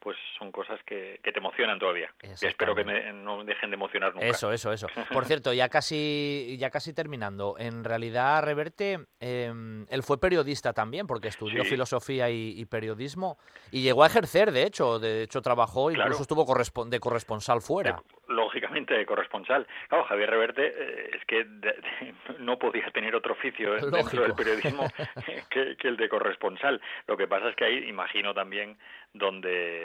pues 0.00 0.16
son 0.38 0.52
cosas 0.52 0.80
que, 0.84 1.20
te 1.22 1.38
emocionan 1.38 1.78
todavía. 1.78 2.12
Y 2.22 2.46
espero 2.46 2.74
que 2.74 2.84
me, 2.84 3.12
no 3.12 3.44
dejen 3.44 3.70
de 3.70 3.74
emocionar 3.74 4.14
nunca. 4.14 4.26
Eso, 4.26 4.52
eso, 4.52 4.72
eso. 4.72 4.86
Por 5.12 5.24
cierto, 5.24 5.52
ya 5.52 5.68
casi, 5.68 6.56
ya 6.58 6.70
casi 6.70 6.92
terminando, 6.92 7.56
en 7.58 7.84
realidad 7.84 8.42
Reverte, 8.44 9.06
em, 9.20 9.86
él 9.88 10.02
fue 10.02 10.20
periodista 10.20 10.72
también, 10.72 11.06
porque 11.06 11.28
estudió 11.28 11.64
filosofía 11.64 12.30
y, 12.30 12.64
periodismo 12.64 13.38
y 13.70 13.82
llegó 13.82 14.04
a 14.04 14.06
ejercer, 14.06 14.50
de 14.50 14.64
hecho, 14.64 14.98
de 14.98 15.22
hecho 15.22 15.42
trabajó, 15.42 15.90
incluso 15.90 16.22
estuvo 16.22 16.44
de 16.86 17.00
corresponsal 17.00 17.60
fuera. 17.60 18.02
lógicamente, 18.28 18.94
de 18.94 19.06
corresponsal. 19.06 19.66
Claro, 19.88 20.04
Javier 20.04 20.30
Reverte 20.30 20.66
eh, 20.66 21.10
es 21.14 21.24
que 21.26 21.46
no 22.38 22.58
podía 22.58 22.90
tener 22.90 23.14
otro 23.14 23.34
oficio 23.34 23.74
dentro 23.74 24.22
del 24.22 24.34
periodismo 24.34 24.86
que, 25.50 25.76
que 25.76 25.88
el 25.88 25.96
de 25.96 26.08
corresponsal. 26.08 26.80
Lo 27.06 27.16
que 27.16 27.26
pasa 27.26 27.50
es 27.50 27.56
que 27.56 27.64
ahí 27.64 27.88
imagino 27.88 28.34
también 28.34 28.76
donde 29.14 29.83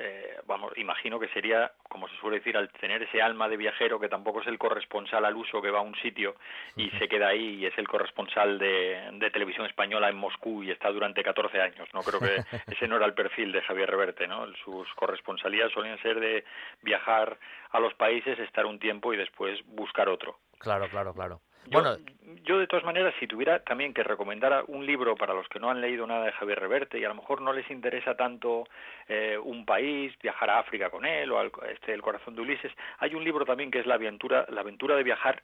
eh, 0.00 0.38
vamos, 0.46 0.72
imagino 0.76 1.18
que 1.18 1.28
sería, 1.28 1.72
como 1.88 2.08
se 2.08 2.16
suele 2.18 2.38
decir, 2.38 2.56
al 2.56 2.70
tener 2.70 3.02
ese 3.02 3.20
alma 3.20 3.48
de 3.48 3.56
viajero 3.56 3.98
que 3.98 4.08
tampoco 4.08 4.40
es 4.40 4.46
el 4.46 4.56
corresponsal 4.56 5.24
al 5.24 5.34
uso 5.34 5.60
que 5.60 5.72
va 5.72 5.80
a 5.80 5.82
un 5.82 5.96
sitio 5.96 6.36
y 6.76 6.88
se 6.90 7.08
queda 7.08 7.28
ahí 7.28 7.56
y 7.56 7.66
es 7.66 7.76
el 7.78 7.88
corresponsal 7.88 8.60
de, 8.60 9.10
de, 9.14 9.30
televisión 9.30 9.66
española 9.66 10.08
en 10.08 10.16
Moscú 10.16 10.62
y 10.62 10.70
está 10.70 10.90
durante 10.90 11.24
14 11.24 11.60
años. 11.60 11.88
No 11.92 12.02
creo 12.02 12.20
que 12.20 12.36
ese 12.72 12.86
no 12.86 12.96
era 12.96 13.06
el 13.06 13.14
perfil 13.14 13.50
de 13.50 13.62
Javier 13.62 13.90
Reverte, 13.90 14.28
¿no? 14.28 14.46
Sus 14.64 14.88
corresponsalías 14.94 15.72
solían 15.72 16.00
ser 16.00 16.20
de 16.20 16.44
viajar 16.82 17.36
a 17.70 17.80
los 17.80 17.92
países, 17.94 18.38
estar 18.38 18.66
un 18.66 18.78
tiempo 18.78 19.12
y 19.12 19.16
después 19.16 19.58
buscar 19.66 20.08
otro. 20.08 20.38
Claro, 20.58 20.88
claro, 20.88 21.12
claro. 21.12 21.40
Yo, 21.66 21.82
bueno, 21.82 21.96
yo 22.44 22.58
de 22.58 22.66
todas 22.66 22.84
maneras, 22.84 23.14
si 23.20 23.26
tuviera 23.26 23.60
también 23.60 23.92
que 23.92 24.02
recomendar 24.02 24.64
un 24.68 24.86
libro 24.86 25.16
para 25.16 25.34
los 25.34 25.48
que 25.48 25.60
no 25.60 25.70
han 25.70 25.80
leído 25.80 26.06
nada 26.06 26.24
de 26.24 26.32
Javier 26.32 26.58
Reverte 26.58 26.98
y 26.98 27.04
a 27.04 27.08
lo 27.08 27.14
mejor 27.14 27.40
no 27.42 27.52
les 27.52 27.70
interesa 27.70 28.16
tanto 28.16 28.66
eh, 29.08 29.36
un 29.42 29.66
país, 29.66 30.14
viajar 30.22 30.50
a 30.50 30.60
África 30.60 30.90
con 30.90 31.04
él 31.04 31.30
o 31.30 31.38
al, 31.38 31.50
este 31.70 31.92
El 31.92 32.02
corazón 32.02 32.34
de 32.34 32.42
Ulises, 32.42 32.72
hay 32.98 33.14
un 33.14 33.24
libro 33.24 33.44
también 33.44 33.70
que 33.70 33.80
es 33.80 33.86
La 33.86 33.94
aventura, 33.94 34.46
la 34.50 34.62
aventura 34.62 34.96
de 34.96 35.02
viajar, 35.02 35.42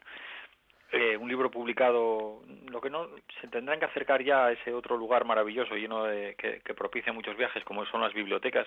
eh, 0.93 1.17
un 1.17 1.29
libro 1.29 1.51
publicado, 1.51 2.43
lo 2.71 2.81
que 2.81 2.89
no 2.89 3.09
se 3.41 3.49
tendrán 3.49 3.81
que 3.81 3.87
acercar 3.87 4.23
ya 4.23 4.47
a 4.47 4.53
ese 4.53 4.73
otro 4.73 4.97
lugar 4.97 5.25
maravilloso 5.25 5.75
lleno 5.75 6.05
de 6.05 6.37
que, 6.37 6.61
que 6.61 6.75
propicia 6.75 7.13
muchos 7.13 7.37
viajes 7.37 7.65
como 7.65 7.85
son 7.87 8.01
las 8.01 8.15
bibliotecas, 8.15 8.67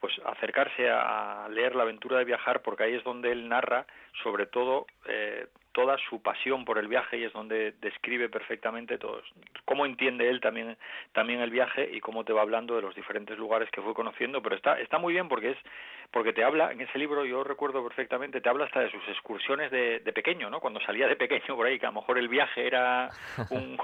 pues 0.00 0.14
acercarse 0.24 0.88
a 0.90 1.48
leer 1.50 1.74
la 1.74 1.82
aventura 1.82 2.18
de 2.18 2.24
viajar 2.24 2.62
porque 2.62 2.84
ahí 2.84 2.94
es 2.94 3.04
donde 3.04 3.32
él 3.32 3.48
narra 3.48 3.86
sobre 4.22 4.46
todo 4.46 4.86
eh, 5.06 5.46
toda 5.76 5.98
su 6.08 6.22
pasión 6.22 6.64
por 6.64 6.78
el 6.78 6.88
viaje 6.88 7.18
y 7.18 7.24
es 7.24 7.32
donde 7.34 7.72
describe 7.82 8.30
perfectamente 8.30 8.96
todo, 8.96 9.20
cómo 9.66 9.84
entiende 9.84 10.26
él 10.30 10.40
también, 10.40 10.78
también 11.12 11.40
el 11.40 11.50
viaje 11.50 11.90
y 11.92 12.00
cómo 12.00 12.24
te 12.24 12.32
va 12.32 12.40
hablando 12.40 12.76
de 12.76 12.80
los 12.80 12.94
diferentes 12.94 13.36
lugares 13.36 13.70
que 13.70 13.82
fue 13.82 13.92
conociendo, 13.92 14.40
pero 14.40 14.56
está, 14.56 14.80
está 14.80 14.98
muy 14.98 15.12
bien 15.12 15.28
porque 15.28 15.50
es, 15.50 15.58
porque 16.10 16.32
te 16.32 16.44
habla, 16.44 16.72
en 16.72 16.80
ese 16.80 16.98
libro 16.98 17.26
yo 17.26 17.44
recuerdo 17.44 17.82
perfectamente, 17.84 18.40
te 18.40 18.48
habla 18.48 18.64
hasta 18.64 18.80
de 18.80 18.90
sus 18.90 19.06
excursiones 19.08 19.70
de, 19.70 20.00
de 20.00 20.12
pequeño, 20.14 20.48
¿no? 20.48 20.60
Cuando 20.60 20.80
salía 20.80 21.08
de 21.08 21.16
pequeño 21.16 21.54
por 21.54 21.66
ahí, 21.66 21.78
que 21.78 21.84
a 21.84 21.90
lo 21.90 22.00
mejor 22.00 22.16
el 22.16 22.28
viaje 22.28 22.66
era 22.66 23.10
un, 23.50 23.76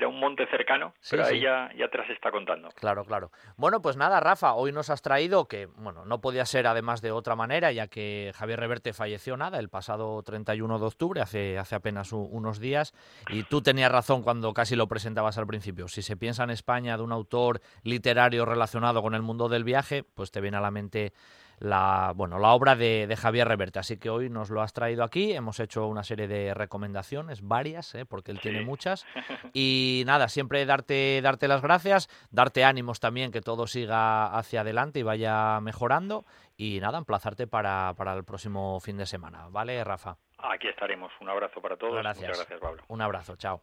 era 0.00 0.08
un 0.08 0.18
monte 0.18 0.46
cercano, 0.46 0.94
pero 1.10 1.24
ahí 1.26 1.40
Ya, 1.40 1.70
atrás 1.84 2.08
está 2.10 2.30
contando. 2.30 2.70
Claro, 2.70 3.04
claro. 3.04 3.30
Bueno, 3.56 3.82
pues 3.82 3.96
nada, 3.96 4.18
Rafa, 4.20 4.54
hoy 4.54 4.72
nos 4.72 4.88
has 4.88 5.02
traído 5.02 5.46
que, 5.46 5.66
bueno, 5.66 6.04
no 6.06 6.20
podía 6.20 6.46
ser 6.46 6.66
además 6.66 7.02
de 7.02 7.12
otra 7.12 7.36
manera, 7.36 7.70
ya 7.70 7.86
que 7.86 8.32
Javier 8.34 8.60
Reverte 8.60 8.92
falleció 8.94 9.36
nada 9.36 9.58
el 9.58 9.68
pasado 9.68 10.22
31 10.22 10.78
de 10.78 10.86
octubre, 10.86 11.20
hace, 11.20 11.58
hace 11.58 11.74
apenas 11.74 12.12
unos 12.12 12.60
días, 12.60 12.94
y 13.28 13.42
tú 13.42 13.60
tenías 13.60 13.92
razón 13.92 14.22
cuando 14.22 14.54
casi 14.54 14.74
lo 14.74 14.88
presentabas 14.88 15.36
al 15.36 15.46
principio. 15.46 15.86
Si 15.88 16.00
se 16.00 16.16
piensa 16.16 16.44
en 16.44 16.50
España 16.50 16.96
de 16.96 17.02
un 17.02 17.12
autor 17.12 17.60
literario 17.82 18.46
relacionado 18.46 19.02
con 19.02 19.14
el 19.14 19.22
mundo 19.22 19.48
del 19.48 19.64
viaje, 19.64 20.02
pues 20.02 20.30
te 20.30 20.40
viene 20.40 20.56
a 20.56 20.60
la 20.60 20.70
mente 20.70 21.12
la, 21.60 22.12
bueno, 22.16 22.38
la 22.38 22.48
obra 22.48 22.74
de, 22.74 23.14
Javier 23.16 23.46
Reverte. 23.46 23.78
Así 23.78 23.98
que 23.98 24.10
hoy 24.10 24.28
nos 24.28 24.50
lo 24.50 24.62
has 24.62 24.72
traído 24.72 25.04
aquí. 25.04 25.32
Hemos 25.32 25.60
hecho 25.60 25.86
una 25.86 26.02
serie 26.02 26.26
de 26.26 26.54
recomendaciones, 26.54 27.46
varias, 27.46 27.94
¿eh? 27.94 28.06
porque 28.06 28.32
él 28.32 28.40
tiene 28.40 28.62
muchas. 28.62 29.06
Y 29.52 30.04
nada, 30.06 30.28
siempre 30.28 30.64
darte, 30.64 31.20
darte 31.22 31.48
las 31.48 31.60
gracias, 31.60 32.08
darte 32.30 32.64
ánimos 32.64 33.00
también 33.00 33.32
que 33.32 33.40
todo 33.40 33.66
siga 33.66 34.26
hacia 34.26 34.60
adelante 34.60 35.00
y 35.00 35.02
vaya 35.02 35.60
mejorando. 35.60 36.24
Y 36.56 36.78
nada, 36.80 36.98
emplazarte 36.98 37.46
para, 37.46 37.92
para 37.96 38.14
el 38.14 38.24
próximo 38.24 38.80
fin 38.80 38.96
de 38.96 39.06
semana. 39.06 39.48
¿Vale, 39.50 39.82
Rafa? 39.82 40.16
Aquí 40.38 40.68
estaremos. 40.68 41.12
Un 41.20 41.28
abrazo 41.28 41.60
para 41.60 41.76
todos. 41.76 41.96
Gracias. 41.96 42.28
Muchas 42.28 42.38
gracias, 42.38 42.60
Pablo. 42.60 42.82
Un 42.88 43.02
abrazo. 43.02 43.36
Chao. 43.36 43.62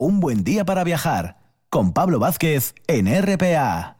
Un 0.00 0.20
buen 0.20 0.44
día 0.44 0.64
para 0.64 0.84
viajar 0.84 1.38
con 1.70 1.92
Pablo 1.92 2.20
Vázquez 2.20 2.72
en 2.86 3.08
RPA. 3.20 3.96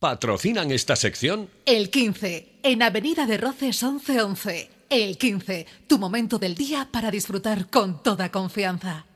¿Patrocinan 0.00 0.72
esta 0.72 0.96
sección? 0.96 1.48
El 1.64 1.90
15, 1.90 2.58
en 2.64 2.82
Avenida 2.82 3.24
de 3.24 3.38
Roces 3.38 3.80
1111. 3.84 4.68
El 4.90 5.16
15, 5.16 5.66
tu 5.86 5.96
momento 6.00 6.40
del 6.40 6.56
día 6.56 6.88
para 6.90 7.12
disfrutar 7.12 7.70
con 7.70 8.02
toda 8.02 8.32
confianza. 8.32 9.06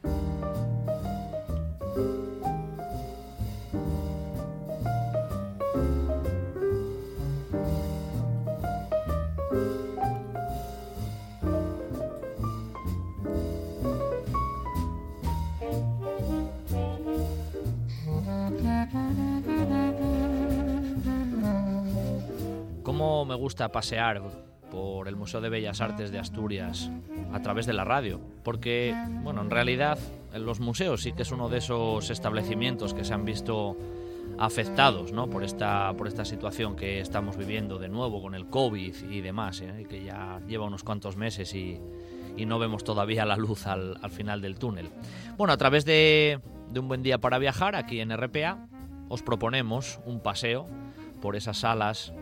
Me 23.24 23.34
gusta 23.36 23.70
pasear 23.70 24.20
por 24.70 25.06
el 25.06 25.16
Museo 25.16 25.40
de 25.40 25.48
Bellas 25.48 25.80
Artes 25.80 26.10
de 26.10 26.18
Asturias 26.18 26.90
a 27.32 27.40
través 27.40 27.66
de 27.66 27.72
la 27.72 27.84
radio, 27.84 28.20
porque, 28.42 28.94
bueno, 29.22 29.42
en 29.42 29.50
realidad 29.50 29.98
los 30.34 30.60
museos 30.60 31.02
sí 31.02 31.12
que 31.12 31.22
es 31.22 31.30
uno 31.30 31.48
de 31.48 31.58
esos 31.58 32.10
establecimientos 32.10 32.94
que 32.94 33.04
se 33.04 33.14
han 33.14 33.24
visto 33.24 33.76
afectados 34.38 35.12
¿no? 35.12 35.28
por, 35.30 35.44
esta, 35.44 35.92
por 35.96 36.08
esta 36.08 36.24
situación 36.24 36.74
que 36.74 37.00
estamos 37.00 37.36
viviendo 37.36 37.78
de 37.78 37.88
nuevo 37.88 38.20
con 38.20 38.34
el 38.34 38.46
COVID 38.46 39.10
y 39.10 39.20
demás, 39.20 39.60
¿eh? 39.60 39.86
que 39.88 40.02
ya 40.02 40.40
lleva 40.48 40.66
unos 40.66 40.82
cuantos 40.82 41.16
meses 41.16 41.54
y, 41.54 41.78
y 42.36 42.46
no 42.46 42.58
vemos 42.58 42.82
todavía 42.82 43.24
la 43.24 43.36
luz 43.36 43.66
al, 43.66 43.98
al 44.02 44.10
final 44.10 44.40
del 44.40 44.58
túnel. 44.58 44.90
Bueno, 45.36 45.52
a 45.52 45.56
través 45.58 45.84
de, 45.84 46.40
de 46.70 46.80
un 46.80 46.88
buen 46.88 47.02
día 47.02 47.18
para 47.18 47.38
viajar 47.38 47.76
aquí 47.76 48.00
en 48.00 48.16
RPA, 48.16 48.66
os 49.08 49.22
proponemos 49.22 50.00
un 50.06 50.20
paseo 50.20 50.66
por 51.20 51.36
esas 51.36 51.58
salas 51.58 52.12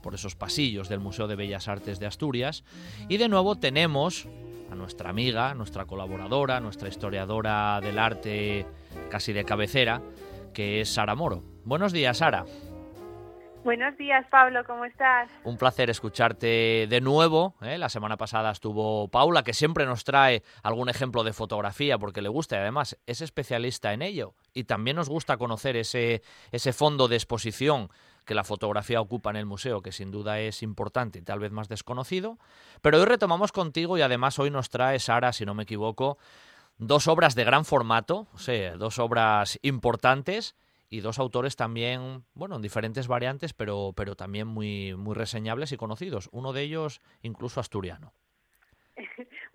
por 0.00 0.14
esos 0.14 0.36
pasillos 0.36 0.88
del 0.88 1.00
Museo 1.00 1.28
de 1.28 1.36
Bellas 1.36 1.68
Artes 1.68 1.98
de 1.98 2.06
Asturias. 2.06 2.64
Y 3.08 3.16
de 3.16 3.28
nuevo 3.28 3.56
tenemos 3.56 4.28
a 4.70 4.74
nuestra 4.74 5.10
amiga, 5.10 5.54
nuestra 5.54 5.86
colaboradora, 5.86 6.60
nuestra 6.60 6.88
historiadora 6.88 7.80
del 7.80 7.98
arte 7.98 8.66
casi 9.10 9.32
de 9.32 9.44
cabecera, 9.44 10.02
que 10.52 10.80
es 10.80 10.92
Sara 10.92 11.14
Moro. 11.14 11.42
Buenos 11.64 11.92
días, 11.92 12.18
Sara. 12.18 12.44
Buenos 13.64 13.98
días, 13.98 14.24
Pablo, 14.30 14.64
¿cómo 14.64 14.84
estás? 14.84 15.28
Un 15.44 15.58
placer 15.58 15.90
escucharte 15.90 16.86
de 16.88 17.00
nuevo. 17.00 17.54
¿eh? 17.60 17.76
La 17.76 17.88
semana 17.88 18.16
pasada 18.16 18.50
estuvo 18.52 19.08
Paula, 19.08 19.42
que 19.42 19.52
siempre 19.52 19.84
nos 19.84 20.04
trae 20.04 20.42
algún 20.62 20.88
ejemplo 20.88 21.24
de 21.24 21.32
fotografía 21.32 21.98
porque 21.98 22.22
le 22.22 22.28
gusta 22.28 22.56
y 22.56 22.60
además 22.60 22.96
es 23.06 23.20
especialista 23.20 23.92
en 23.92 24.02
ello. 24.02 24.34
Y 24.54 24.64
también 24.64 24.96
nos 24.96 25.08
gusta 25.08 25.36
conocer 25.36 25.76
ese, 25.76 26.22
ese 26.52 26.72
fondo 26.72 27.08
de 27.08 27.16
exposición 27.16 27.90
que 28.28 28.34
la 28.34 28.44
fotografía 28.44 29.00
ocupa 29.00 29.30
en 29.30 29.36
el 29.36 29.46
museo, 29.46 29.80
que 29.80 29.90
sin 29.90 30.10
duda 30.10 30.38
es 30.38 30.62
importante 30.62 31.18
y 31.18 31.22
tal 31.22 31.40
vez 31.40 31.50
más 31.50 31.66
desconocido. 31.66 32.38
Pero 32.82 32.98
hoy 32.98 33.06
retomamos 33.06 33.52
contigo 33.52 33.96
y 33.96 34.02
además 34.02 34.38
hoy 34.38 34.50
nos 34.50 34.68
trae 34.68 34.98
Sara, 34.98 35.32
si 35.32 35.46
no 35.46 35.54
me 35.54 35.62
equivoco, 35.62 36.18
dos 36.76 37.08
obras 37.08 37.34
de 37.34 37.44
gran 37.44 37.64
formato, 37.64 38.26
o 38.30 38.78
dos 38.78 38.98
obras 38.98 39.58
importantes 39.62 40.56
y 40.90 41.00
dos 41.00 41.18
autores 41.18 41.56
también, 41.56 42.22
bueno, 42.34 42.56
en 42.56 42.62
diferentes 42.62 43.08
variantes, 43.08 43.54
pero, 43.54 43.94
pero 43.96 44.14
también 44.14 44.46
muy, 44.46 44.94
muy 44.94 45.14
reseñables 45.14 45.72
y 45.72 45.78
conocidos. 45.78 46.28
Uno 46.30 46.52
de 46.52 46.62
ellos 46.62 47.00
incluso 47.22 47.60
asturiano. 47.60 48.12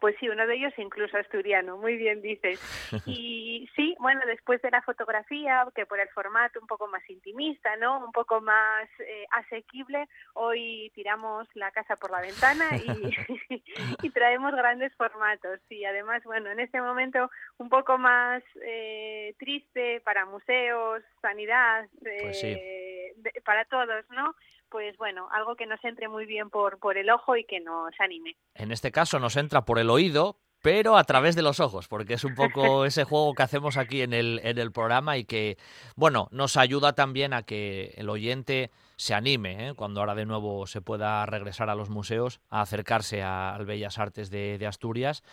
Pues 0.03 0.17
sí, 0.19 0.27
uno 0.27 0.45
de 0.45 0.55
ellos 0.55 0.73
incluso 0.75 1.15
asturiano, 1.15 1.77
muy 1.77 1.95
bien 1.95 2.21
dices. 2.21 2.59
Y 3.07 3.69
sí, 3.73 3.95
bueno, 3.99 4.19
después 4.25 4.61
de 4.61 4.69
la 4.69 4.81
fotografía, 4.81 5.65
que 5.73 5.85
por 5.85 5.97
el 5.97 6.09
formato 6.09 6.59
un 6.59 6.67
poco 6.67 6.87
más 6.89 7.09
intimista, 7.09 7.77
¿no? 7.77 8.03
Un 8.05 8.11
poco 8.11 8.41
más 8.41 8.89
eh, 8.99 9.25
asequible, 9.31 10.09
hoy 10.33 10.91
tiramos 10.93 11.47
la 11.53 11.71
casa 11.71 11.95
por 11.95 12.11
la 12.11 12.19
ventana 12.19 12.77
y, 12.79 13.15
y, 14.03 14.09
traemos 14.09 14.53
grandes 14.53 14.93
formatos. 14.95 15.61
Y 15.69 15.85
además, 15.85 16.21
bueno, 16.25 16.51
en 16.51 16.59
este 16.59 16.81
momento 16.81 17.31
un 17.57 17.69
poco 17.69 17.97
más 17.97 18.43
eh, 18.61 19.33
triste 19.39 20.01
para 20.01 20.25
museos, 20.25 21.01
sanidad, 21.21 21.85
eh, 22.05 22.19
Pues 22.23 22.41
sí. 22.41 22.49
de- 22.49 23.41
para 23.45 23.63
todos, 23.63 24.03
¿no? 24.09 24.35
Pues 24.73 24.97
bueno, 24.97 25.27
algo 25.31 25.55
que 25.55 25.67
nos 25.67 25.81
entre 25.85 26.07
muy 26.09 26.25
bien 26.25 26.49
por, 26.49 26.79
por 26.79 26.97
el 26.97 27.11
ojo 27.11 27.37
y 27.37 27.45
que 27.45 27.59
nos 27.59 27.93
anime. 27.99 28.35
En 28.55 28.71
este 28.71 28.91
caso 28.91 29.19
nos 29.19 29.37
entra 29.37 29.65
por 29.65 29.77
el 29.77 29.91
oído, 29.91 30.39
pero 30.63 30.97
a 30.97 31.03
través 31.03 31.35
de 31.35 31.43
los 31.43 31.59
ojos, 31.59 31.87
porque 31.87 32.15
es 32.15 32.23
un 32.23 32.33
poco 32.33 32.83
ese 32.85 33.03
juego 33.03 33.35
que 33.35 33.43
hacemos 33.43 33.77
aquí 33.77 34.01
en 34.01 34.13
el, 34.13 34.41
en 34.43 34.57
el 34.57 34.71
programa 34.71 35.15
y 35.17 35.25
que, 35.25 35.57
bueno, 35.95 36.27
nos 36.31 36.57
ayuda 36.57 36.93
también 36.93 37.33
a 37.33 37.43
que 37.43 37.93
el 37.97 38.09
oyente 38.09 38.71
se 38.95 39.13
anime, 39.13 39.67
¿eh? 39.69 39.73
cuando 39.75 39.99
ahora 39.99 40.15
de 40.15 40.25
nuevo 40.25 40.65
se 40.65 40.81
pueda 40.81 41.23
regresar 41.27 41.69
a 41.69 41.75
los 41.75 41.89
museos, 41.91 42.41
a 42.49 42.61
acercarse 42.61 43.21
a- 43.21 43.53
al 43.53 43.65
Bellas 43.67 43.99
Artes 43.99 44.31
de, 44.31 44.57
de 44.57 44.65
Asturias, 44.65 45.23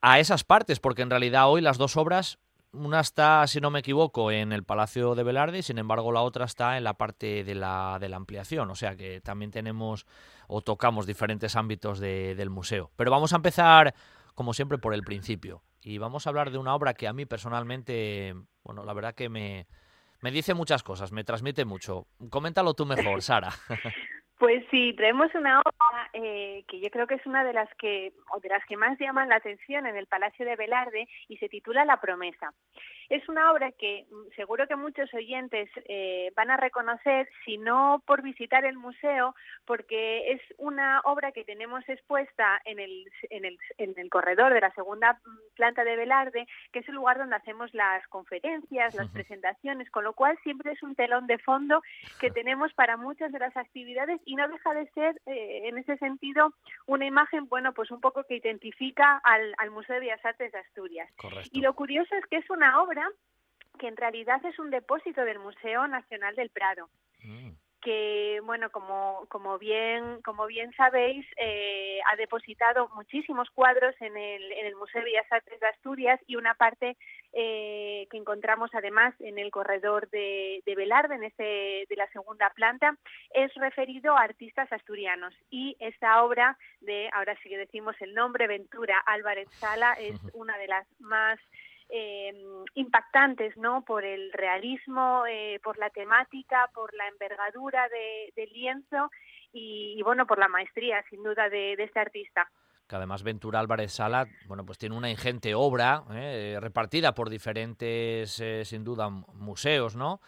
a 0.00 0.18
esas 0.18 0.42
partes, 0.42 0.80
porque 0.80 1.02
en 1.02 1.10
realidad 1.10 1.48
hoy 1.48 1.60
las 1.60 1.78
dos 1.78 1.96
obras, 1.96 2.38
una 2.78 3.00
está, 3.00 3.46
si 3.46 3.60
no 3.60 3.70
me 3.70 3.80
equivoco, 3.80 4.30
en 4.30 4.52
el 4.52 4.64
Palacio 4.64 5.14
de 5.14 5.22
Velarde 5.22 5.58
y 5.58 5.62
sin 5.62 5.78
embargo 5.78 6.12
la 6.12 6.20
otra 6.22 6.44
está 6.44 6.76
en 6.76 6.84
la 6.84 6.94
parte 6.94 7.44
de 7.44 7.54
la, 7.54 7.98
de 8.00 8.08
la 8.08 8.16
ampliación, 8.16 8.70
o 8.70 8.74
sea 8.74 8.96
que 8.96 9.20
también 9.20 9.50
tenemos 9.50 10.06
o 10.48 10.62
tocamos 10.62 11.06
diferentes 11.06 11.56
ámbitos 11.56 11.98
de- 11.98 12.34
del 12.34 12.50
museo. 12.50 12.90
Pero 12.96 13.10
vamos 13.10 13.32
a 13.32 13.36
empezar, 13.36 13.94
como 14.34 14.54
siempre, 14.54 14.78
por 14.78 14.94
el 14.94 15.02
principio. 15.02 15.62
Y 15.82 15.98
vamos 15.98 16.26
a 16.26 16.30
hablar 16.30 16.50
de 16.50 16.58
una 16.58 16.74
obra 16.74 16.94
que 16.94 17.06
a 17.08 17.12
mí 17.12 17.26
personalmente, 17.26 18.34
bueno, 18.64 18.84
la 18.84 18.92
verdad 18.92 19.14
que 19.14 19.28
me, 19.28 19.66
me 20.20 20.30
dice 20.30 20.52
muchas 20.54 20.82
cosas, 20.82 21.12
me 21.12 21.24
transmite 21.24 21.64
mucho. 21.64 22.06
Coméntalo 22.30 22.74
tú 22.74 22.86
mejor, 22.86 23.22
Sara. 23.22 23.52
Pues 24.38 24.64
sí, 24.70 24.92
traemos 24.94 25.34
una 25.34 25.60
obra 25.60 26.10
eh, 26.12 26.62
que 26.68 26.78
yo 26.78 26.90
creo 26.90 27.06
que 27.06 27.14
es 27.14 27.24
una 27.24 27.42
de 27.42 27.54
las 27.54 27.72
que 27.76 28.12
o 28.34 28.40
de 28.40 28.50
las 28.50 28.62
que 28.66 28.76
más 28.76 28.98
llaman 28.98 29.30
la 29.30 29.36
atención 29.36 29.86
en 29.86 29.96
el 29.96 30.06
Palacio 30.06 30.44
de 30.44 30.56
Velarde 30.56 31.08
y 31.28 31.38
se 31.38 31.48
titula 31.48 31.86
La 31.86 32.00
promesa. 32.02 32.52
Es 33.08 33.26
una 33.30 33.50
obra 33.50 33.72
que 33.72 34.04
mm, 34.10 34.34
seguro 34.34 34.66
que 34.66 34.76
muchos 34.76 35.12
oyentes 35.14 35.70
eh, 35.86 36.32
van 36.36 36.50
a 36.50 36.58
reconocer, 36.58 37.30
si 37.46 37.56
no 37.56 38.02
por 38.06 38.20
visitar 38.20 38.66
el 38.66 38.76
museo, 38.76 39.34
porque 39.64 40.32
es 40.32 40.42
una 40.58 41.00
obra 41.04 41.32
que 41.32 41.44
tenemos 41.44 41.88
expuesta 41.88 42.60
en 42.66 42.78
el, 42.78 43.04
en 43.30 43.46
el, 43.46 43.58
en 43.78 43.94
el 43.96 44.10
corredor 44.10 44.52
de 44.52 44.60
la 44.60 44.74
segunda 44.74 45.14
mm, 45.14 45.54
planta 45.54 45.82
de 45.84 45.96
Velarde, 45.96 46.46
que 46.72 46.80
es 46.80 46.88
el 46.88 46.96
lugar 46.96 47.16
donde 47.16 47.36
hacemos 47.36 47.72
las 47.72 48.06
conferencias, 48.08 48.94
las 48.96 49.08
presentaciones, 49.08 49.90
con 49.90 50.04
lo 50.04 50.12
cual 50.12 50.36
siempre 50.42 50.72
es 50.72 50.82
un 50.82 50.94
telón 50.94 51.26
de 51.26 51.38
fondo 51.38 51.80
que 52.20 52.30
tenemos 52.30 52.74
para 52.74 52.98
muchas 52.98 53.32
de 53.32 53.38
las 53.38 53.56
actividades 53.56 54.20
y 54.26 54.34
no 54.34 54.46
deja 54.48 54.74
de 54.74 54.90
ser, 54.90 55.20
eh, 55.24 55.62
en 55.68 55.78
ese 55.78 55.96
sentido, 55.96 56.52
una 56.86 57.06
imagen, 57.06 57.48
bueno, 57.48 57.72
pues 57.72 57.90
un 57.90 58.00
poco 58.00 58.24
que 58.24 58.36
identifica 58.36 59.18
al, 59.24 59.70
Museo 59.70 59.94
de 59.94 60.00
Bellas 60.00 60.24
Artes 60.24 60.52
de 60.52 60.58
Asturias. 60.58 61.08
Y 61.52 61.60
lo 61.60 61.74
curioso 61.74 62.14
es 62.14 62.26
que 62.26 62.36
es 62.36 62.50
una 62.50 62.82
obra 62.82 63.08
que 63.78 63.88
en 63.88 63.96
realidad 63.96 64.44
es 64.44 64.58
un 64.58 64.70
depósito 64.70 65.24
del 65.24 65.38
Museo 65.38 65.86
Nacional 65.86 66.34
del 66.34 66.50
Prado. 66.50 66.88
Mm 67.22 67.52
que 67.86 68.40
bueno 68.42 68.68
como 68.72 69.26
como 69.28 69.60
bien 69.60 70.20
como 70.22 70.48
bien 70.48 70.72
sabéis 70.76 71.24
eh, 71.36 72.00
ha 72.10 72.16
depositado 72.16 72.88
muchísimos 72.96 73.48
cuadros 73.50 73.94
en 74.00 74.16
el, 74.16 74.50
en 74.50 74.66
el 74.66 74.74
Museo 74.74 75.02
de 75.02 75.04
Bellas 75.04 75.30
Artes 75.30 75.60
de 75.60 75.68
Asturias 75.68 76.18
y 76.26 76.34
una 76.34 76.54
parte 76.54 76.96
eh, 77.32 78.08
que 78.10 78.16
encontramos 78.16 78.70
además 78.74 79.14
en 79.20 79.38
el 79.38 79.52
corredor 79.52 80.10
de, 80.10 80.64
de 80.66 80.74
Velarde 80.74 81.14
en 81.14 81.22
ese 81.22 81.86
de 81.88 81.96
la 81.96 82.08
segunda 82.08 82.50
planta 82.50 82.96
es 83.32 83.54
referido 83.54 84.16
a 84.16 84.22
artistas 84.22 84.72
asturianos. 84.72 85.32
Y 85.50 85.76
esta 85.78 86.24
obra 86.24 86.58
de 86.80 87.08
ahora 87.12 87.36
sí 87.40 87.48
que 87.48 87.56
decimos 87.56 87.94
el 88.00 88.14
nombre 88.14 88.48
Ventura 88.48 88.98
Álvarez 89.06 89.48
Sala 89.52 89.92
es 89.92 90.18
una 90.34 90.58
de 90.58 90.66
las 90.66 90.88
más 90.98 91.38
eh, 91.88 92.32
impactantes, 92.74 93.56
¿no? 93.56 93.84
Por 93.84 94.04
el 94.04 94.32
realismo, 94.32 95.24
eh, 95.26 95.60
por 95.62 95.78
la 95.78 95.90
temática, 95.90 96.68
por 96.74 96.94
la 96.94 97.06
envergadura 97.08 97.88
de, 97.88 98.32
del 98.34 98.52
lienzo 98.52 99.10
y, 99.52 100.02
bueno, 100.02 100.26
por 100.26 100.38
la 100.38 100.48
maestría, 100.48 101.02
sin 101.08 101.22
duda, 101.22 101.48
de, 101.48 101.72
este 101.74 102.00
artista 102.00 102.50
que 102.88 102.94
además 102.94 103.24
Ventura 103.24 103.58
Álvarez 103.58 103.94
Sala, 103.94 104.28
bueno, 104.46 104.64
pues 104.64 104.78
tiene 104.78 104.96
una 104.96 105.10
ingente 105.10 105.56
obra 105.56 106.04
eh, 106.12 106.56
repartida 106.60 107.14
por 107.14 107.30
diferentes, 107.30 108.40
sin 108.62 108.84
duda, 108.84 109.08
museos, 109.08 109.96
¿no? 109.96 110.20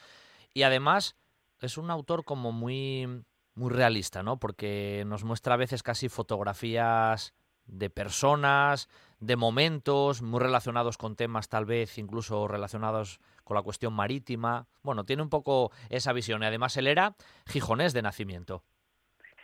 Y 0.53 0.65
además 0.65 1.17
es 1.61 1.79
un 1.79 1.89
autor 1.89 2.25
como 2.25 2.51
muy, 2.51 3.25
muy 3.55 3.71
realista, 3.71 4.25
¿no? 4.25 4.41
Porque 4.41 5.05
nos 5.07 5.23
muestra 5.23 5.55
a 5.55 5.59
veces 5.59 5.85
casi 5.85 6.09
fotografías 6.09 7.33
de 7.69 7.91
personas, 7.91 8.89
de 9.21 9.37
momentos 9.37 10.23
muy 10.23 10.41
relacionados 10.41 10.99
con 10.99 11.17
temas 11.17 11.49
tal 11.49 11.65
vez 11.65 11.99
incluso 11.99 12.49
relacionados 12.49 13.21
con 13.45 13.57
la 13.57 13.63
cuestión 13.63 13.93
marítima. 13.93 14.67
Bueno, 14.83 15.05
tiene 15.05 15.23
un 15.23 15.31
poco 15.31 15.71
esa 15.91 16.13
visión 16.13 16.43
y 16.43 16.47
además 16.47 16.77
él 16.77 16.87
era 16.87 17.15
gijonés 17.47 17.93
de 17.95 18.03
nacimiento. 18.03 18.63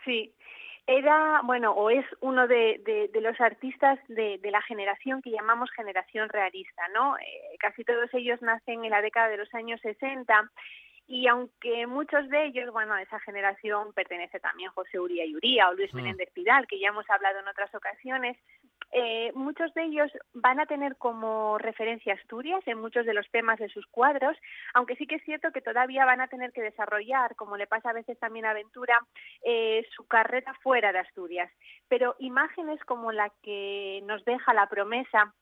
Sí, 0.03 0.33
era, 0.87 1.41
bueno, 1.43 1.71
o 1.71 1.89
es 1.89 2.05
uno 2.21 2.47
de, 2.47 3.09
de, 3.11 3.21
los 3.21 3.39
artistas 3.41 3.99
de, 4.07 4.37
de, 4.37 4.51
la 4.51 4.61
generación 4.61 5.21
que 5.23 5.31
llamamos 5.31 5.71
generación 5.71 6.29
realista, 6.29 6.87
¿no? 6.93 7.17
Eh, 7.17 7.57
casi 7.59 7.83
todos 7.83 8.13
ellos 8.13 8.39
nacen 8.43 8.85
en 8.85 8.91
la 8.91 9.01
década 9.01 9.29
de 9.29 9.37
los 9.37 9.51
años 9.55 9.81
60 9.81 10.51
y 11.07 11.27
aunque 11.27 11.85
muchos 11.85 12.27
de 12.29 12.45
ellos, 12.45 12.71
bueno, 12.71 12.93
a 12.93 13.01
esa 13.01 13.19
generación 13.19 13.93
pertenece 13.93 14.39
también 14.39 14.71
José 14.71 14.99
Uría 14.99 15.25
y 15.25 15.35
Uría 15.35 15.69
o 15.69 15.73
Luis 15.73 15.93
mm. 15.93 15.97
Menéndez 15.97 16.31
Pidal, 16.33 16.65
que 16.67 16.79
ya 16.79 16.87
hemos 16.87 17.07
hablado 17.09 17.39
en 17.39 17.47
otras 17.47 17.73
ocasiones, 17.75 18.37
eh, 18.91 19.31
muchos 19.35 19.73
de 19.73 19.83
ellos 19.83 20.11
van 20.33 20.59
a 20.59 20.65
tener 20.65 20.95
como 20.95 21.57
referencia 21.57 22.13
Asturias 22.13 22.61
en 22.65 22.79
muchos 22.79 23.05
de 23.05 23.13
los 23.13 23.29
temas 23.29 23.59
de 23.59 23.69
sus 23.69 23.85
cuadros, 23.87 24.37
aunque 24.73 24.95
sí 24.95 25.05
que 25.05 25.15
es 25.15 25.23
cierto 25.23 25.51
que 25.51 25.61
todavía 25.61 26.05
van 26.05 26.21
a 26.21 26.27
tener 26.27 26.51
que 26.51 26.61
desarrollar, 26.61 27.35
como 27.35 27.57
le 27.57 27.67
pasa 27.67 27.89
a 27.89 27.93
veces 27.93 28.17
también 28.19 28.45
a 28.45 28.53
Ventura, 28.53 28.97
eh, 29.43 29.85
su 29.95 30.07
carrera 30.07 30.53
fuera 30.63 30.91
de 30.91 30.99
Asturias. 30.99 31.51
Pero 31.87 32.15
imágenes 32.19 32.79
como 32.85 33.11
la 33.11 33.31
que 33.43 34.01
nos 34.05 34.23
deja 34.25 34.53
la 34.53 34.67
promesa 34.67 35.33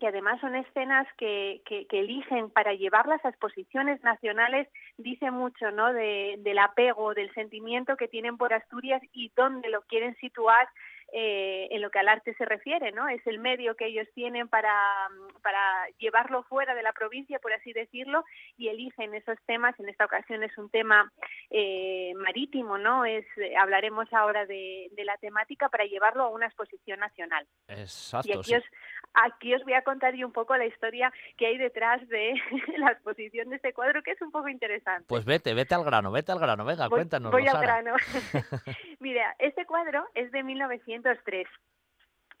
que 0.00 0.06
además 0.06 0.40
son 0.40 0.54
escenas 0.54 1.06
que, 1.16 1.62
eligen 1.90 2.50
para 2.50 2.74
llevarlas 2.74 3.24
a 3.24 3.30
exposiciones 3.30 4.02
nacionales, 4.02 4.68
dice 4.96 5.30
mucho 5.30 5.70
¿no? 5.70 5.92
De, 5.92 6.36
del 6.38 6.58
apego, 6.58 7.14
del 7.14 7.32
sentimiento 7.34 7.96
que 7.96 8.08
tienen 8.08 8.36
por 8.36 8.52
Asturias 8.52 9.02
y 9.12 9.32
dónde 9.36 9.68
lo 9.68 9.82
quieren 9.82 10.14
situar 10.16 10.68
eh, 11.12 11.68
en 11.70 11.80
lo 11.80 11.90
que 11.90 11.98
al 11.98 12.08
arte 12.08 12.34
se 12.34 12.44
refiere, 12.44 12.92
¿no? 12.92 13.08
Es 13.08 13.26
el 13.26 13.38
medio 13.38 13.76
que 13.76 13.86
ellos 13.86 14.06
tienen 14.14 14.48
para, 14.48 14.74
para 15.42 15.86
llevarlo 15.98 16.42
fuera 16.44 16.74
de 16.74 16.82
la 16.82 16.92
provincia, 16.92 17.38
por 17.38 17.52
así 17.52 17.72
decirlo, 17.72 18.24
y 18.56 18.68
eligen 18.68 19.14
esos 19.14 19.38
temas. 19.46 19.78
En 19.80 19.88
esta 19.88 20.04
ocasión 20.04 20.42
es 20.42 20.56
un 20.58 20.68
tema 20.70 21.10
eh, 21.50 22.12
marítimo, 22.16 22.76
¿no? 22.76 23.04
Es 23.04 23.24
hablaremos 23.58 24.12
ahora 24.12 24.44
de, 24.46 24.88
de, 24.92 25.04
la 25.04 25.16
temática 25.16 25.68
para 25.68 25.84
llevarlo 25.84 26.24
a 26.24 26.28
una 26.28 26.46
exposición 26.46 27.00
nacional. 27.00 27.46
Exacto. 27.68 28.28
Y 28.28 28.32
aquí, 28.32 28.54
os, 28.54 28.64
aquí 29.14 29.54
os 29.54 29.64
voy 29.64 29.74
a 29.74 29.82
contar 29.82 30.14
yo 30.14 30.26
un 30.26 30.32
poco 30.32 30.56
la 30.56 30.66
historia 30.66 31.12
que 31.36 31.46
hay 31.46 31.56
detrás 31.56 32.06
de 32.08 32.34
la 32.76 32.92
exposición 32.92 33.48
de 33.48 33.56
este 33.56 33.72
cuadro, 33.72 34.02
que 34.02 34.10
es 34.10 34.20
un 34.20 34.30
poco 34.30 34.48
interesante. 34.48 35.06
Pues 35.08 35.24
vete, 35.24 35.54
vete 35.54 35.74
al 35.74 35.84
grano, 35.84 36.10
vete 36.10 36.32
al 36.32 36.38
grano, 36.38 36.64
venga, 36.64 36.88
cuéntanos. 36.88 37.32
Voy 37.32 37.46
al 37.46 37.60
grano. 37.60 37.94
Mira, 39.00 39.34
este 39.38 39.64
cuadro 39.64 40.06
es 40.14 40.30
de 40.32 40.42
1903 40.98 41.46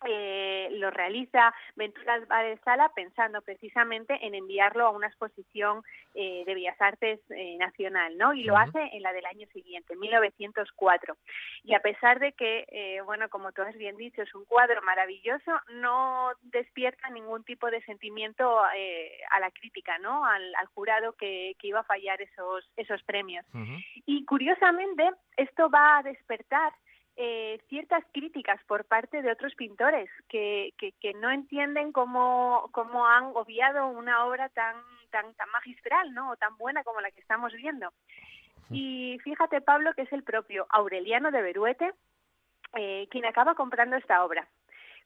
eh, 0.06 0.68
lo 0.72 0.90
realiza 0.90 1.52
Ventura 1.74 2.14
Álvarez 2.14 2.60
Sala 2.64 2.90
pensando 2.94 3.42
precisamente 3.42 4.16
en 4.24 4.34
enviarlo 4.34 4.86
a 4.86 4.90
una 4.90 5.08
exposición 5.08 5.82
eh, 6.14 6.44
de 6.46 6.54
Bellas 6.54 6.80
Artes 6.80 7.20
eh, 7.30 7.56
Nacional, 7.58 8.16
¿no? 8.16 8.32
Y 8.32 8.44
lo 8.44 8.56
hace 8.56 8.78
en 8.92 9.02
la 9.02 9.12
del 9.12 9.26
año 9.26 9.46
siguiente, 9.52 9.96
1904. 9.96 11.16
Y 11.64 11.74
a 11.74 11.80
pesar 11.80 12.20
de 12.20 12.32
que, 12.32 12.64
eh, 12.68 13.00
bueno, 13.04 13.28
como 13.28 13.50
tú 13.52 13.62
has 13.62 13.76
bien 13.76 13.96
dicho, 13.96 14.22
es 14.22 14.32
un 14.34 14.44
cuadro 14.44 14.80
maravilloso, 14.82 15.52
no 15.74 16.30
despierta 16.42 17.10
ningún 17.10 17.42
tipo 17.44 17.70
de 17.70 17.82
sentimiento 17.82 18.60
a 18.60 19.40
la 19.40 19.50
crítica, 19.50 19.98
¿no? 19.98 20.24
Al, 20.24 20.54
jurado 20.74 21.14
que, 21.14 21.56
iba 21.62 21.80
a 21.80 21.84
fallar 21.84 22.20
esos, 22.22 22.70
esos 22.76 23.02
premios. 23.02 23.44
Y 24.06 24.24
curiosamente, 24.24 25.10
esto 25.36 25.68
va 25.70 25.98
a 25.98 26.02
despertar 26.02 26.72
eh, 27.20 27.60
ciertas 27.68 28.04
críticas 28.12 28.62
por 28.68 28.84
parte 28.84 29.22
de 29.22 29.32
otros 29.32 29.52
pintores 29.56 30.08
que, 30.28 30.72
que, 30.78 31.14
no 31.14 31.30
entienden 31.32 31.90
cómo, 31.90 32.70
cómo, 32.70 33.08
han 33.08 33.24
obviado 33.34 33.88
una 33.88 34.24
obra 34.24 34.48
tan, 34.50 34.76
tan, 35.10 35.34
tan 35.34 35.50
magistral 35.50 36.14
¿no? 36.14 36.30
o 36.30 36.36
tan 36.36 36.56
buena 36.56 36.84
como 36.84 37.00
la 37.00 37.10
que 37.10 37.20
estamos 37.20 37.52
viendo. 37.54 37.92
Y 38.70 39.18
fíjate, 39.24 39.60
Pablo, 39.60 39.94
que 39.94 40.02
es 40.02 40.12
el 40.12 40.22
propio 40.22 40.66
Aureliano 40.70 41.32
de 41.32 41.42
Beruete 41.42 41.92
eh, 42.74 43.08
quien 43.10 43.24
acaba 43.24 43.56
comprando 43.56 43.96
esta 43.96 44.24
obra. 44.24 44.46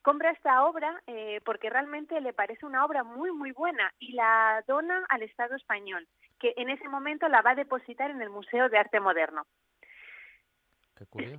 Compra 0.03 0.33
esta 0.33 0.67
obra 0.67 1.01
eh, 1.07 1.41
porque 1.47 1.71
realmente 1.71 2.21
le 2.21 2.35
parece 2.35 2.67
una 2.67 2.85
obra 2.85 3.05
muy, 3.05 3.31
muy 3.31 3.53
buena 3.53 3.91
y 3.99 4.13
la 4.13 4.63
dona 4.67 5.07
al 5.09 5.23
Estado 5.23 5.55
español, 5.55 6.07
que 6.39 6.53
en 6.59 6.69
ese 6.69 6.89
momento 6.89 7.27
la 7.29 7.41
va 7.41 7.53
a 7.53 7.55
depositar 7.55 8.11
en 8.11 8.21
el 8.21 8.29
Museo 8.29 8.69
de 8.69 8.77
Arte 8.77 9.01
Moderno. 9.01 9.47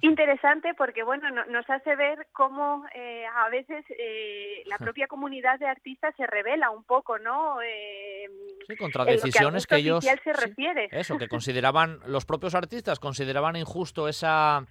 Interesante 0.01 0.74
porque 0.78 1.04
bueno 1.04 1.30
nos 1.45 1.70
hace 1.70 1.95
ver 1.95 2.28
cómo 2.32 2.86
eh, 2.93 3.26
a 3.26 3.49
veces 3.49 3.86
eh, 3.89 4.64
la 4.66 4.78
propia 4.78 5.08
comunidad 5.08 5.60
de 5.60 5.68
artistas 5.68 6.14
se 6.18 6.28
revela 6.28 6.70
un 6.70 6.84
poco, 6.84 7.18
¿no? 7.20 7.62
Eh, 7.62 8.30
sí, 8.68 8.76
contra 8.76 9.06
decisiones 9.06 9.66
que, 9.66 9.78
ellos 9.78 10.04
se 10.04 10.34
refiere. 10.34 10.89
Eso 10.91 11.18
que 11.18 11.28
consideraban 11.30 11.99
los 12.06 12.26
propios 12.26 12.56
artistas 12.56 12.99
consideraban 12.99 13.56
injusto 13.56 14.08
esa 14.08 14.66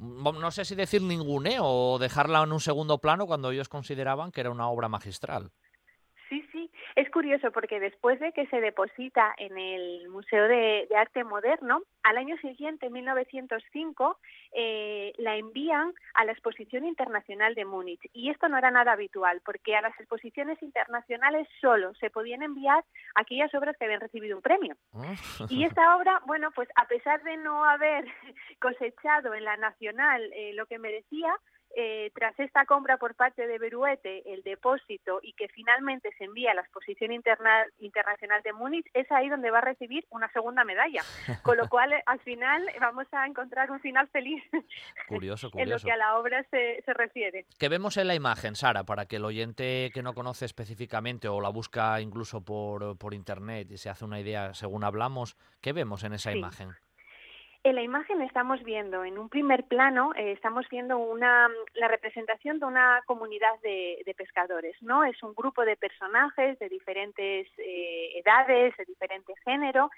no 0.00 0.50
sé 0.50 0.64
si 0.64 0.74
decir 0.74 1.02
ninguneo 1.02 1.64
o 1.64 1.98
dejarla 1.98 2.42
en 2.42 2.52
un 2.52 2.60
segundo 2.60 2.98
plano 2.98 3.26
cuando 3.26 3.50
ellos 3.50 3.68
consideraban 3.68 4.32
que 4.32 4.40
era 4.40 4.50
una 4.50 4.68
obra 4.68 4.88
magistral. 4.88 5.50
Es 7.00 7.08
curioso 7.08 7.50
porque 7.50 7.80
después 7.80 8.20
de 8.20 8.30
que 8.32 8.46
se 8.48 8.60
deposita 8.60 9.32
en 9.38 9.56
el 9.56 10.10
Museo 10.10 10.46
de, 10.46 10.86
Arte 10.94 11.24
Moderno, 11.24 11.80
al 12.02 12.18
año 12.18 12.36
siguiente, 12.42 12.88
en 12.88 12.92
1905, 12.92 14.18
eh, 14.52 15.14
la 15.16 15.36
envían 15.36 15.94
a 16.12 16.26
la 16.26 16.32
Exposición 16.32 16.84
Internacional 16.84 17.54
de 17.54 17.64
Múnich. 17.64 18.02
Y 18.12 18.28
esto 18.28 18.50
no 18.50 18.58
era 18.58 18.70
nada 18.70 18.92
habitual, 18.92 19.40
porque 19.46 19.74
a 19.76 19.80
las 19.80 19.98
exposiciones 19.98 20.62
internacionales 20.62 21.48
solo 21.62 21.94
se 21.94 22.10
podían 22.10 22.42
enviar 22.42 22.84
aquellas 23.14 23.54
obras 23.54 23.74
que 23.78 23.86
habían 23.86 24.02
recibido 24.02 24.36
un 24.36 24.42
premio. 24.42 24.76
Ah. 24.92 25.14
Y 25.48 25.64
esta 25.64 25.96
obra, 25.96 26.20
bueno, 26.26 26.50
pues 26.54 26.68
a 26.74 26.86
pesar 26.86 27.22
de 27.22 27.38
no 27.38 27.64
haber 27.64 28.04
cosechado 28.60 29.32
en 29.32 29.44
la 29.44 29.56
nacional 29.56 30.30
eh, 30.34 30.52
lo 30.52 30.66
que 30.66 30.78
merecía, 30.78 31.34
eh, 31.76 32.10
tras 32.14 32.38
esta 32.38 32.64
compra 32.66 32.96
por 32.96 33.14
parte 33.14 33.46
de 33.46 33.58
Beruete, 33.58 34.32
el 34.32 34.42
depósito 34.42 35.20
y 35.22 35.32
que 35.34 35.48
finalmente 35.48 36.10
se 36.18 36.24
envía 36.24 36.52
a 36.52 36.54
la 36.54 36.62
exposición 36.62 37.12
internacional 37.12 38.42
de 38.42 38.52
Múnich, 38.52 38.86
es 38.94 39.10
ahí 39.12 39.28
donde 39.28 39.50
va 39.50 39.58
a 39.58 39.62
recibir 39.62 40.06
una 40.10 40.30
segunda 40.32 40.64
medalla. 40.64 41.02
Con 41.42 41.56
lo 41.56 41.68
cual, 41.68 41.92
al 42.06 42.20
final, 42.20 42.66
vamos 42.80 43.06
a 43.12 43.26
encontrar 43.26 43.70
un 43.70 43.80
final 43.80 44.08
feliz 44.08 44.42
curioso, 45.08 45.50
curioso. 45.50 45.58
en 45.58 45.70
lo 45.70 45.78
que 45.78 45.92
a 45.92 45.96
la 45.96 46.18
obra 46.18 46.44
se, 46.50 46.82
se 46.84 46.94
refiere. 46.94 47.46
¿Qué 47.58 47.68
vemos 47.68 47.96
en 47.96 48.08
la 48.08 48.14
imagen, 48.14 48.56
Sara, 48.56 48.84
para 48.84 49.06
que 49.06 49.16
el 49.16 49.24
oyente 49.24 49.90
que 49.94 50.02
no 50.02 50.14
conoce 50.14 50.44
específicamente 50.44 51.28
o 51.28 51.40
la 51.40 51.48
busca 51.48 52.00
incluso 52.00 52.44
por, 52.44 52.98
por 52.98 53.14
internet 53.14 53.70
y 53.70 53.78
se 53.78 53.90
hace 53.90 54.04
una 54.04 54.20
idea 54.20 54.54
según 54.54 54.84
hablamos, 54.84 55.36
¿qué 55.60 55.72
vemos 55.72 56.04
en 56.04 56.14
esa 56.14 56.32
imagen? 56.32 56.70
En 57.62 57.74
la 57.74 57.82
imagen 57.82 58.22
estamos 58.22 58.62
viendo, 58.62 59.04
en 59.04 59.18
un 59.18 59.28
primer 59.28 59.64
plano, 59.64 60.12
eh, 60.16 60.32
estamos 60.32 60.66
viendo 60.70 60.96
una, 60.96 61.46
la 61.74 61.88
representación 61.88 62.58
de 62.58 62.64
una 62.64 63.02
comunidad 63.04 63.52
de, 63.62 64.14
pescadores, 64.16 64.74
¿no? 64.82 65.04
Es 65.04 65.22
un 65.22 65.34
grupo 65.34 65.64
de 65.66 65.76
personajes 65.76 66.58
de 66.58 66.68
diferentes 66.70 67.46
eh, 67.58 68.18
edades, 68.18 68.74
de 68.78 68.84
diferente 68.86 69.34
género, 69.44 69.90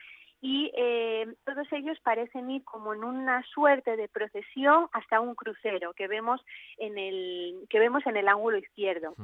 y 0.44 0.72
eh, 0.76 1.32
todos 1.44 1.72
ellos 1.72 1.96
parecen 2.00 2.50
ir 2.50 2.64
como 2.64 2.92
en 2.94 3.04
una 3.04 3.44
suerte 3.44 3.96
de 3.96 4.08
procesión 4.08 4.88
hasta 4.92 5.20
un 5.20 5.36
crucero 5.36 5.92
que 5.92 6.08
vemos 6.08 6.44
en 6.78 6.98
el 6.98 7.64
que 7.70 7.78
vemos 7.78 8.04
en 8.06 8.16
el 8.16 8.26
ángulo 8.26 8.58
izquierdo. 8.58 9.14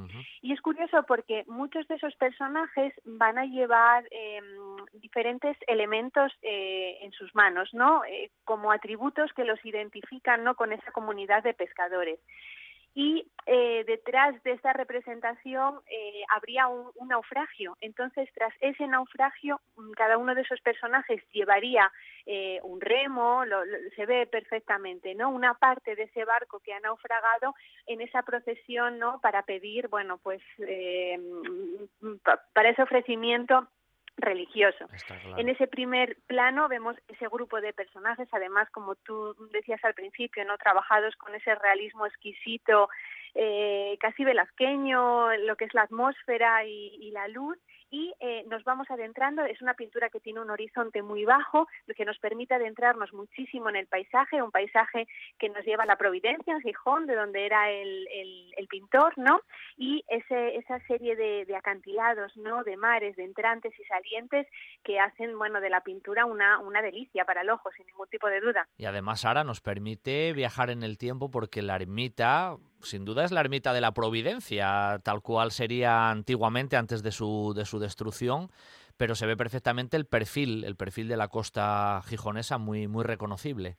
Y 0.42 0.52
es 0.52 0.60
curioso 0.60 1.02
porque 1.08 1.42
muchos 1.48 1.88
de 1.88 1.96
esos 1.96 2.14
personajes 2.14 2.94
van 3.04 3.36
a 3.36 3.46
llevar 3.46 4.04
em, 4.12 4.44
diferentes 5.00 5.56
elementos 5.66 6.32
eh, 6.42 6.98
en 7.00 7.10
sus 7.10 7.34
manos 7.34 7.74
no 7.74 8.04
eh, 8.04 8.30
como 8.44 8.70
atributos 8.70 9.32
que 9.32 9.44
los 9.44 9.58
identifican 9.64 10.44
no 10.44 10.54
con 10.54 10.72
esa 10.72 10.92
comunidad 10.92 11.42
de 11.42 11.52
pescadores 11.52 12.20
y 12.94 13.26
eh, 13.46 13.84
detrás 13.86 14.42
de 14.42 14.52
esta 14.52 14.72
representación 14.72 15.80
eh, 15.90 16.22
habría 16.34 16.68
un, 16.68 16.90
naufragio. 17.08 17.76
Entonces, 17.80 18.28
tras 18.34 18.52
ese 18.60 18.86
naufragio, 18.86 19.60
mm, 19.76 19.92
cada 19.92 20.18
uno 20.18 20.34
de 20.34 20.42
esos 20.42 20.60
personajes 20.60 21.22
llevaría 21.32 21.90
eh, 22.26 22.60
un 22.62 22.80
remo, 22.80 23.42
se 23.96 24.04
ve 24.04 24.26
perfectamente, 24.26 25.14
¿no? 25.14 25.30
Una 25.30 25.54
parte 25.54 25.96
de 25.96 26.02
ese 26.04 26.24
barco 26.24 26.60
que 26.60 26.74
ha 26.74 26.80
naufragado 26.80 27.54
en 27.86 28.00
esa 28.00 28.22
procesión, 28.22 28.98
¿no? 28.98 29.20
Para 29.20 29.42
pedir, 29.42 29.88
bueno, 29.88 30.18
pues 30.18 30.42
mm, 30.58 32.16
para 32.52 32.68
ese 32.68 32.82
ofrecimiento 32.82 33.68
religioso. 34.18 34.86
En 35.36 35.48
ese 35.48 35.66
primer 35.66 36.16
plano 36.26 36.68
vemos 36.68 36.96
ese 37.08 37.28
grupo 37.28 37.60
de 37.60 37.72
personajes, 37.72 38.28
además, 38.32 38.68
como 38.70 38.94
tú 38.96 39.34
decías 39.52 39.82
al 39.84 39.94
principio, 39.94 40.44
no 40.44 40.58
trabajados 40.58 41.16
con 41.16 41.34
ese 41.34 41.54
realismo 41.54 42.06
exquisito, 42.06 42.88
eh, 43.34 43.96
casi 44.00 44.24
velasqueño, 44.24 45.36
lo 45.38 45.56
que 45.56 45.64
es 45.64 45.74
la 45.74 45.82
atmósfera 45.82 46.64
y 46.64 47.10
la 47.12 47.28
luz, 47.28 47.58
y 47.90 48.12
eh, 48.20 48.44
nos 48.48 48.64
vamos 48.64 48.90
adentrando. 48.90 49.44
Es 49.44 49.60
una 49.62 49.74
pintura 49.74 50.10
que 50.10 50.20
tiene 50.20 50.40
un 50.40 50.50
horizonte 50.50 51.02
muy 51.02 51.24
bajo, 51.24 51.68
lo 51.86 51.94
que 51.94 52.04
nos 52.04 52.18
permite 52.18 52.54
adentrarnos 52.54 53.12
muchísimo 53.12 53.68
en 53.68 53.76
el 53.76 53.86
paisaje, 53.86 54.42
un 54.42 54.50
paisaje 54.50 55.06
que 55.38 55.48
nos 55.48 55.64
lleva 55.64 55.84
a 55.84 55.86
la 55.86 55.96
Providencia, 55.96 56.54
en 56.54 56.60
Gijón, 56.60 57.06
de 57.06 57.14
donde 57.14 57.46
era 57.46 57.70
el, 57.70 58.06
pintor, 58.68 59.16
¿no? 59.16 59.40
Y 59.78 60.04
ese, 60.08 60.56
esa 60.56 60.78
serie 60.80 61.16
de, 61.16 61.46
de, 61.46 61.56
acantilados, 61.56 62.36
¿no? 62.36 62.64
De 62.64 62.76
mares, 62.76 63.16
de 63.16 63.24
entrantes 63.24 63.72
y 63.78 63.84
salientes 63.84 64.46
que 64.84 65.00
hacen, 65.00 65.38
bueno, 65.38 65.62
de 65.62 65.70
la 65.70 65.80
pintura 65.80 66.26
una, 66.26 66.58
una 66.58 66.82
delicia 66.82 67.24
para 67.24 67.40
el 67.40 67.48
ojo, 67.48 67.70
sin 67.74 67.86
ningún 67.86 68.08
tipo 68.08 68.28
de 68.28 68.40
duda. 68.40 68.68
Y 68.76 68.84
además, 68.84 69.24
ahora 69.24 69.44
nos 69.44 69.62
permite 69.62 70.34
viajar 70.34 70.68
en 70.68 70.82
el 70.82 70.98
tiempo 70.98 71.30
porque 71.30 71.62
la 71.62 71.76
ermita 71.76 72.58
sin 72.82 73.04
duda 73.04 73.24
es 73.24 73.32
la 73.32 73.40
ermita 73.40 73.72
de 73.72 73.80
la 73.80 73.92
Providencia, 73.92 75.00
tal 75.04 75.22
cual 75.22 75.50
sería 75.50 76.10
antiguamente 76.10 76.76
antes 76.76 77.02
de 77.02 77.12
su, 77.12 77.52
de 77.54 77.64
su 77.64 77.78
destrucción, 77.78 78.50
pero 78.96 79.14
se 79.14 79.26
ve 79.26 79.36
perfectamente 79.36 79.96
el 79.96 80.06
perfil, 80.06 80.64
el 80.64 80.76
perfil 80.76 81.08
de 81.08 81.16
la 81.16 81.28
costa 81.28 82.02
gijonesa 82.06 82.58
muy, 82.58 82.88
muy 82.88 83.04
reconocible. 83.04 83.76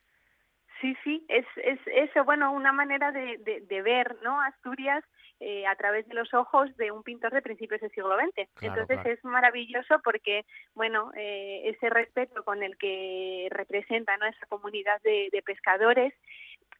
Sí, 0.82 0.96
sí, 1.04 1.26
es, 1.28 1.46
es 1.58 1.80
eso, 1.88 2.24
bueno, 2.24 2.54
una 2.54 2.72
manera 2.72 3.12
de, 3.12 3.38
de, 3.68 3.82
ver, 3.82 4.16
¿no? 4.24 4.40
Asturias 4.42 5.04
eh, 5.42 5.66
a 5.68 5.76
través 5.76 6.08
de 6.08 6.14
los 6.14 6.34
ojos 6.34 6.76
de 6.78 6.92
un 6.92 7.04
pintor 7.04 7.34
de 7.34 7.42
principios 7.42 7.82
del 7.82 7.92
siglo 7.92 8.16
XX. 8.18 8.48
Entonces 8.62 9.00
es 9.06 9.24
maravilloso 9.26 10.00
porque, 10.04 10.46
bueno, 10.76 11.12
eh, 11.18 11.64
ese 11.66 11.90
respeto 11.90 12.44
con 12.46 12.64
el 12.64 12.78
que 12.78 13.48
representa 13.52 14.16
¿no? 14.18 14.26
esa 14.26 14.46
comunidad 14.48 15.02
de, 15.02 15.28
de 15.32 15.42
pescadores 15.42 16.14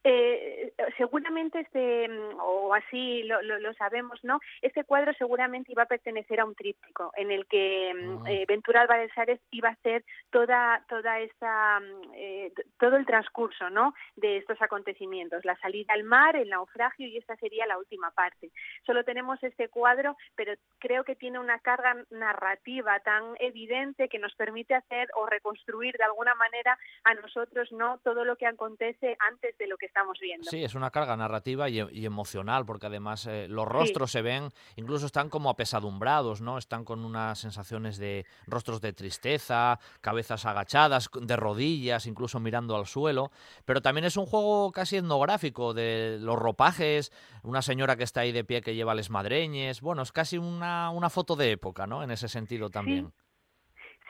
eh, 0.02 0.72
seguramente 0.96 1.60
este 1.60 2.08
o 2.40 2.72
así 2.72 3.22
lo, 3.24 3.42
lo, 3.42 3.74
sabemos 3.74 4.18
no 4.22 4.40
este 4.62 4.84
cuadro 4.84 5.12
seguramente 5.12 5.72
iba 5.72 5.82
a 5.82 5.86
pertenecer 5.86 6.40
a 6.40 6.46
un 6.46 6.54
tríptico 6.54 7.12
en 7.16 7.30
el 7.30 7.46
que 7.46 7.92
mm, 7.94 8.22
ah. 8.24 8.30
eh, 8.30 8.44
Ventura 8.48 8.80
Álvarez 8.80 9.10
Sárez 9.14 9.40
iba 9.50 9.68
a 9.68 9.72
hacer 9.72 10.02
toda 10.30 10.82
toda 10.88 11.20
esta 11.20 11.80
mm, 11.80 12.12
eh, 12.14 12.52
todo 12.78 12.96
el 12.96 13.04
transcurso 13.04 13.68
no 13.68 13.92
de 14.16 14.38
estos 14.38 14.60
acontecimientos 14.62 15.44
la 15.44 15.56
salida 15.58 15.92
al 15.92 16.04
mar 16.04 16.34
el 16.34 16.48
naufragio 16.48 17.06
y 17.06 17.18
esta 17.18 17.36
sería 17.36 17.66
la 17.66 17.76
última 17.76 18.10
parte. 18.10 18.50
Solo 18.86 19.04
tenemos 19.04 19.42
este 19.42 19.68
cuadro 19.68 20.16
pero 20.34 20.54
creo 20.78 21.04
que 21.04 21.14
tiene 21.14 21.38
una 21.38 21.58
carga 21.58 21.94
narrativa 22.08 23.00
tan 23.00 23.34
evidente 23.38 24.08
que 24.08 24.18
nos 24.18 24.34
permite 24.34 24.74
hacer 24.74 25.08
o 25.14 25.26
reconstruir 25.26 25.94
de 25.98 26.04
alguna 26.04 26.34
manera 26.34 26.78
a 27.04 27.12
nosotros 27.14 27.70
no 27.72 27.98
todo 27.98 28.24
lo 28.24 28.36
que 28.36 28.46
acontece 28.46 29.16
antes 29.20 29.56
de 29.58 29.66
lo 29.66 29.76
que 29.76 29.89
estamos 29.90 30.18
viendo. 30.20 30.48
Sí, 30.48 30.62
es 30.64 30.74
una 30.74 30.90
carga 30.90 31.16
narrativa 31.16 31.68
y, 31.68 31.80
emocional, 32.04 32.64
porque 32.64 32.86
además 32.86 33.26
eh, 33.26 33.46
los 33.48 33.66
rostros 33.66 34.10
se 34.10 34.22
ven, 34.22 34.48
incluso 34.76 35.06
están 35.06 35.28
como 35.28 35.50
apesadumbrados, 35.50 36.40
¿no? 36.40 36.58
Están 36.58 36.84
con 36.84 37.04
unas 37.04 37.38
sensaciones 37.38 37.98
de 37.98 38.24
rostros 38.46 38.80
de 38.80 38.92
tristeza, 38.92 39.78
cabezas 40.00 40.46
agachadas, 40.46 41.10
de 41.20 41.36
rodillas, 41.36 42.06
incluso 42.06 42.40
mirando 42.40 42.76
al 42.76 42.86
suelo. 42.86 43.30
Pero 43.64 43.82
también 43.82 44.04
es 44.04 44.16
un 44.16 44.26
juego 44.26 44.72
casi 44.72 44.96
etnográfico 44.96 45.74
de 45.74 46.18
los 46.20 46.38
ropajes, 46.38 47.12
una 47.42 47.62
señora 47.62 47.96
que 47.96 48.04
está 48.04 48.20
ahí 48.20 48.32
de 48.32 48.44
pie 48.44 48.62
que 48.62 48.74
lleva 48.74 48.94
les 48.94 49.10
madreñes. 49.10 49.80
Bueno, 49.80 50.02
es 50.02 50.12
casi 50.12 50.38
una, 50.38 50.90
una 50.90 51.10
foto 51.10 51.36
de 51.36 51.50
época, 51.50 51.86
¿no? 51.86 52.02
En 52.02 52.10
ese 52.10 52.28
sentido 52.28 52.70
también. 52.70 53.06
Sí, 53.06 53.19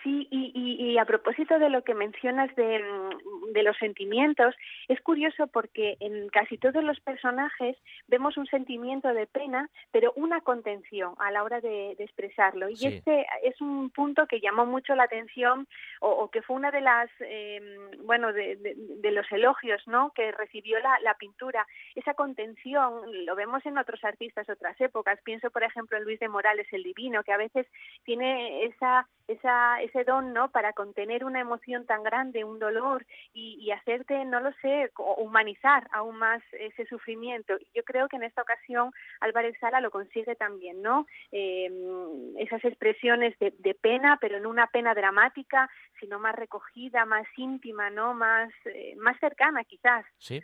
y, 0.04 0.28
y, 0.30 0.98
a 0.98 1.04
propósito 1.04 1.58
de 1.58 1.68
lo 1.68 1.82
que 1.82 1.94
mencionas 1.94 2.54
de, 2.56 2.78
mm, 2.78 3.52
de, 3.52 3.62
los 3.62 3.76
sentimientos, 3.78 4.54
es 4.88 5.00
curioso 5.00 5.46
porque 5.48 5.96
en 6.00 6.28
casi 6.28 6.58
todos 6.58 6.82
los 6.82 6.98
personajes 7.00 7.76
vemos 8.08 8.36
un 8.36 8.46
sentimiento 8.46 9.08
de 9.12 9.26
pena, 9.26 9.68
pero 9.90 10.12
una 10.16 10.40
contención 10.40 11.14
a 11.18 11.30
la 11.30 11.42
hora 11.42 11.60
de, 11.60 11.96
expresarlo. 11.98 12.68
Y 12.70 12.86
este 12.86 13.26
es 13.42 13.60
un 13.60 13.90
punto 13.90 14.26
que 14.26 14.40
llamó 14.40 14.64
mucho 14.64 14.94
la 14.94 15.04
atención 15.04 15.66
o, 16.00 16.30
que 16.30 16.42
fue 16.42 16.56
una 16.56 16.70
de 16.70 16.80
las, 16.80 17.10
eh, 17.20 17.60
bueno, 18.04 18.32
de, 18.32 18.56
de, 18.56 19.10
los 19.10 19.30
elogios, 19.30 19.82
¿no? 19.86 20.12
Que 20.14 20.32
recibió 20.32 20.78
la, 20.80 20.98
la 21.00 21.14
pintura. 21.14 21.66
Esa 21.94 22.14
contención 22.14 23.26
lo 23.26 23.34
vemos 23.34 23.64
en 23.66 23.76
otros 23.76 24.02
artistas, 24.04 24.48
otras 24.48 24.80
épocas. 24.80 25.20
Pienso, 25.24 25.50
por 25.50 25.62
ejemplo, 25.62 25.98
en 25.98 26.04
Luis 26.04 26.20
de 26.20 26.28
Morales, 26.28 26.66
el 26.72 26.82
Divino, 26.82 27.22
que 27.22 27.32
a 27.32 27.36
veces 27.36 27.66
tiene 28.04 28.64
esa, 28.64 29.06
esa 29.28 29.80
ese 29.90 30.04
don, 30.04 30.32
¿no? 30.32 30.50
Para 30.50 30.72
contener 30.72 31.24
una 31.24 31.40
emoción 31.40 31.86
tan 31.86 32.02
grande, 32.02 32.44
un 32.44 32.58
dolor 32.58 33.04
y, 33.32 33.70
hacerte, 33.70 34.24
no 34.24 34.40
lo 34.40 34.52
sé, 34.62 34.90
humanizar 35.18 35.88
aún 35.92 36.16
más 36.16 36.42
ese 36.52 36.86
sufrimiento. 36.86 37.54
Yo 37.74 37.82
creo 37.84 38.08
que 38.08 38.16
en 38.16 38.24
esta 38.24 38.42
ocasión 38.42 38.92
Álvarez 39.20 39.56
Sala 39.60 39.80
lo 39.80 39.90
consigue 39.90 40.34
también, 40.36 40.82
¿no? 40.82 41.06
Em, 41.32 42.36
esas 42.38 42.64
expresiones 42.64 43.36
de, 43.38 43.74
pena, 43.80 44.18
pero 44.20 44.40
no 44.40 44.50
una 44.50 44.66
pena 44.66 44.94
dramática, 44.94 45.70
sino 45.98 46.18
más 46.18 46.34
recogida, 46.34 47.04
más 47.04 47.26
íntima, 47.36 47.90
¿no? 47.90 48.14
Más, 48.14 48.50
eh, 48.66 48.94
más 48.96 49.18
cercana, 49.20 49.64
quizás. 49.64 50.04
Sí. 50.18 50.42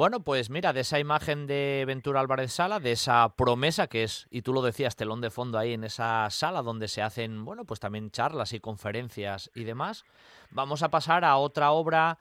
Bueno, 0.00 0.20
pues 0.20 0.48
mira, 0.48 0.72
de 0.72 0.80
esa 0.80 0.98
imagen 0.98 1.46
de 1.46 1.84
Ventura 1.86 2.20
Álvarez 2.20 2.54
Sala, 2.54 2.80
de 2.80 2.92
esa 2.92 3.36
promesa 3.36 3.86
que 3.86 4.02
es, 4.02 4.28
y 4.30 4.40
tú 4.40 4.54
lo 4.54 4.62
decías, 4.62 4.96
telón 4.96 5.20
de 5.20 5.28
fondo 5.28 5.58
ahí 5.58 5.74
en 5.74 5.84
esa 5.84 6.30
sala 6.30 6.62
donde 6.62 6.88
se 6.88 7.02
hacen, 7.02 7.44
bueno, 7.44 7.66
pues 7.66 7.80
también 7.80 8.10
charlas 8.10 8.54
y 8.54 8.60
conferencias 8.60 9.50
y 9.54 9.64
demás, 9.64 10.06
vamos 10.52 10.82
a 10.82 10.88
pasar 10.88 11.22
a 11.22 11.36
otra 11.36 11.72
obra 11.72 12.16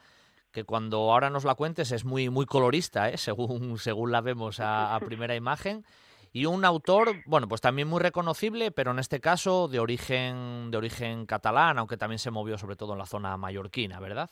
que 0.51 0.65
cuando 0.65 1.09
ahora 1.09 1.30
nos 1.30 1.45
la 1.45 1.55
cuentes 1.55 1.93
es 1.93 2.03
muy, 2.03 2.30
muy 2.30 2.45
colorista, 2.45 3.07
¿eh? 3.11 3.17
según, 3.17 3.77
según 3.77 4.11
la 4.11 4.19
vemos 4.19 4.59
a, 4.59 4.99
primera 5.05 5.36
imagen. 5.36 5.86
Y 6.34 6.47
un 6.47 6.65
autor, 6.65 7.23
bueno, 7.27 7.47
pues 7.47 7.61
también 7.61 7.88
muy 7.88 8.01
reconocible, 8.01 8.71
pero 8.71 8.91
en 8.91 8.99
este 8.99 9.21
caso 9.21 9.69
de 9.69 9.80
origen, 9.80 10.69
de 10.69 10.77
origen 10.77 11.25
catalán, 11.25 11.77
aunque 11.77 11.95
también 11.95 12.19
se 12.19 12.30
movió 12.30 12.57
sobre 12.57 12.75
todo 12.75 12.91
en 12.91 12.99
la 12.99 13.05
zona 13.05 13.38
mallorquina, 13.38 14.01
¿verdad? 14.01 14.30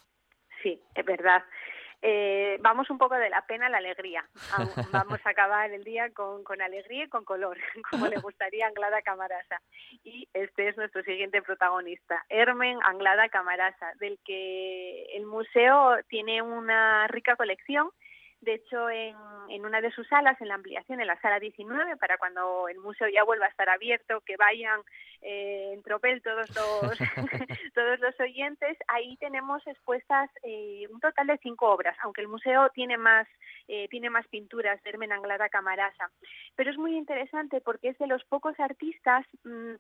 Sí, 0.62 0.82
es 0.96 1.06
verdad 1.06 1.42
eh, 2.02 2.58
vamos 2.62 2.90
un 2.90 2.98
poco 2.98 3.16
de 3.16 3.30
la 3.30 3.42
pena 3.48 3.68
a 3.68 3.70
la 3.70 3.78
alegría. 3.78 4.24
Vamos 4.92 5.20
a 5.26 5.30
acabar 5.30 5.72
el 5.72 5.84
día 5.84 6.12
con, 6.12 6.44
con 6.44 6.62
alegría 6.62 7.06
y 7.06 7.10
con 7.10 7.26
color, 7.26 7.58
como 7.92 8.08
le 8.08 8.20
gustaría 8.20 8.66
a 8.66 8.70
Anglada 8.70 9.02
Camarasa. 9.02 9.62
Y 10.04 10.28
este 10.34 10.70
es 10.70 10.78
nuestro 10.78 11.04
siguiente 11.04 11.42
protagonista, 11.42 12.24
Hermen 12.30 12.80
Anglada 12.84 13.30
Camarasa, 13.30 13.94
del 14.00 14.20
que 14.26 15.06
el 15.16 15.26
museo 15.26 15.98
tiene 16.08 16.42
una 16.42 17.08
rica 17.08 17.36
colección 17.36 17.90
De 18.42 18.54
hecho, 18.54 18.90
en, 18.90 19.16
en, 19.50 19.66
una 19.66 19.82
de 19.82 19.92
sus 19.92 20.08
salas, 20.08 20.40
en 20.40 20.50
la 20.50 20.56
ampliación, 20.56 21.02
en 21.02 21.08
la 21.08 21.20
sala 21.22 21.40
19, 21.40 21.98
para 21.98 22.18
cuando 22.18 22.68
el 22.70 22.78
museo 22.78 23.08
ya 23.10 23.24
vuelva 23.24 23.46
a 23.46 23.50
estar 23.50 23.68
abierto, 23.68 24.22
que 24.22 24.38
vayan 24.38 24.82
eh, 25.22 25.72
en 25.74 25.82
tropel 25.82 26.22
todos 26.22 26.48
los, 26.50 26.98
todos 27.74 28.00
los 28.00 28.20
oyentes, 28.20 28.78
ahí 28.88 29.18
tenemos 29.18 29.66
expuestas 29.66 30.30
eh, 30.44 30.88
un 30.92 31.00
total 31.00 31.28
de 31.28 31.40
cinco 31.40 31.72
obras, 31.72 31.98
aunque 32.04 32.22
el 32.22 32.28
museo 32.28 32.70
tiene 32.70 32.98
más, 32.98 33.28
eh, 33.68 33.88
tiene 33.90 34.10
más 34.10 34.28
pinturas 34.28 34.82
de 34.84 34.90
Hermen 34.92 35.12
Anglada 35.12 35.50
Camarasa. 35.50 36.12
Pero 36.56 36.70
es 36.70 36.78
muy 36.78 36.96
interesante 36.96 37.60
porque 37.62 37.90
es 37.90 37.98
de 37.98 38.08
los 38.08 38.24
pocos 38.26 38.60
artistas 38.60 39.26
mmm, 39.44 39.76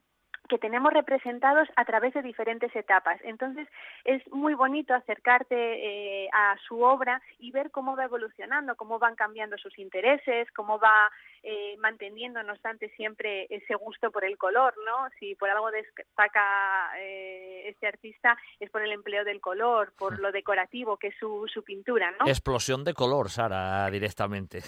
que 0.47 0.57
tenemos 0.57 0.93
representados 0.93 1.67
a 1.75 1.85
través 1.85 2.13
de 2.13 2.21
diferentes 2.21 2.75
etapas. 2.75 3.19
Entonces, 3.23 3.67
es 4.03 4.25
muy 4.31 4.53
bonito 4.53 4.93
acercarte 4.93 5.55
eh, 5.55 6.29
a 6.33 6.55
su 6.67 6.81
obra 6.81 7.21
y 7.39 7.51
ver 7.51 7.71
cómo 7.71 7.95
va 7.95 8.05
evolucionando, 8.05 8.75
cómo 8.75 8.99
van 8.99 9.15
cambiando 9.15 9.57
sus 9.57 9.77
intereses, 9.77 10.47
cómo 10.55 10.79
va 10.79 11.11
eh, 11.43 11.75
manteniendo, 11.79 12.41
no 12.43 12.53
obstante, 12.53 12.89
siempre 12.95 13.47
ese 13.49 13.75
gusto 13.75 14.11
por 14.11 14.25
el 14.25 14.37
color, 14.37 14.73
¿no? 14.85 15.09
Si 15.19 15.35
por 15.35 15.49
algo 15.49 15.71
destaca 15.71 16.91
eh, 16.97 17.69
este 17.69 17.87
artista 17.87 18.37
es 18.59 18.69
por 18.69 18.81
el 18.81 18.91
empleo 18.91 19.23
del 19.23 19.41
color, 19.41 19.93
por 19.97 20.19
lo 20.19 20.31
decorativo 20.31 20.97
que 20.97 21.07
es 21.07 21.15
su, 21.19 21.47
su 21.53 21.63
pintura, 21.63 22.11
¿no? 22.19 22.27
Explosión 22.27 22.83
de 22.83 22.93
color, 22.93 23.29
Sara, 23.29 23.89
directamente. 23.89 24.61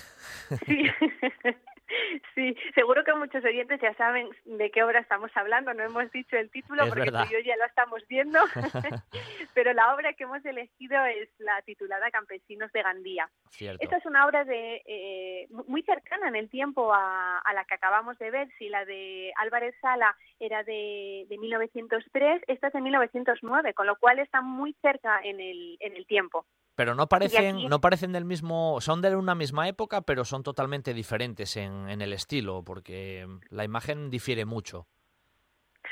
Sí. 0.66 0.84
Sí, 2.36 2.56
seguro 2.76 3.04
que 3.04 3.14
muchos 3.14 3.44
oyentes 3.44 3.80
ya 3.82 3.94
saben 3.96 4.30
de 4.46 4.72
qué 4.72 4.84
obra 4.84 5.00
estamos 5.00 5.32
hablando. 5.36 5.74
No 5.74 5.84
hemos 5.84 6.12
dicho 6.12 6.38
el 6.38 6.50
título 6.50 6.84
es 6.84 6.90
porque 6.90 7.12
tú 7.12 7.18
y 7.30 7.34
yo 7.34 7.40
ya 7.40 7.58
lo 7.58 7.66
estamos 7.66 8.02
viendo. 8.08 8.40
Pero 9.54 9.74
la 9.74 9.94
obra 9.94 10.14
que 10.14 10.24
hemos 10.24 10.44
elegido 10.46 11.04
es 11.06 11.30
la 11.40 11.62
titulada 11.64 12.12
Campesinos 12.12 12.72
de 12.72 12.82
Gandía. 12.82 13.30
Cierto. 13.50 13.84
Esta 13.84 13.98
es 13.98 14.06
una 14.06 14.26
obra 14.26 14.46
de 14.46 14.82
eh, 14.86 15.48
muy 15.68 15.84
cercana 15.84 16.28
en 16.28 16.36
el 16.36 16.50
tiempo 16.50 16.94
a, 16.94 17.40
a, 17.40 17.54
la 17.54 17.66
que 17.66 17.76
acabamos 17.76 18.18
de 18.20 18.32
ver. 18.32 18.50
Si 18.58 18.70
la 18.70 18.86
de 18.86 19.32
Álvarez 19.38 19.76
Sala 19.82 20.16
era 20.40 20.64
de, 20.64 21.26
de 21.28 21.38
1903, 21.38 22.44
esta 22.48 22.68
es 22.68 22.74
de 22.74 22.82
1909, 22.82 23.74
con 23.74 23.88
lo 23.88 23.96
cual 23.98 24.20
está 24.20 24.42
muy 24.42 24.74
cerca 24.82 25.20
en 25.24 25.40
el, 25.40 25.78
en 25.80 25.96
el 25.96 26.06
tiempo. 26.06 26.46
Pero 26.80 26.96
no 26.96 27.08
parecen, 27.08 27.58
aquí... 27.58 27.68
no 27.68 27.82
parecen 27.82 28.14
del 28.14 28.24
mismo, 28.24 28.80
son 28.80 29.02
de 29.02 29.14
una 29.14 29.36
misma 29.36 29.68
época, 29.68 30.00
pero 30.00 30.24
son 30.24 30.44
totalmente 30.44 30.94
diferentes 30.94 31.58
en, 31.58 31.90
en 31.90 32.02
el 32.02 32.14
estilo, 32.14 32.64
porque 32.64 33.28
la 33.50 33.66
imagen 33.66 34.10
difiere 34.10 34.46
mucho. 34.46 34.88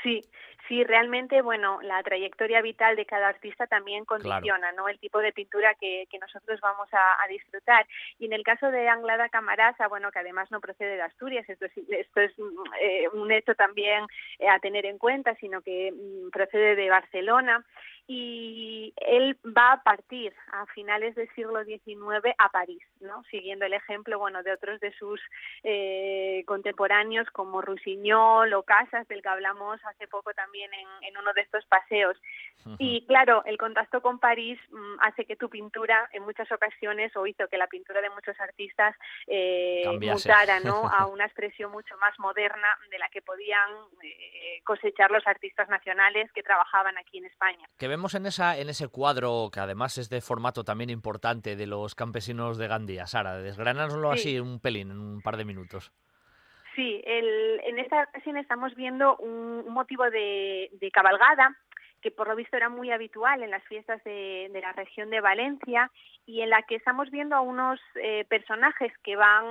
Sí, 0.02 0.22
sí, 0.66 0.84
realmente, 0.84 1.42
bueno, 1.42 1.78
la 1.82 2.02
trayectoria 2.02 2.62
vital 2.62 2.96
de 2.96 3.04
cada 3.04 3.28
artista 3.28 3.66
también 3.66 4.06
condiciona, 4.06 4.40
claro. 4.70 4.76
¿no? 4.78 4.88
El 4.88 4.98
tipo 4.98 5.18
de 5.18 5.32
pintura 5.34 5.74
que, 5.74 6.06
que 6.10 6.18
nosotros 6.18 6.58
vamos 6.62 6.88
a, 6.92 7.22
a, 7.22 7.28
disfrutar. 7.28 7.86
Y 8.18 8.24
en 8.24 8.32
el 8.32 8.42
caso 8.42 8.70
de 8.70 8.88
Anglada 8.88 9.28
Camarasa, 9.28 9.88
bueno, 9.88 10.10
que 10.10 10.20
además 10.20 10.50
no 10.50 10.60
procede 10.60 10.96
de 10.96 11.02
Asturias, 11.02 11.46
esto 11.50 11.66
es, 11.66 11.72
esto 11.76 12.20
es 12.22 12.32
eh, 12.80 13.08
un 13.12 13.30
hecho 13.30 13.54
también 13.54 14.06
eh, 14.38 14.48
a 14.48 14.58
tener 14.58 14.86
en 14.86 14.96
cuenta, 14.96 15.34
sino 15.34 15.60
que 15.60 15.92
mm, 15.92 16.30
procede 16.30 16.76
de 16.76 16.88
Barcelona 16.88 17.62
y 18.10 18.94
él 18.96 19.38
va 19.44 19.72
a 19.72 19.82
partir 19.82 20.32
a 20.50 20.64
finales 20.66 21.14
del 21.14 21.28
siglo 21.34 21.62
XIX 21.62 22.34
a 22.38 22.48
París, 22.48 22.82
¿no? 23.00 23.22
Siguiendo 23.30 23.66
el 23.66 23.74
ejemplo, 23.74 24.18
bueno, 24.18 24.42
de 24.42 24.50
otros 24.50 24.80
de 24.80 24.92
sus 24.94 25.20
eh, 25.62 26.42
contemporáneos 26.46 27.28
como 27.32 27.60
Rusiñol 27.60 28.54
o 28.54 28.62
Casas, 28.62 29.06
del 29.08 29.20
que 29.20 29.28
hablamos 29.28 29.78
hace 29.84 30.08
poco 30.08 30.32
también 30.32 30.72
en, 30.72 30.88
en 31.02 31.18
uno 31.18 31.34
de 31.34 31.42
estos 31.42 31.66
paseos. 31.66 32.16
Uh 32.64 32.70
-huh. 32.70 32.76
Y 32.78 33.06
claro, 33.06 33.42
el 33.44 33.58
contacto 33.58 34.00
con 34.00 34.18
París 34.18 34.58
mmm, 34.70 35.00
hace 35.00 35.26
que 35.26 35.36
tu 35.36 35.50
pintura 35.50 36.08
en 36.14 36.22
muchas 36.22 36.50
ocasiones, 36.50 37.14
o 37.14 37.26
hizo 37.26 37.46
que 37.48 37.58
la 37.58 37.66
pintura 37.66 38.00
de 38.00 38.08
muchos 38.08 38.40
artistas 38.40 38.96
eh, 39.26 39.84
mutara, 40.00 40.60
¿no? 40.60 40.88
A 40.98 41.06
una 41.06 41.26
expresión 41.26 41.70
mucho 41.72 41.94
más 41.98 42.18
moderna 42.18 42.68
de 42.90 42.98
la 42.98 43.10
que 43.10 43.20
podían 43.20 43.70
eh, 44.02 44.62
cosechar 44.64 45.10
los 45.10 45.26
artistas 45.26 45.68
nacionales 45.68 46.32
que 46.32 46.42
trabajaban 46.42 46.96
aquí 46.96 47.18
en 47.18 47.26
España. 47.26 47.68
Que 47.78 47.97
vemos 47.98 48.14
en, 48.14 48.26
esa, 48.26 48.56
en 48.56 48.68
ese 48.68 48.86
cuadro, 48.86 49.50
que 49.52 49.58
además 49.58 49.98
es 49.98 50.08
de 50.08 50.20
formato 50.20 50.62
también 50.62 50.88
importante, 50.88 51.56
de 51.56 51.66
los 51.66 51.96
campesinos 51.96 52.56
de 52.56 52.68
Gandía. 52.68 53.08
Sara, 53.08 53.38
desgránanoslo 53.38 54.12
sí. 54.12 54.20
así 54.20 54.40
un 54.40 54.60
pelín, 54.60 54.92
en 54.92 55.00
un 55.00 55.20
par 55.20 55.36
de 55.36 55.44
minutos. 55.44 55.90
Sí, 56.76 57.02
el, 57.04 57.60
en 57.64 57.80
esta 57.80 58.04
ocasión 58.04 58.36
estamos 58.36 58.72
viendo 58.76 59.16
un, 59.16 59.64
un 59.66 59.74
motivo 59.74 60.04
de, 60.10 60.70
de 60.80 60.90
cabalgada 60.92 61.58
que 62.00 62.10
por 62.10 62.28
lo 62.28 62.36
visto 62.36 62.56
era 62.56 62.68
muy 62.68 62.90
habitual 62.90 63.42
en 63.42 63.50
las 63.50 63.64
fiestas 63.64 64.02
de, 64.04 64.48
de, 64.52 64.60
la 64.60 64.72
región 64.72 65.10
de 65.10 65.20
Valencia 65.20 65.90
y 66.26 66.42
en 66.42 66.50
la 66.50 66.62
que 66.62 66.76
estamos 66.76 67.10
viendo 67.10 67.34
a 67.34 67.40
unos 67.40 67.80
eh, 67.96 68.24
personajes 68.28 68.92
que 69.02 69.16
van 69.16 69.44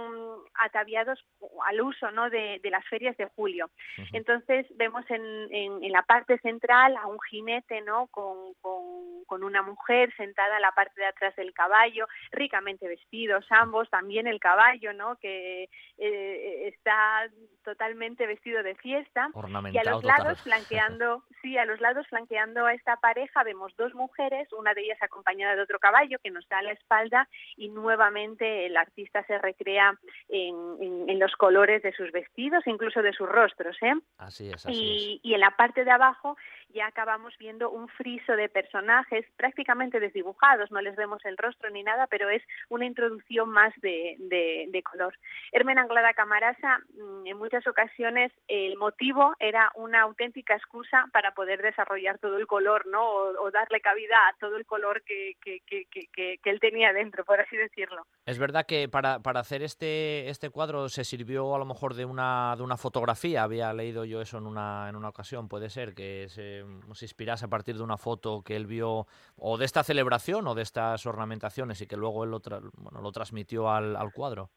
ataviados 0.53 1.19
al 1.65 1.81
uso 1.81 2.11
¿no? 2.11 2.29
de, 2.29 2.59
de 2.61 2.69
las 2.69 2.85
ferias 2.85 3.17
de 3.17 3.25
julio. 3.35 3.65
Uh 3.97 4.01
-huh. 4.01 4.09
Entonces 4.13 4.65
vemos 4.77 5.03
en, 5.09 5.23
en, 5.51 5.83
en, 5.83 5.91
la 5.91 6.03
parte 6.03 6.37
central 6.39 6.95
a 6.95 7.07
un 7.07 7.19
jinete 7.19 7.81
¿no? 7.81 8.07
Con, 8.07 8.53
con, 8.61 9.25
con, 9.25 9.43
una 9.43 9.61
mujer 9.61 10.13
sentada 10.15 10.55
en 10.55 10.61
la 10.61 10.71
parte 10.71 11.01
de 11.01 11.07
atrás 11.07 11.35
del 11.35 11.53
caballo, 11.53 12.07
ricamente 12.31 12.87
vestidos 12.87 13.45
ambos, 13.49 13.89
también 13.89 14.27
el 14.27 14.39
caballo 14.39 14.93
¿no? 14.93 15.17
que 15.17 15.69
eh, 15.97 16.67
está 16.67 17.27
totalmente 17.63 18.25
vestido 18.27 18.63
de 18.63 18.75
fiesta 18.75 19.29
y 19.73 19.77
a 19.77 19.83
los 19.83 20.01
total. 20.01 20.17
lados 20.17 20.41
flanqueando, 20.43 21.23
sí, 21.41 21.57
a 21.57 21.65
los 21.65 21.81
lados 21.81 22.07
flanqueando 22.07 22.36
a 22.39 22.73
esta 22.73 22.97
pareja 22.97 23.43
vemos 23.43 23.75
dos 23.77 23.93
mujeres, 23.95 24.51
una 24.53 24.73
de 24.73 24.81
ellas 24.81 25.01
acompañada 25.01 25.55
de 25.55 25.61
otro 25.61 25.79
caballo 25.79 26.19
que 26.23 26.29
nos 26.29 26.47
da 26.49 26.61
la 26.61 26.71
espalda 26.71 27.27
y 27.55 27.69
nuevamente 27.69 28.65
el 28.65 28.77
artista 28.77 29.23
se 29.23 29.38
recrea 29.39 29.97
en, 30.29 30.55
en, 30.79 31.09
en 31.09 31.19
los 31.19 31.33
colores 31.35 31.81
de 31.81 31.93
sus 31.93 32.11
vestidos, 32.11 32.65
incluso 32.67 33.01
de 33.01 33.13
sus 33.13 33.27
rostros. 33.27 33.75
¿eh? 33.81 33.93
Así 34.17 34.49
es, 34.49 34.65
así 34.65 34.71
y, 34.71 35.15
es. 35.15 35.19
y 35.23 35.33
en 35.33 35.39
la 35.39 35.51
parte 35.51 35.83
de 35.83 35.91
abajo 35.91 36.38
ya 36.74 36.88
acabamos 36.88 37.34
viendo 37.38 37.70
un 37.70 37.88
friso 37.89 38.34
de 38.34 38.49
personajes 38.49 39.26
prácticamente 39.36 39.99
desdibujados, 39.99 40.72
no 40.72 40.82
les 40.82 40.95
vemos 40.95 41.24
el 41.26 41.38
rostro 41.38 41.70
ni 41.70 41.84
nada, 41.84 42.07
pero 42.07 42.30
es 42.30 42.43
una 42.70 42.86
introducción 42.86 43.49
más 43.49 43.74
de, 43.82 44.15
de, 44.20 44.84
color. 44.84 45.18
Hermen 45.51 45.80
Anglada 45.80 46.13
Camarasa, 46.13 46.80
mm, 46.93 47.28
en 47.28 47.38
muchas 47.38 47.65
ocasiones 47.68 48.32
el 48.47 48.78
motivo 48.78 49.34
era 49.39 49.72
una 49.76 50.01
auténtica 50.01 50.55
excusa 50.55 51.05
para 51.11 51.34
poder 51.34 51.61
desarrollar 51.61 52.20
todo 52.20 52.38
el 52.38 52.47
color, 52.47 52.86
¿no? 52.88 53.03
O, 53.03 53.45
o 53.45 53.51
darle 53.51 53.82
cabida 53.82 54.15
a 54.30 54.34
todo 54.39 54.55
el 54.55 54.65
color 54.65 55.01
que, 55.03 55.36
que, 55.41 55.61
que, 55.65 55.88
que, 56.13 56.39
él 56.49 56.59
tenía 56.59 56.93
dentro, 56.93 57.26
por 57.26 57.39
así 57.39 57.57
decirlo. 57.57 58.05
Es 58.26 58.39
verdad 58.39 58.65
que 58.65 58.88
para, 58.88 59.20
para 59.20 59.41
hacer 59.41 59.61
este, 59.61 60.30
este 60.30 60.49
cuadro 60.49 60.89
se 60.89 61.03
sirvió 61.03 61.55
a 61.55 61.59
lo 61.59 61.65
mejor 61.65 61.93
de 61.93 62.05
una, 62.05 62.55
de 62.55 62.63
una 62.63 62.78
fotografía, 62.78 63.43
había 63.43 63.74
leído 63.74 64.05
yo 64.05 64.22
eso 64.22 64.38
en 64.38 64.45
una, 64.47 64.88
en 64.89 64.95
una 64.95 65.09
ocasión, 65.09 65.47
puede 65.47 65.70
ser 65.70 65.93
que 65.93 66.28
se, 66.30 66.56
se 66.93 67.05
inspirase 67.05 67.45
a 67.45 67.49
partir 67.49 67.77
de 67.77 67.83
una 67.83 67.97
foto 67.97 68.41
que 68.41 68.55
él 68.55 68.67
vio 68.67 69.07
o 69.35 69.57
de 69.57 69.65
esta 69.65 69.83
celebración 69.83 70.47
o 70.47 70.55
de 70.55 70.61
estas 70.61 71.05
ornamentaciones 71.05 71.81
y 71.81 71.87
que 71.87 71.97
luego 71.97 72.23
él 72.23 72.31
lo, 72.31 72.41
bueno, 72.77 73.01
lo 73.01 73.11
transmitió 73.11 73.69
al, 73.69 73.95
al 73.95 74.11
cuadro. 74.13 74.51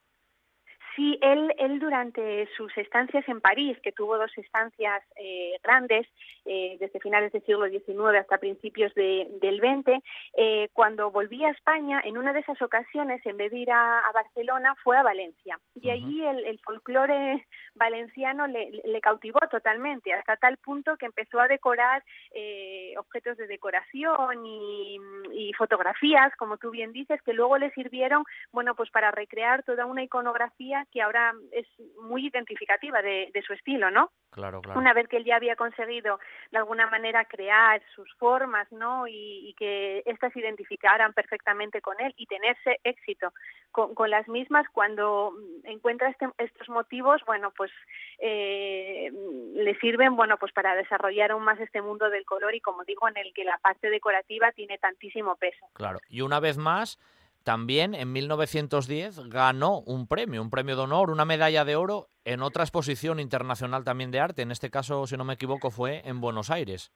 Sí, 1.01 1.19
él, 1.23 1.51
él 1.57 1.79
durante 1.79 2.47
sus 2.59 2.77
estancias 2.77 3.27
en 3.27 3.41
París, 3.41 3.79
que 3.83 3.91
tuvo 3.91 4.19
dos 4.19 4.37
estancias 4.37 5.03
eh, 5.17 5.59
grandes, 5.63 6.07
eh, 6.45 6.77
desde 6.79 7.01
finales 7.01 7.33
del 7.33 7.43
siglo 7.47 7.71
XIX 7.71 8.19
hasta 8.21 8.37
principios 8.37 8.93
de, 8.93 9.27
del 9.41 9.61
XX, 9.61 10.05
eh, 10.37 10.69
cuando 10.75 11.11
volvía 11.11 11.49
a 11.49 11.53
España, 11.53 12.03
en 12.05 12.19
una 12.19 12.35
de 12.35 12.41
esas 12.41 12.61
ocasiones, 12.61 13.25
en 13.25 13.39
vez 13.39 13.51
de 13.51 13.61
ir 13.61 13.71
a, 13.71 14.01
a 14.01 14.13
Barcelona, 14.13 14.75
fue 14.85 14.99
a 14.99 15.03
Valencia. 15.03 15.59
Y 15.75 15.89
uh 15.89 15.91
-huh. 15.91 15.93
allí 15.95 16.27
el, 16.27 16.45
el 16.45 16.59
folclore 16.59 17.47
valenciano 17.75 18.47
le, 18.47 18.71
le, 18.85 19.01
cautivó 19.01 19.41
totalmente, 19.51 20.13
hasta 20.13 20.37
tal 20.37 20.59
punto 20.59 20.99
que 20.99 21.07
empezó 21.07 21.41
a 21.41 21.49
decorar 21.49 22.05
eh, 22.35 22.93
objetos 22.99 23.39
de 23.39 23.47
decoración 23.47 24.45
y, 24.45 24.99
y 25.33 25.53
fotografías, 25.55 26.37
como 26.37 26.59
tú 26.59 26.71
bien 26.71 26.93
dices, 26.93 27.23
que 27.23 27.33
luego 27.33 27.57
le 27.57 27.71
sirvieron, 27.71 28.25
bueno, 28.53 28.75
pues 28.75 28.91
para 28.91 29.11
recrear 29.11 29.63
toda 29.63 29.87
una 29.87 30.03
iconografía 30.03 30.87
que 30.91 31.03
ahora 31.03 31.33
es 31.53 31.67
muy 32.03 32.27
identificativa 32.27 33.03
de, 33.03 33.31
de, 33.33 33.43
su 33.43 33.53
estilo, 33.53 33.91
¿no? 33.91 34.11
Claro, 34.31 34.61
claro. 34.61 34.79
Una 34.79 34.93
vez 34.93 35.09
que 35.09 35.17
él 35.17 35.25
ya 35.25 35.37
había 35.37 35.57
conseguido 35.57 36.21
de 36.51 36.59
alguna 36.59 36.87
manera 36.87 37.25
crear 37.25 37.83
sus 37.95 38.13
formas, 38.15 38.71
¿no? 38.71 39.07
Y, 39.07 39.49
y 39.49 39.55
que 39.55 40.03
éstas 40.07 40.33
se 40.33 40.41
identificaran 40.41 41.13
perfectamente 41.13 41.81
con 41.81 42.01
él 42.01 42.15
y 42.17 42.27
tenerse 42.27 42.79
éxito 42.85 43.33
con, 43.73 43.95
con 43.95 44.11
las 44.11 44.29
mismas 44.29 44.67
cuando 44.73 45.33
encuentra 45.65 46.09
este, 46.11 46.27
estos 46.39 46.69
motivos, 46.69 47.23
bueno, 47.27 47.53
pues 47.57 47.71
eh, 48.19 49.11
le 49.55 49.79
sirven, 49.81 50.17
bueno, 50.17 50.37
pues 50.39 50.53
para 50.53 50.75
desarrollar 50.75 51.33
aún 51.33 51.45
más 51.45 51.61
este 51.61 51.83
mundo 51.83 52.11
del 52.11 52.25
color 52.25 52.55
y 52.55 52.61
como 52.61 52.85
digo, 52.85 53.09
en 53.09 53.17
el 53.17 53.33
que 53.33 53.45
la 53.45 53.59
parte 53.59 53.91
decorativa 53.91 54.53
tiene 54.53 54.79
tantísimo 54.79 55.37
peso. 55.37 55.67
Claro, 55.75 56.01
y 56.09 56.21
una 56.23 56.41
vez 56.41 56.57
más 56.59 56.99
también 57.45 57.95
en 57.95 58.13
1910 58.13 59.29
ganó 59.29 59.81
un 59.81 60.07
premio, 60.07 60.43
un 60.43 60.51
premio 60.51 60.77
de 60.77 60.83
honor, 60.83 61.11
una 61.11 61.25
medalla 61.25 61.65
de 61.65 61.77
oro 61.77 62.09
en 62.25 62.43
otra 62.43 62.65
exposición 62.65 63.19
internacional 63.19 63.85
también 63.85 64.11
de 64.11 64.21
arte. 64.21 64.43
En 64.43 64.51
este 64.51 64.71
caso, 64.71 65.07
si 65.07 65.17
no 65.17 65.25
me 65.25 65.35
equivoco, 65.35 65.71
fue 65.71 66.03
en 66.05 66.21
Buenos 66.21 66.51
Aires. 66.51 66.93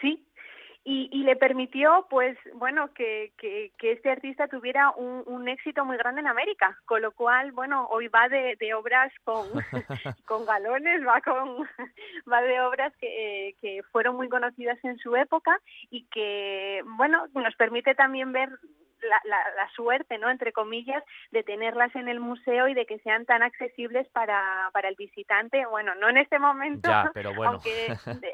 Sí, 0.00 0.26
y, 0.82 1.22
le 1.24 1.36
permitió, 1.36 2.06
pues, 2.08 2.36
bueno, 2.54 2.92
que, 2.94 3.32
que, 3.36 3.70
este 3.80 4.10
artista 4.10 4.48
tuviera 4.48 4.90
un, 4.92 5.48
éxito 5.48 5.84
muy 5.84 5.96
grande 5.96 6.20
en 6.20 6.26
América, 6.26 6.78
con 6.86 7.02
lo 7.02 7.12
cual, 7.12 7.52
bueno, 7.52 7.86
hoy 7.90 8.08
va 8.08 8.28
de, 8.28 8.74
obras 8.74 9.12
con, 9.24 9.46
con 10.26 10.46
galones, 10.46 11.06
va 11.06 11.20
con 11.20 11.68
va 12.32 12.42
de 12.42 12.60
obras 12.60 12.94
que, 12.98 13.56
que 13.60 13.82
fueron 13.92 14.16
muy 14.16 14.28
conocidas 14.28 14.78
en 14.82 14.98
su 14.98 15.14
época 15.16 15.60
y 15.90 16.06
que, 16.06 16.82
bueno, 16.96 17.26
nos 17.34 17.54
permite 17.56 17.94
también 17.94 18.32
ver 18.32 18.48
la, 19.02 19.20
la, 19.24 19.68
suerte, 19.74 20.18
¿no? 20.18 20.30
Entre 20.30 20.52
comillas, 20.52 21.02
de 21.30 21.42
tenerlas 21.42 21.94
en 21.96 22.08
el 22.08 22.20
museo 22.20 22.68
y 22.68 22.74
de 22.74 22.86
que 22.86 22.98
sean 23.00 23.24
tan 23.24 23.42
accesibles 23.42 24.08
para, 24.08 24.70
para 24.72 24.88
el 24.88 24.96
visitante. 24.96 25.64
Bueno, 25.66 25.94
no 25.94 26.08
en 26.08 26.18
este 26.18 26.38
momento, 26.38 26.90
pero 27.14 27.34
bueno. 27.34 27.52
aunque 27.52 27.86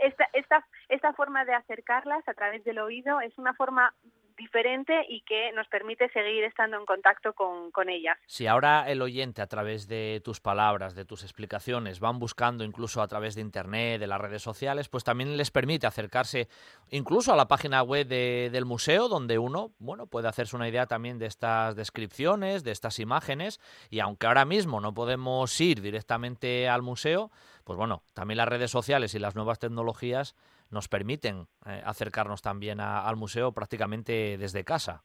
esta, 0.03 0.29
esta, 0.33 0.67
esta 0.89 1.13
forma 1.13 1.45
de 1.45 1.55
acercarlas 1.55 2.27
a 2.29 2.35
través 2.35 2.65
del 2.65 2.79
oído 2.79 3.21
es 3.21 3.37
una 3.39 3.55
forma 3.55 3.95
diferente 4.37 5.05
y 5.09 5.23
que 5.23 5.53
nos 5.53 5.67
permite 5.69 6.09
seguir 6.11 6.45
estando 6.45 6.77
en 6.79 6.87
contacto 6.87 7.33
con, 7.33 7.71
con 7.71 7.89
ellas. 7.89 8.19
Si 8.27 8.47
ahora 8.47 8.85
el 8.89 9.03
oyente 9.03 9.43
a 9.43 9.47
través 9.47 9.89
de 9.89 10.21
tus 10.25 10.41
palabras, 10.41 10.95
de 10.95 11.05
tus 11.05 11.23
explicaciones, 11.23 12.01
van 12.01 12.19
buscando 12.19 12.65
incluso 12.65 13.03
a 13.03 13.09
través 13.09 13.35
de 13.35 13.41
Internet, 13.41 14.01
de 14.01 14.07
las 14.07 14.21
redes 14.21 14.43
sociales, 14.43 14.89
pues 14.89 15.05
también 15.05 15.37
les 15.37 15.51
permite 15.51 15.87
acercarse 15.87 16.49
incluso 16.91 17.33
a 17.33 17.37
la 17.37 17.49
página 17.49 17.83
web 17.83 18.07
del 18.07 18.65
museo, 18.65 19.09
donde 19.09 19.39
uno 19.39 19.73
bueno, 19.79 20.07
puede 20.07 20.29
hacerse 20.29 20.57
una 20.57 20.69
idea 20.69 20.87
también 20.87 21.19
de 21.19 21.27
estas 21.27 21.77
descripciones, 21.77 22.65
de 22.65 22.73
estas 22.73 22.99
imágenes, 22.99 23.61
y 23.91 24.01
aunque 24.01 24.27
ahora 24.27 24.45
mismo 24.45 24.81
no 24.81 24.95
podemos 24.95 25.61
ir 25.61 25.81
directamente 25.81 26.69
al 26.69 26.83
museo, 26.83 27.31
pues 27.65 27.77
bueno, 27.77 28.03
también 28.15 28.39
las 28.39 28.49
redes 28.49 28.71
sociales 28.71 29.15
y 29.15 29.19
las 29.19 29.35
nuevas 29.35 29.59
tecnologías 29.59 30.35
nos 30.71 30.89
permiten 30.89 31.47
eh, 31.67 31.83
acercarnos 31.85 32.43
también 32.43 32.81
al 32.81 33.17
museo 33.17 33.53
prácticamente 33.53 34.37
desde 34.39 34.65
casa. 34.65 35.05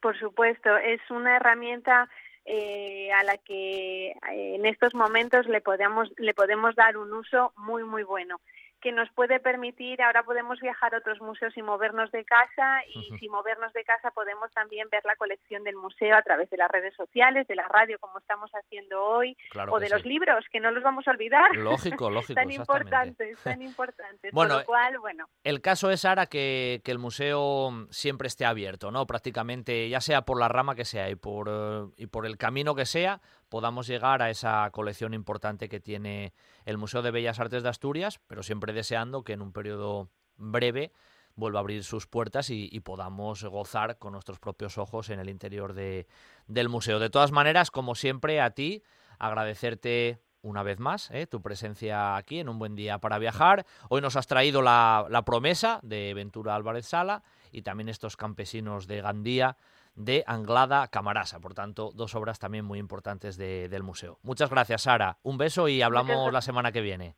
Por 0.00 0.18
supuesto, 0.18 0.76
es 0.76 1.00
una 1.10 1.36
herramienta 1.36 2.08
eh, 2.44 3.10
a 3.12 3.24
la 3.24 3.38
que 3.38 4.10
eh, 4.10 4.54
en 4.54 4.66
estos 4.66 4.94
momentos 4.94 5.46
le 5.46 5.60
podemos, 5.60 6.12
le 6.16 6.34
podemos 6.34 6.76
dar 6.76 6.96
un 6.96 7.12
uso 7.12 7.52
muy, 7.56 7.82
muy 7.82 8.04
bueno 8.04 8.40
que 8.86 8.92
nos 8.92 9.10
puede 9.10 9.40
permitir, 9.40 10.00
ahora 10.00 10.22
podemos 10.22 10.60
viajar 10.60 10.94
a 10.94 10.98
otros 10.98 11.20
museos 11.20 11.52
y 11.56 11.60
movernos 11.60 12.08
de 12.12 12.24
casa 12.24 12.82
y 12.94 13.18
sin 13.18 13.32
movernos 13.32 13.72
de 13.72 13.82
casa 13.82 14.12
podemos 14.12 14.48
también 14.52 14.86
ver 14.92 15.04
la 15.04 15.16
colección 15.16 15.64
del 15.64 15.74
museo 15.74 16.16
a 16.16 16.22
través 16.22 16.48
de 16.50 16.56
las 16.56 16.70
redes 16.70 16.94
sociales, 16.94 17.48
de 17.48 17.56
la 17.56 17.66
radio 17.66 17.98
como 17.98 18.20
estamos 18.20 18.48
haciendo 18.52 19.02
hoy 19.02 19.36
o 19.72 19.80
de 19.80 19.88
los 19.88 20.04
libros, 20.04 20.44
que 20.52 20.60
no 20.60 20.70
los 20.70 20.84
vamos 20.84 21.08
a 21.08 21.10
olvidar. 21.10 21.52
Lógico, 21.56 22.10
lógico. 22.12 22.34
tan 22.34 22.52
importantes, 22.52 23.36
tan 23.42 23.60
importantes. 23.60 24.30
Bueno, 24.32 24.60
lo 24.60 24.64
cual, 24.64 25.00
bueno. 25.00 25.26
El 25.42 25.60
caso 25.60 25.90
es 25.90 26.04
ahora 26.04 26.26
que, 26.26 26.80
que, 26.84 26.92
el 26.92 27.00
museo 27.00 27.88
siempre 27.90 28.28
esté 28.28 28.44
abierto, 28.44 28.92
¿no? 28.92 29.04
Prácticamente, 29.04 29.88
ya 29.88 30.00
sea 30.00 30.22
por 30.22 30.38
la 30.38 30.46
rama 30.46 30.76
que 30.76 30.84
sea 30.84 31.10
y 31.10 31.16
por, 31.16 31.48
eh, 31.50 31.90
y 31.96 32.06
por 32.06 32.24
el 32.24 32.38
camino 32.38 32.76
que 32.76 32.86
sea, 32.86 33.20
podamos 33.48 33.86
llegar 33.86 34.22
a 34.22 34.30
esa 34.30 34.68
colección 34.70 35.14
importante 35.14 35.68
que 35.68 35.80
tiene 35.80 36.32
el 36.64 36.78
Museo 36.78 37.02
de 37.02 37.10
Bellas 37.10 37.38
Artes 37.38 37.62
de 37.62 37.68
Asturias, 37.68 38.20
pero 38.26 38.42
siempre 38.42 38.72
deseando 38.72 39.22
que 39.24 39.32
en 39.32 39.42
un 39.42 39.52
periodo 39.52 40.10
breve 40.36 40.92
vuelva 41.34 41.58
a 41.58 41.60
abrir 41.60 41.84
sus 41.84 42.06
puertas 42.06 42.50
y, 42.50 42.80
podamos 42.80 43.44
gozar 43.44 43.98
con 43.98 44.12
nuestros 44.12 44.38
propios 44.38 44.78
ojos 44.78 45.10
en 45.10 45.20
el 45.20 45.28
interior 45.28 45.74
de, 45.74 46.06
del 46.46 46.68
museo. 46.68 46.98
De 46.98 47.10
todas 47.10 47.30
maneras, 47.30 47.70
como 47.70 47.94
siempre, 47.94 48.40
a 48.40 48.50
ti 48.50 48.82
agradecerte 49.18 50.20
una 50.42 50.62
vez 50.62 50.78
más 50.78 51.10
¿eh? 51.10 51.26
tu 51.26 51.42
presencia 51.42 52.16
aquí 52.16 52.38
en 52.38 52.48
un 52.48 52.58
buen 52.58 52.74
día 52.74 52.98
para 52.98 53.18
viajar. 53.18 53.66
Hoy 53.90 54.00
nos 54.00 54.16
has 54.16 54.26
traído 54.26 54.62
la, 54.62 55.06
la 55.10 55.24
promesa 55.24 55.80
de 55.82 56.14
Ventura 56.14 56.54
Álvarez 56.54 56.86
Sala 56.86 57.22
y 57.50 57.62
también 57.62 57.88
estos 57.88 58.16
campesinos 58.16 58.86
de 58.86 59.00
Gandía 59.02 59.56
de 59.96 60.22
Anglada 60.26 60.86
Camarasa. 60.88 61.40
Por 61.40 61.54
tanto, 61.54 61.90
dos 61.94 62.14
obras 62.14 62.38
también 62.38 62.64
muy 62.64 62.78
importantes 62.78 63.36
del 63.36 63.82
museo. 63.82 64.18
Muchas 64.22 64.50
gracias, 64.50 64.82
Sara. 64.82 65.18
Un 65.22 65.38
beso 65.38 65.68
y 65.68 65.82
hablamos 65.82 66.32
la 66.32 66.42
semana 66.42 66.70
que 66.70 66.80
viene. 66.80 67.16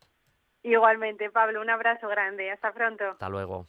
Igualmente, 0.63 1.31
Pablo, 1.31 1.61
un 1.61 1.71
abrazo 1.71 2.09
grande. 2.09 2.51
Hasta 2.51 2.73
pronto. 2.73 3.05
Hasta 3.11 3.29
luego. 3.29 3.69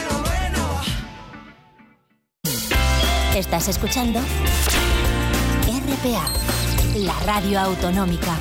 Estás 3.35 3.69
escuchando 3.69 4.19
RPA, 5.65 6.29
la 6.97 7.17
radio 7.21 7.61
autonómica. 7.61 8.37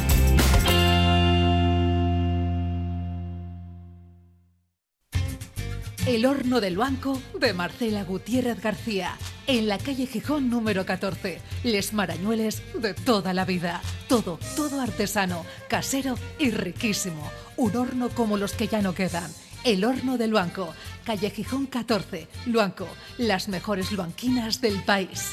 El 6.06 6.26
horno 6.26 6.60
del 6.60 6.76
banco 6.76 7.22
de 7.38 7.52
Marcela 7.52 8.02
Gutiérrez 8.02 8.60
García, 8.60 9.16
en 9.46 9.68
la 9.68 9.78
calle 9.78 10.08
Gijón 10.08 10.50
número 10.50 10.84
14. 10.84 11.40
Les 11.62 11.92
marañueles 11.92 12.60
de 12.74 12.92
toda 12.92 13.32
la 13.32 13.44
vida. 13.44 13.82
Todo, 14.08 14.40
todo 14.56 14.80
artesano, 14.80 15.44
casero 15.68 16.16
y 16.40 16.50
riquísimo. 16.50 17.30
Un 17.56 17.76
horno 17.76 18.08
como 18.08 18.36
los 18.36 18.54
que 18.54 18.66
ya 18.66 18.82
no 18.82 18.92
quedan 18.92 19.30
el 19.64 19.84
Horno 19.84 20.16
del 20.16 20.30
Luanco, 20.30 20.74
calle 21.04 21.30
Gijón 21.30 21.66
14, 21.66 22.28
Luanco, 22.46 22.88
las 23.18 23.48
mejores 23.48 23.92
luanquinas 23.92 24.60
del 24.60 24.82
país. 24.82 25.32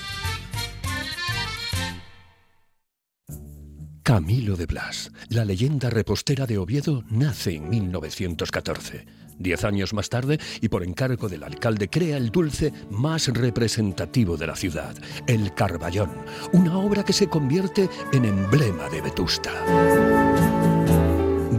Camilo 4.03 4.55
de 4.55 4.65
Blas, 4.65 5.11
la 5.30 5.43
leyenda 5.43 5.89
repostera 5.89 6.45
de 6.45 6.57
Oviedo, 6.57 7.03
nace 7.09 7.55
en 7.55 7.69
1914. 7.69 9.05
Diez 9.38 9.63
años 9.65 9.93
más 9.93 10.09
tarde, 10.09 10.39
y 10.61 10.69
por 10.69 10.84
encargo 10.84 11.28
del 11.30 11.43
alcalde, 11.43 11.89
crea 11.89 12.17
el 12.17 12.30
dulce 12.30 12.71
más 12.89 13.28
representativo 13.28 14.38
de 14.38 14.47
la 14.47 14.55
ciudad, 14.55 14.95
el 15.28 15.53
Carballón, 15.53 16.11
una 16.53 16.78
obra 16.78 17.03
que 17.03 17.13
se 17.13 17.28
convierte 17.28 17.89
en 18.13 18.25
emblema 18.25 18.89
de 18.89 19.01
Vetusta. 19.01 19.51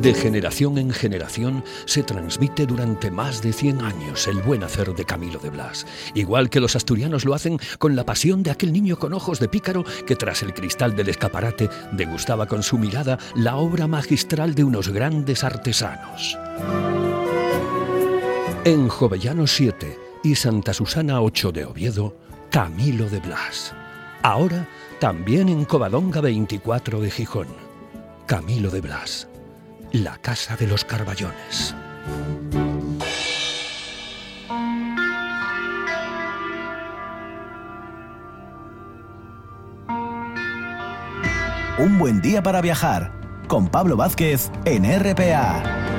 De 0.01 0.15
generación 0.15 0.79
en 0.79 0.93
generación 0.93 1.65
se 1.85 2.05
transmite 2.05 2.67
durante 2.67 3.11
más 3.11 3.43
de 3.43 3.53
100 3.53 3.83
años 3.83 4.29
el 4.29 4.41
buen 4.41 4.63
hacer 4.63 4.95
de 4.95 5.05
Camilo 5.05 5.41
de 5.41 5.51
Blas, 5.51 5.87
igual 6.15 6.51
que 6.51 6.61
los 6.61 6.77
asturianos 6.77 7.25
lo 7.25 7.35
hacen 7.35 7.59
con 7.79 7.97
la 7.97 8.05
pasión 8.05 8.45
de 8.45 8.53
aquel 8.53 8.73
niño 8.73 8.97
con 8.97 9.13
ojos 9.13 9.41
de 9.41 9.49
pícaro 9.49 9.85
que 10.07 10.15
tras 10.15 10.45
el 10.45 10.55
cristal 10.55 10.95
del 10.95 11.09
escaparate 11.09 11.69
degustaba 11.91 12.47
con 12.47 12.63
su 12.63 12.79
mirada 12.79 13.19
la 13.35 13.57
obra 13.57 13.89
magistral 13.89 14.55
de 14.55 14.63
unos 14.63 14.89
grandes 14.91 15.43
artesanos. 15.43 16.39
En 18.65 18.89
Jovellano 18.89 19.49
7 19.49 19.99
y 20.23 20.37
Santa 20.37 20.75
Susana 20.75 21.21
8 21.21 21.51
de 21.51 21.65
Oviedo, 21.65 22.15
Camilo 22.51 23.09
de 23.09 23.19
Blas. 23.19 23.75
Ahora 24.23 24.69
también 25.01 25.49
en 25.49 25.65
Covadonga 25.65 26.21
24 26.21 27.01
de 27.01 27.11
Gijón, 27.11 27.49
Camilo 28.27 28.71
de 28.71 28.81
Blas 28.81 29.29
la 29.93 30.19
Casa 30.19 30.57
de 30.57 30.67
los 30.67 30.85
Carballones. 30.85 31.75
Un 41.79 41.99
buen 41.99 42.21
día 42.21 42.43
para 42.43 42.61
viajar 42.61 43.13
con 43.47 43.69
Pablo 43.69 43.97
Vázquez 43.97 44.51
en 44.65 44.85
RPA. 44.85 45.98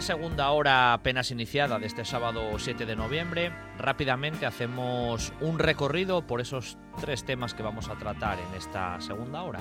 Segunda 0.00 0.50
hora 0.50 0.92
apenas 0.92 1.30
iniciada 1.30 1.78
de 1.78 1.86
este 1.86 2.04
sábado 2.04 2.58
7 2.58 2.86
de 2.86 2.96
noviembre, 2.96 3.52
rápidamente 3.78 4.46
hacemos 4.46 5.32
un 5.40 5.58
recorrido 5.58 6.26
por 6.26 6.40
esos 6.40 6.78
tres 7.00 7.24
temas 7.24 7.54
que 7.54 7.62
vamos 7.62 7.88
a 7.88 7.94
tratar 7.94 8.38
en 8.38 8.54
esta 8.56 9.00
segunda 9.00 9.42
hora. 9.42 9.60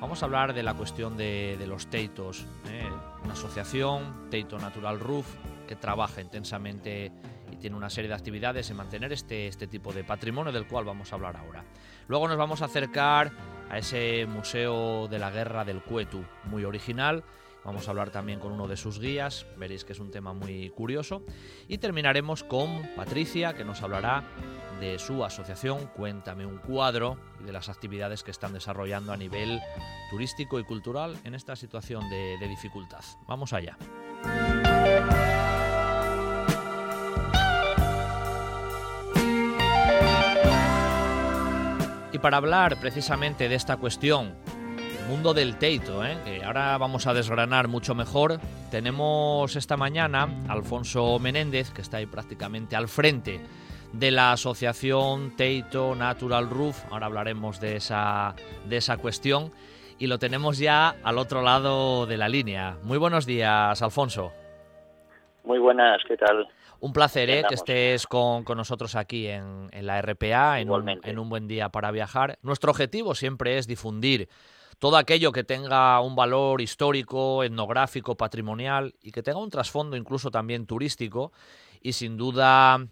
Vamos 0.00 0.22
a 0.22 0.26
hablar 0.26 0.54
de 0.54 0.62
la 0.62 0.74
cuestión 0.74 1.16
de, 1.16 1.62
los 1.66 1.88
teitos, 1.88 2.46
¿eh? 2.68 2.88
una 3.24 3.32
asociación, 3.32 4.28
Teito 4.30 4.58
Natural 4.58 5.00
Roof, 5.00 5.26
que 5.66 5.76
trabaja 5.76 6.20
intensamente 6.20 7.10
y 7.50 7.56
tiene 7.56 7.76
una 7.76 7.90
serie 7.90 8.08
de 8.08 8.14
actividades 8.14 8.70
en 8.70 8.76
mantener 8.76 9.12
este, 9.12 9.48
este 9.48 9.66
tipo 9.66 9.92
de 9.92 10.04
patrimonio 10.04 10.52
del 10.52 10.66
cual 10.66 10.84
vamos 10.84 11.12
a 11.12 11.16
hablar 11.16 11.36
ahora. 11.36 11.64
Luego 12.06 12.28
nos 12.28 12.36
vamos 12.36 12.62
a 12.62 12.66
acercar 12.66 13.32
a 13.70 13.78
ese 13.78 14.26
Museo 14.26 15.08
de 15.08 15.18
la 15.18 15.30
Guerra 15.30 15.64
del 15.64 15.82
Cuetu, 15.82 16.24
muy 16.44 16.64
original. 16.64 17.24
Vamos 17.64 17.88
a 17.88 17.92
hablar 17.92 18.10
también 18.10 18.40
con 18.40 18.52
uno 18.52 18.68
de 18.68 18.76
sus 18.76 19.00
guías, 19.00 19.46
veréis 19.56 19.84
que 19.84 19.94
es 19.94 20.00
un 20.00 20.10
tema 20.10 20.34
muy 20.34 20.70
curioso. 20.70 21.22
Y 21.66 21.78
terminaremos 21.78 22.44
con 22.44 22.82
Patricia, 22.94 23.54
que 23.54 23.64
nos 23.64 23.82
hablará 23.82 24.22
de 24.80 24.98
su 24.98 25.24
asociación 25.24 25.86
Cuéntame 25.96 26.44
un 26.44 26.58
cuadro 26.58 27.16
de 27.40 27.52
las 27.52 27.68
actividades 27.68 28.22
que 28.22 28.30
están 28.30 28.52
desarrollando 28.52 29.12
a 29.12 29.16
nivel 29.16 29.60
turístico 30.10 30.58
y 30.60 30.64
cultural 30.64 31.16
en 31.24 31.34
esta 31.34 31.56
situación 31.56 32.08
de, 32.10 32.36
dificultad. 32.48 33.02
Vamos 33.26 33.52
allá. 33.52 33.78
Y 42.12 42.18
para 42.18 42.36
hablar 42.36 42.78
precisamente 42.78 43.48
de 43.48 43.54
esta 43.54 43.76
cuestión, 43.78 44.36
mundo 45.08 45.34
del 45.34 45.56
teito, 45.56 46.04
¿eh? 46.04 46.16
que 46.24 46.44
ahora 46.44 46.76
vamos 46.78 47.06
a 47.06 47.14
desgranar 47.14 47.68
mucho 47.68 47.94
mejor, 47.94 48.40
tenemos 48.70 49.54
esta 49.56 49.76
mañana 49.76 50.28
a 50.48 50.52
Alfonso 50.52 51.18
Menéndez, 51.18 51.70
que 51.70 51.82
está 51.82 51.98
ahí 51.98 52.06
prácticamente 52.06 52.76
al 52.76 52.88
frente 52.88 53.40
de 53.92 54.10
la 54.10 54.32
asociación 54.32 55.36
Teito 55.36 55.94
Natural 55.94 56.48
Roof. 56.50 56.84
Ahora 56.90 57.06
hablaremos 57.06 57.60
de 57.60 57.76
esa, 57.76 58.34
de 58.66 58.76
esa 58.76 58.96
cuestión. 58.96 59.52
Y 59.98 60.08
lo 60.08 60.18
tenemos 60.18 60.58
ya 60.58 60.96
al 61.04 61.18
otro 61.18 61.42
lado 61.42 62.06
de 62.06 62.16
la 62.16 62.28
línea. 62.28 62.76
Muy 62.82 62.98
buenos 62.98 63.26
días, 63.26 63.80
Alfonso. 63.80 64.32
Muy 65.44 65.58
buenas, 65.58 66.02
¿qué 66.08 66.16
tal? 66.16 66.48
Un 66.80 66.92
placer 66.92 67.30
¿eh? 67.30 67.44
que 67.48 67.54
estés 67.54 68.06
con, 68.06 68.42
con, 68.42 68.58
nosotros 68.58 68.96
aquí 68.96 69.28
en, 69.28 69.68
en 69.70 69.86
la 69.86 70.02
RPA, 70.02 70.60
en 70.60 70.70
un, 70.70 70.88
en 71.02 71.18
un, 71.18 71.28
buen 71.28 71.46
día 71.46 71.68
para 71.68 71.90
viajar. 71.92 72.38
Nuestro 72.42 72.72
objetivo 72.72 73.14
siempre 73.14 73.56
es 73.58 73.66
difundir 73.66 74.28
todo 74.78 74.96
aquello 74.96 75.32
que 75.32 75.44
tenga 75.44 76.00
un 76.00 76.16
valor 76.16 76.60
histórico, 76.60 77.44
etnográfico, 77.44 78.16
patrimonial 78.16 78.94
y 79.02 79.12
que 79.12 79.22
tenga 79.22 79.38
un 79.38 79.50
trasfondo 79.50 79.96
incluso 79.96 80.30
también 80.30 80.66
turístico. 80.66 81.32
Y 81.80 81.92
sin 81.92 82.16
duda 82.16 82.86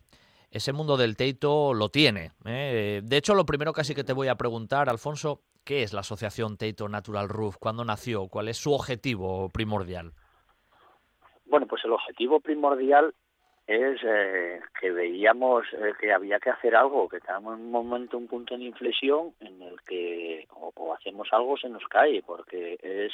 ese 0.50 0.72
mundo 0.72 0.96
del 0.96 1.16
Teito 1.16 1.72
lo 1.72 1.88
tiene. 1.88 2.32
¿eh? 2.44 3.00
De 3.02 3.16
hecho, 3.16 3.34
lo 3.34 3.46
primero 3.46 3.72
casi 3.72 3.94
que 3.94 4.04
te 4.04 4.12
voy 4.12 4.28
a 4.28 4.36
preguntar, 4.36 4.90
Alfonso, 4.90 5.40
¿qué 5.64 5.82
es 5.82 5.92
la 5.92 6.00
Asociación 6.00 6.58
Teito 6.58 6.88
Natural 6.88 7.28
Roof? 7.28 7.56
¿Cuándo 7.58 7.84
nació? 7.84 8.28
¿Cuál 8.28 8.48
es 8.48 8.58
su 8.58 8.72
objetivo 8.72 9.48
primordial? 9.48 10.12
Bueno, 11.46 11.66
pues 11.66 11.82
el 11.84 11.92
objetivo 11.92 12.40
primordial 12.40 13.14
es 13.66 14.00
eh, 14.04 14.60
que 14.80 14.90
veíamos 14.90 15.64
eh, 15.72 15.92
que 16.00 16.12
había 16.12 16.38
que 16.40 16.50
hacer 16.50 16.74
algo, 16.74 17.08
que 17.08 17.18
estábamos 17.18 17.58
en 17.58 17.66
un 17.66 17.70
momento, 17.70 18.18
un 18.18 18.26
punto 18.26 18.56
de 18.56 18.64
inflexión 18.64 19.32
en 19.40 19.62
el 19.62 19.80
que 19.82 20.46
o, 20.50 20.94
hacemos 20.94 21.28
algo 21.32 21.56
se 21.56 21.68
nos 21.68 21.84
cae, 21.88 22.22
porque 22.22 22.78
es, 22.82 23.12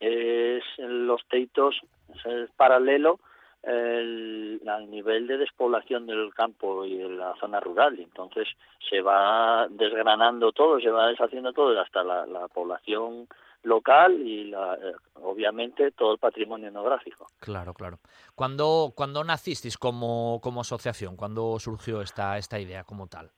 es 0.00 0.64
los 0.78 1.26
teitos, 1.28 1.80
es 2.24 2.50
paralelo 2.56 3.20
el, 3.62 4.62
al 4.66 4.90
nivel 4.90 5.26
de 5.26 5.38
despoblación 5.38 6.06
del 6.06 6.32
campo 6.32 6.84
y 6.84 6.96
de 6.96 7.10
la 7.10 7.34
zona 7.36 7.60
rural. 7.60 7.98
Y 7.98 8.04
entonces 8.04 8.48
se 8.88 9.02
va 9.02 9.68
desgranando 9.68 10.52
todo, 10.52 10.80
se 10.80 10.90
va 10.90 11.08
deshaciendo 11.08 11.52
todo 11.52 11.78
hasta 11.78 12.02
la 12.02 12.48
población 12.48 13.28
local 13.62 14.20
y 14.20 14.44
la, 14.44 14.74
eh, 14.74 14.94
obviamente 15.14 15.90
todo 15.92 16.12
el 16.12 16.18
patrimonio 16.18 16.68
etnográfico. 16.68 17.26
Claro, 17.38 17.74
claro. 17.74 17.98
¿Cuándo, 18.34 18.92
cuando 18.96 19.24
nacisteis 19.24 19.76
como, 19.76 20.40
como 20.42 20.60
asociación? 20.60 21.16
¿Cuándo 21.16 21.58
surgió 21.58 22.02
esta, 22.02 22.38
esta 22.38 22.58
idea 22.58 22.84
como 22.84 23.06
tal? 23.08 23.30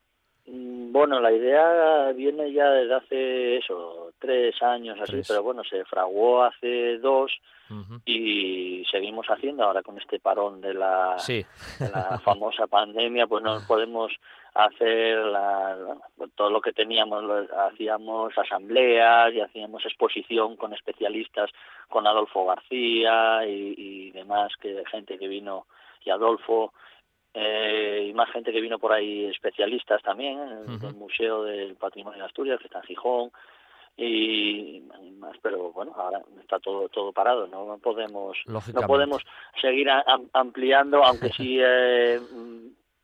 Bueno, 0.47 1.21
la 1.21 1.33
idea 1.33 2.13
viene 2.13 2.53
ya 2.53 2.69
desde 2.71 2.95
hace 2.95 3.57
eso, 3.59 4.13
tres 4.19 4.61
años 4.63 4.99
así, 5.01 5.13
tres. 5.13 5.29
pero 5.29 5.43
bueno, 5.43 5.63
se 5.65 5.85
fraguó 5.85 6.43
hace 6.43 6.99
dos 6.99 7.33
uh 7.71 7.75
-huh. 7.75 8.03
y 8.05 8.85
seguimos 8.91 9.27
haciendo 9.29 9.65
ahora 9.65 9.83
con 9.83 9.99
este 9.99 10.19
parón 10.19 10.61
de 10.61 10.75
la, 10.75 11.19
sí. 11.19 11.45
de 11.79 11.91
la 11.91 12.19
famosa 12.25 12.67
pandemia, 12.67 13.27
pues 13.27 13.43
no 13.45 13.59
podemos 13.69 14.13
hacer 14.55 15.19
la, 15.19 15.77
todo 16.35 16.51
lo 16.51 16.61
que 16.61 16.73
teníamos, 16.73 17.23
lo, 17.23 17.47
hacíamos 17.67 18.37
asambleas 18.37 19.33
y 19.33 19.41
hacíamos 19.41 19.85
exposición 19.85 20.57
con 20.57 20.75
especialistas, 20.75 21.51
con 21.89 22.07
Adolfo 22.07 22.47
García 22.47 23.47
y, 23.47 23.75
y 23.77 24.11
demás, 24.11 24.53
que 24.61 24.83
gente 24.91 25.19
que 25.19 25.29
vino 25.29 25.67
y 26.05 26.11
Adolfo 26.11 26.73
eh, 27.35 28.07
y 28.09 28.13
más 28.13 28.31
gente 28.31 28.53
que 28.53 28.61
vino 28.61 28.79
por 28.79 28.93
ahí, 28.93 29.27
especialistas 29.27 30.03
también, 30.03 30.39
uh 30.39 30.65
-huh. 30.67 30.79
del 30.79 30.95
Museo 30.95 31.45
del 31.45 31.77
Patrimonio 31.77 32.21
de 32.21 32.27
Asturias, 32.27 32.59
que 32.59 32.67
está 32.67 32.79
en 32.79 32.85
Gijón, 32.85 33.31
y, 33.97 34.83
más, 35.19 35.37
pero 35.43 35.73
bueno, 35.73 35.93
ahora 35.95 36.23
está 36.41 36.59
todo 36.59 36.89
todo 36.89 37.13
parado, 37.13 37.47
no 37.47 37.79
podemos 37.79 38.37
no 38.47 38.61
podemos 38.87 39.23
seguir 39.61 39.91
a, 39.91 39.99
a, 39.99 40.19
ampliando, 40.33 41.05
aunque 41.05 41.29
sí, 41.31 41.59
eh, 41.63 42.19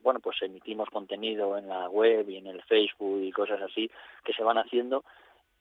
bueno, 0.01 0.20
pues 0.20 0.41
emitimos 0.41 0.89
contenido 0.89 1.59
en 1.59 1.68
la 1.68 1.89
web 1.91 2.29
y 2.31 2.39
en 2.39 2.47
el 2.47 2.62
Facebook 2.62 3.20
y 3.22 3.33
cosas 3.33 3.61
así 3.61 3.91
que 4.24 4.33
se 4.33 4.43
van 4.43 4.57
haciendo, 4.57 5.05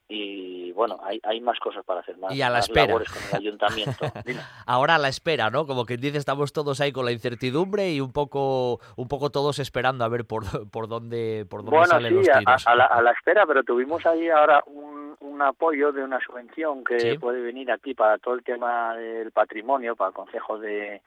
y 0.07 0.71
bueno, 0.73 0.99
hay, 1.03 1.19
hay 1.23 1.41
más 1.41 1.59
cosas 1.59 1.83
para 1.83 2.01
hacer, 2.01 2.17
más, 2.17 2.33
y 2.33 2.41
a 2.41 2.49
la 2.49 2.57
más 2.57 2.65
espera. 2.69 2.87
labores 2.87 3.09
con 3.09 3.23
el 3.23 3.35
ayuntamiento. 3.35 4.05
Ahora 4.67 4.95
a 4.95 4.97
la 4.99 5.07
espera, 5.07 5.49
¿no? 5.49 5.65
Como 5.65 5.85
que 5.85 5.97
dice, 5.97 6.17
estamos 6.17 6.53
todos 6.53 6.79
ahí 6.79 6.91
con 6.91 7.05
la 7.05 7.11
incertidumbre 7.11 7.91
y 7.91 8.01
un 8.01 8.11
poco 8.11 8.79
un 8.95 9.07
poco 9.07 9.31
todos 9.31 9.57
esperando 9.59 10.05
a 10.05 10.09
ver 10.09 10.25
por, 10.25 10.43
por 10.71 10.87
dónde 10.87 11.45
por 11.49 11.61
dónde 11.61 11.77
bueno, 11.77 11.87
salen 11.87 12.09
sí, 12.11 12.15
los 12.29 12.37
tiros. 12.37 12.67
A, 12.67 12.71
a, 12.71 12.75
la, 12.75 12.85
a 12.85 13.01
la 13.01 13.11
espera, 13.11 13.45
pero 13.47 13.63
tuvimos 13.63 14.05
ahí 14.05 14.29
ahora 14.29 14.61
un, 14.67 15.15
un 15.21 15.41
apoyo 15.41 15.91
de 15.91 16.03
una 16.03 16.19
subvención 16.19 16.83
que 16.83 16.99
¿Sí? 16.99 17.17
puede 17.17 17.41
venir 17.41 17.71
aquí 17.71 17.93
para 17.93 18.17
todo 18.19 18.35
el 18.35 18.43
tema 18.43 18.95
del 18.95 19.31
patrimonio, 19.31 19.95
para 19.95 20.09
el 20.09 20.13
Consejo 20.13 20.59
de, 20.59 21.01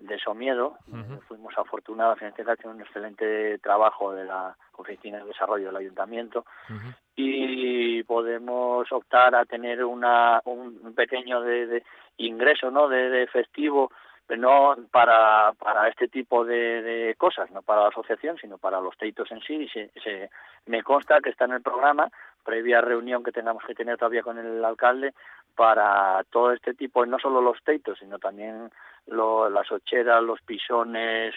de 0.00 0.18
Somiedo. 0.18 0.76
Uh 0.88 0.96
-huh. 0.96 1.20
Fuimos 1.28 1.56
afortunados 1.56 2.20
en 2.22 2.28
este 2.28 2.44
caso 2.44 2.68
un 2.68 2.80
excelente 2.80 3.58
trabajo 3.58 4.12
de 4.12 4.24
la 4.24 4.56
Oficina 4.76 5.18
de 5.18 5.24
Desarrollo 5.24 5.66
del 5.66 5.76
Ayuntamiento 5.76 6.44
uh 6.68 6.72
-huh. 6.72 6.94
y 7.16 8.02
podemos 8.04 8.90
optar 8.92 9.34
a 9.34 9.44
tener 9.44 9.84
una 9.84 10.40
un 10.44 10.94
pequeño 10.94 11.42
de, 11.42 11.66
de 11.66 11.82
ingreso 12.16 12.70
no 12.70 12.88
de, 12.88 13.10
de 13.10 13.26
festivo 13.26 13.90
no 14.36 14.76
para, 14.90 15.52
para 15.58 15.88
este 15.88 16.08
tipo 16.08 16.44
de, 16.44 16.82
de, 16.82 17.14
cosas, 17.16 17.50
no 17.50 17.62
para 17.62 17.82
la 17.82 17.88
asociación, 17.88 18.36
sino 18.38 18.58
para 18.58 18.80
los 18.80 18.96
teitos 18.96 19.30
en 19.32 19.40
sí. 19.40 19.54
Y 19.54 19.68
se, 19.68 19.90
se, 20.02 20.30
me 20.66 20.82
consta 20.82 21.20
que 21.20 21.30
está 21.30 21.46
en 21.46 21.52
el 21.52 21.62
programa, 21.62 22.10
previa 22.44 22.80
reunión 22.80 23.22
que 23.22 23.32
tengamos 23.32 23.64
que 23.64 23.74
tener 23.74 23.96
todavía 23.96 24.22
con 24.22 24.38
el 24.38 24.64
alcalde, 24.64 25.14
para 25.54 26.24
todo 26.30 26.52
este 26.52 26.74
tipo, 26.74 27.04
no 27.06 27.18
solo 27.18 27.40
los 27.40 27.62
teitos, 27.64 27.98
sino 27.98 28.18
también 28.18 28.70
lo, 29.06 29.48
las 29.48 29.70
ocheras, 29.70 30.22
los 30.22 30.40
pisones, 30.42 31.34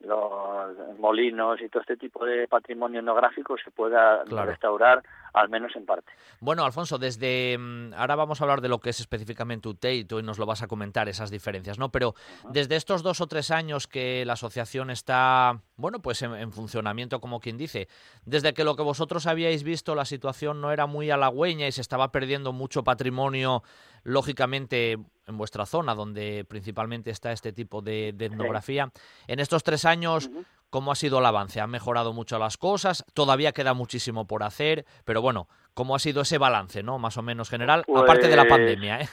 los 0.00 0.98
molinos 0.98 1.60
y 1.60 1.68
todo 1.68 1.80
este 1.80 1.96
tipo 1.96 2.24
de 2.24 2.46
patrimonio 2.48 3.00
etnográfico 3.00 3.56
se 3.56 3.70
pueda 3.70 4.22
claro. 4.24 4.50
restaurar 4.50 5.02
al 5.34 5.48
menos 5.48 5.74
en 5.74 5.84
parte. 5.84 6.12
Bueno, 6.40 6.64
Alfonso, 6.64 6.96
desde 6.96 7.58
mm, 7.58 7.92
ahora 7.94 8.14
vamos 8.14 8.40
a 8.40 8.44
hablar 8.44 8.60
de 8.60 8.68
lo 8.68 8.78
que 8.78 8.90
es 8.90 9.00
específicamente 9.00 9.68
UTEITO 9.68 10.20
y 10.20 10.22
nos 10.22 10.38
lo 10.38 10.46
vas 10.46 10.62
a 10.62 10.68
comentar 10.68 11.08
esas 11.08 11.30
diferencias, 11.30 11.76
¿no? 11.78 11.90
Pero 11.90 12.14
desde 12.50 12.76
estos 12.76 13.02
dos 13.02 13.20
o 13.20 13.26
tres 13.26 13.50
años 13.50 13.88
que 13.88 14.24
la 14.24 14.34
asociación 14.34 14.90
está, 14.90 15.60
bueno, 15.76 16.00
pues 16.00 16.22
en, 16.22 16.34
en, 16.34 16.52
funcionamiento, 16.52 17.20
como 17.20 17.40
quien 17.40 17.58
dice, 17.58 17.88
desde 18.24 18.54
que 18.54 18.62
lo 18.62 18.76
que 18.76 18.82
vosotros 18.82 19.26
habíais 19.26 19.64
visto 19.64 19.96
la 19.96 20.04
situación 20.04 20.60
no 20.60 20.70
era 20.70 20.86
muy 20.86 21.10
halagüeña 21.10 21.66
y 21.66 21.72
se 21.72 21.80
estaba 21.80 22.12
perdiendo 22.12 22.52
mucho 22.52 22.84
patrimonio, 22.84 23.64
lógicamente 24.04 24.92
en 25.26 25.38
vuestra 25.38 25.66
zona, 25.66 25.94
donde 25.94 26.44
principalmente 26.44 27.10
está 27.10 27.32
este 27.32 27.52
tipo 27.52 27.82
de, 27.82 28.12
de 28.14 28.26
etnografía. 28.26 28.90
Sí. 28.94 29.02
En 29.28 29.40
estos 29.40 29.64
tres 29.64 29.84
años, 29.84 30.26
uh 30.26 30.38
-huh. 30.38 30.44
¿Cómo 30.74 30.90
ha 30.90 30.96
sido 30.96 31.20
el 31.20 31.26
avance? 31.26 31.60
¿Han 31.60 31.70
mejorado 31.70 32.12
mucho 32.12 32.36
las 32.36 32.56
cosas? 32.56 33.04
Todavía 33.14 33.52
queda 33.52 33.74
muchísimo 33.74 34.26
por 34.26 34.42
hacer, 34.42 34.84
pero 35.04 35.22
bueno, 35.22 35.46
¿cómo 35.72 35.94
ha 35.94 36.00
sido 36.00 36.22
ese 36.22 36.36
balance, 36.36 36.82
no? 36.82 36.98
Más 36.98 37.16
o 37.16 37.22
menos 37.22 37.48
general, 37.48 37.84
pues... 37.86 38.02
aparte 38.02 38.26
de 38.26 38.34
la 38.34 38.42
pues 38.42 38.54
pandemia, 38.54 39.02
¿eh? 39.02 39.06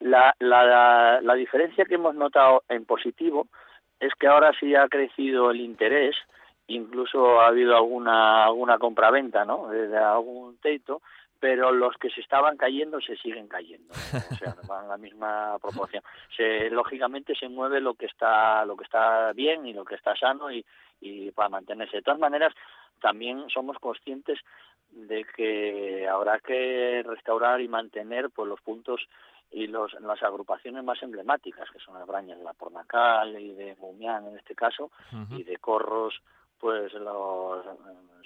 La, 0.00 0.34
la, 0.38 1.22
la, 1.22 1.34
diferencia 1.34 1.86
que 1.86 1.94
hemos 1.94 2.14
notado 2.14 2.62
en 2.68 2.84
positivo 2.84 3.48
es 4.00 4.12
que 4.20 4.26
ahora 4.26 4.52
sí 4.60 4.74
ha 4.74 4.86
crecido 4.88 5.50
el 5.50 5.62
interés, 5.62 6.14
incluso 6.66 7.40
ha 7.40 7.46
habido 7.46 7.74
alguna 7.74 8.44
alguna 8.44 8.76
compraventa, 8.76 9.46
¿no? 9.46 9.68
De 9.68 9.96
algún 9.96 10.58
teito, 10.58 11.00
pero 11.40 11.72
los 11.72 11.96
que 11.96 12.10
se 12.10 12.20
estaban 12.20 12.58
cayendo 12.58 13.00
se 13.00 13.16
siguen 13.16 13.48
cayendo, 13.48 13.92
o 13.92 14.34
sea, 14.36 14.54
van 14.68 14.88
la 14.88 14.98
misma 14.98 15.58
proporción. 15.58 16.02
Se, 16.36 16.68
lógicamente 16.70 17.34
se 17.34 17.48
mueve 17.48 17.80
lo 17.80 17.94
que 17.94 18.06
está 18.06 18.64
lo 18.66 18.76
que 18.76 18.84
está 18.84 19.32
bien 19.32 19.66
y 19.66 19.72
lo 19.72 19.84
que 19.84 19.94
está 19.94 20.14
sano 20.14 20.52
y, 20.52 20.64
y 21.00 21.30
para 21.32 21.48
mantenerse. 21.48 21.96
De 21.96 22.02
todas 22.02 22.20
maneras, 22.20 22.52
también 23.00 23.48
somos 23.48 23.78
conscientes 23.78 24.38
de 24.90 25.24
que 25.24 26.06
habrá 26.06 26.40
que 26.40 27.02
restaurar 27.06 27.60
y 27.60 27.68
mantener 27.68 28.28
pues 28.30 28.48
los 28.48 28.60
puntos 28.60 29.00
y 29.50 29.66
los, 29.66 29.92
las 30.00 30.22
agrupaciones 30.22 30.84
más 30.84 31.02
emblemáticas, 31.02 31.70
que 31.70 31.80
son 31.80 31.94
las 31.94 32.06
brañas 32.06 32.38
de 32.38 32.44
la 32.44 32.52
Pornacal 32.52 33.40
y 33.40 33.52
de 33.52 33.76
Mumián 33.80 34.26
en 34.26 34.36
este 34.36 34.54
caso, 34.54 34.90
y 35.30 35.42
de 35.42 35.56
Corros, 35.56 36.20
pues 36.58 36.92
los 36.92 37.64
eh, 37.64 37.70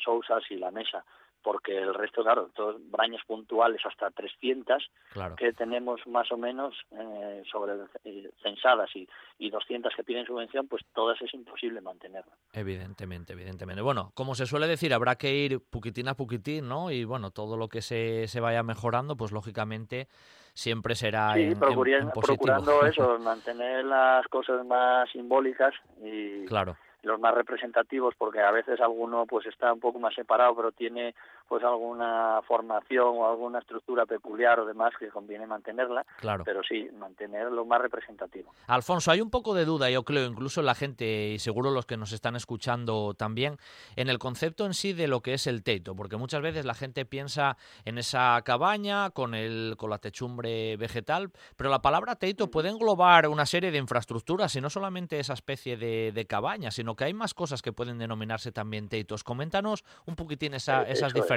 Sousas 0.02 0.43
y 0.51 0.56
la 0.56 0.70
Mesa 0.70 1.05
porque 1.44 1.76
el 1.76 1.92
resto, 1.92 2.22
claro, 2.22 2.50
todos 2.54 2.76
brañas 2.90 3.22
puntuales 3.26 3.80
hasta 3.84 4.10
300 4.10 4.90
que 5.36 5.52
tenemos 5.52 6.00
más 6.06 6.32
o 6.32 6.38
menos 6.38 6.74
eh, 6.90 7.42
sobre 7.52 7.74
eh, 8.04 8.30
censadas 8.42 8.88
y, 8.96 9.06
y 9.38 9.50
200 9.50 9.92
que 9.94 10.02
piden 10.02 10.24
subvención, 10.24 10.66
pues 10.66 10.82
todas 10.94 11.20
es 11.20 11.32
imposible 11.34 11.82
mantenerlo. 11.82 12.32
Evidentemente, 12.54 13.34
evidentemente. 13.34 13.82
Bueno, 13.82 14.10
como 14.14 14.34
se 14.34 14.46
suele 14.46 14.66
decir, 14.66 14.94
habrá 14.94 15.16
que 15.16 15.34
ir 15.34 15.60
puquitín 15.60 16.08
a 16.08 16.14
puquitín, 16.14 16.66
¿no? 16.66 16.90
Y 16.90 17.04
bueno, 17.04 17.30
todo 17.30 17.58
lo 17.58 17.68
que 17.68 17.82
se, 17.82 18.26
se 18.26 18.40
vaya 18.40 18.62
mejorando, 18.62 19.14
pues 19.14 19.30
lógicamente 19.30 20.08
siempre 20.54 20.94
será 20.94 21.34
sí, 21.34 21.52
procurando 21.56 22.86
eso, 22.86 23.18
mantener 23.20 23.84
las 23.84 24.26
cosas 24.28 24.64
más 24.64 25.10
simbólicas 25.10 25.74
y... 26.02 26.46
Claro 26.46 26.76
los 27.05 27.20
más 27.20 27.35
representativos 27.35 28.14
porque 28.16 28.40
a 28.40 28.51
veces 28.51 28.81
alguno 28.81 29.26
pues 29.26 29.47
está 29.47 29.72
un 29.72 29.81
poco 29.81 29.98
más 29.98 30.14
separado 30.14 30.55
pero 30.56 30.72
tiene 30.72 31.14
pues 31.48 31.62
alguna 31.64 32.40
formación 32.46 33.16
o 33.16 33.28
alguna 33.28 33.58
estructura 33.58 34.06
peculiar 34.06 34.60
o 34.60 34.66
demás 34.66 34.92
que 34.98 35.08
conviene 35.08 35.46
mantenerla 35.46 36.04
claro. 36.18 36.44
pero 36.44 36.62
sí 36.62 36.88
mantener 36.98 37.50
lo 37.50 37.64
más 37.64 37.80
representativo. 37.80 38.52
Alfonso 38.66 39.10
hay 39.10 39.20
un 39.20 39.30
poco 39.30 39.54
de 39.54 39.64
duda 39.64 39.90
yo 39.90 40.04
creo 40.04 40.26
incluso 40.26 40.62
la 40.62 40.74
gente 40.74 41.30
y 41.30 41.38
seguro 41.38 41.70
los 41.70 41.86
que 41.86 41.96
nos 41.96 42.12
están 42.12 42.36
escuchando 42.36 43.14
también 43.14 43.58
en 43.96 44.08
el 44.08 44.18
concepto 44.18 44.66
en 44.66 44.74
sí 44.74 44.92
de 44.92 45.08
lo 45.08 45.20
que 45.20 45.34
es 45.34 45.46
el 45.46 45.62
teito 45.62 45.94
porque 45.94 46.16
muchas 46.16 46.42
veces 46.42 46.64
la 46.64 46.74
gente 46.74 47.04
piensa 47.04 47.56
en 47.84 47.98
esa 47.98 48.40
cabaña 48.44 49.10
con 49.10 49.34
el 49.34 49.74
con 49.78 49.90
la 49.90 49.98
techumbre 49.98 50.76
vegetal 50.76 51.30
pero 51.56 51.70
la 51.70 51.82
palabra 51.82 52.16
teito 52.16 52.50
puede 52.50 52.70
englobar 52.70 53.28
una 53.28 53.46
serie 53.46 53.70
de 53.70 53.78
infraestructuras 53.78 54.54
y 54.56 54.60
no 54.60 54.70
solamente 54.70 55.18
esa 55.18 55.34
especie 55.34 55.76
de, 55.76 56.12
de 56.12 56.26
cabaña 56.26 56.70
sino 56.70 56.96
que 56.96 57.04
hay 57.04 57.14
más 57.14 57.34
cosas 57.34 57.62
que 57.62 57.72
pueden 57.72 57.98
denominarse 57.98 58.52
también 58.52 58.88
teitos. 58.88 59.24
Coméntanos 59.24 59.84
un 60.06 60.16
poquitín 60.16 60.54
esa, 60.54 60.82
eh, 60.82 60.92
esas 60.92 61.12
diferencias, 61.12 61.34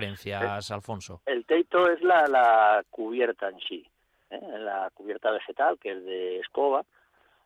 Alfonso. 0.71 1.21
El 1.25 1.45
teito 1.45 1.89
es 1.89 2.01
la, 2.01 2.27
la 2.27 2.83
cubierta 2.89 3.49
en 3.49 3.59
sí, 3.59 3.85
¿eh? 4.29 4.39
la 4.59 4.89
cubierta 4.93 5.31
vegetal, 5.31 5.77
que 5.79 5.91
es 5.91 6.05
de 6.05 6.39
escoba, 6.39 6.83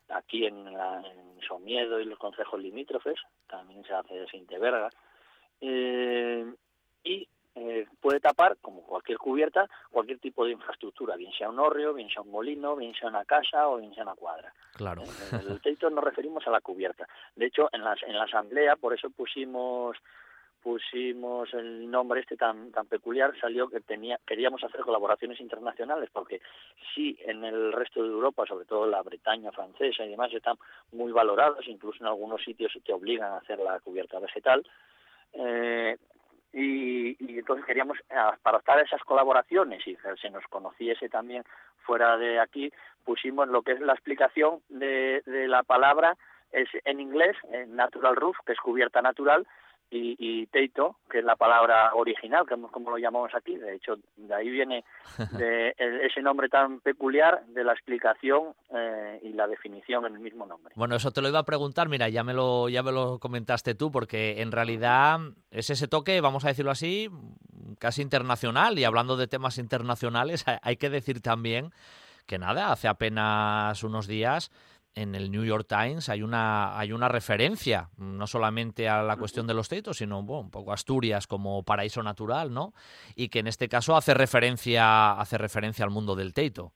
aquí 0.08 0.46
en, 0.46 0.72
la, 0.72 0.98
en 0.98 1.40
Somiedo 1.46 2.00
y 2.00 2.04
los 2.04 2.18
concejos 2.18 2.60
limítrofes, 2.60 3.18
también 3.48 3.84
se 3.84 3.94
hace 3.94 4.14
de 4.14 4.26
Sinteverga, 4.28 4.90
eh, 5.60 6.52
y 7.04 7.28
eh, 7.54 7.86
puede 8.00 8.18
tapar, 8.18 8.56
como 8.60 8.82
cualquier 8.82 9.18
cubierta, 9.18 9.68
cualquier 9.90 10.18
tipo 10.18 10.44
de 10.44 10.52
infraestructura, 10.52 11.16
bien 11.16 11.32
sea 11.32 11.50
un 11.50 11.58
hórreo, 11.58 11.92
bien 11.92 12.08
sea 12.08 12.22
un 12.22 12.30
molino, 12.30 12.76
bien 12.76 12.94
sea 12.94 13.08
una 13.08 13.24
casa 13.24 13.68
o 13.68 13.76
bien 13.76 13.94
sea 13.94 14.04
una 14.04 14.14
cuadra. 14.14 14.52
Claro. 14.74 15.02
En 15.32 15.50
el 15.50 15.60
teito 15.60 15.90
nos 15.90 16.02
referimos 16.02 16.46
a 16.46 16.50
la 16.50 16.60
cubierta. 16.60 17.06
De 17.36 17.46
hecho, 17.46 17.68
en, 17.72 17.84
las, 17.84 18.02
en 18.04 18.16
la 18.16 18.24
asamblea, 18.24 18.76
por 18.76 18.94
eso 18.94 19.10
pusimos 19.10 19.98
pusimos 20.62 21.52
el 21.54 21.90
nombre 21.90 22.20
este 22.20 22.36
tan 22.36 22.70
tan 22.70 22.86
peculiar 22.86 23.32
salió 23.40 23.68
que 23.68 23.80
tenía 23.80 24.18
queríamos 24.26 24.62
hacer 24.62 24.82
colaboraciones 24.82 25.40
internacionales 25.40 26.08
porque 26.12 26.40
sí 26.94 27.18
en 27.26 27.44
el 27.44 27.72
resto 27.72 28.02
de 28.02 28.08
Europa 28.08 28.46
sobre 28.46 28.64
todo 28.64 28.86
la 28.86 29.02
Bretaña 29.02 29.50
francesa 29.50 30.04
y 30.04 30.10
demás 30.10 30.32
están 30.32 30.56
muy 30.92 31.10
valorados 31.10 31.66
incluso 31.66 31.98
en 32.00 32.06
algunos 32.06 32.42
sitios 32.42 32.72
te 32.84 32.92
obligan 32.92 33.32
a 33.32 33.38
hacer 33.38 33.58
la 33.58 33.80
cubierta 33.80 34.18
vegetal. 34.18 34.64
Eh, 35.32 35.96
y, 36.52 37.38
entonces 37.38 37.64
queríamos, 37.64 37.98
eh, 38.10 38.14
para 38.42 38.58
estar 38.58 38.78
esas 38.80 39.02
colaboraciones 39.04 39.86
y 39.86 39.96
que 39.96 40.16
se 40.20 40.30
nos 40.30 40.44
conociese 40.48 41.08
también 41.08 41.44
fuera 41.78 42.16
de 42.18 42.38
aquí, 42.38 42.70
pusimos 43.04 43.48
lo 43.48 43.62
que 43.62 43.72
es 43.72 43.80
la 43.80 43.94
explicación 43.94 44.60
de, 44.68 45.22
la 45.26 45.62
palabra 45.62 46.16
es 46.52 46.68
en 46.84 47.00
inglés, 47.00 47.36
en 47.50 47.74
natural 47.74 48.16
roof, 48.16 48.36
que 48.44 48.52
es 48.52 48.60
cubierta 48.60 49.00
natural, 49.00 49.46
y, 49.92 50.16
y, 50.18 50.46
teito, 50.46 50.96
que 51.10 51.18
es 51.18 51.24
la 51.24 51.36
palabra 51.36 51.94
original, 51.94 52.46
que 52.48 52.56
como 52.70 52.90
lo 52.90 52.96
llamamos 52.96 53.34
aquí. 53.34 53.56
De 53.56 53.74
hecho, 53.74 53.96
de 54.16 54.34
ahí 54.34 54.48
viene 54.48 54.84
de 55.38 55.74
ese 55.78 56.22
nombre 56.22 56.48
tan 56.48 56.80
peculiar 56.80 57.44
de 57.48 57.62
la 57.62 57.74
explicación 57.74 58.54
eh, 58.70 59.20
y 59.22 59.34
la 59.34 59.46
definición 59.46 60.06
en 60.06 60.14
el 60.14 60.20
mismo 60.20 60.46
nombre. 60.46 60.72
Bueno, 60.76 60.96
eso 60.96 61.10
te 61.10 61.20
lo 61.20 61.28
iba 61.28 61.40
a 61.40 61.44
preguntar, 61.44 61.90
mira, 61.90 62.08
ya 62.08 62.24
me 62.24 62.32
lo, 62.32 62.70
ya 62.70 62.82
me 62.82 62.90
lo 62.90 63.18
comentaste 63.18 63.74
tú, 63.74 63.92
porque 63.92 64.40
en 64.40 64.50
realidad 64.50 65.20
es 65.50 65.68
ese 65.68 65.88
toque, 65.88 66.22
vamos 66.22 66.46
a 66.46 66.48
decirlo 66.48 66.70
así, 66.70 67.10
casi 67.78 68.00
internacional, 68.00 68.78
y 68.78 68.84
hablando 68.84 69.18
de 69.18 69.26
temas 69.26 69.58
internacionales, 69.58 70.44
hay 70.62 70.76
que 70.78 70.88
decir 70.88 71.20
también 71.20 71.70
que 72.26 72.38
nada, 72.38 72.72
hace 72.72 72.88
apenas 72.88 73.82
unos 73.82 74.06
días 74.06 74.50
en 74.94 75.14
el 75.14 75.30
New 75.30 75.44
York 75.44 75.66
Times 75.68 76.08
hay 76.08 76.22
una, 76.22 76.78
hay 76.78 76.92
una 76.92 77.08
referencia, 77.08 77.88
no 77.96 78.26
solamente 78.26 78.88
a 78.88 79.02
la 79.02 79.16
cuestión 79.16 79.46
de 79.46 79.54
los 79.54 79.68
teitos, 79.68 79.98
sino 79.98 80.20
un 80.20 80.50
poco 80.50 80.72
Asturias 80.72 81.26
como 81.26 81.62
paraíso 81.62 82.02
natural, 82.02 82.52
¿no? 82.52 82.72
Y 83.16 83.28
que 83.28 83.38
en 83.38 83.46
este 83.46 83.68
caso 83.68 83.96
hace 83.96 84.14
referencia, 84.14 85.12
hace 85.12 85.38
referencia 85.38 85.84
al 85.84 85.90
mundo 85.90 86.14
del 86.14 86.34
teito. 86.34 86.72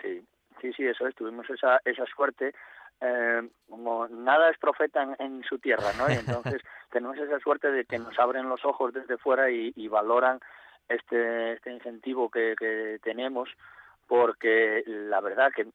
Sí, 0.00 0.24
sí, 0.60 0.72
sí, 0.74 0.86
eso 0.86 1.06
es, 1.06 1.14
tuvimos 1.14 1.48
esa, 1.50 1.80
esa 1.84 2.04
suerte. 2.06 2.54
Eh, 3.00 3.48
como 3.68 4.06
nada 4.06 4.48
es 4.50 4.58
profeta 4.58 5.16
en, 5.18 5.42
su 5.42 5.58
tierra, 5.58 5.92
¿no? 5.98 6.08
Y 6.08 6.14
entonces 6.14 6.62
tenemos 6.92 7.18
esa 7.18 7.40
suerte 7.40 7.72
de 7.72 7.84
que 7.84 7.98
nos 7.98 8.16
abren 8.18 8.48
los 8.48 8.64
ojos 8.64 8.92
desde 8.92 9.18
fuera 9.18 9.50
y, 9.50 9.72
y 9.74 9.88
valoran 9.88 10.38
este, 10.88 11.54
este 11.54 11.72
incentivo 11.72 12.30
que, 12.30 12.54
que 12.56 13.00
tenemos 13.02 13.48
porque 14.06 14.82
la 14.86 15.20
verdad 15.20 15.50
que 15.54 15.66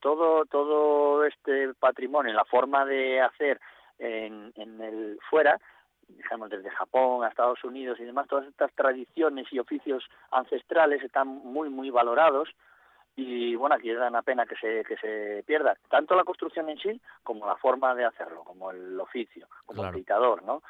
todo 0.00 0.44
todo 0.46 1.24
este 1.24 1.74
patrimonio, 1.74 2.32
la 2.32 2.44
forma 2.44 2.84
de 2.84 3.20
hacer 3.20 3.60
en, 3.98 4.52
en 4.56 4.80
el 4.80 5.18
fuera, 5.30 5.58
digamos 6.08 6.50
desde 6.50 6.70
Japón 6.70 7.24
a 7.24 7.28
Estados 7.28 7.62
Unidos 7.64 7.98
y 8.00 8.04
demás, 8.04 8.28
todas 8.28 8.46
estas 8.46 8.72
tradiciones 8.74 9.46
y 9.50 9.58
oficios 9.58 10.04
ancestrales 10.30 11.02
están 11.02 11.28
muy 11.28 11.70
muy 11.70 11.90
valorados 11.90 12.48
y 13.14 13.54
bueno 13.56 13.76
aquí 13.76 13.92
da 13.92 14.08
una 14.08 14.22
pena 14.22 14.46
que 14.46 14.56
se 14.56 14.84
que 14.84 14.96
se 14.96 15.44
pierda 15.46 15.76
tanto 15.88 16.14
la 16.14 16.24
construcción 16.24 16.68
en 16.68 16.78
sí 16.78 17.00
como 17.22 17.46
la 17.46 17.56
forma 17.56 17.94
de 17.94 18.04
hacerlo, 18.04 18.42
como 18.44 18.70
el 18.70 18.98
oficio, 19.00 19.48
como 19.66 19.84
el 19.84 19.94
picador, 19.94 20.42
¿no? 20.42 20.62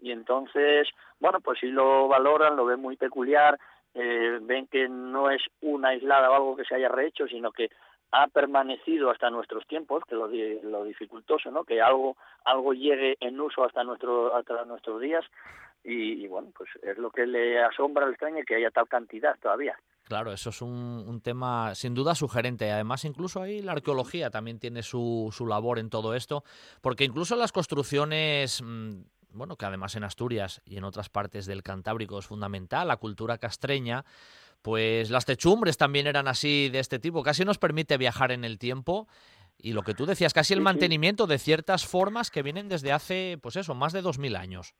Y 0.00 0.10
entonces, 0.10 0.88
bueno, 1.20 1.40
pues 1.40 1.60
si 1.60 1.66
lo 1.66 2.08
valoran, 2.08 2.56
lo 2.56 2.66
ven 2.66 2.80
muy 2.80 2.96
peculiar, 2.96 3.58
eh, 3.94 4.38
ven 4.42 4.66
que 4.66 4.88
no 4.88 5.30
es 5.30 5.42
una 5.62 5.90
aislada 5.90 6.30
o 6.30 6.34
algo 6.34 6.56
que 6.56 6.64
se 6.64 6.74
haya 6.74 6.88
rehecho, 6.88 7.26
sino 7.28 7.52
que 7.52 7.70
ha 8.16 8.28
permanecido 8.28 9.10
hasta 9.10 9.28
nuestros 9.28 9.66
tiempos, 9.66 10.04
que 10.08 10.14
lo, 10.14 10.28
lo 10.28 10.84
dificultoso, 10.84 11.50
¿no? 11.50 11.64
Que 11.64 11.82
algo 11.82 12.16
algo 12.44 12.72
llegue 12.72 13.16
en 13.20 13.40
uso 13.40 13.64
hasta 13.64 13.82
nuestro 13.82 14.34
hasta 14.36 14.64
nuestros 14.64 15.00
días 15.00 15.24
y, 15.86 16.26
bueno, 16.28 16.48
pues 16.56 16.70
es 16.82 16.96
lo 16.96 17.10
que 17.10 17.26
le 17.26 17.62
asombra, 17.62 18.06
le 18.06 18.12
extraña 18.12 18.42
que 18.42 18.54
haya 18.54 18.70
tal 18.70 18.88
cantidad 18.88 19.38
todavía. 19.38 19.78
Claro, 20.04 20.32
eso 20.32 20.48
es 20.48 20.62
un, 20.62 21.04
un, 21.06 21.20
tema 21.20 21.74
sin 21.74 21.92
duda 21.92 22.14
sugerente. 22.14 22.70
Además, 22.72 23.04
incluso 23.04 23.42
ahí 23.42 23.60
la 23.60 23.72
arqueología 23.72 24.30
también 24.30 24.58
tiene 24.58 24.82
su, 24.82 25.28
su 25.30 25.46
labor 25.46 25.78
en 25.78 25.90
todo 25.90 26.14
esto, 26.14 26.42
porque 26.80 27.04
incluso 27.04 27.36
las 27.36 27.52
construcciones 27.52 28.62
mm, 28.62 29.02
bueno, 29.34 29.56
que 29.56 29.66
además 29.66 29.94
en 29.96 30.04
Asturias 30.04 30.62
y 30.64 30.76
en 30.76 30.84
otras 30.84 31.08
partes 31.08 31.46
del 31.46 31.62
Cantábrico 31.62 32.18
es 32.18 32.26
fundamental, 32.26 32.88
la 32.88 32.96
cultura 32.96 33.38
castreña, 33.38 34.04
pues 34.64 35.10
las 35.10 35.26
techumbres 35.26 35.76
también 35.76 36.06
eran 36.06 36.26
así 36.26 36.70
de 36.70 36.78
este 36.78 36.98
tipo. 36.98 37.22
Casi 37.22 37.44
nos 37.44 37.58
permite 37.58 37.98
viajar 37.98 38.32
en 38.32 38.44
el 38.44 38.58
tiempo 38.58 39.06
y 39.58 39.74
lo 39.74 39.82
que 39.82 39.92
tú 39.92 40.06
decías, 40.06 40.32
casi 40.32 40.54
el 40.54 40.62
mantenimiento 40.62 41.26
de 41.26 41.36
ciertas 41.36 41.86
formas 41.86 42.30
que 42.30 42.42
vienen 42.42 42.70
desde 42.70 42.90
hace, 42.90 43.38
pues 43.42 43.56
eso, 43.56 43.74
más 43.74 43.92
de 43.92 44.00
dos 44.00 44.18
mil 44.18 44.36
años. 44.36 44.74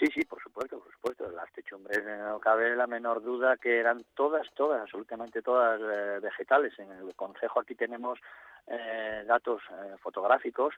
Sí, 0.00 0.06
sí, 0.12 0.24
por 0.24 0.42
supuesto, 0.42 0.80
por 0.80 0.92
supuesto. 0.92 1.30
Las 1.30 1.52
techumbres, 1.52 2.00
no 2.26 2.40
cabe 2.40 2.74
la 2.74 2.88
menor 2.88 3.22
duda 3.22 3.56
que 3.56 3.78
eran 3.78 4.04
todas, 4.16 4.48
todas, 4.56 4.82
absolutamente 4.82 5.42
todas 5.42 5.80
eh, 5.80 6.18
vegetales. 6.20 6.76
En 6.80 6.90
el 6.90 7.14
Consejo 7.14 7.60
aquí 7.60 7.76
tenemos 7.76 8.18
eh, 8.66 9.22
datos 9.28 9.62
eh, 9.70 9.94
fotográficos 10.02 10.74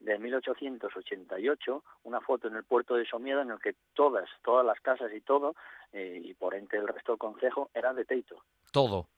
de 0.00 0.18
1888, 0.18 1.82
una 2.04 2.20
foto 2.20 2.48
en 2.48 2.56
el 2.56 2.64
puerto 2.64 2.94
de 2.94 3.06
Somiedo 3.06 3.40
en 3.40 3.50
el 3.50 3.58
que 3.58 3.74
todas, 3.94 4.28
todas 4.42 4.64
las 4.64 4.80
casas 4.80 5.12
y 5.14 5.20
todo, 5.20 5.54
eh, 5.92 6.20
y 6.22 6.34
por 6.34 6.54
ente 6.54 6.76
el 6.76 6.88
resto 6.88 7.12
del 7.12 7.18
concejo, 7.18 7.70
eran 7.74 7.96
de 7.96 8.04
teito. 8.04 8.42
Todo. 8.72 9.08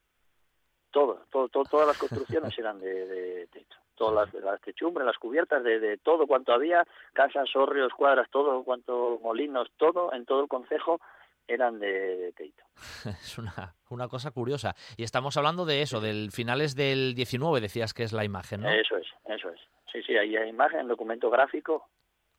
Todo, 0.90 1.26
todo, 1.30 1.48
todas 1.48 1.86
las 1.86 1.98
construcciones 1.98 2.56
eran 2.58 2.78
de, 2.78 3.06
de 3.06 3.46
techo. 3.48 3.78
Todas 3.96 4.32
las, 4.32 4.44
las, 4.44 4.60
techumbres, 4.60 5.06
las 5.06 5.16
cubiertas, 5.16 5.64
de, 5.64 5.80
de, 5.80 5.96
todo 5.96 6.26
cuanto 6.26 6.52
había, 6.52 6.86
casas, 7.14 7.48
hórreos, 7.56 7.92
cuadras, 7.94 8.28
todo 8.30 8.62
cuanto 8.62 9.18
molinos, 9.22 9.68
todo 9.78 10.12
en 10.12 10.26
todo 10.26 10.42
el 10.42 10.48
concejo 10.48 11.00
eran 11.46 11.78
de, 11.78 12.32
teito. 12.36 12.64
Es 13.22 13.38
una, 13.38 13.74
una 13.90 14.08
cosa 14.08 14.30
curiosa. 14.30 14.74
Y 14.96 15.04
estamos 15.04 15.36
hablando 15.36 15.64
de 15.64 15.82
eso, 15.82 16.00
del 16.00 16.30
finales 16.32 16.74
del 16.74 17.14
19, 17.14 17.60
decías 17.60 17.94
que 17.94 18.02
es 18.02 18.12
la 18.12 18.24
imagen, 18.24 18.62
¿no? 18.62 18.70
Eso 18.70 18.96
es, 18.96 19.06
eso 19.26 19.50
es. 19.50 19.60
Sí, 19.92 20.02
sí, 20.02 20.16
ahí 20.16 20.36
hay 20.36 20.48
imagen, 20.48 20.88
documento 20.88 21.30
gráfico. 21.30 21.88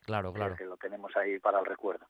Claro, 0.05 0.31
claro. 0.31 0.55
Que 0.55 0.65
lo 0.65 0.77
tenemos 0.77 1.15
ahí 1.17 1.39
para 1.39 1.59
el 1.59 1.65
recuerdo. 1.65 2.05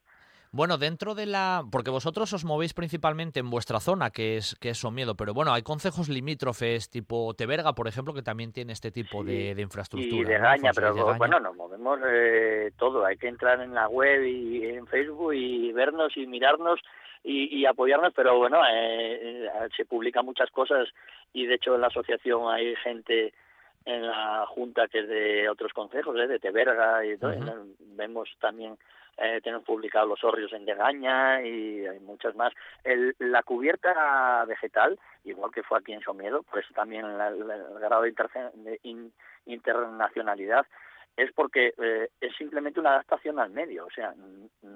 Bueno, 0.51 0.77
dentro 0.77 1.15
de 1.15 1.25
la... 1.25 1.63
Porque 1.71 1.91
vosotros 1.91 2.31
os 2.33 2.45
movéis 2.45 2.73
principalmente 2.73 3.39
en 3.39 3.49
vuestra 3.49 3.79
zona, 3.79 4.09
que 4.11 4.37
es, 4.37 4.55
que 4.59 4.69
es 4.69 4.77
Somiedo, 4.77 5.15
pero 5.15 5.33
bueno, 5.33 5.53
hay 5.53 5.61
concejos 5.61 6.09
limítrofes 6.09 6.89
tipo 6.89 7.33
Teberga, 7.33 7.73
por 7.73 7.87
ejemplo, 7.87 8.13
que 8.13 8.21
también 8.21 8.51
tiene 8.53 8.73
este 8.73 8.91
tipo 8.91 9.23
de, 9.23 9.55
infraestructura. 9.57 10.21
Y 10.21 10.23
de 10.23 10.37
Gaña, 10.37 10.71
pero 10.73 10.93
bueno, 11.17 11.39
nos 11.39 11.55
movemos 11.55 11.99
eh, 12.07 12.71
todo. 12.77 13.05
Hay 13.05 13.17
que 13.17 13.27
entrar 13.27 13.61
en 13.61 13.73
la 13.73 13.87
web 13.87 14.25
y 14.25 14.65
en 14.65 14.87
Facebook 14.87 15.33
y 15.33 15.71
vernos 15.71 16.15
y 16.15 16.25
mirarnos 16.27 16.79
y, 17.23 17.65
apoyarnos, 17.65 18.13
pero 18.15 18.37
bueno, 18.37 18.61
eh, 18.65 19.45
eh, 19.45 19.49
se 19.75 19.85
publican 19.85 20.25
muchas 20.25 20.49
cosas 20.51 20.87
y 21.33 21.45
de 21.45 21.55
hecho 21.55 21.75
en 21.75 21.81
la 21.81 21.87
asociación 21.87 22.49
hay 22.49 22.75
gente 22.77 23.33
en 23.85 24.07
la 24.07 24.45
junta 24.47 24.87
que 24.87 24.99
es 24.99 25.07
de 25.07 25.49
otros 25.49 25.73
consejos, 25.73 26.15
¿eh? 26.17 26.27
de 26.27 26.39
Teberga 26.39 27.05
y 27.05 27.17
todo. 27.17 27.33
Vemos 27.79 28.29
también, 28.39 28.77
eh, 29.17 29.41
tenemos 29.43 29.65
publicados 29.65 30.07
los 30.07 30.23
horrios 30.23 30.53
en 30.53 30.65
Degaña 30.65 31.41
y 31.41 31.85
hay 31.85 31.99
muchas 31.99 32.35
más. 32.35 32.53
El, 32.83 33.15
la 33.19 33.41
cubierta 33.43 34.45
vegetal, 34.45 34.99
igual 35.23 35.51
que 35.51 35.63
fue 35.63 35.79
aquí 35.79 35.93
en 35.93 36.01
Somiedo, 36.01 36.43
por 36.43 36.59
eso 36.59 36.73
también 36.73 37.05
el, 37.05 37.43
grado 37.79 38.03
de 38.03 38.13
internacionalidad 39.45 40.65
es 41.17 41.31
porque 41.33 41.73
eh, 41.77 42.09
es 42.21 42.35
simplemente 42.37 42.79
una 42.79 42.91
adaptación 42.91 43.39
al 43.39 43.49
medio. 43.49 43.87
O 43.87 43.89
sea, 43.89 44.13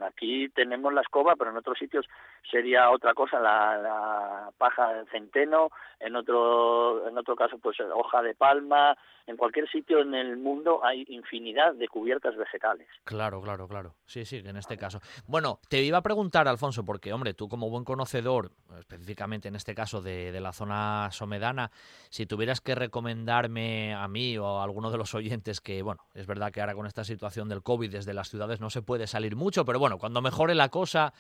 aquí 0.02 0.50
tenemos 0.50 0.92
la 0.92 1.02
escoba, 1.02 1.36
pero 1.36 1.52
en 1.52 1.58
otros 1.58 1.78
sitios 1.78 2.08
sería 2.50 2.90
otra 2.90 3.14
cosa, 3.14 3.40
la, 3.40 4.50
paja 4.58 4.92
de 4.94 5.06
centeno, 5.12 5.70
en 6.00 6.16
otro, 6.16 7.08
en 7.08 7.16
otro 7.16 7.36
caso, 7.36 7.60
pues 7.60 7.78
hoja 7.80 8.24
de 8.24 8.34
palma. 8.34 8.98
En 9.28 9.38
cualquier 9.38 9.70
sitio 9.70 10.00
en 10.00 10.16
el 10.16 10.36
mundo 10.38 10.84
hay 10.84 11.06
infinidad 11.08 11.76
de 11.76 11.88
cubiertas 11.88 12.36
vegetales. 12.36 12.88
Claro, 13.04 13.40
claro, 13.40 13.68
claro. 13.68 13.94
Sí, 14.06 14.26
sí, 14.26 14.42
en 14.44 14.58
este 14.58 14.78
caso. 14.78 15.00
Bueno, 15.28 15.60
te 15.70 15.84
iba 15.84 16.00
a 16.00 16.02
preguntar, 16.02 16.48
Alfonso, 16.48 16.84
porque, 16.84 17.14
hombre, 17.14 17.36
tú 17.36 17.48
como 17.48 17.70
buen 17.70 17.84
conocedor, 17.84 18.52
específicamente 18.80 19.48
en 19.48 19.56
este 19.56 19.76
caso 19.76 20.02
de, 20.02 20.32
de 20.32 20.42
la 20.42 20.54
zona 20.54 21.10
somedana, 21.12 21.70
si 22.10 22.26
tuvieras 22.26 22.62
que 22.62 22.74
recomendarme 22.74 23.94
a 23.94 24.08
mí 24.08 24.40
o 24.40 24.60
a 24.60 24.64
alguno 24.64 24.90
de 24.90 24.98
los 24.98 25.14
oyentes 25.14 25.62
que, 25.62 25.84
bueno, 25.84 26.08
es 26.16 26.26
verdad 26.32 26.50
que 26.54 26.62
ahora 26.62 26.76
con 26.76 26.88
esta 26.88 27.04
situación 27.04 27.50
del 27.50 27.62
COVID 27.62 27.92
desde 27.92 28.14
las 28.14 28.30
ciudades 28.30 28.62
no 28.62 28.70
se 28.70 28.82
puede 28.82 29.06
salir 29.06 29.36
mucho, 29.36 29.66
pero 29.66 29.80
bueno, 29.80 29.98
cuando 29.98 30.22
mejore 30.22 30.56
la 30.56 30.70
cosa, 30.70 31.12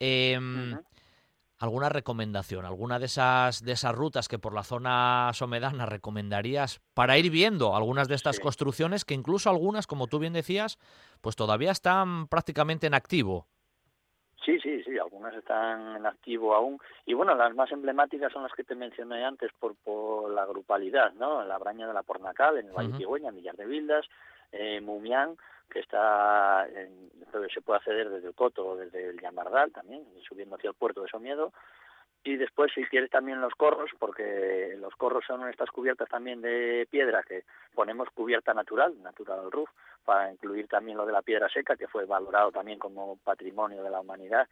em, 0.00 0.74
¿alguna 1.58 1.90
recomendación? 1.90 2.64
¿Alguna 2.64 2.98
de 2.98 3.04
esas, 3.04 3.62
de 3.62 3.72
esas 3.72 3.94
rutas 3.94 4.26
que 4.26 4.38
por 4.38 4.54
la 4.54 4.62
zona 4.62 5.30
somedana 5.34 5.84
recomendarías 5.84 6.80
para 6.94 7.18
ir 7.18 7.30
viendo 7.30 7.76
algunas 7.76 8.08
de 8.08 8.14
estas 8.14 8.40
construcciones 8.40 9.04
que 9.04 9.12
incluso 9.12 9.50
algunas, 9.50 9.86
como 9.86 10.06
tú 10.06 10.18
bien 10.18 10.32
decías, 10.32 10.78
pues 11.20 11.36
todavía 11.36 11.70
están 11.70 12.26
prácticamente 12.28 12.86
en 12.86 12.94
activo? 12.94 13.46
Sí, 14.44 14.58
sí, 14.60 14.82
sí, 14.82 14.98
algunas 14.98 15.34
están 15.34 15.96
en 15.96 16.06
activo 16.06 16.54
aún. 16.54 16.78
Y 17.06 17.14
bueno, 17.14 17.34
las 17.34 17.54
más 17.54 17.70
emblemáticas 17.72 18.32
son 18.32 18.42
las 18.42 18.52
que 18.52 18.64
te 18.64 18.74
mencioné 18.74 19.24
antes 19.24 19.50
por, 19.58 19.74
por 19.76 20.30
la 20.30 20.44
grupalidad, 20.44 21.12
¿no? 21.14 21.44
La 21.44 21.58
Braña 21.58 21.86
de 21.86 21.94
la 21.94 22.02
Pornacal, 22.02 22.58
en 22.58 22.66
el 22.66 22.72
Valle 22.72 22.92
de 22.92 23.32
Millar 23.32 23.56
de 23.56 23.66
Vildas, 23.66 24.06
eh, 24.54 24.80
Mumián, 24.80 25.36
que 25.68 25.80
está 25.80 26.66
en, 26.68 27.10
se 27.52 27.60
puede 27.60 27.78
acceder 27.78 28.08
desde 28.08 28.28
el 28.28 28.34
Coto 28.34 28.66
o 28.66 28.76
desde 28.76 29.10
el 29.10 29.20
Llambardal 29.20 29.72
también, 29.72 30.04
subiendo 30.26 30.56
hacia 30.56 30.70
el 30.70 30.76
puerto 30.76 31.02
de 31.02 31.08
Somiedo. 31.08 31.52
Y 32.26 32.36
después, 32.36 32.72
si 32.74 32.84
quieres, 32.84 33.10
también 33.10 33.40
los 33.40 33.54
corros, 33.54 33.90
porque 33.98 34.76
los 34.78 34.94
corros 34.94 35.24
son 35.26 35.46
estas 35.48 35.70
cubiertas 35.70 36.08
también 36.08 36.40
de 36.40 36.88
piedra, 36.90 37.22
que 37.22 37.44
ponemos 37.74 38.08
cubierta 38.14 38.54
natural, 38.54 38.94
natural 39.02 39.50
roof, 39.52 39.68
para 40.04 40.32
incluir 40.32 40.66
también 40.66 40.96
lo 40.96 41.04
de 41.04 41.12
la 41.12 41.20
piedra 41.20 41.50
seca, 41.50 41.76
que 41.76 41.88
fue 41.88 42.06
valorado 42.06 42.50
también 42.50 42.78
como 42.78 43.18
patrimonio 43.18 43.82
de 43.82 43.90
la 43.90 44.00
humanidad 44.00 44.48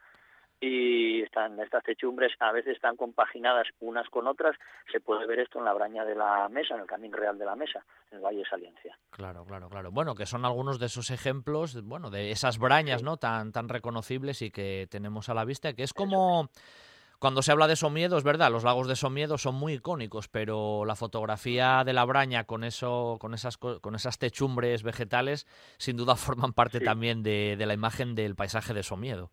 y 0.64 1.22
están 1.22 1.58
estas 1.58 1.82
techumbres 1.82 2.32
a 2.38 2.52
veces 2.52 2.76
están 2.76 2.96
compaginadas 2.96 3.66
unas 3.80 4.08
con 4.08 4.28
otras 4.28 4.56
se 4.92 5.00
puede 5.00 5.26
ver 5.26 5.40
esto 5.40 5.58
en 5.58 5.64
la 5.64 5.72
braña 5.72 6.04
de 6.04 6.14
la 6.14 6.48
mesa 6.48 6.74
en 6.74 6.82
el 6.82 6.86
camino 6.86 7.16
real 7.16 7.36
de 7.36 7.44
la 7.44 7.56
mesa 7.56 7.84
en 8.12 8.18
el 8.18 8.24
valle 8.24 8.38
de 8.38 8.48
Saliencia. 8.48 8.96
Claro 9.10 9.44
claro 9.44 9.68
claro. 9.68 9.90
Bueno 9.90 10.14
que 10.14 10.24
son 10.24 10.44
algunos 10.44 10.78
de 10.78 10.86
esos 10.86 11.10
ejemplos 11.10 11.82
bueno 11.82 12.10
de 12.10 12.30
esas 12.30 12.58
brañas 12.58 13.02
no 13.02 13.16
tan 13.16 13.50
tan 13.50 13.68
reconocibles 13.68 14.40
y 14.40 14.52
que 14.52 14.86
tenemos 14.88 15.28
a 15.28 15.34
la 15.34 15.44
vista 15.44 15.72
que 15.72 15.82
es 15.82 15.92
como 15.92 16.48
cuando 17.18 17.40
se 17.40 17.52
habla 17.52 17.68
de 17.68 17.76
Somiedo, 17.76 18.18
es 18.18 18.24
verdad, 18.24 18.50
los 18.50 18.64
lagos 18.64 18.88
de 18.88 18.96
Somiedo 18.96 19.38
son 19.38 19.54
muy 19.54 19.74
icónicos, 19.74 20.26
pero 20.26 20.84
la 20.84 20.96
fotografía 20.96 21.84
de 21.84 21.92
la 21.92 22.04
Braña 22.04 22.42
con 22.42 22.64
eso, 22.64 23.16
con 23.20 23.32
esas, 23.32 23.58
con 23.58 23.94
esas 23.94 24.18
techumbres 24.18 24.82
vegetales, 24.82 25.46
sin 25.78 25.96
duda 25.96 26.16
forman 26.16 26.52
parte 26.52 26.80
también 26.80 27.22
de, 27.22 27.54
de, 27.56 27.66
la 27.66 27.74
imagen 27.74 28.16
del 28.16 28.34
paisaje 28.34 28.74
de 28.74 28.82
Somiedo. 28.82 29.30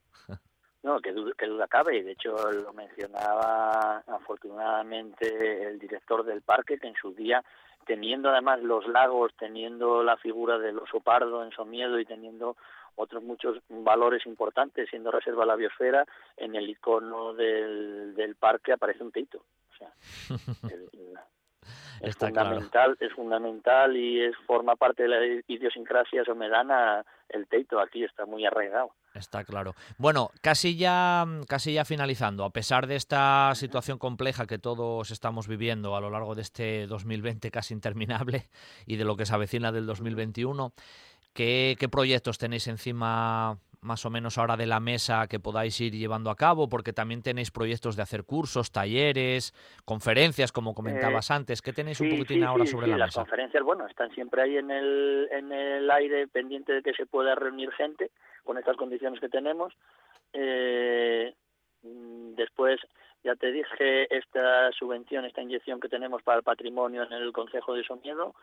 No, 0.81 1.01
que 1.01 1.11
duda, 1.11 1.33
que 1.37 1.47
duda 1.47 1.67
cabe, 1.67 1.97
y 1.97 2.03
de 2.03 2.11
hecho 2.13 2.35
lo 2.51 2.71
mencionaba 2.73 3.97
afortunadamente 4.07 5.67
el 5.67 5.77
director 5.77 6.23
del 6.23 6.41
parque, 6.41 6.79
que 6.79 6.87
en 6.87 6.95
su 6.95 7.13
día, 7.13 7.43
teniendo 7.85 8.29
además 8.29 8.61
los 8.61 8.87
lagos, 8.87 9.33
teniendo 9.37 10.03
la 10.03 10.15
figura 10.17 10.57
del 10.57 10.79
oso 10.79 11.01
pardo 11.01 11.43
en 11.43 11.51
Somiedo 11.51 11.99
y 11.99 12.05
teniendo 12.05 12.55
otros 12.95 13.23
muchos 13.23 13.57
valores 13.67 14.25
importantes, 14.25 14.89
siendo 14.89 15.11
reserva 15.11 15.45
la 15.45 15.55
biosfera, 15.55 16.05
en 16.37 16.55
el 16.55 16.69
icono 16.69 17.33
del, 17.33 18.13
del 18.15 18.35
parque 18.35 18.73
aparece 18.73 19.03
un 19.03 19.11
teito. 19.11 19.43
O 19.71 19.77
sea, 19.77 19.91
es 22.01 22.15
fundamental, 22.15 22.97
es 22.99 23.13
fundamental 23.13 23.97
y 23.97 24.21
es 24.21 24.35
forma 24.45 24.75
parte 24.75 25.03
de 25.03 25.09
la 25.09 25.25
idiosincrasia 25.47 26.23
somedana 26.23 27.05
el 27.27 27.47
teito 27.47 27.79
aquí 27.79 28.03
está 28.03 28.25
muy 28.25 28.45
arraigado. 28.45 28.91
Está 29.19 29.43
claro. 29.43 29.75
Bueno, 29.97 30.31
casi 30.41 30.75
ya, 30.75 31.25
casi 31.47 31.73
ya 31.73 31.85
finalizando, 31.85 32.45
a 32.45 32.49
pesar 32.51 32.87
de 32.87 32.95
esta 32.95 33.53
situación 33.55 33.97
compleja 33.97 34.47
que 34.47 34.57
todos 34.57 35.11
estamos 35.11 35.47
viviendo 35.47 35.95
a 35.95 36.01
lo 36.01 36.09
largo 36.09 36.35
de 36.35 36.41
este 36.41 36.87
2020 36.87 37.51
casi 37.51 37.73
interminable 37.73 38.45
y 38.85 38.95
de 38.95 39.05
lo 39.05 39.15
que 39.15 39.25
se 39.25 39.33
avecina 39.33 39.71
del 39.71 39.85
2021, 39.85 40.73
¿qué, 41.33 41.75
qué 41.79 41.89
proyectos 41.89 42.37
tenéis 42.37 42.67
encima 42.67 43.59
más 43.81 44.05
o 44.05 44.09
menos 44.09 44.37
ahora 44.37 44.57
de 44.57 44.65
la 44.65 44.79
mesa 44.79 45.27
que 45.27 45.39
podáis 45.39 45.79
ir 45.81 45.93
llevando 45.93 46.29
a 46.29 46.35
cabo? 46.35 46.69
Porque 46.69 46.93
también 46.93 47.21
tenéis 47.21 47.51
proyectos 47.51 47.95
de 47.95 48.03
hacer 48.03 48.23
cursos, 48.23 48.71
talleres, 48.71 49.53
conferencias, 49.85 50.51
como 50.51 50.73
comentabas 50.73 51.29
eh, 51.29 51.33
antes. 51.33 51.61
¿Qué 51.61 51.73
tenéis 51.73 51.99
un 52.01 52.09
poquitín 52.09 52.43
ahora 52.43 52.65
sobre 52.65 52.87
la 52.87 52.93
mesa? 52.93 53.05
Las 53.05 53.15
conferencias, 53.15 53.63
bueno, 53.63 53.87
están 53.87 54.11
siempre 54.11 54.41
ahí 54.41 54.57
en 54.57 54.71
el, 54.71 55.29
en 55.31 55.51
el 55.51 55.89
aire 55.91 56.27
pendiente 56.27 56.73
de 56.73 56.81
que 56.81 56.93
se 56.93 57.05
pueda 57.05 57.35
reunir 57.35 57.71
gente 57.71 58.11
con 58.49 58.57
estas 58.57 58.77
condiciones 58.77 59.19
que 59.19 59.29
tenemos. 59.29 59.77
Eh, 60.33 61.31
mm, 61.83 62.33
después, 62.33 62.81
ya 63.23 63.35
te 63.35 63.51
dije, 63.51 64.11
esta 64.17 64.71
subvención, 64.71 65.23
esta 65.25 65.43
inyección 65.43 65.79
que 65.79 65.87
tenemos 65.87 66.23
para 66.23 66.39
el 66.39 66.43
patrimonio 66.43 67.03
en 67.03 67.13
el 67.13 67.31
Consejo 67.31 67.75
de 67.75 67.83
Somiedo. 67.83 68.33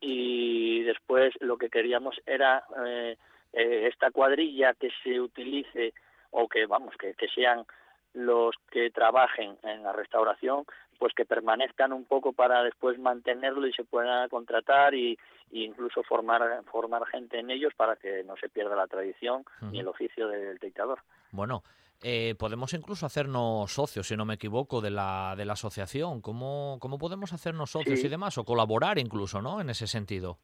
Y 0.00 0.82
después 0.84 1.34
lo 1.40 1.58
que 1.58 1.68
queríamos 1.68 2.18
era... 2.24 2.64
Eh, 2.86 3.18
eh, 3.52 3.88
esta 3.90 4.10
cuadrilla 4.10 4.74
que 4.74 4.90
se 5.02 5.18
utilice 5.18 5.94
o 6.30 6.48
que 6.48 6.66
vamos 6.66 6.94
que, 6.98 7.14
que 7.14 7.28
sean 7.28 7.64
los 8.12 8.54
que 8.70 8.90
trabajen 8.90 9.56
en 9.62 9.82
la 9.82 9.92
restauración 9.94 10.64
pues 10.98 11.14
que 11.14 11.24
permanezcan 11.24 11.92
un 11.92 12.04
poco 12.04 12.32
para 12.32 12.62
después 12.62 12.98
mantenerlo 12.98 13.66
y 13.66 13.72
se 13.72 13.84
puedan 13.84 14.28
contratar 14.28 14.94
y, 14.94 15.18
incluso 15.50 16.02
formar 16.02 16.62
formar 16.70 17.06
gente 17.06 17.38
en 17.38 17.50
ellos 17.50 17.72
para 17.74 17.96
que 17.96 18.22
no 18.24 18.36
se 18.36 18.50
pierda 18.50 18.76
la 18.76 18.86
tradición 18.86 19.44
ni 19.70 19.80
el 19.80 19.88
oficio 19.88 20.28
del 20.28 20.58
dictador. 20.58 20.98
Bueno, 21.32 21.62
eh, 22.02 22.34
podemos 22.38 22.74
incluso 22.74 23.06
hacernos 23.06 23.72
socios, 23.72 24.06
si 24.06 24.16
no 24.16 24.26
me 24.26 24.34
equivoco, 24.34 24.80
de 24.80 24.90
la, 24.90 25.34
de 25.36 25.44
la 25.44 25.54
asociación. 25.54 26.20
¿Cómo, 26.20 26.76
cómo 26.80 26.98
podemos 26.98 27.32
hacernos 27.32 27.70
socios 27.70 28.04
y 28.04 28.08
demás? 28.08 28.36
O 28.36 28.44
colaborar 28.44 28.98
incluso, 28.98 29.40
¿no? 29.40 29.60
En 29.60 29.70
ese 29.70 29.86
sentido. 29.86 30.38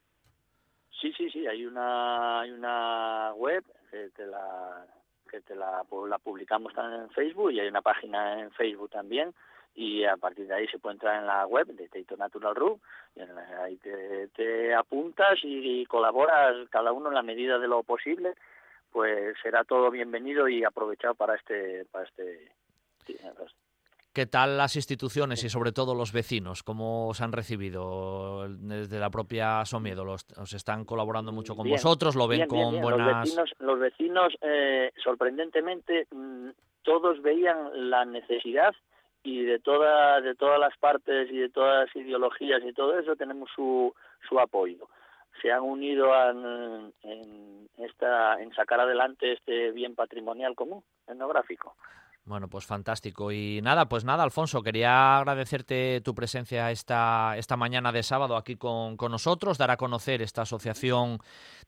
Sí, 1.01 1.13
sí, 1.17 1.29
sí, 1.31 1.47
hay 1.47 1.67
una, 1.67 2.41
hay 2.41 2.51
una 2.51 3.33
web 3.35 3.63
que 3.91 4.09
te 4.11 4.27
la 4.27 4.87
que 5.31 5.41
te 5.41 5.55
la, 5.57 5.85
la 6.09 6.19
publicamos 6.19 6.73
también 6.75 7.03
en 7.03 7.11
Facebook 7.11 7.51
y 7.51 7.61
hay 7.61 7.69
una 7.69 7.83
página 7.83 8.41
en 8.41 8.51
Facebook 8.53 8.91
también 8.91 9.35
y 9.75 10.05
a 10.05 10.17
partir 10.17 10.47
de 10.47 10.55
ahí 10.55 10.69
se 10.69 10.79
puede 10.79 10.95
entrar 10.95 11.21
en 11.21 11.27
la 11.27 11.47
web 11.47 11.67
de 11.67 11.89
Teito 11.89 12.17
Natural 12.17 12.55
Room 12.55 12.79
y 13.17 13.21
ahí 13.61 13.77
te, 13.77 14.75
apuntas 14.75 15.39
y, 15.43 15.85
colaboras 15.87 16.69
cada 16.71 16.93
uno 16.93 17.09
en 17.09 17.15
la 17.15 17.23
medida 17.23 17.59
de 17.59 17.69
lo 17.69 17.83
posible 17.83 18.35
pues 18.93 19.37
será 19.43 19.65
todo 19.65 19.91
bienvenido 19.91 20.49
y 20.49 20.65
aprovechado 20.65 21.15
para 21.15 21.35
este 21.35 21.85
para 21.91 22.05
este 22.05 22.53
¿Qué 24.15 24.27
tal 24.27 24.57
las 24.57 24.77
instituciones 24.77 25.43
y 25.43 25.49
sobre 25.49 25.73
todo 25.73 25.93
los 25.93 26.13
vecinos? 26.13 26.63
¿Cómo 26.63 27.09
os 27.09 27.21
han 27.21 27.33
recibido 27.33 28.49
desde 28.49 29.01
la 29.01 29.11
propia 29.11 29.65
Somiedo? 29.65 30.05
¿Los, 30.05 30.25
¿Os 30.39 30.53
están 30.53 30.85
colaborando 30.85 31.33
mucho 31.33 31.57
con 31.57 31.69
vosotros? 31.69 32.15
¿Lo 32.15 32.29
ven 32.29 32.47
con 32.47 32.81
buenas...? 32.81 33.35
Los 33.59 33.81
vecinos, 33.81 34.33
eh, 34.41 34.93
sorprendentemente, 35.03 36.07
mm, 36.13 36.51
todos 36.85 37.21
veían 37.23 37.91
la 37.91 38.05
necesidad 38.05 38.73
y 39.25 39.43
de, 39.43 39.59
toda, 39.59 40.21
de 40.21 40.35
todas 40.35 40.61
las 40.61 40.77
partes 40.77 41.31
y 41.31 41.39
de 41.39 41.49
todas 41.49 41.87
las 41.87 41.97
ideologías 41.97 42.63
y 42.63 42.73
todo 42.75 42.97
eso 42.99 43.17
tenemos 43.17 43.51
su, 43.57 43.93
su 44.29 44.39
apoyo. 44.39 44.89
Se 45.41 45.51
han 45.51 45.63
unido 45.63 46.13
en, 47.03 47.69
esta, 47.79 48.41
en 48.41 48.55
sacar 48.55 48.81
adelante 48.81 49.33
este 49.33 49.73
bien 49.73 49.95
patrimonial 49.95 50.55
común 50.55 50.85
etnográfico. 51.09 51.75
Bueno, 52.27 52.49
pues 52.49 52.65
fantástico. 52.65 53.33
Y 53.33 53.61
nada, 53.63 53.87
pues 53.87 54.05
nada, 54.05 54.25
Alfonso, 54.25 54.63
quería 54.63 55.19
agradecerte 55.19 56.01
tu 56.01 56.15
presencia 56.15 56.71
esta, 56.71 57.37
esta 57.37 57.59
mañana 57.59 57.93
de 57.93 58.03
sábado 58.03 58.39
aquí 58.39 58.57
con, 58.57 58.97
nosotros, 58.97 59.59
dar 59.59 59.71
a 59.71 59.77
conocer 59.77 60.23
esta 60.23 60.43
asociación 60.43 61.19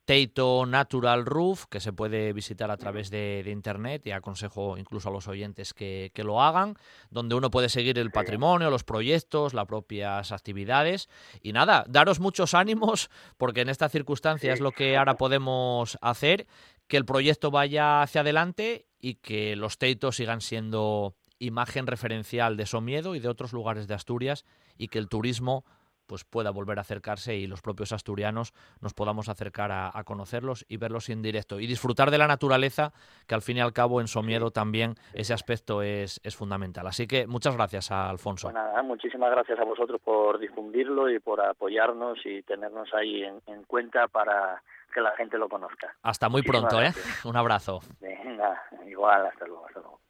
Teito 0.06 0.64
Natural 0.64 1.26
Roof, 1.26 1.66
que 1.66 1.78
se 1.78 1.92
puede 1.92 2.32
visitar 2.32 2.70
a 2.70 2.78
través 2.78 3.10
de, 3.10 3.44
internet 3.46 4.06
y 4.06 4.12
aconsejo 4.12 4.78
incluso 4.78 5.10
a 5.10 5.12
los 5.12 5.28
oyentes 5.28 5.74
que, 5.74 6.10
que, 6.14 6.24
lo 6.24 6.40
hagan, 6.42 6.76
donde 7.10 7.34
uno 7.34 7.50
puede 7.50 7.68
seguir 7.68 7.98
el 7.98 8.10
patrimonio, 8.10 8.70
los 8.70 8.82
proyectos, 8.82 9.52
las 9.52 9.66
propias 9.66 10.32
actividades. 10.32 11.10
Y 11.42 11.52
nada, 11.52 11.84
daros 11.86 12.18
muchos 12.18 12.54
ánimos, 12.54 13.10
porque 13.36 13.60
en 13.60 13.68
esta 13.68 13.90
circunstancia 13.90 14.54
es 14.54 14.60
lo 14.60 14.72
que 14.72 14.96
ahora 14.96 15.18
podemos 15.18 15.98
hacer 16.00 16.46
que 16.88 16.96
el 16.96 17.04
proyecto 17.04 17.50
vaya 17.50 18.02
hacia 18.02 18.22
adelante 18.22 18.85
y 19.00 19.16
que 19.16 19.56
los 19.56 19.78
teitos 19.78 20.16
sigan 20.16 20.40
siendo 20.40 21.14
imagen 21.38 21.86
referencial 21.86 22.56
de 22.56 22.66
Somiedo 22.66 23.14
y 23.14 23.20
de 23.20 23.28
otros 23.28 23.52
lugares 23.52 23.86
de 23.88 23.94
Asturias 23.94 24.44
y 24.76 24.88
que 24.88 24.98
el 24.98 25.08
turismo 25.08 25.64
pues 26.06 26.24
pueda 26.24 26.50
volver 26.50 26.78
a 26.78 26.82
acercarse 26.82 27.36
y 27.36 27.46
los 27.46 27.62
propios 27.62 27.92
asturianos 27.92 28.52
nos 28.80 28.94
podamos 28.94 29.28
acercar 29.28 29.72
a, 29.72 29.90
conocerlos 30.04 30.64
y 30.68 30.76
verlos 30.76 31.08
en 31.08 31.20
directo 31.20 31.58
y 31.58 31.66
disfrutar 31.66 32.12
de 32.12 32.18
la 32.18 32.28
naturaleza, 32.28 32.92
que 33.26 33.34
al 33.34 33.42
fin 33.42 33.56
y 33.56 33.60
al 33.60 33.72
cabo 33.72 34.00
en 34.00 34.06
Somiedo 34.06 34.52
también 34.52 34.94
ese 35.14 35.34
aspecto 35.34 35.82
es, 35.82 36.20
es 36.22 36.36
fundamental. 36.36 36.86
Así 36.86 37.08
que 37.08 37.26
muchas 37.26 37.56
gracias 37.56 37.90
a 37.90 38.08
Alfonso. 38.08 38.50
Pues 38.52 38.84
muchísimas 38.84 39.30
gracias 39.32 39.58
a 39.58 39.64
vosotros 39.64 40.00
por 40.00 40.38
difundirlo 40.38 41.10
y 41.10 41.18
por 41.18 41.40
apoyarnos 41.40 42.24
y 42.24 42.42
tenernos 42.42 42.94
ahí 42.94 43.24
en 43.24 43.64
cuenta 43.64 44.06
para 44.06 44.62
que 44.92 45.00
la 45.00 45.12
gente 45.16 45.38
lo 45.38 45.48
conozca. 45.48 45.94
Hasta 46.02 46.28
muy 46.28 46.42
pronto, 46.42 46.82
¿eh? 46.82 46.92
Un 47.24 47.36
abrazo. 47.36 47.80
Venga, 48.00 48.62
igual, 48.86 49.26
hasta 49.26 49.46
luego, 49.46 49.66
hasta 49.66 49.80
luego. 49.80 50.00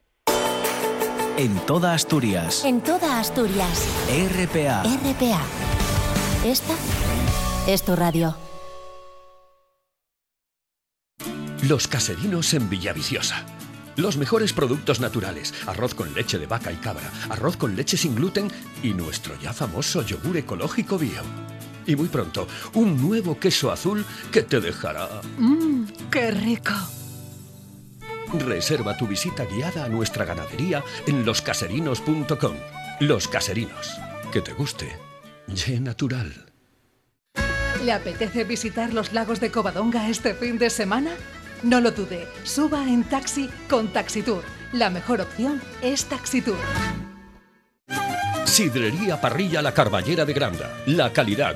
En 1.37 1.55
toda 1.65 1.93
Asturias. 1.93 2.65
En 2.65 2.81
toda 2.81 3.19
Asturias. 3.19 3.87
RPA. 4.09 4.83
RPA. 4.83 5.41
Esta 6.45 6.73
es 7.71 7.83
tu 7.85 7.95
radio. 7.95 8.35
Los 11.67 11.87
caserinos 11.87 12.53
en 12.53 12.69
Villaviciosa. 12.69 13.45
Los 13.97 14.15
mejores 14.15 14.53
productos 14.53 14.99
naturales, 14.99 15.53
arroz 15.67 15.95
con 15.95 16.13
leche 16.13 16.37
de 16.37 16.45
vaca 16.45 16.71
y 16.71 16.75
cabra, 16.75 17.09
arroz 17.29 17.57
con 17.57 17.75
leche 17.75 17.97
sin 17.97 18.15
gluten 18.15 18.49
y 18.83 18.93
nuestro 18.93 19.35
ya 19.37 19.53
famoso 19.53 20.03
yogur 20.03 20.37
ecológico 20.37 20.97
bio. 20.99 21.23
Y 21.87 21.95
muy 21.95 22.09
pronto, 22.09 22.47
un 22.73 23.01
nuevo 23.01 23.39
queso 23.39 23.71
azul 23.71 24.05
que 24.31 24.43
te 24.43 24.59
dejará... 24.59 25.09
¡Mmm, 25.37 25.85
qué 26.11 26.31
rico! 26.31 26.73
Reserva 28.33 28.97
tu 28.97 29.07
visita 29.07 29.45
guiada 29.45 29.85
a 29.85 29.89
nuestra 29.89 30.25
ganadería 30.25 30.83
en 31.07 31.25
loscaserinos.com. 31.25 32.55
Los 32.99 33.29
Caserinos. 33.29 33.97
Que 34.33 34.41
te 34.41 34.51
guste. 34.51 34.97
Ye 35.47 35.79
natural. 35.79 36.51
¿Le 37.85 37.93
apetece 37.93 38.43
visitar 38.43 38.93
los 38.93 39.13
lagos 39.13 39.39
de 39.39 39.49
Covadonga 39.49 40.09
este 40.09 40.33
fin 40.33 40.57
de 40.57 40.69
semana? 40.69 41.11
No 41.63 41.79
lo 41.79 41.91
dude, 41.91 42.27
suba 42.43 42.83
en 42.83 43.03
taxi 43.05 43.49
con 43.69 43.87
Taxitour. 43.93 44.43
La 44.73 44.89
mejor 44.89 45.21
opción 45.21 45.61
es 45.81 46.05
Taxitour. 46.05 46.57
Sidrería 48.45 49.21
Parrilla 49.21 49.61
La 49.61 49.73
Carballera 49.73 50.25
de 50.25 50.33
Granda. 50.33 50.69
La 50.85 51.13
calidad 51.13 51.55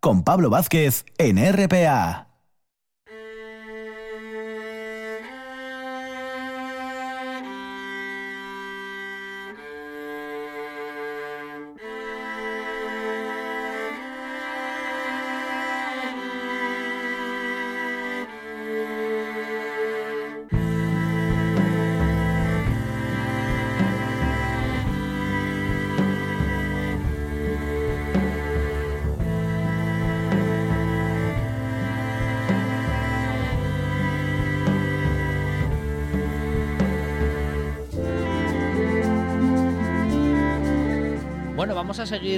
con 0.00 0.22
Pablo 0.22 0.50
Vázquez 0.50 1.04
en 1.18 1.38
RPA. 1.38 2.27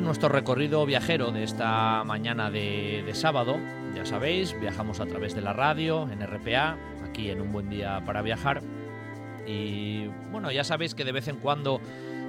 Seguir 0.00 0.06
nuestro 0.06 0.30
recorrido 0.30 0.86
viajero 0.86 1.30
de 1.30 1.42
esta 1.42 2.04
mañana 2.04 2.50
de, 2.50 3.10
sábado. 3.12 3.58
Ya 3.94 4.06
sabéis, 4.06 4.58
viajamos 4.58 4.98
a 5.00 5.06
través 5.06 5.34
de 5.34 5.42
la 5.42 5.52
radio, 5.52 6.08
en 6.10 6.26
RPA, 6.26 6.78
aquí 7.04 7.28
en 7.28 7.40
Un 7.40 7.52
Buen 7.52 7.68
Día 7.68 8.02
para 8.06 8.22
Viajar. 8.22 8.62
Y 9.46 10.06
bueno, 10.30 10.50
ya 10.52 10.64
sabéis 10.64 10.94
que 10.94 11.04
de 11.04 11.12
vez 11.12 11.28
en 11.28 11.36
cuando 11.36 11.80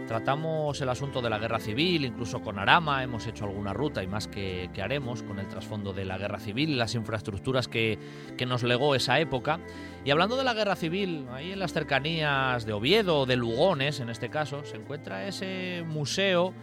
tratamos 0.07 0.81
el 0.81 0.89
asunto 0.89 1.21
de 1.21 1.29
la 1.29 1.39
guerra 1.39 1.59
civil, 1.59 2.03
incluso 2.03 2.41
con 2.41 2.59
Arama 2.59 3.03
hemos 3.03 3.25
hecho 3.27 3.45
alguna 3.45 3.71
ruta 3.71 4.03
y 4.03 4.07
más 4.07 4.27
que, 4.27 4.69
haremos 4.83 5.23
con 5.23 5.39
el 5.39 5.47
trasfondo 5.47 5.93
de 5.93 6.03
la 6.03 6.17
guerra 6.17 6.39
civil 6.39 6.71
y 6.71 6.75
las 6.75 6.95
infraestructuras 6.95 7.69
que, 7.69 7.97
que, 8.37 8.45
nos 8.45 8.63
legó 8.63 8.95
esa 8.95 9.19
época. 9.19 9.59
Y 10.03 10.11
hablando 10.11 10.35
de 10.35 10.43
la 10.43 10.53
guerra 10.53 10.75
civil, 10.75 11.25
ahí 11.31 11.53
en 11.53 11.59
las 11.59 11.71
cercanías 11.71 12.65
de 12.65 12.73
Oviedo, 12.73 13.25
de 13.25 13.37
Lugones 13.37 14.01
en 14.01 14.09
este 14.09 14.29
caso, 14.29 14.65
se 14.65 14.75
encuentra 14.75 15.25
ese 15.27 15.85
museo 15.87 16.53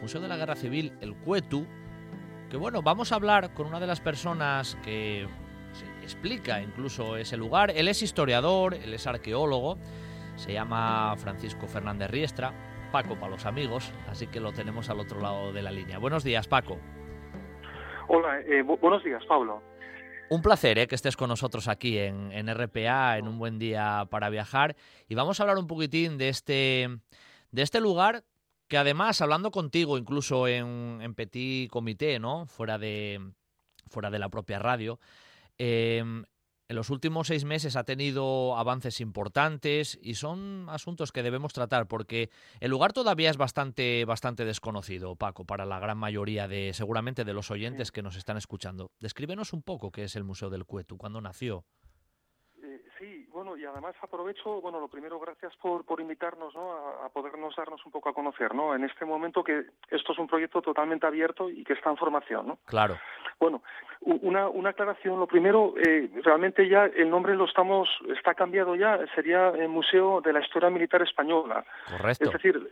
Museo 0.00 0.20
de 0.20 0.28
la 0.28 0.36
Guerra 0.36 0.56
Civil, 0.56 0.92
el 1.00 1.14
Cuetu, 1.14 1.66
que 2.50 2.56
bueno, 2.56 2.82
vamos 2.82 3.12
a 3.12 3.16
hablar 3.16 3.54
con 3.54 3.66
una 3.66 3.80
de 3.80 3.86
las 3.86 4.00
personas 4.00 4.76
que 4.84 5.26
explica 6.02 6.62
incluso 6.62 7.16
ese 7.16 7.36
lugar. 7.36 7.70
Él 7.70 7.88
es 7.88 8.02
historiador, 8.02 8.74
él 8.74 8.94
es 8.94 9.06
arqueólogo, 9.06 9.78
se 10.36 10.52
llama 10.52 11.14
Francisco 11.16 11.66
Fernández 11.66 12.10
Riestra, 12.10 12.52
Paco 12.92 13.16
para 13.16 13.32
los 13.32 13.46
amigos, 13.46 13.92
así 14.08 14.28
que 14.28 14.40
lo 14.40 14.52
tenemos 14.52 14.88
al 14.90 15.00
otro 15.00 15.20
lado 15.20 15.52
de 15.52 15.62
la 15.62 15.70
línea. 15.70 15.98
Buenos 15.98 16.22
días, 16.22 16.46
Paco. 16.46 16.78
Hola, 18.08 18.40
eh, 18.42 18.62
buenos 18.62 19.02
días, 19.02 19.24
Pablo. 19.26 19.60
Un 20.28 20.42
placer 20.42 20.78
eh, 20.78 20.86
que 20.86 20.94
estés 20.94 21.16
con 21.16 21.28
nosotros 21.28 21.68
aquí 21.68 21.98
en, 21.98 22.30
en, 22.32 22.52
RPA, 22.52 23.18
en 23.18 23.28
un 23.28 23.38
buen 23.38 23.58
día 23.58 24.06
para 24.10 24.28
viajar. 24.28 24.76
Y 25.08 25.14
vamos 25.14 25.38
a 25.38 25.42
hablar 25.42 25.58
un 25.58 25.66
poquitín 25.66 26.18
de 26.18 26.28
este, 26.28 26.88
de 27.50 27.62
este 27.62 27.80
lugar 27.80 28.22
que 28.68 28.78
además, 28.78 29.20
hablando 29.20 29.50
contigo, 29.50 29.98
incluso 29.98 30.48
en, 30.48 30.98
en 31.00 31.14
Petit 31.14 31.70
Comité, 31.70 32.18
¿no? 32.18 32.46
Fuera 32.46 32.78
de, 32.78 33.20
fuera 33.88 34.10
de 34.10 34.18
la 34.18 34.28
propia 34.28 34.58
radio, 34.58 34.98
em, 35.58 36.24
en 36.68 36.74
los 36.74 36.90
últimos 36.90 37.28
seis 37.28 37.44
meses 37.44 37.76
ha 37.76 37.84
tenido 37.84 38.56
avances 38.56 39.00
importantes 39.00 39.96
y 40.02 40.14
son 40.14 40.66
asuntos 40.68 41.12
que 41.12 41.22
debemos 41.22 41.52
tratar 41.52 41.86
porque 41.86 42.28
el 42.58 42.72
lugar 42.72 42.92
todavía 42.92 43.30
es 43.30 43.36
bastante, 43.36 44.04
bastante 44.04 44.44
desconocido, 44.44 45.14
Paco, 45.14 45.44
para 45.44 45.64
la 45.64 45.78
gran 45.78 45.96
mayoría 45.96 46.48
de, 46.48 46.72
seguramente, 46.74 47.24
de 47.24 47.34
los 47.34 47.52
oyentes 47.52 47.92
que 47.92 48.02
nos 48.02 48.16
están 48.16 48.36
escuchando. 48.36 48.90
Descríbenos 48.98 49.52
un 49.52 49.62
poco 49.62 49.92
qué 49.92 50.04
es 50.04 50.16
el 50.16 50.24
Museo 50.24 50.50
del 50.50 50.64
Cuetu, 50.64 50.96
cuándo 50.96 51.20
nació. 51.20 51.64
Y 53.58 53.64
además 53.64 53.94
aprovecho, 54.02 54.60
bueno, 54.60 54.80
lo 54.80 54.88
primero, 54.88 55.18
gracias 55.18 55.54
por, 55.56 55.84
por 55.84 56.00
invitarnos 56.00 56.54
¿no? 56.54 56.72
a, 57.04 57.08
podernos 57.08 57.54
darnos 57.56 57.84
un 57.86 57.92
poco 57.92 58.08
a 58.08 58.14
conocer, 58.14 58.54
¿no? 58.54 58.74
En 58.74 58.84
este 58.84 59.04
momento 59.04 59.42
que 59.42 59.64
esto 59.90 60.12
es 60.12 60.18
un 60.18 60.26
proyecto 60.26 60.60
totalmente 60.62 61.06
abierto 61.06 61.48
y 61.48 61.64
que 61.64 61.72
está 61.72 61.90
en 61.90 61.96
formación, 61.96 62.46
¿no? 62.46 62.58
Claro. 62.66 62.98
Bueno, 63.38 63.62
una, 64.00 64.48
una 64.48 64.70
aclaración, 64.70 65.18
lo 65.18 65.26
primero, 65.26 65.74
eh, 65.76 66.10
realmente 66.22 66.68
ya 66.68 66.84
el 66.84 67.10
nombre 67.10 67.34
lo 67.34 67.44
estamos, 67.44 67.88
está 68.16 68.34
cambiado 68.34 68.74
ya, 68.74 68.98
sería 69.14 69.48
el 69.48 69.68
Museo 69.68 70.20
de 70.20 70.32
la 70.32 70.40
Historia 70.40 70.70
Militar 70.70 71.02
Española. 71.02 71.64
Correcto. 71.90 72.24
Es 72.24 72.32
decir, 72.32 72.70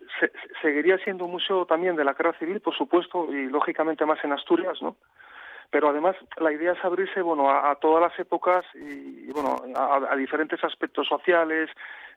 seguiría 0.62 0.98
siendo 0.98 1.24
un 1.24 1.32
museo 1.32 1.66
también 1.66 1.96
de 1.96 2.04
la 2.04 2.14
guerra 2.14 2.32
civil, 2.38 2.60
por 2.60 2.74
supuesto, 2.76 3.32
y 3.32 3.46
lógicamente 3.46 4.06
más 4.06 4.22
en 4.24 4.32
Asturias, 4.32 4.80
¿no? 4.80 4.96
Pero 5.74 5.88
además 5.88 6.14
la 6.36 6.52
idea 6.52 6.70
es 6.70 6.84
abrirse, 6.84 7.20
bueno, 7.20 7.50
a, 7.50 7.74
todas 7.74 8.00
las 8.00 8.16
épocas 8.20 8.64
y, 8.76 9.26
bueno, 9.32 9.56
a, 9.74 10.14
diferentes 10.14 10.62
aspectos 10.62 11.08
sociales, 11.08 11.68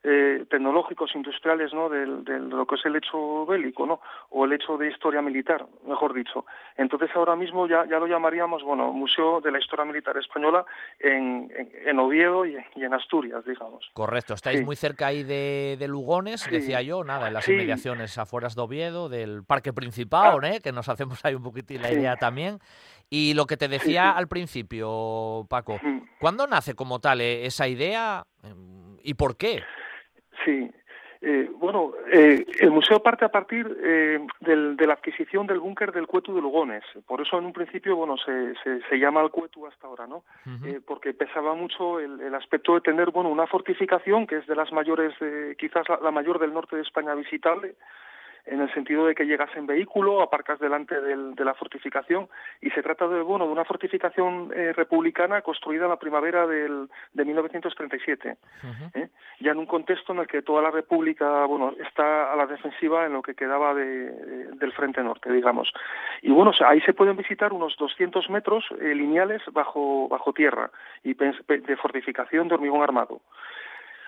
eh, 0.04 0.46
tecnológicos, 0.48 1.16
industriales, 1.16 1.74
¿no? 1.74 1.90
De, 1.90 2.06
lo 2.06 2.68
que 2.68 2.76
es 2.76 2.86
el 2.86 2.96
hecho 2.98 3.48
bélico, 3.48 3.88
¿no? 3.88 4.00
O 4.30 4.46
el 4.46 4.54
hecho 4.54 4.78
de 4.78 4.90
historia 4.90 5.24
militar, 5.24 5.66
mejor 5.88 6.14
dicho. 6.14 6.46
Entonces 6.78 7.10
ahora 7.16 7.36
mismo 7.36 7.68
ya, 7.68 7.84
ya 7.88 7.98
lo 7.98 8.06
llamaríamos, 8.06 8.62
bueno, 8.62 8.94
Museo 8.94 9.42
de 9.42 9.52
la 9.52 9.58
Historia 9.58 9.86
Militar 9.86 10.16
Española 10.18 10.64
en, 11.00 11.52
en, 11.84 11.98
Oviedo 11.98 12.46
y, 12.46 12.56
en 12.76 12.94
Asturias, 12.94 13.44
digamos. 13.44 13.90
Correcto, 13.94 14.36
estáis 14.36 14.64
muy 14.64 14.76
cerca 14.76 15.08
ahí 15.08 15.24
de, 15.24 15.84
Lugones, 15.88 16.48
decía 16.52 16.84
yo, 16.84 17.04
nada, 17.04 17.30
en 17.30 17.34
las 17.34 17.50
inmediaciones 17.50 18.20
afueras 18.20 18.56
de 18.56 18.62
Oviedo, 18.62 19.10
del 19.10 19.44
Parque 19.44 19.74
Principal, 19.74 20.38
ah. 20.44 20.48
¿eh? 20.48 20.60
Que 20.62 20.72
nos 20.72 20.88
hacemos 20.90 21.26
ahí 21.26 21.34
un 21.34 21.42
poquitín 21.42 21.82
la 21.82 21.92
idea 21.92 22.18
también. 22.18 22.60
Y 23.10 23.34
lo 23.34 23.46
que 23.46 23.58
te 23.58 23.68
decía 23.68 24.12
al 24.18 24.28
principio, 24.28 25.46
Paco, 25.50 25.80
¿cuándo 26.20 26.48
nace 26.48 26.76
como 26.76 27.00
tal 27.00 27.22
eh, 27.22 27.46
esa 27.46 27.68
idea 27.68 28.26
y 29.04 29.14
por 29.14 29.38
qué? 29.38 29.64
Sí, 30.44 30.70
eh, 31.22 31.50
bueno, 31.56 31.94
eh, 32.12 32.46
el 32.60 32.70
museo 32.70 33.02
parte 33.02 33.26
a 33.26 33.30
partir 33.30 33.66
eh, 33.84 34.20
de 34.40 34.88
la 34.88 34.94
adquisición 34.94 35.48
del 35.48 35.60
búnker 35.60 35.92
del 35.92 36.06
Cuetu 36.06 36.36
de 36.36 36.42
Lugones. 36.42 36.84
Por 37.08 37.22
eso, 37.22 37.40
en 37.40 37.46
un 37.46 37.54
principio, 37.54 37.96
bueno, 37.96 38.18
se, 38.18 38.54
se, 38.88 39.00
llama 39.00 39.22
el 39.22 39.32
Cuetu 39.32 39.66
hasta 39.66 39.88
ahora, 39.88 40.06
¿no? 40.06 40.24
porque 40.86 41.14
pesaba 41.14 41.56
mucho 41.56 42.00
el, 42.00 42.34
aspecto 42.36 42.76
de 42.76 42.82
tener, 42.82 43.12
bueno, 43.12 43.30
una 43.30 43.48
fortificación 43.48 44.28
que 44.28 44.38
es 44.38 44.48
de 44.48 44.56
las 44.56 44.72
mayores, 44.72 45.14
quizás 45.58 45.88
la, 45.90 46.12
mayor 46.12 46.40
del 46.40 46.54
norte 46.54 46.76
de 46.76 46.84
España 46.84 47.16
visitable, 47.16 47.76
en 48.48 48.62
el 48.62 48.74
sentido 48.74 49.06
de 49.06 49.16
que 49.16 49.26
llegas 49.26 49.50
en 49.56 49.68
vehículo, 49.68 50.22
aparcas 50.22 50.60
delante 50.60 51.00
de 51.00 51.46
la 51.46 51.54
fortificación 51.54 52.28
y 52.62 52.70
se 52.72 52.82
trata 52.82 53.08
de 53.08 53.22
bueno 53.22 53.46
de 53.46 53.52
una 53.52 53.66
fortificación 53.66 54.52
eh, 54.56 54.74
republicana 54.74 55.42
construida 55.42 55.86
en 55.86 55.90
la 55.92 56.00
primavera 56.00 56.48
del, 56.48 56.90
de 57.14 57.26
1937, 57.26 58.38
¿eh? 58.94 59.10
ya 59.40 59.52
en 59.52 59.58
un 59.58 59.66
contexto 59.66 60.14
en 60.14 60.20
el 60.20 60.28
que 60.28 60.42
toda 60.42 60.62
la 60.62 60.72
República 60.72 61.46
bueno 61.46 61.74
está 61.80 62.32
a 62.32 62.36
la 62.36 62.48
defensiva 62.48 63.06
en 63.06 63.14
lo 63.14 63.22
que 63.22 63.36
quedaba 63.36 63.74
de, 63.74 64.12
del 64.56 64.74
frente 64.74 65.04
norte, 65.04 65.32
digamos. 65.32 65.72
Y 66.22 66.32
bueno, 66.32 66.52
ahí 66.66 66.82
se 66.82 66.94
pueden 66.94 67.18
visitar 67.18 67.54
unos 67.54 67.76
200 67.78 68.30
metros 68.30 68.66
eh, 68.80 68.96
lineales 68.96 69.42
bajo 69.52 70.08
bajo 70.08 70.34
tierra 70.34 70.72
y 71.04 71.14
de 71.14 71.78
fortificación 71.78 72.48
de 72.48 72.56
hormigón 72.56 72.82
armado. 72.82 73.22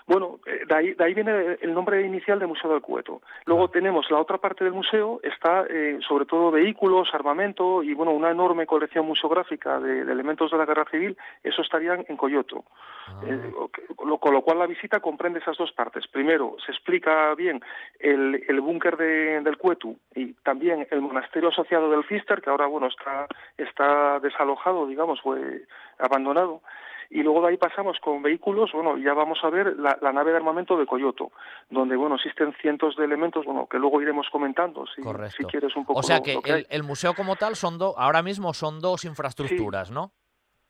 Bueno, 0.10 0.40
eh, 0.48 0.62
de 0.68 0.76
ahí, 0.76 0.94
de 0.96 1.04
ahí 1.04 1.14
viene 1.14 1.60
el 1.62 1.72
nombre 1.72 2.02
inicial 2.02 2.40
de 2.40 2.48
Museo 2.48 2.72
del 2.72 2.82
Cueto. 2.82 3.22
Luego 3.46 3.68
tenemos 3.68 4.10
la 4.10 4.18
otra 4.18 4.40
parte 4.40 4.64
del 4.64 4.74
museo, 4.74 5.20
está 5.22 5.68
eh, 5.70 6.00
sobre 6.08 6.26
todo 6.26 6.50
vehículos, 6.50 7.14
armamento 7.14 7.84
y 7.84 7.94
bueno, 7.94 8.12
una 8.14 8.32
enorme 8.32 8.66
colección 8.66 9.06
museográfica 9.06 9.80
de, 9.80 10.00
elementos 10.02 10.50
de 10.50 10.58
la 10.58 10.66
guerra 10.66 10.86
civil, 10.90 11.16
eso 11.44 11.62
estarían 11.62 12.06
en 12.10 12.18
Coyoto. 12.18 12.64
Ah. 13.08 13.22
Eh, 13.24 13.52
con 13.96 14.34
lo 14.34 14.42
cual 14.42 14.58
la 14.58 14.66
visita 14.66 15.00
comprende 15.00 15.42
esas 15.42 15.58
dos 15.58 15.72
partes. 15.74 16.08
Primero, 16.08 16.56
se 16.66 16.72
explica 16.72 17.36
bien 17.36 17.62
el, 18.00 18.44
el 18.48 18.62
búnker 18.62 18.98
de, 18.98 19.42
del 19.42 19.60
Cueto 19.60 19.94
y 20.16 20.34
también 20.42 20.88
el 20.90 21.02
monasterio 21.02 21.50
asociado 21.50 21.88
del 21.92 22.04
Cister, 22.06 22.42
que 22.42 22.50
ahora 22.50 22.66
bueno 22.66 22.88
está, 22.88 23.28
está 23.60 24.20
desalojado, 24.22 24.88
digamos, 24.88 25.22
fue 25.22 25.66
abandonado 26.00 26.62
y 27.10 27.24
luego 27.24 27.42
de 27.42 27.50
ahí 27.50 27.58
pasamos 27.58 27.98
con 28.02 28.22
vehículos, 28.22 28.72
bueno, 28.74 28.98
ya 28.98 29.14
vamos 29.14 29.40
a 29.44 29.50
ver 29.50 29.76
la, 29.78 29.98
nave 30.12 30.32
de 30.32 30.38
armamento 30.38 30.78
de 30.78 30.86
Coyoto, 30.86 31.32
donde, 31.70 31.96
bueno, 31.96 32.16
existen 32.16 32.54
cientos 32.62 32.96
de 32.96 33.06
elementos, 33.06 33.46
bueno, 33.46 33.68
que 33.68 33.80
luego 33.80 34.02
iremos 34.02 34.28
comentando, 34.32 34.86
si, 34.88 35.02
si 35.36 35.44
quieres 35.46 35.76
un 35.76 35.86
poco. 35.86 36.00
O 36.00 36.04
sea 36.04 36.22
que, 36.22 36.38
el, 36.70 36.84
museo 36.84 37.16
como 37.16 37.36
tal 37.36 37.56
son 37.56 37.78
dos, 37.78 37.96
ahora 37.98 38.22
mismo 38.22 38.54
son 38.54 38.80
dos 38.80 39.06
infraestructuras, 39.06 39.90
¿no? 39.90 40.12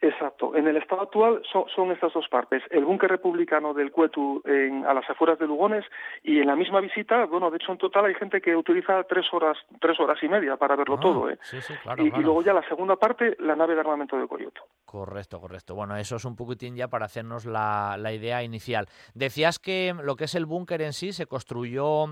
Exacto. 0.01 0.55
En 0.55 0.67
el 0.67 0.77
estado 0.77 1.01
actual 1.01 1.41
son, 1.51 1.91
estas 1.91 2.13
dos 2.13 2.27
partes. 2.29 2.63
El 2.69 2.85
búnker 2.85 3.09
republicano 3.09 3.73
del 3.73 3.91
Cuetu 3.91 4.41
en, 4.45 4.85
a 4.85 4.93
las 4.93 5.09
afueras 5.09 5.37
de 5.39 5.47
Lugones 5.47 5.83
y 6.23 6.39
en 6.39 6.47
la 6.47 6.55
misma 6.55 6.79
visita, 6.79 7.25
bueno, 7.25 7.51
de 7.51 7.57
hecho 7.57 7.73
en 7.73 7.77
total 7.77 8.05
hay 8.05 8.15
gente 8.15 8.41
que 8.41 8.55
utiliza 8.55 9.03
tres 9.03 9.25
horas, 9.33 9.57
tres 9.81 9.99
horas 9.99 10.17
y 10.23 10.29
media 10.29 10.55
para 10.55 10.77
verlo 10.77 10.95
ah, 10.95 11.01
todo. 11.01 11.29
¿eh? 11.29 11.37
Sí, 11.41 11.59
sí, 11.61 11.73
claro, 11.83 12.01
y, 12.01 12.07
y, 12.07 12.21
luego 12.21 12.41
ya 12.41 12.53
la 12.53 12.67
segunda 12.67 12.95
parte, 12.95 13.35
la 13.39 13.55
nave 13.55 13.73
de 13.73 13.81
armamento 13.81 14.17
de 14.17 14.27
Coyoto. 14.27 14.61
Correcto, 14.85 15.41
correcto. 15.41 15.75
Bueno, 15.75 15.97
eso 15.97 16.15
es 16.15 16.23
un 16.23 16.35
poquitín 16.35 16.75
ya 16.75 16.87
para 16.87 17.05
hacernos 17.05 17.45
la, 17.45 17.97
la 17.99 18.13
idea 18.13 18.41
inicial. 18.41 18.87
Decías 19.13 19.59
que 19.59 19.93
lo 20.01 20.15
que 20.15 20.23
es 20.25 20.35
el 20.35 20.45
búnker 20.45 20.81
en 20.81 20.93
sí 20.93 21.11
se 21.11 21.25
construyó 21.25 22.05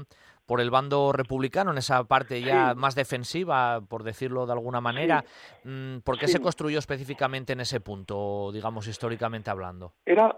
por 0.48 0.62
el 0.62 0.72
bando 0.72 1.12
republicano, 1.12 1.72
en 1.72 1.78
esa 1.78 2.06
parte 2.06 2.42
ya 2.42 2.74
más 2.74 2.96
defensiva, 2.96 3.82
por 3.82 4.04
decirlo 4.04 4.46
de 4.46 4.54
alguna 4.54 4.82
manera. 4.82 5.24
Mm, 5.66 5.98
¿Por 6.00 6.18
qué 6.18 6.28
se 6.28 6.40
construyó 6.40 6.80
específicamente 6.80 7.54
en 7.54 7.60
ese 7.60 7.82
punto, 7.82 8.50
digamos, 8.54 8.88
históricamente 8.88 9.50
hablando? 9.52 9.94
Era 10.06 10.36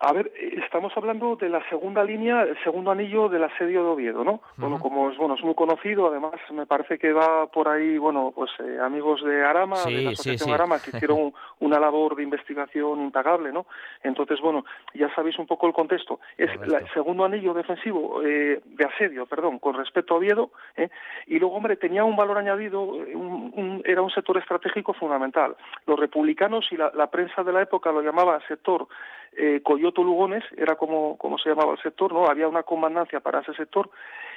a 0.00 0.12
ver, 0.12 0.32
estamos 0.64 0.92
hablando 0.96 1.36
de 1.36 1.48
la 1.48 1.66
segunda 1.68 2.04
línea, 2.04 2.42
el 2.42 2.62
segundo 2.62 2.90
anillo 2.90 3.28
del 3.28 3.44
asedio 3.44 3.84
de 3.84 3.88
Oviedo, 3.90 4.24
¿no? 4.24 4.40
Bueno, 4.56 4.78
como 4.78 5.10
es 5.10 5.16
bueno, 5.16 5.34
es 5.34 5.42
muy 5.42 5.54
conocido, 5.54 6.08
además 6.08 6.34
me 6.52 6.66
parece 6.66 6.98
que 6.98 7.12
va 7.12 7.46
por 7.46 7.68
ahí, 7.68 7.96
bueno, 7.96 8.32
pues 8.34 8.50
eh, 8.60 8.78
amigos 8.82 9.22
de 9.24 9.44
Arama, 9.44 9.82
de 9.84 10.02
la 10.02 10.10
Asociación 10.10 10.52
Arama, 10.52 10.80
que 10.80 10.90
hicieron 10.96 11.32
una 11.60 11.78
labor 11.78 12.16
de 12.16 12.22
investigación 12.22 13.00
impagable, 13.02 13.52
¿no? 13.52 13.66
Entonces, 14.02 14.40
bueno, 14.40 14.64
ya 14.94 15.12
sabéis 15.14 15.38
un 15.38 15.46
poco 15.46 15.66
el 15.66 15.72
contexto. 15.72 16.20
Es 16.36 16.50
el 16.50 16.88
segundo 16.92 17.24
anillo 17.24 17.54
defensivo 17.54 18.22
eh, 18.22 18.60
de 18.64 18.84
asedio, 18.84 19.26
perdón, 19.26 19.58
con 19.58 19.74
respecto 19.74 20.14
a 20.14 20.18
Oviedo, 20.18 20.50
¿eh? 20.76 20.90
y 21.26 21.38
luego, 21.38 21.56
hombre, 21.56 21.76
tenía 21.76 22.04
un 22.04 22.16
valor 22.16 22.38
añadido, 22.38 22.96
era 23.84 24.02
un 24.02 24.10
sector 24.10 24.38
estratégico 24.38 24.92
fundamental. 24.92 25.56
Los 25.86 25.98
republicanos 25.98 26.66
y 26.70 26.76
la, 26.76 26.90
la 26.94 27.10
prensa 27.10 27.42
de 27.42 27.52
la 27.52 27.62
época 27.62 27.92
lo 27.92 28.02
llamaba 28.02 28.40
sector 28.48 28.86
eh, 29.36 29.60
Coyoto 29.62 30.02
Lugones, 30.02 30.44
era 30.56 30.76
como, 30.76 31.16
como 31.18 31.38
se 31.38 31.48
llamaba 31.48 31.72
el 31.72 31.82
sector, 31.82 32.12
¿no? 32.12 32.26
Había 32.26 32.48
una 32.48 32.62
comandancia 32.62 33.20
para 33.20 33.40
ese 33.40 33.54
sector 33.54 33.90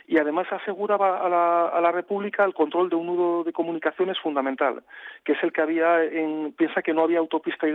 y 0.08 0.18
además 0.18 0.48
aseguraba 0.52 1.20
a 1.20 1.30
la, 1.30 1.68
a 1.68 1.82
la 1.82 1.92
República 1.92 2.46
el 2.46 2.54
control 2.54 2.90
de 2.90 2.96
un 2.96 3.08
nudo 3.08 3.44
de 3.44 3.52
comunicaciones 3.52 4.18
fundamental, 4.20 4.84
que 5.24 5.34
es 5.34 5.44
el 5.44 5.52
que 5.52 5.62
había 5.62 6.04
en, 6.04 6.54
piensa 6.54 6.82
que 6.82 6.94
no 6.94 7.04
había 7.04 7.20
autopista 7.20 7.68
Y, 7.68 7.74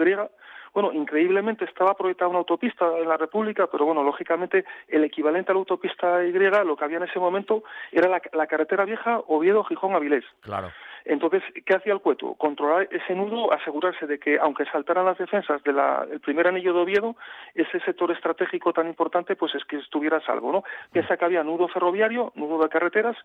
bueno, 0.72 0.92
increíblemente 0.92 1.66
estaba 1.66 1.94
proyectada 1.94 2.30
una 2.30 2.38
autopista 2.38 2.86
en 2.98 3.08
la 3.08 3.18
República, 3.18 3.66
pero 3.66 3.84
bueno, 3.84 4.02
lógicamente 4.02 4.64
el 4.88 5.04
equivalente 5.04 5.52
a 5.52 5.54
la 5.54 5.60
autopista 5.60 6.24
Y, 6.24 6.32
lo 6.32 6.76
que 6.76 6.84
había 6.84 6.96
en 6.96 7.04
ese 7.04 7.18
momento, 7.18 7.62
era 7.90 8.08
la, 8.08 8.22
la 8.32 8.46
carretera 8.46 8.86
vieja 8.86 9.20
Oviedo-Gijón-Avilés. 9.26 10.24
Claro. 10.40 10.72
Entonces, 11.04 11.42
¿qué 11.66 11.74
hacía 11.74 11.92
el 11.92 12.00
Cueto? 12.00 12.34
Controlar 12.34 12.88
ese 12.90 13.14
nudo, 13.14 13.52
asegurarse 13.52 14.06
de 14.06 14.18
que, 14.18 14.38
aunque 14.38 14.64
saltaran 14.66 15.04
las 15.04 15.18
defensas 15.18 15.62
del 15.62 16.20
primer 16.20 16.48
anillo 16.48 16.72
de 16.72 16.80
Oviedo, 16.80 17.16
ese 17.54 17.80
sector 17.80 18.10
estratégico 18.12 18.72
tan 18.72 18.86
importante, 18.86 19.36
pues 19.36 19.54
es 19.54 19.64
que 19.64 19.76
estuviera 19.76 20.20
salvo, 20.24 20.52
¿no? 20.52 20.64
Piensa 20.92 21.16
que 21.16 21.24
había 21.24 21.42
nudo 21.42 21.68
ferroviario, 21.68 22.32
nudo 22.34 22.62
de 22.62 22.68
carreteras, 22.68 23.16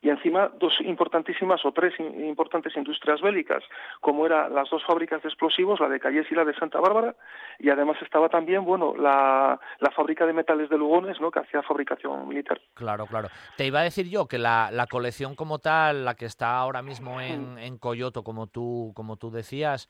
y 0.00 0.08
encima 0.08 0.50
dos 0.58 0.74
importantísimas 0.80 1.64
o 1.64 1.72
tres 1.72 1.98
importantes 1.98 2.76
industrias 2.76 3.20
bélicas, 3.20 3.62
como 4.00 4.26
eran 4.26 4.54
las 4.54 4.68
dos 4.70 4.84
fábricas 4.84 5.22
de 5.22 5.28
explosivos, 5.28 5.80
la 5.80 5.88
de 5.88 6.00
Calles 6.00 6.26
y 6.30 6.34
la 6.34 6.44
de 6.44 6.54
Santa 6.54 6.80
Bárbara, 6.80 7.14
y 7.58 7.70
además 7.70 7.96
estaba 8.02 8.28
también, 8.28 8.64
bueno, 8.64 8.94
la, 8.96 9.58
fábrica 9.94 10.26
de 10.26 10.34
metales 10.34 10.68
de 10.68 10.76
Lugones, 10.76 11.18
¿no? 11.22 11.30
Que 11.30 11.40
hacía 11.40 11.62
fabricación 11.62 12.28
militar. 12.28 12.60
Claro, 12.74 13.06
claro. 13.06 13.28
Te 13.56 13.66
iba 13.66 13.80
a 13.80 13.82
decir 13.82 14.10
yo 14.10 14.26
que 14.26 14.36
la, 14.36 14.68
la 14.70 14.86
colección 14.86 15.34
como 15.34 15.58
tal, 15.58 16.04
la 16.04 16.14
que 16.14 16.26
está 16.26 16.58
ahora 16.58 16.82
mismo 16.82 17.18
en 17.18 17.25
en, 17.26 17.78
Coyoto, 17.78 18.22
como 18.22 18.46
tú, 18.46 18.92
como 18.94 19.16
tú 19.16 19.30
decías, 19.30 19.88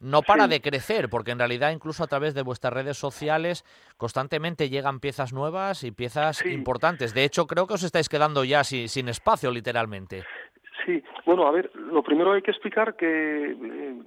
no 0.00 0.22
para 0.22 0.46
de 0.46 0.60
crecer, 0.60 1.08
porque 1.08 1.32
en 1.32 1.38
realidad 1.38 1.72
incluso 1.72 2.04
a 2.04 2.06
través 2.06 2.34
de 2.34 2.42
vuestras 2.42 2.72
redes 2.72 2.96
sociales 2.96 3.64
constantemente 3.96 4.68
llegan 4.68 5.00
piezas 5.00 5.32
nuevas 5.32 5.82
y 5.84 5.90
piezas 5.90 6.44
importantes. 6.46 7.14
De 7.14 7.24
hecho, 7.24 7.46
creo 7.46 7.66
que 7.66 7.74
os 7.74 7.82
estáis 7.82 8.08
quedando 8.08 8.44
ya 8.44 8.64
sin, 8.64 9.08
espacio, 9.08 9.50
literalmente. 9.50 10.24
Sí, 10.86 11.02
bueno, 11.26 11.46
a 11.46 11.50
ver, 11.50 11.70
lo 11.74 12.02
primero 12.02 12.32
hay 12.32 12.42
que 12.42 12.50
explicar 12.50 12.96
que 12.96 13.50
eh, 13.50 14.02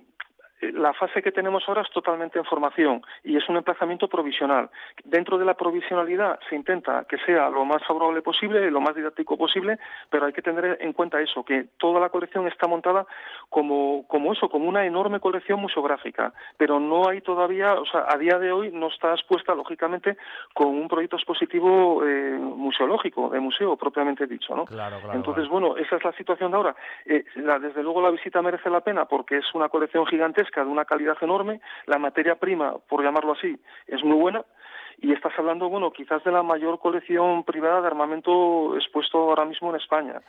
la 0.61 0.93
fase 0.93 1.21
que 1.21 1.31
tenemos 1.31 1.63
ahora 1.67 1.81
es 1.81 1.89
totalmente 1.89 2.37
en 2.37 2.45
formación 2.45 3.01
y 3.23 3.37
es 3.37 3.47
un 3.49 3.57
emplazamiento 3.57 4.07
provisional. 4.07 4.69
Dentro 5.03 5.37
de 5.37 5.45
la 5.45 5.55
provisionalidad 5.55 6.39
se 6.49 6.55
intenta 6.55 7.05
que 7.05 7.17
sea 7.19 7.49
lo 7.49 7.65
más 7.65 7.83
favorable 7.85 8.21
posible, 8.21 8.69
lo 8.69 8.79
más 8.79 8.95
didáctico 8.95 9.37
posible, 9.37 9.79
pero 10.09 10.25
hay 10.25 10.33
que 10.33 10.41
tener 10.41 10.77
en 10.79 10.93
cuenta 10.93 11.19
eso, 11.19 11.43
que 11.43 11.65
toda 11.77 11.99
la 11.99 12.09
colección 12.09 12.47
está 12.47 12.67
montada 12.67 13.05
como, 13.49 14.05
como 14.07 14.33
eso, 14.33 14.49
como 14.49 14.69
una 14.69 14.85
enorme 14.85 15.19
colección 15.19 15.59
museográfica, 15.59 16.33
pero 16.57 16.79
no 16.79 17.09
hay 17.09 17.21
todavía, 17.21 17.73
o 17.73 17.85
sea, 17.85 18.05
a 18.07 18.17
día 18.17 18.37
de 18.37 18.51
hoy 18.51 18.71
no 18.71 18.87
está 18.87 19.13
expuesta, 19.13 19.55
lógicamente, 19.55 20.17
con 20.53 20.67
un 20.67 20.87
proyecto 20.87 21.15
expositivo 21.15 22.05
eh, 22.05 22.37
museológico, 22.39 23.29
de 23.29 23.39
museo 23.39 23.75
propiamente 23.77 24.27
dicho, 24.27 24.55
¿no? 24.55 24.65
Claro, 24.65 24.99
claro, 24.99 25.17
Entonces, 25.17 25.47
bueno, 25.47 25.75
esa 25.77 25.95
es 25.95 26.03
la 26.03 26.13
situación 26.13 26.51
de 26.51 26.57
ahora. 26.57 26.75
Eh, 27.05 27.25
desde 27.35 27.83
luego 27.83 28.01
la 28.01 28.11
visita 28.11 28.41
merece 28.41 28.69
la 28.69 28.81
pena 28.81 29.05
porque 29.05 29.37
es 29.37 29.45
una 29.53 29.69
colección 29.69 30.05
gigantesca 30.05 30.50
de 30.59 30.67
una 30.67 30.85
calidad 30.85 31.17
enorme, 31.21 31.61
la 31.85 31.97
materia 31.97 32.35
prima, 32.35 32.75
por 32.89 33.03
llamarlo 33.03 33.33
así, 33.33 33.57
es 33.87 34.03
muy 34.03 34.17
buena, 34.17 34.43
y 34.99 35.13
estás 35.13 35.33
hablando, 35.37 35.69
bueno, 35.69 35.91
quizás 35.91 36.23
de 36.23 36.31
la 36.31 36.43
mayor 36.43 36.79
colección 36.79 37.43
privada 37.43 37.81
de 37.81 37.87
armamento 37.87 38.75
expuesto 38.75 39.17
ahora 39.17 39.45
mismo 39.45 39.69
en 39.71 39.77
España. 39.77 40.21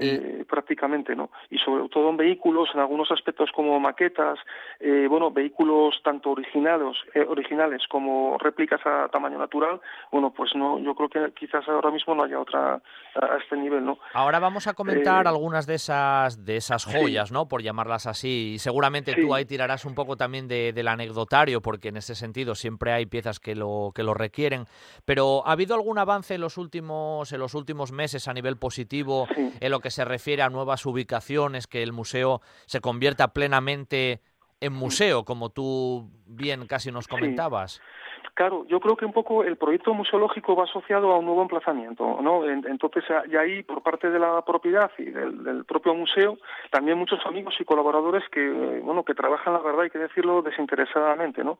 Eh, 0.00 0.44
prácticamente, 0.48 1.14
¿no? 1.14 1.30
Y 1.50 1.58
sobre 1.58 1.88
todo 1.88 2.10
en 2.10 2.16
vehículos, 2.16 2.70
en 2.74 2.80
algunos 2.80 3.10
aspectos 3.10 3.50
como 3.54 3.78
maquetas, 3.78 4.38
eh, 4.78 5.06
bueno, 5.08 5.30
vehículos 5.30 6.00
tanto 6.02 6.30
originales, 6.30 6.96
eh, 7.14 7.24
originales 7.28 7.82
como 7.88 8.38
réplicas 8.38 8.80
a 8.86 9.08
tamaño 9.08 9.38
natural, 9.38 9.80
bueno, 10.10 10.32
pues 10.32 10.54
no, 10.54 10.78
yo 10.78 10.94
creo 10.94 11.08
que 11.08 11.32
quizás 11.34 11.68
ahora 11.68 11.90
mismo 11.90 12.14
no 12.14 12.24
haya 12.24 12.40
otra 12.40 12.80
a, 13.14 13.36
este 13.36 13.56
nivel, 13.56 13.84
¿no? 13.84 13.98
Ahora 14.14 14.38
vamos 14.38 14.66
a 14.66 14.74
comentar 14.74 15.28
algunas 15.28 15.66
de 15.66 15.74
esas 15.74 16.44
de 16.44 16.56
esas 16.56 16.84
joyas, 16.84 17.30
¿no? 17.30 17.46
Por 17.48 17.62
llamarlas 17.62 18.06
así. 18.06 18.52
Y 18.54 18.58
seguramente 18.58 19.14
tú 19.14 19.34
ahí 19.34 19.44
tirarás 19.44 19.84
un 19.84 19.94
poco 19.94 20.16
también 20.16 20.48
de, 20.48 20.72
del 20.72 20.88
anecdotario, 20.88 21.60
porque 21.60 21.88
en 21.88 21.98
ese 21.98 22.14
sentido 22.14 22.54
siempre 22.54 22.92
hay 22.92 23.06
piezas 23.06 23.38
que 23.38 23.54
lo 23.54 23.92
que 23.94 24.02
lo 24.02 24.14
requieren. 24.14 24.64
Pero 25.04 25.46
¿ha 25.46 25.52
habido 25.52 25.74
algún 25.74 25.98
avance 25.98 26.34
en 26.34 26.40
los 26.40 26.56
últimos 26.56 27.32
en 27.32 27.40
los 27.40 27.54
últimos 27.54 27.92
meses 27.92 28.28
a 28.28 28.32
nivel 28.32 28.56
positivo 28.56 29.26
en 29.36 29.70
lo 29.70 29.80
que 29.80 29.89
se 29.90 30.04
refiere 30.04 30.42
a 30.42 30.48
nuevas 30.48 30.86
ubicaciones, 30.86 31.66
que 31.66 31.82
el 31.82 31.92
museo 31.92 32.40
se 32.66 32.80
convierta 32.80 33.28
plenamente 33.32 34.20
en 34.60 34.72
museo, 34.72 35.24
como 35.24 35.50
tú 35.50 36.10
bien 36.26 36.66
casi 36.66 36.92
nos 36.92 37.08
comentabas. 37.08 37.80
Claro, 38.34 38.64
yo 38.68 38.80
creo 38.80 38.96
que 38.96 39.04
un 39.04 39.12
poco 39.12 39.44
el 39.44 39.56
proyecto 39.56 39.92
museológico 39.92 40.56
va 40.56 40.64
asociado 40.64 41.12
a 41.12 41.18
un 41.18 41.26
nuevo 41.26 41.42
emplazamiento, 41.42 42.20
¿no? 42.22 42.48
Entonces, 42.48 43.04
y 43.30 43.36
ahí, 43.36 43.62
por 43.62 43.82
parte 43.82 44.10
de 44.10 44.18
la 44.18 44.42
propiedad 44.42 44.90
y 44.98 45.04
del, 45.04 45.64
propio 45.66 45.94
museo, 45.94 46.38
también 46.70 46.98
muchos 46.98 47.20
amigos 47.26 47.54
y 47.58 47.64
colaboradores 47.64 48.24
que, 48.30 48.80
bueno, 48.82 49.04
que 49.04 49.14
trabajan, 49.14 49.52
la 49.52 49.60
verdad, 49.60 49.82
hay 49.82 49.90
que 49.90 49.98
decirlo, 49.98 50.42
desinteresadamente, 50.42 51.44
¿no? 51.44 51.58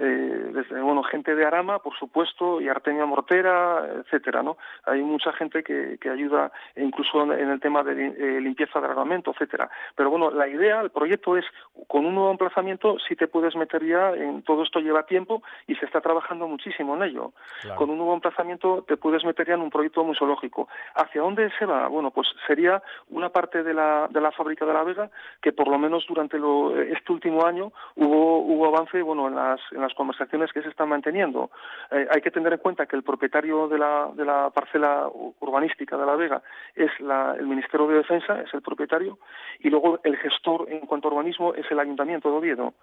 Eh, 0.00 0.50
desde 0.54 0.80
bueno 0.80 1.02
gente 1.02 1.34
de 1.34 1.44
Arama 1.44 1.80
por 1.80 1.94
supuesto 1.98 2.60
y 2.60 2.68
Artemia 2.68 3.04
Mortera 3.04 3.86
etcétera 4.00 4.42
no 4.42 4.56
hay 4.84 5.02
mucha 5.02 5.32
gente 5.32 5.62
que, 5.62 5.98
que 6.00 6.08
ayuda 6.08 6.50
incluso 6.76 7.22
en 7.22 7.50
el 7.50 7.60
tema 7.60 7.82
de 7.82 8.06
eh, 8.06 8.40
limpieza 8.40 8.80
de 8.80 8.86
armamento 8.86 9.32
etcétera. 9.32 9.70
Pero 9.94 10.10
bueno 10.10 10.30
la 10.30 10.48
idea 10.48 10.80
el 10.80 10.90
proyecto 10.90 11.36
es 11.36 11.44
con 11.86 12.06
un 12.06 12.14
nuevo 12.14 12.30
emplazamiento 12.30 12.96
si 13.06 13.16
te 13.16 13.28
puedes 13.28 13.54
meter 13.56 13.84
ya 13.84 14.12
en 14.12 14.42
todo 14.42 14.62
esto 14.62 14.80
lleva 14.80 15.04
tiempo 15.04 15.42
y 15.66 15.74
se 15.76 15.84
está 15.84 16.00
trabajando 16.00 16.48
muchísimo 16.48 16.96
en 16.96 17.02
ello. 17.02 17.32
Con 17.76 17.90
un 17.90 17.98
nuevo 17.98 18.14
emplazamiento 18.14 18.84
te 18.88 18.96
puedes 18.96 19.24
meter 19.24 19.48
ya 19.48 19.54
en 19.54 19.60
un 19.60 19.70
proyecto 19.70 20.02
museológico 20.04 20.68
hacia 20.94 21.20
dónde 21.20 21.50
se 21.58 21.66
va 21.66 21.88
bueno 21.88 22.10
pues 22.10 22.28
sería 22.46 22.82
una 23.10 23.28
parte 23.28 23.62
de 23.62 23.74
la 23.74 24.08
de 24.08 24.20
la 24.20 24.32
fábrica 24.32 24.64
de 24.64 24.72
la 24.72 24.82
Vega 24.82 25.10
que 25.42 25.52
por 25.52 25.68
lo 25.68 25.78
menos 25.78 26.04
durante 26.08 26.38
lo, 26.38 26.80
este 26.80 27.12
último 27.12 27.44
año 27.44 27.72
hubo 27.96 28.38
hubo 28.38 28.66
avance 28.66 29.02
bueno 29.02 29.28
en 29.28 29.34
las 29.34 29.60
en 29.72 29.80
las 29.80 29.89
conversaciones 29.94 30.52
que 30.52 30.62
se 30.62 30.68
están 30.68 30.88
manteniendo. 30.88 31.50
Eh, 31.90 32.06
hay 32.10 32.20
que 32.20 32.30
tener 32.30 32.52
en 32.52 32.58
cuenta 32.58 32.86
que 32.86 32.96
el 32.96 33.02
propietario 33.02 33.68
de 33.68 33.78
la, 33.78 34.10
de 34.14 34.24
la 34.24 34.50
parcela 34.50 35.08
urbanística 35.40 35.96
de 35.96 36.06
La 36.06 36.16
Vega 36.16 36.42
es 36.74 36.90
el 37.00 37.46
Ministerio 37.46 37.86
de 37.88 37.96
Defensa, 37.98 38.40
es 38.40 38.52
el 38.54 38.62
propietario, 38.62 39.18
y 39.60 39.70
luego 39.70 40.00
el 40.04 40.16
gestor 40.16 40.66
en 40.70 40.80
cuanto 40.80 41.08
a 41.08 41.12
urbanismo 41.12 41.54
es 41.54 41.70
el 41.70 41.78
Ayuntamiento 41.78 42.30
de 42.30 42.36
Oviedo. 42.36 42.74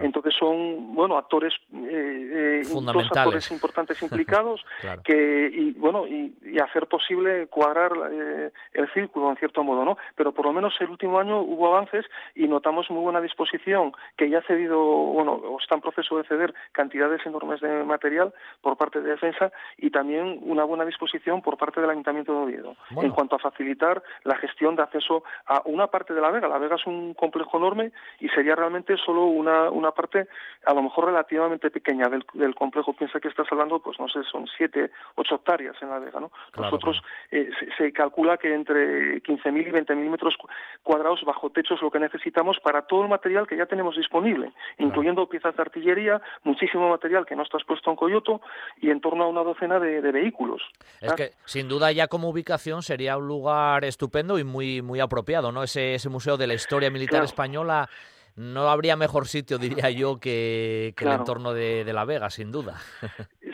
Entonces 0.00 0.34
son, 0.38 0.94
bueno, 0.94 1.16
actores, 1.16 1.54
eh, 1.72 2.62
eh 2.62 2.68
dos 2.72 3.10
actores 3.16 3.50
importantes 3.50 4.00
implicados 4.02 4.64
que, 5.04 5.50
y 5.52 5.72
bueno, 5.72 6.06
y, 6.06 6.32
hacer 6.62 6.86
posible 6.86 7.48
cuadrar 7.48 7.92
eh, 8.12 8.50
el 8.72 8.88
círculo 8.92 9.30
en 9.30 9.36
cierto 9.36 9.64
modo, 9.64 9.84
¿no? 9.84 9.98
Pero 10.14 10.32
por 10.32 10.46
lo 10.46 10.52
menos 10.52 10.74
el 10.80 10.90
último 10.90 11.18
año 11.18 11.40
hubo 11.40 11.66
avances 11.66 12.06
y 12.36 12.46
notamos 12.46 12.88
muy 12.90 13.02
buena 13.02 13.20
disposición 13.20 13.92
que 14.16 14.30
ya 14.30 14.38
ha 14.38 14.42
cedido, 14.42 14.78
bueno, 14.80 15.32
o 15.32 15.58
está 15.60 15.74
en 15.74 15.80
proceso 15.80 16.16
de 16.18 16.24
ceder 16.24 16.41
cantidades 16.72 17.24
enormes 17.26 17.60
de 17.60 17.84
material 17.84 18.32
por 18.60 18.76
parte 18.76 19.00
de 19.00 19.10
defensa 19.10 19.52
y 19.76 19.90
también 19.90 20.38
una 20.42 20.64
buena 20.64 20.84
disposición 20.84 21.42
por 21.42 21.56
parte 21.56 21.80
del 21.80 21.90
Ayuntamiento 21.90 22.32
de 22.32 22.38
Oviedo 22.38 22.76
en 22.90 23.10
cuanto 23.10 23.36
a 23.36 23.38
facilitar 23.38 24.02
la 24.24 24.36
gestión 24.36 24.76
de 24.76 24.82
acceso 24.82 25.24
a 25.46 25.62
una 25.64 25.86
parte 25.86 26.14
de 26.14 26.20
la 26.20 26.30
Vega. 26.30 26.48
La 26.48 26.58
Vega 26.58 26.76
es 26.76 26.86
un 26.86 27.14
complejo 27.14 27.56
enorme 27.58 27.92
y 28.20 28.28
sería 28.28 28.54
realmente 28.54 28.96
solo 28.96 29.24
una, 29.26 29.70
una 29.70 29.92
parte 29.92 30.28
a 30.66 30.74
lo 30.74 30.82
mejor 30.82 31.06
relativamente 31.06 31.70
pequeña 31.70 32.08
del, 32.08 32.54
complejo. 32.54 32.92
Piensa 32.92 33.20
que 33.20 33.28
estás 33.28 33.46
hablando, 33.50 33.80
pues 33.80 33.98
no 33.98 34.08
sé, 34.08 34.22
son 34.30 34.46
siete, 34.56 34.90
ocho 35.16 35.36
hectáreas 35.36 35.76
en 35.82 35.90
la 35.90 35.98
Vega. 35.98 36.20
¿no? 36.20 36.30
Nosotros 36.56 37.02
eh, 37.30 37.50
se, 37.76 37.92
calcula 37.92 38.36
que 38.36 38.54
entre 38.54 39.22
15.000 39.22 39.68
y 39.68 39.70
20.000 39.70 40.10
metros 40.10 40.36
cuadrados 40.82 41.22
bajo 41.24 41.50
techo 41.50 41.74
es 41.74 41.82
lo 41.82 41.90
que 41.90 41.98
necesitamos 41.98 42.58
para 42.60 42.82
todo 42.82 43.02
el 43.02 43.08
material 43.08 43.46
que 43.46 43.56
ya 43.56 43.66
tenemos 43.66 43.96
disponible, 43.96 44.52
incluyendo 44.78 45.28
piezas 45.28 45.56
de 45.56 45.62
artillería, 45.62 46.20
muchísimo 46.44 46.88
material 46.90 47.26
que 47.26 47.36
no 47.36 47.42
está 47.42 47.58
expuesto 47.58 47.90
en 47.90 47.96
Coyoto 47.96 48.40
y 48.80 48.90
en 48.90 49.00
torno 49.00 49.24
a 49.24 49.28
una 49.28 49.42
docena 49.42 49.78
de, 49.78 50.00
vehículos. 50.12 50.62
Es 51.00 51.12
que 51.14 51.32
sin 51.44 51.68
duda 51.68 51.92
ya 51.92 52.08
como 52.08 52.28
ubicación 52.28 52.82
sería 52.82 53.16
un 53.16 53.26
lugar 53.26 53.84
estupendo 53.84 54.38
y 54.38 54.44
muy, 54.44 54.82
muy 54.82 55.00
apropiado, 55.00 55.52
¿no? 55.52 55.62
Ese, 55.62 55.94
ese 55.94 56.08
Museo 56.08 56.36
de 56.36 56.46
la 56.46 56.54
Historia 56.54 56.90
Militar 56.90 57.24
Española 57.24 57.88
no 58.36 58.68
habría 58.68 58.96
mejor 58.96 59.26
sitio, 59.28 59.58
diría 59.58 59.90
yo, 59.90 60.18
que, 60.18 60.94
el 60.98 61.08
entorno 61.08 61.52
de, 61.52 61.84
de, 61.84 61.92
La 61.92 62.04
Vega, 62.04 62.30
sin 62.30 62.50
duda. 62.50 62.76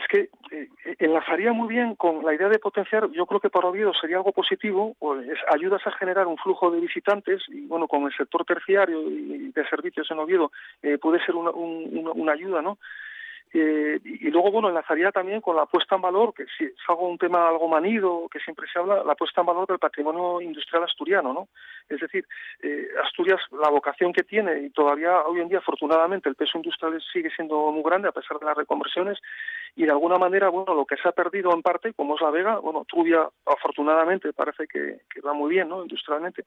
Enlazaría 0.99 1.53
muy 1.53 1.69
bien 1.69 1.95
con 1.95 2.25
la 2.25 2.33
idea 2.33 2.49
de 2.49 2.59
potenciar, 2.59 3.09
yo 3.11 3.25
creo 3.25 3.39
que 3.39 3.49
para 3.49 3.69
Oviedo 3.69 3.93
sería 3.93 4.17
algo 4.17 4.33
positivo, 4.33 4.97
pues 4.99 5.25
ayudas 5.49 5.81
a 5.87 5.91
generar 5.91 6.27
un 6.27 6.37
flujo 6.37 6.69
de 6.71 6.81
visitantes 6.81 7.41
y 7.47 7.65
bueno, 7.67 7.87
con 7.87 8.03
el 8.03 8.13
sector 8.13 8.43
terciario 8.43 9.09
y 9.09 9.49
de 9.53 9.67
servicios 9.69 10.11
en 10.11 10.19
Oviedo 10.19 10.51
eh, 10.83 10.97
puede 10.97 11.23
ser 11.25 11.35
una, 11.35 11.51
una 11.51 12.33
ayuda, 12.33 12.61
¿no? 12.61 12.77
Eh, 13.51 13.99
y 14.03 14.29
luego, 14.29 14.51
bueno, 14.51 14.69
enlazaría 14.69 15.11
también 15.11 15.41
con 15.41 15.55
la 15.55 15.65
puesta 15.65 15.95
en 15.95 16.01
valor, 16.01 16.33
que 16.35 16.45
si 16.55 16.65
es 16.65 16.73
algo 16.87 17.09
un 17.09 17.17
tema 17.17 17.47
algo 17.47 17.67
manido, 17.67 18.27
que 18.31 18.39
siempre 18.39 18.67
se 18.71 18.77
habla, 18.77 19.03
la 19.03 19.15
puesta 19.15 19.41
en 19.41 19.47
valor 19.47 19.67
del 19.67 19.79
patrimonio 19.79 20.39
industrial 20.39 20.83
asturiano, 20.83 21.33
¿no? 21.33 21.47
Es 21.89 21.99
decir, 21.99 22.27
eh, 22.61 22.87
Asturias, 23.03 23.41
la 23.59 23.69
vocación 23.69 24.13
que 24.13 24.21
tiene, 24.21 24.61
y 24.61 24.69
todavía 24.69 25.23
hoy 25.23 25.41
en 25.41 25.49
día, 25.49 25.57
afortunadamente, 25.57 26.29
el 26.29 26.35
peso 26.35 26.59
industrial 26.59 27.01
sigue 27.11 27.31
siendo 27.31 27.71
muy 27.71 27.81
grande 27.81 28.07
a 28.07 28.11
pesar 28.11 28.37
de 28.37 28.45
las 28.45 28.55
reconversiones, 28.55 29.17
y 29.75 29.85
de 29.85 29.91
alguna 29.91 30.17
manera, 30.17 30.49
bueno, 30.49 30.73
lo 30.73 30.85
que 30.85 30.97
se 30.97 31.07
ha 31.07 31.11
perdido 31.11 31.53
en 31.53 31.61
parte, 31.61 31.93
como 31.93 32.15
es 32.15 32.21
la 32.21 32.31
Vega, 32.31 32.59
bueno, 32.59 32.85
Trubia, 32.87 33.27
afortunadamente, 33.45 34.33
parece 34.33 34.67
que, 34.67 35.01
que 35.13 35.21
va 35.21 35.33
muy 35.33 35.49
bien, 35.49 35.69
¿no? 35.69 35.81
Industrialmente, 35.81 36.45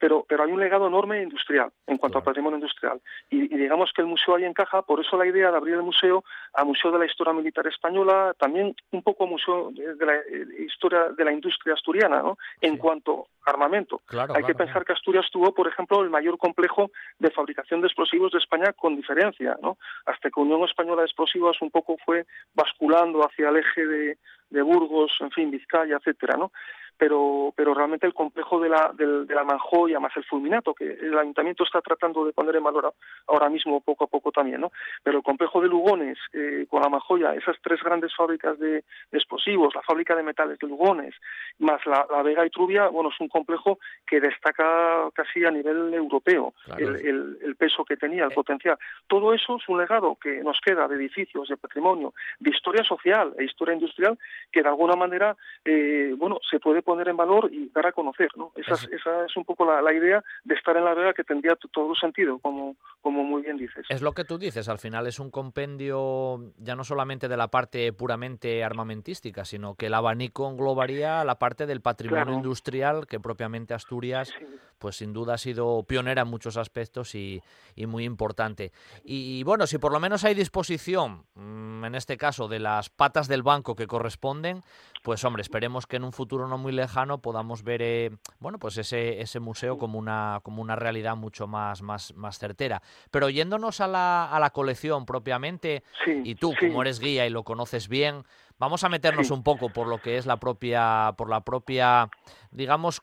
pero, 0.00 0.24
pero 0.26 0.42
hay 0.42 0.50
un 0.50 0.58
legado 0.58 0.86
enorme 0.86 1.22
industrial 1.22 1.70
en 1.86 1.98
cuanto 1.98 2.18
al 2.18 2.24
patrimonio 2.24 2.56
industrial. 2.56 3.00
Y, 3.28 3.48
digamos 3.48 3.92
que 3.94 4.00
el 4.00 4.08
museo 4.08 4.34
ahí 4.34 4.44
encaja, 4.44 4.82
por 4.82 4.98
eso 4.98 5.16
la 5.16 5.26
idea 5.26 5.50
de 5.50 5.56
abrir 5.56 5.74
el 5.74 5.82
museo 5.82 6.24
a 6.54 6.64
Museo 6.64 6.90
de 6.90 6.98
la 6.98 7.04
Historia 7.04 7.34
Militar 7.34 7.66
Española, 7.66 8.34
también 8.38 8.74
un 8.92 9.02
poco 9.02 9.26
Museo 9.26 9.70
de 9.72 10.06
la 10.06 10.14
eh, 10.16 10.64
Historia 10.66 11.10
de 11.10 11.24
la 11.24 11.32
Industria 11.32 11.74
Asturiana, 11.74 12.22
¿no? 12.22 12.38
En 12.62 12.78
cuanto 12.78 13.26
a 13.44 13.50
armamento. 13.50 14.00
hay 14.34 14.44
que 14.44 14.54
pensar 14.54 14.84
que 14.84 14.92
Asturias 14.92 15.26
tuvo, 15.30 15.52
por 15.52 15.68
ejemplo, 15.68 16.02
el 16.02 16.10
mayor 16.10 16.38
complejo 16.38 16.90
de 17.18 17.30
fabricación 17.30 17.80
de 17.80 17.88
explosivos 17.88 18.32
de 18.32 18.38
España 18.38 18.72
con 18.72 18.96
diferencia, 18.96 19.58
¿no? 19.60 19.76
Hasta 20.06 20.30
que 20.30 20.40
Unión 20.40 20.64
Española 20.64 21.02
de 21.02 21.06
Explosivos 21.06 21.60
un 21.60 21.70
poco 21.70 21.96
fue 22.04 22.26
basculando 22.60 23.20
hacia 23.22 23.48
el 23.48 23.56
eje 23.56 23.86
de, 23.86 24.18
de 24.50 24.62
Burgos, 24.62 25.12
en 25.20 25.30
fin, 25.30 25.50
Vizcaya, 25.50 25.96
etcétera, 25.96 26.36
¿no? 26.36 26.52
Pero, 27.00 27.50
pero 27.56 27.72
realmente 27.72 28.06
el 28.06 28.12
complejo 28.12 28.60
de 28.60 28.68
la, 28.68 28.92
de, 28.92 29.24
de 29.24 29.34
la 29.34 29.42
Manjoya 29.42 29.98
más 29.98 30.14
el 30.18 30.24
Fulminato, 30.24 30.74
que 30.74 30.84
el 30.84 31.16
Ayuntamiento 31.16 31.64
está 31.64 31.80
tratando 31.80 32.26
de 32.26 32.34
poner 32.34 32.54
en 32.56 32.62
valor 32.62 32.92
ahora 33.26 33.48
mismo 33.48 33.80
poco 33.80 34.04
a 34.04 34.06
poco 34.06 34.30
también, 34.30 34.60
¿no? 34.60 34.70
Pero 35.02 35.16
el 35.16 35.24
complejo 35.24 35.62
de 35.62 35.68
Lugones 35.68 36.18
eh, 36.34 36.66
con 36.68 36.82
la 36.82 36.90
Manjoya, 36.90 37.32
esas 37.32 37.56
tres 37.62 37.82
grandes 37.82 38.14
fábricas 38.14 38.58
de, 38.58 38.84
explosivos, 39.12 39.74
la 39.74 39.80
fábrica 39.80 40.14
de 40.14 40.22
metales 40.22 40.58
de 40.58 40.68
Lugones, 40.68 41.14
más 41.60 41.80
la, 41.86 42.04
Vega 42.22 42.44
y 42.44 42.50
Trubia, 42.50 42.88
bueno, 42.88 43.08
es 43.08 43.18
un 43.18 43.28
complejo 43.28 43.78
que 44.06 44.20
destaca 44.20 45.08
casi 45.14 45.42
a 45.46 45.50
nivel 45.50 45.94
europeo 45.94 46.52
el, 46.76 47.38
el, 47.42 47.56
peso 47.56 47.82
que 47.82 47.96
tenía, 47.96 48.24
el 48.24 48.32
eh. 48.32 48.34
potencial. 48.34 48.76
Todo 49.06 49.32
eso 49.32 49.56
es 49.56 49.66
un 49.70 49.78
legado 49.78 50.18
que 50.22 50.42
nos 50.42 50.60
queda 50.60 50.86
de 50.86 50.96
edificios, 50.96 51.48
de 51.48 51.56
patrimonio, 51.56 52.12
de 52.38 52.50
historia 52.50 52.84
social 52.84 53.32
e 53.38 53.44
historia 53.44 53.72
industrial 53.72 54.18
que 54.52 54.62
de 54.62 54.68
alguna 54.68 54.96
manera, 54.96 55.34
eh, 55.64 56.12
bueno, 56.18 56.38
se 56.50 56.60
puede 56.60 56.82
poner 56.90 57.06
en 57.06 57.16
valor 57.16 57.48
y 57.52 57.68
dar 57.68 57.86
a 57.86 57.92
conocer, 57.92 58.30
¿no? 58.34 58.50
Esa 58.56 58.74
es, 58.74 58.88
esa 58.90 59.24
es 59.24 59.36
un 59.36 59.44
poco 59.44 59.64
la, 59.64 59.92
idea 59.92 60.24
de 60.42 60.54
estar 60.56 60.76
en 60.76 60.84
la 60.84 60.92
Vega 60.92 61.14
que 61.14 61.22
tendría 61.22 61.56
todo 61.70 61.94
sentido, 61.94 62.40
como, 62.40 62.74
como 63.00 63.22
muy 63.22 63.42
bien 63.42 63.56
dices. 63.56 63.86
Es 63.88 64.02
lo 64.02 64.10
que 64.10 64.24
tú 64.24 64.38
dices, 64.38 64.68
al 64.68 64.78
final 64.78 65.06
es 65.06 65.20
un 65.20 65.30
compendio 65.30 66.52
ya 66.58 66.74
no 66.74 66.82
solamente 66.82 67.28
de 67.28 67.36
la 67.36 67.46
parte 67.46 67.92
puramente 67.92 68.64
armamentística, 68.64 69.44
sino 69.44 69.76
que 69.76 69.86
el 69.86 69.94
abanico 69.94 70.50
englobaría 70.50 71.22
la 71.24 71.38
parte 71.38 71.64
del 71.66 71.80
patrimonio 71.80 72.34
industrial 72.34 73.06
que 73.06 73.20
propiamente 73.20 73.72
Asturias, 73.72 74.34
pues 74.80 74.96
sin 74.96 75.12
duda 75.12 75.34
ha 75.34 75.38
sido 75.38 75.84
pionera 75.84 76.22
en 76.22 76.28
muchos 76.28 76.56
aspectos 76.56 77.14
y, 77.14 77.40
y 77.76 77.86
muy 77.86 78.04
importante. 78.04 78.72
Y, 79.04 79.44
bueno, 79.44 79.68
si 79.68 79.78
por 79.78 79.92
lo 79.92 80.00
menos 80.00 80.24
hay 80.24 80.34
disposición, 80.34 81.24
mm, 81.34 81.84
en 81.84 81.94
este 81.94 82.16
caso, 82.16 82.48
de 82.48 82.58
las 82.58 82.90
patas 82.90 83.28
del 83.28 83.44
banco 83.44 83.76
que 83.76 83.86
corresponden, 83.86 84.64
pues 85.02 85.22
hombre, 85.24 85.42
esperemos 85.42 85.86
que 85.86 85.96
en 85.96 86.04
un 86.04 86.12
futuro 86.12 86.48
no 86.48 86.58
muy 86.58 86.72
lejano 86.72 86.79
podamos 87.20 87.62
ver 87.62 87.82
eh, 87.82 88.10
bueno 88.38 88.58
pues 88.58 88.76
ese, 88.78 89.20
ese 89.20 89.40
museo 89.40 89.78
como 89.78 89.98
una, 89.98 90.40
como 90.42 90.62
una 90.62 90.76
realidad 90.76 91.16
mucho 91.16 91.46
más, 91.46 91.82
más, 91.82 92.14
más 92.14 92.38
certera. 92.38 92.82
Pero 93.10 93.28
yéndonos 93.28 93.80
a 93.80 93.88
la, 93.88 94.30
a 94.30 94.40
la 94.40 94.50
colección 94.50 95.06
propiamente, 95.06 95.82
y 96.06 96.34
tú 96.34 96.54
como 96.58 96.82
eres 96.82 97.00
guía 97.00 97.26
y 97.26 97.30
lo 97.30 97.44
conoces 97.44 97.88
bien, 97.88 98.24
vamos 98.58 98.84
a 98.84 98.88
meternos 98.88 99.30
un 99.30 99.42
poco 99.42 99.70
por 99.70 99.86
lo 99.86 100.00
que 100.00 100.16
es 100.16 100.26
la 100.26 100.38
propia, 100.38 101.14
por 101.16 101.28
la 101.28 101.40
propia, 101.40 102.08
digamos, 102.50 103.02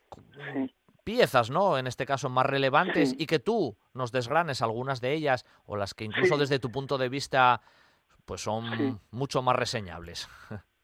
piezas, 1.04 1.50
¿no? 1.50 1.78
En 1.78 1.88
este 1.88 2.06
caso, 2.06 2.30
más 2.30 2.46
relevantes 2.46 3.16
y 3.18 3.26
que 3.28 3.40
tú 3.40 3.78
nos 3.94 4.12
desgranes 4.12 4.62
algunas 4.62 5.02
de 5.02 5.14
ellas 5.14 5.46
o 5.66 5.78
las 5.78 5.94
que 5.94 6.04
incluso 6.04 6.38
desde 6.38 6.60
tu 6.60 6.72
punto 6.72 6.98
de 6.98 7.10
vista 7.10 7.62
pues 8.26 8.42
son 8.42 9.00
mucho 9.12 9.42
más 9.42 9.56
reseñables. 9.56 10.28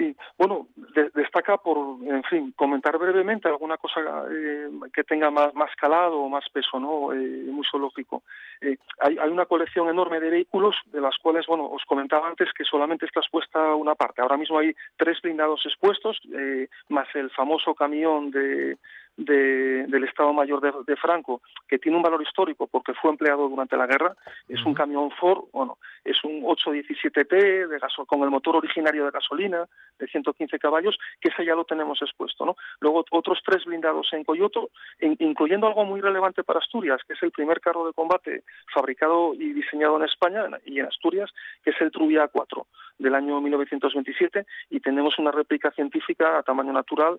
Sí, 0.00 0.16
bueno, 0.38 0.68
destaca 1.14 1.58
por, 1.58 1.76
en 2.06 2.22
fin, 2.22 2.54
comentar 2.56 2.96
brevemente 2.96 3.48
alguna 3.48 3.76
cosa 3.76 4.00
eh, 4.32 4.70
que 4.94 5.04
tenga 5.04 5.30
más, 5.30 5.54
más 5.54 5.76
calado 5.76 6.20
o 6.20 6.28
más 6.30 6.48
peso, 6.48 6.80
¿no? 6.80 7.12
Eh, 7.12 7.44
museológico. 7.50 8.22
Eh, 8.62 8.78
hay, 8.98 9.18
hay, 9.18 9.28
una 9.28 9.44
colección 9.44 9.90
enorme 9.90 10.18
de 10.18 10.30
vehículos, 10.30 10.74
de 10.86 11.02
las 11.02 11.18
cuales, 11.18 11.44
bueno, 11.46 11.66
os 11.66 11.84
comentaba 11.84 12.26
antes 12.26 12.48
que 12.54 12.64
solamente 12.64 13.04
está 13.04 13.20
expuesta 13.20 13.74
una 13.74 13.94
parte. 13.94 14.22
Ahora 14.22 14.38
mismo 14.38 14.58
hay 14.58 14.74
tres 14.96 15.20
blindados 15.20 15.66
expuestos, 15.66 16.18
eh, 16.32 16.68
más 16.88 17.06
el 17.14 17.28
famoso 17.32 17.74
camión 17.74 18.30
de, 18.30 18.78
del 19.24 20.04
Estado 20.04 20.32
Mayor 20.32 20.84
de, 20.84 20.96
Franco, 20.96 21.42
que 21.68 21.78
tiene 21.78 21.96
un 21.96 22.02
valor 22.02 22.22
histórico 22.22 22.66
porque 22.66 22.94
fue 22.94 23.10
empleado 23.10 23.48
durante 23.48 23.76
la 23.76 23.86
guerra, 23.86 24.14
es 24.48 24.64
un 24.64 24.74
camión 24.74 25.10
Ford, 25.12 25.44
bueno, 25.52 25.78
es 26.04 26.22
un 26.24 26.42
817P 26.42 27.68
de 27.68 27.80
con 28.06 28.22
el 28.22 28.30
motor 28.30 28.56
originario 28.56 29.04
de 29.04 29.10
gasolina 29.10 29.66
de 29.98 30.06
115 30.06 30.58
caballos, 30.58 30.98
que 31.20 31.28
ese 31.28 31.44
ya 31.44 31.54
lo 31.54 31.64
tenemos 31.64 32.00
expuesto, 32.00 32.46
¿no? 32.46 32.56
Luego 32.80 33.04
otros 33.10 33.40
tres 33.44 33.64
blindados 33.64 34.12
en 34.12 34.24
Coyoto, 34.24 34.70
incluyendo 35.00 35.66
algo 35.66 35.84
muy 35.84 36.00
relevante 36.00 36.42
para 36.42 36.60
Asturias, 36.60 37.00
que 37.06 37.14
es 37.14 37.22
el 37.22 37.30
primer 37.30 37.60
carro 37.60 37.86
de 37.86 37.92
combate 37.92 38.44
fabricado 38.72 39.34
y 39.34 39.52
diseñado 39.52 39.96
en 39.96 40.04
España 40.04 40.46
y 40.64 40.80
en 40.80 40.86
Asturias, 40.86 41.30
que 41.62 41.70
es 41.70 41.80
el 41.80 41.90
Trubia 41.90 42.28
4 42.28 42.66
del 42.98 43.14
año 43.14 43.40
1927 43.40 44.46
y 44.70 44.80
tenemos 44.80 45.18
una 45.18 45.30
réplica 45.30 45.70
científica 45.72 46.38
a 46.38 46.42
tamaño 46.42 46.72
natural, 46.72 47.18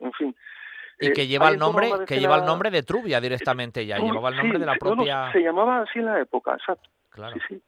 en 0.00 0.12
fin, 0.12 0.36
y 0.98 1.12
que 1.12 1.22
eh, 1.22 1.26
lleva 1.26 1.48
el 1.48 1.58
nombre 1.58 1.90
que 2.06 2.18
lleva 2.18 2.36
el 2.36 2.44
nombre 2.44 2.70
de 2.70 2.82
Trubia 2.82 3.20
directamente 3.20 3.84
ya 3.84 3.98
llevaba 3.98 4.30
el 4.30 4.36
nombre 4.36 4.58
de 4.58 4.66
la 4.66 4.76
propia 4.76 5.30
se 5.32 5.40
llamaba 5.40 5.82
así 5.82 5.98
en 5.98 6.06
la 6.06 6.20
época 6.20 6.54
exacto 6.54 6.88
claro. 7.10 7.36
sí, 7.48 7.56
sí 7.56 7.62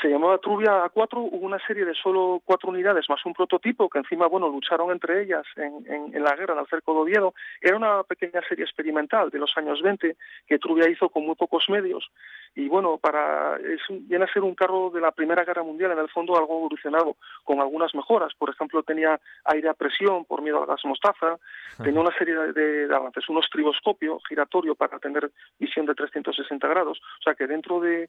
se 0.00 0.08
llamaba 0.08 0.38
Trubia 0.38 0.84
A4, 0.84 1.16
hubo 1.16 1.46
una 1.46 1.58
serie 1.66 1.84
de 1.84 1.94
solo 1.94 2.40
cuatro 2.44 2.70
unidades 2.70 3.08
más 3.08 3.24
un 3.26 3.34
prototipo 3.34 3.88
que 3.88 3.98
encima, 3.98 4.26
bueno, 4.26 4.48
lucharon 4.48 4.90
entre 4.90 5.22
ellas 5.22 5.44
en, 5.56 6.12
en, 6.14 6.22
la 6.22 6.34
guerra 6.36 6.54
en 6.54 6.60
el 6.60 6.66
cerco 6.66 6.94
de 6.94 7.00
Oviedo. 7.00 7.34
Era 7.60 7.76
una 7.76 8.02
pequeña 8.04 8.40
serie 8.48 8.64
experimental 8.64 9.30
de 9.30 9.38
los 9.38 9.56
años 9.56 9.82
20 9.82 10.16
que 10.46 10.58
Trubia 10.58 10.88
hizo 10.88 11.08
con 11.08 11.26
muy 11.26 11.34
pocos 11.34 11.68
medios 11.68 12.10
y 12.54 12.68
bueno, 12.68 12.98
para 12.98 13.56
es, 13.56 13.80
viene 13.90 14.24
a 14.24 14.32
ser 14.32 14.42
un 14.42 14.54
carro 14.54 14.90
de 14.90 15.00
la 15.00 15.12
Primera 15.12 15.44
Guerra 15.44 15.62
Mundial, 15.62 15.92
en 15.92 15.98
el 15.98 16.08
fondo 16.08 16.36
algo 16.36 16.56
evolucionado, 16.56 17.16
con 17.44 17.60
algunas 17.60 17.94
mejoras. 17.94 18.34
Por 18.34 18.50
ejemplo, 18.50 18.82
tenía 18.82 19.20
aire 19.44 19.68
a 19.68 19.74
presión 19.74 20.24
por 20.24 20.42
miedo 20.42 20.60
al 20.60 20.66
gas 20.66 20.84
mostaza, 20.84 21.38
tenía 21.82 22.00
una 22.00 22.16
serie 22.16 22.34
de, 22.34 22.88
de 22.88 22.94
avances, 22.94 23.28
un 23.28 23.38
estriboscopio 23.38 24.18
giratorio 24.28 24.74
para 24.74 24.98
tener 24.98 25.30
visión 25.58 25.86
de 25.86 25.94
360 25.94 26.66
grados, 26.68 27.00
o 27.20 27.22
sea 27.22 27.34
que 27.34 27.46
dentro 27.46 27.80
de 27.80 28.08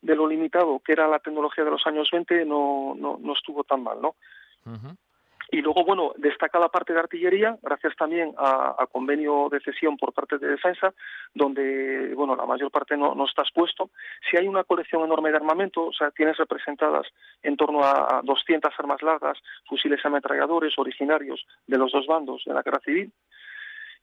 de 0.00 0.14
lo 0.14 0.26
limitado 0.26 0.80
que 0.84 0.92
era 0.92 1.08
la 1.08 1.18
tecnología 1.18 1.64
de 1.64 1.70
los 1.70 1.86
años 1.86 2.08
20 2.10 2.44
no, 2.44 2.94
no, 2.96 3.18
no 3.20 3.32
estuvo 3.32 3.64
tan 3.64 3.82
mal, 3.82 4.00
¿no? 4.00 4.14
Y 5.50 5.62
luego, 5.62 5.82
bueno, 5.82 6.12
destaca 6.18 6.58
la 6.58 6.68
parte 6.68 6.92
de 6.92 6.98
artillería, 6.98 7.56
gracias 7.62 7.96
también 7.96 8.34
a, 8.36 8.86
convenio 8.92 9.48
de 9.50 9.60
cesión 9.60 9.96
por 9.96 10.12
parte 10.12 10.36
de 10.36 10.46
defensa, 10.46 10.92
donde, 11.34 12.12
bueno, 12.14 12.36
la 12.36 12.44
mayor 12.44 12.70
parte 12.70 12.98
no, 12.98 13.14
no 13.14 13.24
está 13.24 13.42
expuesto. 13.42 13.90
Si 14.30 14.36
hay 14.36 14.46
una 14.46 14.64
colección 14.64 15.04
enorme 15.04 15.30
de 15.30 15.36
armamento, 15.36 15.86
o 15.86 15.92
sea, 15.92 16.10
tienes 16.10 16.36
representadas 16.36 17.06
en 17.42 17.56
torno 17.56 17.82
a 17.82 18.20
200 18.24 18.74
armas 18.78 19.00
largas, 19.00 19.38
fusiles 19.66 20.04
ametralladores 20.04 20.78
originarios 20.78 21.46
de 21.66 21.78
los 21.78 21.92
dos 21.92 22.06
bandos 22.06 22.42
de 22.44 22.52
la 22.52 22.62
guerra 22.62 22.80
civil. 22.84 23.10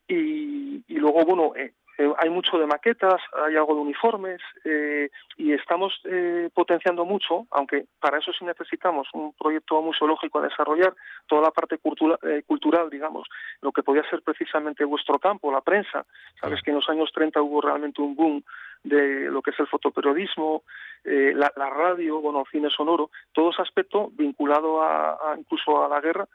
Y, 0.08 0.84
y 0.88 0.96
luego, 0.96 1.26
bueno, 1.26 1.56
eh, 1.56 1.74
eh, 1.98 2.12
hay 2.18 2.30
mucho 2.30 2.58
de 2.58 2.66
maquetas, 2.66 3.22
hay 3.46 3.56
algo 3.56 3.76
de 3.76 3.82
uniformes 3.82 4.42
eh, 4.66 5.10
y 5.38 5.54
estamos 5.54 5.94
eh, 6.04 6.50
potenciando 6.54 7.06
mucho, 7.06 7.48
aunque 7.52 7.86
para 8.00 8.20
eso 8.20 8.32
sí 8.38 8.44
necesitamos 8.44 9.08
un 9.14 9.34
proyecto 9.34 9.82
museológico 9.82 10.40
a 10.40 10.44
desarrollar, 10.44 10.94
toda 11.28 11.44
la 11.44 11.52
parte 11.52 11.78
cultura, 11.78 12.18
cultural, 12.46 12.90
digamos, 12.90 13.28
lo 13.62 13.72
que 13.72 13.84
podía 13.84 14.08
ser 14.10 14.22
precisamente 14.22 14.84
vuestro 14.84 15.20
campo, 15.20 15.52
la 15.52 15.62
prensa. 15.62 16.06
Sabes 16.40 16.62
que 16.62 16.72
en 16.72 16.78
los 16.78 16.90
años 16.90 17.12
30 17.14 17.42
hubo 17.42 17.62
realmente 17.62 18.02
un 18.02 18.16
boom 18.16 18.44
de 18.84 19.32
lo 19.32 19.42
que 19.42 19.52
es 19.52 19.60
el 19.60 19.68
fotoperiodismo, 19.68 20.64
la, 21.04 21.52
radio, 21.56 22.20
bueno, 22.20 22.44
cine 22.52 22.70
sonoro, 22.70 23.10
todo 23.34 23.52
ese 23.52 23.62
aspecto 23.62 24.10
vinculado 24.14 24.84
a 24.84 25.36
incluso 25.38 25.84
a 25.84 25.90
la 25.90 26.02
guerra 26.02 26.28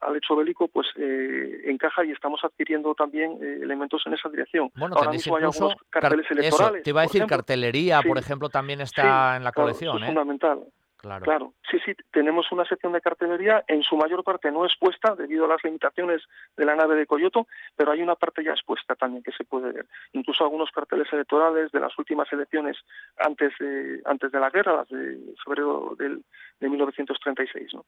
al 0.00 0.16
hecho 0.16 0.36
bélico, 0.36 0.68
pues 0.68 0.88
eh, 0.96 1.62
encaja 1.64 2.04
y 2.04 2.12
estamos 2.12 2.40
adquiriendo 2.44 2.94
también 2.94 3.32
eh, 3.42 3.60
elementos 3.62 4.02
en 4.06 4.14
esa 4.14 4.28
dirección. 4.28 4.70
Bueno, 4.76 4.96
Ahora 4.96 5.10
mismo 5.10 5.36
hay 5.36 5.44
algunos 5.44 5.74
carteles 5.90 6.30
electorales. 6.30 6.82
te 6.82 6.90
iba 6.90 7.00
a 7.00 7.04
decir, 7.04 7.26
cartelería, 7.26 8.00
por 8.02 8.18
ejemplo, 8.18 8.48
también 8.48 8.80
está 8.80 9.36
en 9.36 9.44
la 9.44 9.52
colección. 9.52 9.96
es 9.98 10.02
¿eh? 10.04 10.06
fundamental. 10.06 10.64
Claro. 10.98 11.24
claro. 11.24 11.54
sí, 11.70 11.78
sí, 11.86 11.92
tenemos 12.10 12.50
una 12.50 12.64
sección 12.64 12.92
de 12.92 13.00
cartelería, 13.00 13.62
en 13.68 13.84
su 13.84 13.96
mayor 13.96 14.24
parte 14.24 14.50
no 14.50 14.64
expuesta 14.64 15.14
debido 15.14 15.44
a 15.44 15.48
las 15.48 15.62
limitaciones 15.62 16.22
de 16.56 16.64
la 16.64 16.74
nave 16.74 16.96
de 16.96 17.06
Coyoto, 17.06 17.46
pero 17.76 17.92
hay 17.92 18.02
una 18.02 18.16
parte 18.16 18.42
ya 18.42 18.50
expuesta 18.50 18.96
también 18.96 19.22
que 19.22 19.30
se 19.30 19.44
puede 19.44 19.70
ver. 19.70 19.86
Incluso 20.12 20.42
algunos 20.42 20.72
carteles 20.72 21.06
electorales 21.12 21.70
de 21.70 21.78
las 21.78 21.96
últimas 22.00 22.32
elecciones 22.32 22.78
antes 23.16 23.52
de, 23.60 24.02
antes 24.06 24.32
de 24.32 24.40
la 24.40 24.50
guerra, 24.50 24.74
las 24.74 24.88
de 24.88 25.20
febrero 25.44 25.94
del, 25.96 26.24
de 26.58 26.68
1936. 26.68 27.74
¿no? 27.74 27.84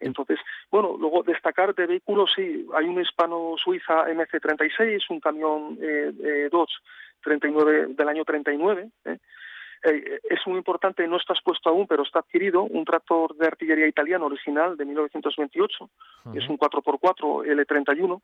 Entonces, 0.00 0.38
bueno, 0.70 0.96
luego 0.98 1.22
destacar 1.22 1.74
de 1.74 1.86
vehículos, 1.86 2.30
sí, 2.34 2.66
hay 2.74 2.86
un 2.86 3.00
hispano-suiza 3.00 4.08
MC36, 4.08 5.04
un 5.10 5.20
camión 5.20 5.78
eh, 5.80 6.12
eh, 6.22 6.48
Dodge 6.50 6.72
39 7.22 7.88
del 7.90 8.08
año 8.08 8.24
39, 8.24 8.90
¿eh? 9.04 9.18
Eh, 9.84 10.20
es 10.30 10.40
muy 10.46 10.56
importante, 10.56 11.06
no 11.06 11.16
está 11.16 11.34
expuesto 11.34 11.68
aún, 11.68 11.86
pero 11.86 12.02
está 12.02 12.20
adquirido 12.20 12.62
un 12.62 12.84
tractor 12.84 13.36
de 13.36 13.46
artillería 13.46 13.86
italiano 13.86 14.26
original 14.26 14.76
de 14.76 14.84
1928, 14.84 15.90
es 16.34 16.48
un 16.48 16.58
4x4 16.58 17.44
L31, 17.46 18.20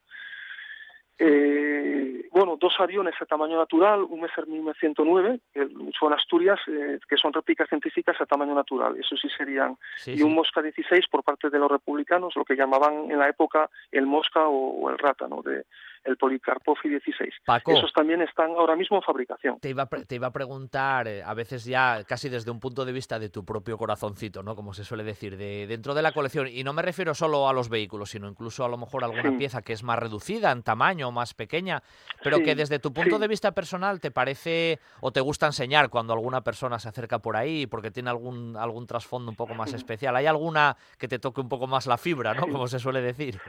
eh, 1.19 2.29
bueno, 2.33 2.57
dos 2.59 2.75
aviones 2.79 3.15
a 3.21 3.27
tamaño 3.27 3.57
natural, 3.57 4.03
un 4.03 4.23
Messer 4.23 4.47
1909, 4.47 5.41
que 5.53 5.69
son 5.99 6.13
Asturias, 6.13 6.59
eh, 6.67 6.99
que 7.09 7.17
son 7.17 7.33
réplicas 7.33 7.69
científicas 7.69 8.21
a 8.21 8.27
tamaño 8.27 8.55
natural, 8.55 8.97
eso 8.99 9.17
sí 9.17 9.29
serían, 9.37 9.77
y 10.07 10.23
un 10.23 10.35
Mosca 10.35 10.63
16 10.63 11.07
por 11.11 11.23
parte 11.23 11.51
de 11.51 11.59
los 11.59 11.71
republicanos, 11.71 12.35
lo 12.35 12.45
que 12.45 12.57
llamaban 12.57 13.11
en 13.11 13.19
la 13.19 13.29
época 13.29 13.69
el 13.91 14.07
Mosca 14.07 14.49
o, 14.49 14.91
el 14.91 14.99
Rata, 14.99 15.29
¿no? 15.29 15.43
De, 15.43 15.65
el 16.05 16.17
Policarpo 16.17 16.77
y 16.85 16.89
16. 16.89 17.35
Esos 17.67 17.93
también 17.93 18.23
están 18.23 18.51
ahora 18.51 18.77
mismo 18.77 18.97
en 18.97 19.03
fabricación. 19.03 19.59
Te 19.61 19.71
iba, 19.71 19.87
te 19.87 20.15
iba 20.15 20.29
a 20.29 20.33
preguntar, 20.33 21.09
eh, 21.09 21.23
a 21.23 21.35
veces 21.35 21.65
ya 21.65 22.05
casi 22.05 22.29
desde 22.29 22.51
un 22.51 22.61
punto 22.61 22.85
de 22.85 22.93
vista 22.93 23.19
de 23.19 23.29
tu 23.29 23.45
propio 23.45 23.79
corazoncito, 23.79 24.43
¿no? 24.43 24.57
Como 24.57 24.75
se 24.75 24.85
suele 24.85 25.05
decir, 25.05 25.37
de 25.37 25.67
dentro 25.67 25.95
de 25.95 26.03
la 26.03 26.13
colección, 26.13 26.49
y 26.49 26.65
no 26.65 26.73
me 26.73 26.83
refiero 26.83 27.15
solo 27.15 27.49
a 27.49 27.53
los 27.53 27.69
vehículos, 27.69 28.11
sino 28.11 28.29
incluso 28.29 28.65
a 28.65 28.69
lo 28.69 28.77
mejor 28.77 29.05
a 29.05 29.07
alguna 29.07 29.37
pieza 29.37 29.63
que 29.63 29.73
es 29.73 29.83
más 29.83 29.99
reducida 29.99 30.51
en 30.51 30.63
tamaño, 30.63 31.11
más 31.11 31.35
pequeña, 31.35 31.83
pero 32.23 32.41
que 32.41 32.55
desde 32.55 32.79
tu 32.79 32.93
punto 32.93 33.19
de 33.19 33.29
vista 33.29 33.53
personal 33.53 34.01
te 34.01 34.11
parece 34.11 34.81
o 35.01 35.13
te 35.13 35.21
gusta 35.21 35.47
enseñar 35.47 35.89
cuando 35.89 36.13
alguna 36.13 36.43
persona 36.43 36.79
se 36.79 36.89
acerca 36.89 37.21
por 37.21 37.37
ahí 37.37 37.67
porque 37.67 37.91
tiene 37.91 38.11
algún, 38.11 38.57
algún 38.57 38.87
trasfondo 38.87 39.31
un 39.31 39.37
poco 39.37 39.55
más 39.55 39.73
especial. 39.75 40.17
¿Hay 40.17 40.27
alguna 40.27 40.77
que 40.99 41.09
te 41.09 41.19
toque 41.19 41.41
un 41.41 41.49
poco 41.49 41.67
más 41.67 41.87
la 41.87 41.99
fibra, 41.99 42.35
¿no? 42.35 42.47
Como 42.49 42.67
se 42.67 42.79
suele 42.79 43.01
decir. 43.01 43.41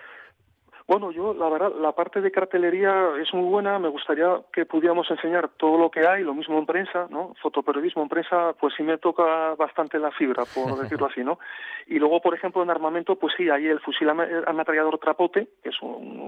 Bueno, 0.86 1.12
yo 1.12 1.34
la 1.34 1.48
verdad, 1.48 1.72
la 1.80 1.94
parte 1.94 2.20
de 2.20 2.32
cartelería 2.32 3.12
es 3.22 3.34
muy 3.34 3.50
buena, 3.50 3.80
me 3.80 3.88
gustaría 3.88 4.42
que 4.52 4.66
pudiéramos 4.66 5.10
enseñar 5.10 5.50
todo 5.56 5.78
lo 5.78 5.90
que 5.90 6.06
hay, 6.06 6.24
lo 6.24 6.34
mismo 6.34 6.60
en 6.60 6.66
prensa, 6.66 7.08
¿no? 7.10 7.34
Fotoperiodismo 7.42 8.04
en 8.04 8.10
prensa, 8.10 8.54
pues 8.60 8.74
sí 8.76 8.84
me 8.84 8.98
toca 8.98 9.56
bastante 9.56 9.98
la 9.98 10.12
fibra, 10.12 10.44
por 10.54 10.78
decirlo 10.82 11.08
así, 11.08 11.24
¿no? 11.24 11.40
Y 11.88 12.00
luego, 12.00 12.22
por 12.22 12.36
ejemplo, 12.36 12.62
en 12.64 12.70
armamento, 12.70 13.16
pues 13.16 13.34
sí, 13.38 13.50
hay 13.50 13.68
el 13.68 13.80
fusil 13.80 14.10
ametrallador 14.10 14.98
Trapote, 14.98 15.48
que 15.64 15.70
es 15.70 15.78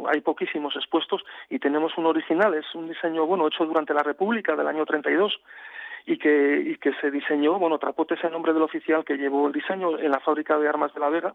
hay 0.07 0.21
poquísimos 0.21 0.75
expuestos, 0.77 1.23
y 1.49 1.59
tenemos 1.59 1.97
un 1.97 2.05
original, 2.05 2.53
es 2.53 2.73
un 2.75 2.87
diseño, 2.87 3.25
bueno, 3.25 3.47
hecho 3.47 3.65
durante 3.65 3.93
la 3.93 4.03
República 4.03 4.55
del 4.55 4.67
año 4.67 4.85
32, 4.85 5.37
y 6.05 6.17
que, 6.17 6.61
y 6.65 6.77
que 6.77 6.93
se 7.01 7.09
diseñó, 7.09 7.57
bueno, 7.57 7.79
Trapote 7.79 8.13
es 8.13 8.23
el 8.23 8.31
nombre 8.31 8.53
del 8.53 8.61
oficial 8.61 9.03
que 9.03 9.17
llevó 9.17 9.47
el 9.47 9.53
diseño 9.53 9.97
en 9.97 10.11
la 10.11 10.19
fábrica 10.19 10.57
de 10.59 10.69
armas 10.69 10.93
de 10.93 10.99
La 10.99 11.09
Vega 11.09 11.33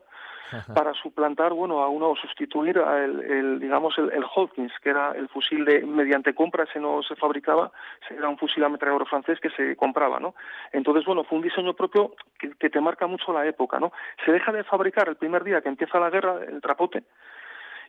para 0.74 0.92
suplantar, 0.94 1.52
bueno, 1.52 1.80
a 1.80 1.88
uno 1.88 2.10
o 2.10 2.16
sustituir 2.16 2.78
a 2.78 3.04
el, 3.04 3.60
digamos, 3.60 3.96
el, 3.98 4.10
el 4.12 4.24
Hawkins, 4.24 4.72
que 4.82 4.90
era 4.90 5.12
el 5.12 5.28
fusil 5.28 5.64
de, 5.64 5.82
mediante 5.82 6.34
compra, 6.34 6.64
ese 6.64 6.80
no 6.80 7.02
se 7.02 7.16
fabricaba, 7.16 7.70
era 8.10 8.28
un 8.28 8.38
fusil 8.38 8.62
ametrallador 8.64 9.08
francés 9.08 9.38
que 9.40 9.50
se 9.50 9.76
compraba, 9.76 10.18
¿no? 10.18 10.34
Entonces, 10.72 11.04
bueno, 11.04 11.24
fue 11.24 11.38
un 11.38 11.44
diseño 11.44 11.74
propio 11.74 12.14
que, 12.38 12.50
que 12.50 12.70
te 12.70 12.80
marca 12.80 13.06
mucho 13.06 13.32
la 13.32 13.46
época, 13.46 13.78
¿no? 13.78 13.92
Se 14.24 14.32
deja 14.32 14.52
de 14.52 14.64
fabricar 14.64 15.08
el 15.08 15.16
primer 15.16 15.44
día 15.44 15.60
que 15.60 15.68
empieza 15.68 16.00
la 16.00 16.10
guerra, 16.10 16.40
el 16.46 16.60
Trapote, 16.60 17.04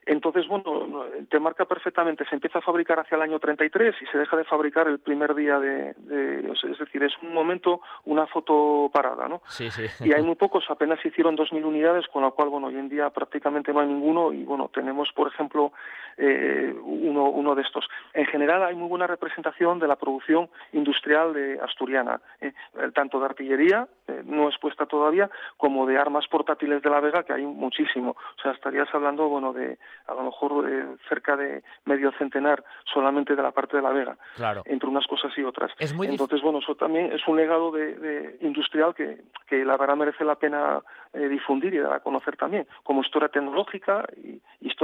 Entonces, 0.05 0.47
bueno, 0.47 1.05
te 1.29 1.39
marca 1.39 1.65
perfectamente, 1.65 2.25
se 2.25 2.35
empieza 2.35 2.59
a 2.59 2.61
fabricar 2.61 2.99
hacia 2.99 3.15
el 3.15 3.21
año 3.21 3.39
33 3.39 3.95
y 4.01 4.05
se 4.07 4.17
deja 4.17 4.35
de 4.35 4.43
fabricar 4.45 4.87
el 4.87 4.99
primer 4.99 5.35
día 5.35 5.59
de, 5.59 5.89
es 5.89 6.79
decir, 6.79 7.03
es 7.03 7.13
un 7.21 7.33
momento, 7.33 7.81
una 8.05 8.25
foto 8.25 8.89
parada, 8.91 9.27
¿no? 9.27 9.41
Sí, 9.45 9.69
sí. 9.69 9.83
Y 10.03 10.13
hay 10.13 10.23
muy 10.23 10.35
pocos, 10.35 10.65
apenas 10.69 10.99
se 11.01 11.09
hicieron 11.09 11.37
2.000 11.37 11.63
unidades, 11.63 12.07
con 12.07 12.23
lo 12.23 12.33
cual, 12.33 12.49
bueno, 12.49 12.67
hoy 12.67 12.77
en 12.77 12.89
día 12.89 13.09
prácticamente 13.11 13.71
no 13.73 13.81
hay 13.81 13.87
ninguno 13.87 14.33
y, 14.33 14.43
bueno, 14.43 14.71
tenemos, 14.73 15.11
por 15.13 15.27
ejemplo, 15.27 15.71
eh, 16.17 16.73
uno, 16.83 17.29
uno 17.29 17.55
de 17.55 17.61
estos. 17.61 17.87
En 18.13 18.25
general 18.25 18.63
hay 18.63 18.75
muy 18.75 18.89
buena 18.89 19.07
representación 19.07 19.79
de 19.79 19.87
la 19.87 19.95
producción 19.95 20.49
industrial 20.73 21.33
de 21.33 21.59
asturiana, 21.59 22.21
eh, 22.39 22.53
tanto 22.93 23.19
de 23.19 23.25
artillería, 23.25 23.87
eh, 24.07 24.21
no 24.25 24.47
expuesta 24.49 24.85
todavía, 24.85 25.29
como 25.57 25.85
de 25.85 25.97
armas 25.97 26.27
portátiles 26.27 26.81
de 26.81 26.89
la 26.89 26.99
Vega, 26.99 27.23
que 27.23 27.33
hay 27.33 27.45
muchísimo. 27.45 28.11
O 28.11 28.41
sea, 28.41 28.51
estarías 28.51 28.87
hablando, 28.93 29.29
bueno, 29.29 29.53
de 29.53 29.77
a 30.07 30.13
lo 30.13 30.23
mejor 30.23 30.69
eh, 30.69 30.95
cerca 31.07 31.35
de 31.35 31.63
medio 31.85 32.11
centenar 32.17 32.63
solamente 32.91 33.35
de 33.35 33.41
la 33.41 33.51
parte 33.51 33.77
de 33.77 33.83
la 33.83 33.91
Vega, 33.91 34.17
claro. 34.35 34.63
entre 34.65 34.89
unas 34.89 35.07
cosas 35.07 35.31
y 35.37 35.43
otras. 35.43 35.71
Es 35.79 35.93
muy 35.93 36.07
Entonces, 36.07 36.41
bueno, 36.41 36.59
eso 36.59 36.75
también 36.75 37.11
es 37.11 37.25
un 37.27 37.37
legado 37.37 37.71
de, 37.71 38.37
industrial 38.41 38.93
que, 38.93 39.21
que 39.47 39.63
la 39.63 39.77
verdad 39.77 39.95
merece 39.95 40.23
la 40.23 40.35
pena 40.35 40.81
eh, 41.13 41.27
difundir 41.27 41.73
y 41.73 41.79
dar 41.79 41.93
a 41.93 41.99
conocer 41.99 42.35
también, 42.37 42.67
como 42.83 43.01
historia 43.01 43.29
tecnológica 43.29 44.05
y, 44.17 44.41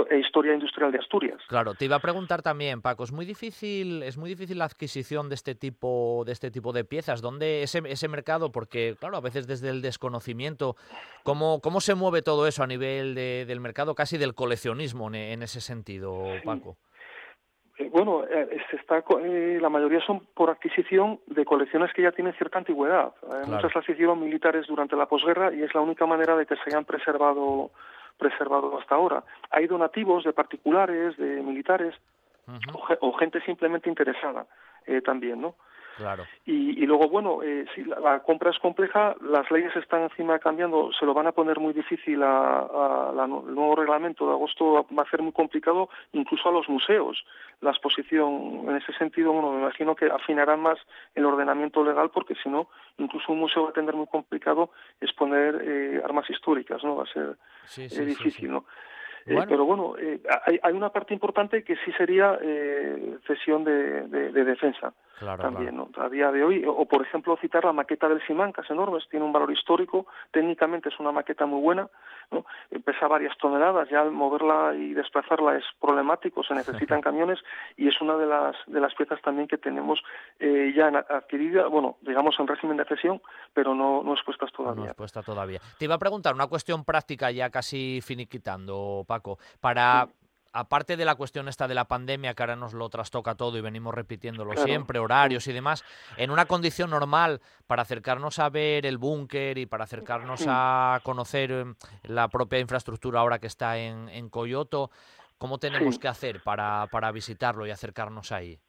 e 0.10 0.20
historia 0.20 0.54
industrial 0.54 0.92
de 0.92 1.00
Asturias. 1.00 1.40
Claro, 1.48 1.74
te 1.74 1.86
iba 1.86 1.96
a 1.96 2.00
preguntar 2.00 2.42
también, 2.42 2.82
Paco, 2.82 3.04
es 3.04 3.12
muy 3.12 3.26
difícil, 3.26 4.04
es 4.04 4.18
muy 4.18 4.30
difícil 4.30 4.58
la 4.60 4.66
adquisición 4.66 5.30
de 5.30 5.36
este 5.36 5.56
tipo, 5.56 6.24
de 6.26 6.32
este 6.32 6.52
tipo 6.52 6.74
de 6.74 6.84
piezas. 6.84 7.22
¿Dónde 7.22 7.64
ese, 7.64 7.82
ese 7.86 8.08
mercado? 8.08 8.52
Porque, 8.52 8.96
claro, 9.00 9.18
a 9.18 9.22
veces 9.22 9.48
desde 9.48 9.70
el 9.70 9.82
desconocimiento, 9.82 10.76
¿cómo, 11.24 11.62
cómo 11.62 11.82
se 11.82 11.96
mueve 11.96 12.22
todo 12.22 12.48
eso 12.48 12.64
a 12.64 12.68
nivel 12.68 13.16
de, 13.16 13.46
del 13.46 13.60
mercado, 13.60 13.96
casi 13.96 14.18
del 14.18 14.36
coleccionismo 14.36 14.97
en, 15.06 15.44
ese 15.44 15.62
sentido, 15.62 16.24
Paco? 16.44 16.78
Eh, 17.78 17.90
bueno, 17.92 18.24
eh, 18.26 18.60
está, 18.72 19.04
eh, 19.22 19.60
la 19.62 19.70
mayoría 19.70 20.02
son 20.02 20.26
por 20.34 20.50
adquisición 20.50 21.20
de 21.28 21.46
colecciones 21.46 21.94
que 21.94 22.02
ya 22.02 22.12
tienen 22.12 22.34
cierta 22.34 22.58
antigüedad. 22.58 23.14
Muchas 23.48 23.76
las 23.76 23.88
hicieron 23.88 24.20
militares 24.20 24.66
durante 24.68 24.96
la 24.96 25.06
posguerra 25.06 25.54
y 25.54 25.62
es 25.62 25.74
la 25.76 25.82
única 25.82 26.06
manera 26.06 26.36
de 26.36 26.46
que 26.46 26.56
se 26.56 26.64
hayan 26.68 26.86
preservado 26.86 27.72
preservado 28.18 28.80
hasta 28.80 28.96
ahora. 28.96 29.24
Hay 29.52 29.68
donativos 29.68 30.24
de 30.24 30.34
particulares, 30.34 31.16
de 31.18 31.44
militares 31.44 31.94
o, 33.00 33.14
gente 33.14 33.42
simplemente 33.42 33.90
interesada 33.90 34.48
también, 35.06 35.40
¿no? 35.40 35.56
Claro. 35.98 36.26
Y, 36.46 36.86
luego, 36.86 37.10
bueno, 37.10 37.42
eh, 37.44 37.66
si 37.74 37.84
la, 37.84 38.20
compra 38.20 38.52
es 38.52 38.60
compleja, 38.60 39.16
las 39.20 39.50
leyes 39.50 39.76
están 39.76 40.04
encima 40.04 40.38
cambiando, 40.38 40.92
se 40.98 41.06
lo 41.06 41.14
van 41.16 41.26
a 41.26 41.32
poner 41.32 41.60
muy 41.60 41.74
difícil 41.74 42.22
a, 42.24 43.12
el 43.14 43.56
nuevo 43.56 43.76
reglamento 43.76 44.28
de 44.28 44.34
agosto, 44.34 44.86
va 44.98 45.04
a 45.04 45.10
ser 45.10 45.24
muy 45.24 45.32
complicado 45.32 45.90
incluso 46.14 46.48
a 46.50 46.52
los 46.52 46.70
museos. 46.70 47.26
La 47.62 47.72
exposición, 47.72 48.66
en 48.70 48.76
ese 48.76 48.94
sentido, 48.94 49.34
bueno, 49.34 49.52
me 49.52 49.62
imagino 49.62 49.96
que 49.96 50.06
afinarán 50.06 50.60
más 50.60 50.78
el 51.16 51.26
ordenamiento 51.26 51.84
legal 51.84 52.12
porque 52.12 52.36
si 52.36 52.48
no, 52.48 52.70
incluso 53.00 53.32
un 53.32 53.40
museo 53.40 53.64
va 53.64 53.70
a 53.72 53.74
tener 53.74 53.96
muy 53.96 54.08
complicado 54.08 54.70
exponer 55.02 55.60
eh, 55.64 56.02
armas 56.06 56.30
históricas, 56.30 56.84
¿no? 56.84 56.98
Va 56.98 57.04
a 57.04 57.08
ser 57.08 57.38
eh, 57.78 58.06
difícil, 58.06 58.52
¿no? 58.52 58.66
Eh, 59.28 59.46
pero 59.48 59.66
bueno, 59.66 59.96
eh, 60.00 60.22
hay, 60.46 60.58
hay, 60.64 60.74
una 60.74 60.90
parte 60.90 61.14
importante 61.14 61.64
que 61.64 61.76
sí 61.84 61.92
sería 61.98 62.38
eh, 62.42 63.18
cesión 63.28 63.66
de, 63.66 64.08
de, 64.08 64.44
defensa 64.46 64.94
también, 65.20 65.76
¿no? 65.76 65.90
A 65.98 66.10
día 66.10 66.32
de 66.32 66.44
hoy, 66.44 66.64
o, 66.66 66.86
por 66.86 67.02
ejemplo 67.02 67.38
citar 67.42 67.66
la 67.66 67.74
maqueta 67.74 68.08
del 68.08 68.26
Simancas 68.26 68.70
enorme, 68.70 69.00
tiene 69.10 69.26
un 69.26 69.34
valor 69.34 69.52
histórico, 69.52 70.08
técnicamente 70.32 70.90
es 70.90 71.00
una 71.00 71.12
maqueta 71.12 71.46
muy 71.46 71.62
buena, 71.62 71.90
¿no? 72.32 72.46
pesa 72.84 73.08
varias 73.08 73.38
toneladas, 73.38 73.90
ya 73.90 74.02
al 74.02 74.12
moverla 74.12 74.74
y 74.76 74.94
desplazarla 74.94 75.58
es 75.58 75.64
problemático, 75.80 76.44
se 76.44 76.54
necesitan 76.54 77.02
camiones 77.02 77.40
y 77.76 77.88
es 77.88 78.00
una 78.02 78.16
de 78.18 78.26
las 78.26 78.56
de 78.68 78.80
las 78.80 78.94
piezas 78.96 79.22
también 79.22 79.48
que 79.48 79.58
tenemos 79.58 80.02
ya 80.40 80.88
adquirida, 81.10 81.68
bueno, 81.68 81.98
digamos 82.02 82.36
en 82.40 82.48
régimen 82.48 82.78
de 82.78 82.86
cesión, 82.86 83.22
pero 83.54 83.76
no, 83.76 84.04
no 84.04 84.14
expuestas 84.14 84.52
todavía. 84.52 84.84
No 84.84 84.86
expuesta 84.86 85.22
todavía. 85.22 85.60
Te 85.78 85.86
iba 85.86 85.96
a 85.96 86.00
preguntar 86.00 86.34
una 86.34 86.48
cuestión 86.48 86.84
práctica 86.84 87.32
ya 87.32 87.50
casi 87.50 88.02
finiquitando, 88.02 89.06
para... 89.60 90.08
Aparte 90.54 90.98
de 90.98 91.06
la 91.06 91.16
cuestión 91.16 91.48
esta 91.48 91.68
de 91.68 91.76
la 91.76 91.88
pandemia, 91.88 92.34
que 92.34 92.44
ahora 92.44 92.56
nos 92.56 92.74
lo 92.74 92.90
trastoca 92.90 93.36
todo 93.36 93.58
y 93.58 93.62
venimos 93.62 93.94
repitiéndolo 93.94 94.56
siempre, 94.58 95.00
horarios 95.00 95.48
y 95.48 95.54
demás, 95.54 95.84
en 96.18 96.32
una 96.32 96.46
condición 96.46 96.90
normal, 96.90 97.42
para 97.68 97.84
acercarnos 97.84 98.40
a 98.40 98.50
ver 98.50 98.86
el 98.86 98.98
búnker 98.98 99.58
y 99.58 99.66
para 99.66 99.84
acercarnos 99.84 100.46
a 100.48 101.00
conocer 101.04 101.52
em, 101.52 101.76
la 102.04 102.28
propia 102.28 102.60
infraestructura 102.60 103.20
ahora 103.20 103.40
que 103.40 103.48
está 103.48 103.78
en, 103.78 104.10
en 104.10 104.30
Coyoto, 104.30 104.92
¿cómo 105.38 105.58
tenemos 105.60 106.00
que 106.00 106.08
hacer 106.08 106.42
para, 106.44 106.88
para 106.92 107.12
visitarlo 107.12 107.66
y 107.66 107.72
acercarnos 107.72 108.32
ahí? 108.32 108.60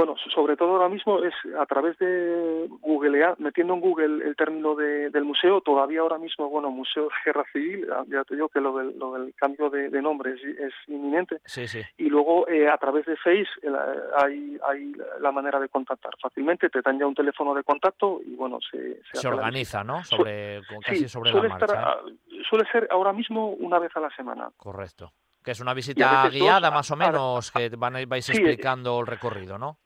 Bueno, 0.00 0.16
sobre 0.34 0.56
todo 0.56 0.70
ahora 0.70 0.88
mismo 0.88 1.22
es 1.22 1.34
a 1.58 1.66
través 1.66 1.98
de 1.98 2.66
Google, 2.80 3.34
metiendo 3.36 3.74
en 3.74 3.80
Google 3.80 4.26
el 4.26 4.34
término 4.34 4.74
del 4.74 5.24
museo, 5.24 5.60
todavía 5.60 6.00
ahora 6.00 6.16
mismo, 6.16 6.48
bueno, 6.48 6.70
Museo 6.70 7.04
de 7.04 7.10
Guerra 7.22 7.44
Civil, 7.52 7.86
ya 8.08 8.24
te 8.24 8.34
digo 8.34 8.48
que 8.48 8.62
lo 8.62 8.78
del, 8.78 8.98
lo 8.98 9.12
del 9.12 9.34
cambio 9.34 9.68
de, 9.68 9.90
nombre 10.00 10.32
es, 10.32 10.72
inminente. 10.86 11.42
Sí, 11.44 11.68
sí. 11.68 11.82
Y 11.98 12.08
luego 12.08 12.48
eh, 12.48 12.66
a 12.66 12.78
través 12.78 13.04
de 13.04 13.14
Face 13.18 13.46
hay, 14.16 14.58
hay 14.66 14.92
la 15.20 15.32
manera 15.32 15.60
de 15.60 15.68
contactar 15.68 16.14
fácilmente, 16.18 16.70
te 16.70 16.80
dan 16.80 16.98
ya 16.98 17.06
un 17.06 17.14
teléfono 17.14 17.54
de 17.54 17.62
contacto 17.62 18.22
y 18.24 18.34
bueno, 18.36 18.58
se... 18.70 19.02
Se, 19.12 19.28
organiza, 19.28 19.84
¿no? 19.84 20.02
Sobre, 20.04 20.62
casi 20.82 21.10
sobre 21.10 21.30
la 21.30 21.42
marcha. 21.42 21.98
¿eh? 22.06 22.42
suele 22.48 22.64
ser 22.72 22.88
ahora 22.90 23.12
mismo 23.12 23.50
una 23.50 23.78
vez 23.78 23.94
a 23.94 24.00
la 24.00 24.08
semana. 24.16 24.50
Correcto. 24.56 25.12
Que 25.42 25.52
es 25.52 25.60
una 25.60 25.74
visita 25.74 26.28
guiada, 26.28 26.70
más 26.70 26.90
o 26.90 26.96
menos, 26.96 27.50
que 27.50 27.68
van, 27.70 27.94
vais 28.06 28.28
explicando 28.28 29.00
el 29.00 29.06
recorrido, 29.06 29.58
¿no? 29.58 29.78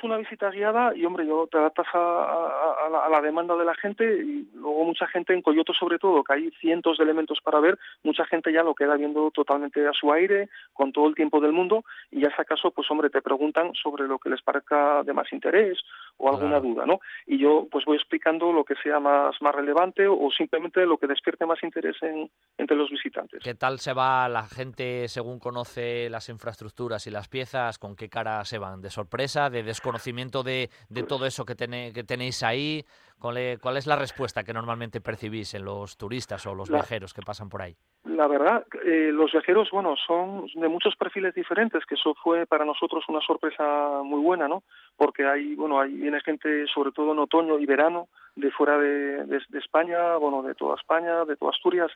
Es 0.00 0.04
una 0.04 0.16
visita 0.16 0.50
guiada 0.50 0.96
y, 0.96 1.04
hombre, 1.04 1.26
yo 1.26 1.46
te 1.46 1.58
adaptas 1.58 1.86
a, 1.92 3.08
la, 3.10 3.20
demanda 3.20 3.54
de 3.54 3.64
la 3.64 3.74
gente 3.74 4.04
y 4.04 4.48
luego 4.54 4.84
mucha 4.84 5.06
gente 5.06 5.34
en 5.34 5.42
Coyoto, 5.42 5.74
sobre 5.74 5.98
todo, 5.98 6.24
que 6.24 6.32
hay 6.32 6.50
cientos 6.60 6.96
de 6.96 7.04
elementos 7.04 7.38
para 7.44 7.60
ver, 7.60 7.78
mucha 8.02 8.24
gente 8.24 8.52
ya 8.52 8.62
lo 8.62 8.74
queda 8.74 8.96
viendo 8.96 9.30
totalmente 9.30 9.86
a 9.86 9.92
su 9.92 10.10
aire, 10.12 10.48
con 10.72 10.92
todo 10.92 11.06
el 11.06 11.14
tiempo 11.14 11.40
del 11.40 11.52
mundo 11.52 11.84
y 12.10 12.20
ya 12.22 12.34
si 12.34 12.40
acaso, 12.40 12.70
pues, 12.70 12.90
hombre, 12.90 13.10
te 13.10 13.20
preguntan 13.20 13.72
sobre 13.74 14.08
lo 14.08 14.18
que 14.18 14.30
les 14.30 14.42
parezca 14.42 15.02
de 15.02 15.12
más 15.12 15.30
interés 15.32 15.78
o 16.16 16.30
alguna 16.30 16.60
duda, 16.60 16.86
¿no? 16.86 17.00
Y 17.26 17.38
yo, 17.38 17.66
pues, 17.70 17.84
voy 17.84 17.96
explicando 17.96 18.52
lo 18.52 18.64
que 18.64 18.74
sea 18.82 19.00
más, 19.00 19.36
más 19.42 19.54
relevante 19.54 20.06
o 20.08 20.30
simplemente 20.36 20.86
lo 20.86 20.96
que 20.96 21.06
despierte 21.06 21.44
más 21.44 21.62
interés 21.62 21.96
en, 22.02 22.30
entre 22.56 22.76
los 22.76 22.90
visitantes. 22.90 23.42
¿Qué 23.42 23.54
tal 23.54 23.78
se 23.78 23.92
va 23.92 24.28
la 24.28 24.44
gente 24.44 25.08
según 25.08 25.38
conoce 25.38 26.08
las 26.08 26.28
infraestructuras 26.30 27.06
y 27.06 27.10
las 27.10 27.28
piezas? 27.28 27.78
¿Con 27.78 27.96
qué 27.96 28.08
cara 28.08 28.44
se 28.44 28.58
van? 28.58 28.80
¿De 28.80 28.90
sorpresa? 28.90 29.50
¿De 29.50 29.62
conocimiento 29.90 30.42
de, 30.42 30.70
de 30.88 31.02
todo 31.02 31.26
eso 31.26 31.44
que, 31.44 31.54
que 31.56 32.04
tenéis 32.04 32.42
ahí? 32.42 32.84
¿Cuál 33.18 33.76
es 33.76 33.86
la 33.86 33.96
respuesta 33.96 34.42
que 34.44 34.54
normalmente 34.54 35.02
percibís 35.02 35.52
en 35.54 35.64
los 35.66 35.98
turistas 35.98 36.46
o 36.46 36.54
los 36.54 36.70
viajeros 36.70 37.12
que 37.12 37.20
pasan 37.20 37.50
por 37.50 37.60
ahí? 37.60 37.76
La 38.04 38.26
verdad, 38.26 38.64
eh, 38.82 39.10
los 39.12 39.30
viajeros, 39.32 39.68
bueno, 39.70 39.94
son 40.06 40.46
de 40.54 40.68
muchos 40.68 40.96
perfiles 40.96 41.34
diferentes, 41.34 41.84
que 41.84 41.96
eso 41.96 42.14
fue 42.22 42.46
para 42.46 42.64
nosotros 42.64 43.04
una 43.08 43.20
sorpresa 43.20 44.00
muy 44.02 44.20
buena, 44.20 44.48
¿no? 44.48 44.62
Porque 44.96 45.26
hay, 45.26 45.54
bueno, 45.54 45.78
hay 45.78 45.92
viene 45.92 46.20
gente, 46.22 46.66
sobre 46.72 46.92
todo 46.92 47.12
en 47.12 47.18
otoño 47.18 47.58
y 47.58 47.66
verano, 47.66 48.08
de 48.36 48.50
fuera 48.52 48.78
de, 48.78 49.26
de 49.26 49.58
España, 49.58 50.16
bueno, 50.16 50.42
de 50.42 50.54
toda 50.54 50.76
España, 50.76 51.26
de 51.26 51.36
toda 51.36 51.50
Asturias, 51.50 51.90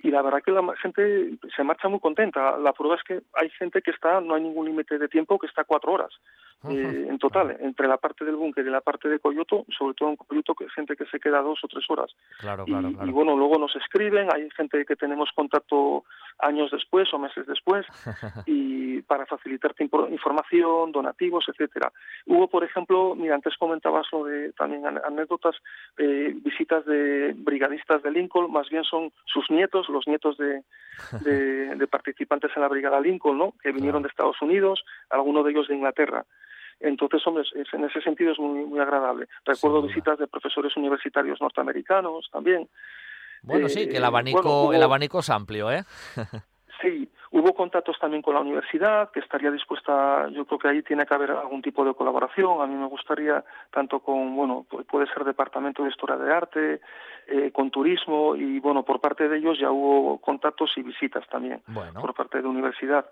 y 0.00 0.10
la 0.10 0.22
verdad 0.22 0.42
que 0.44 0.52
la 0.52 0.62
gente 0.76 1.38
se 1.54 1.64
marcha 1.64 1.88
muy 1.88 1.98
contenta. 2.00 2.56
La 2.58 2.72
prueba 2.72 2.96
es 2.96 3.02
que 3.02 3.22
hay 3.34 3.50
gente 3.50 3.82
que 3.82 3.90
está, 3.90 4.20
no 4.20 4.34
hay 4.34 4.42
ningún 4.42 4.66
límite 4.66 4.98
de 4.98 5.08
tiempo, 5.08 5.38
que 5.38 5.46
está 5.46 5.64
cuatro 5.64 5.92
horas 5.92 6.12
eh, 6.68 7.06
en 7.08 7.18
total, 7.18 7.56
entre 7.60 7.86
la 7.86 7.98
parte 7.98 8.24
del 8.24 8.36
búnker 8.36 8.66
y 8.66 8.70
la 8.70 8.80
parte 8.80 9.08
de 9.08 9.20
Coyoto, 9.20 9.64
sobre 9.76 9.94
todo 9.94 10.10
en 10.10 10.16
Coyoto, 10.16 10.54
que 10.54 10.64
hay 10.64 10.70
gente 10.70 10.96
que 10.96 11.06
se 11.06 11.20
queda 11.20 11.40
dos 11.40 11.58
o 11.62 11.68
tres 11.68 11.84
horas. 11.88 12.10
Claro, 12.38 12.64
y, 12.66 12.70
claro, 12.70 12.90
y 12.90 13.10
bueno, 13.10 13.36
luego 13.36 13.58
nos 13.58 13.74
escriben, 13.76 14.28
hay 14.32 14.48
gente 14.50 14.84
que 14.84 14.96
tenemos 14.96 15.30
contacto 15.34 16.04
años 16.40 16.70
después 16.70 17.12
o 17.12 17.18
meses 17.18 17.46
después, 17.46 17.86
y 18.46 19.02
para 19.02 19.26
facilitarte 19.26 19.84
información, 19.84 20.92
donativos, 20.92 21.44
etcétera. 21.48 21.92
Hubo, 22.26 22.48
por 22.48 22.64
ejemplo, 22.64 23.14
mira, 23.14 23.34
antes 23.34 23.56
comentabas 23.56 24.06
lo 24.12 24.24
de 24.24 24.52
también 24.52 24.84
anécdotas, 24.86 25.56
eh, 25.96 26.34
visitas 26.36 26.84
de 26.86 27.34
brigadistas 27.36 28.02
de 28.02 28.10
Lincoln, 28.10 28.50
más 28.52 28.68
bien 28.68 28.84
son 28.84 29.12
sus 29.26 29.48
nietos 29.50 29.87
los 29.88 30.06
nietos 30.06 30.36
de, 30.36 30.62
de, 31.20 31.86
participantes 31.86 32.50
en 32.54 32.62
la 32.62 32.68
Brigada 32.68 33.00
Lincoln, 33.00 33.38
¿no? 33.38 33.54
que 33.62 33.72
vinieron 33.72 34.02
de 34.02 34.08
Estados 34.08 34.40
Unidos, 34.42 34.84
algunos 35.10 35.44
de 35.44 35.50
ellos 35.52 35.68
de 35.68 35.76
Inglaterra. 35.76 36.24
Entonces, 36.80 37.26
hombre, 37.26 37.44
en 37.54 37.84
ese 37.84 38.00
sentido 38.00 38.32
es 38.32 38.38
muy, 38.38 38.64
muy 38.64 38.78
agradable. 38.78 39.26
Recuerdo 39.44 39.82
visitas 39.82 40.18
de 40.18 40.28
profesores 40.28 40.76
universitarios 40.76 41.40
norteamericanos 41.40 42.28
también. 42.32 42.68
Bueno, 43.42 43.68
sí, 43.68 43.88
que 43.88 43.96
el 43.96 44.02
eh, 44.02 44.06
abanico, 44.06 44.72
el 44.72 44.82
abanico 44.82 45.20
es 45.20 45.30
amplio, 45.30 45.70
¿eh? 45.70 45.84
sí, 46.80 47.08
hubo 47.30 47.54
contactos 47.54 47.98
también 47.98 48.22
con 48.22 48.34
la 48.34 48.40
universidad, 48.40 49.10
que 49.10 49.20
estaría 49.20 49.50
dispuesta, 49.50 50.28
yo 50.30 50.44
creo 50.44 50.58
que 50.58 50.68
ahí 50.68 50.82
tiene 50.82 51.06
que 51.06 51.14
haber 51.14 51.30
algún 51.30 51.62
tipo 51.62 51.84
de 51.84 51.94
colaboración. 51.94 52.60
A 52.60 52.66
mí 52.66 52.74
me 52.74 52.86
gustaría, 52.86 53.44
tanto 53.70 54.00
con, 54.00 54.34
bueno, 54.34 54.66
puede 54.90 55.06
ser 55.06 55.24
Departamento 55.24 55.82
de 55.82 55.90
Historia 55.90 56.16
de 56.16 56.32
Arte, 56.32 56.80
eh, 57.26 57.50
con 57.52 57.70
Turismo, 57.70 58.34
y 58.36 58.60
bueno, 58.60 58.84
por 58.84 59.00
parte 59.00 59.28
de 59.28 59.38
ellos 59.38 59.58
ya 59.58 59.70
hubo 59.70 60.18
contactos 60.18 60.72
y 60.76 60.82
visitas 60.82 61.26
también, 61.28 61.62
por 62.00 62.14
parte 62.14 62.38
de 62.38 62.44
la 62.44 62.50
universidad. 62.50 63.06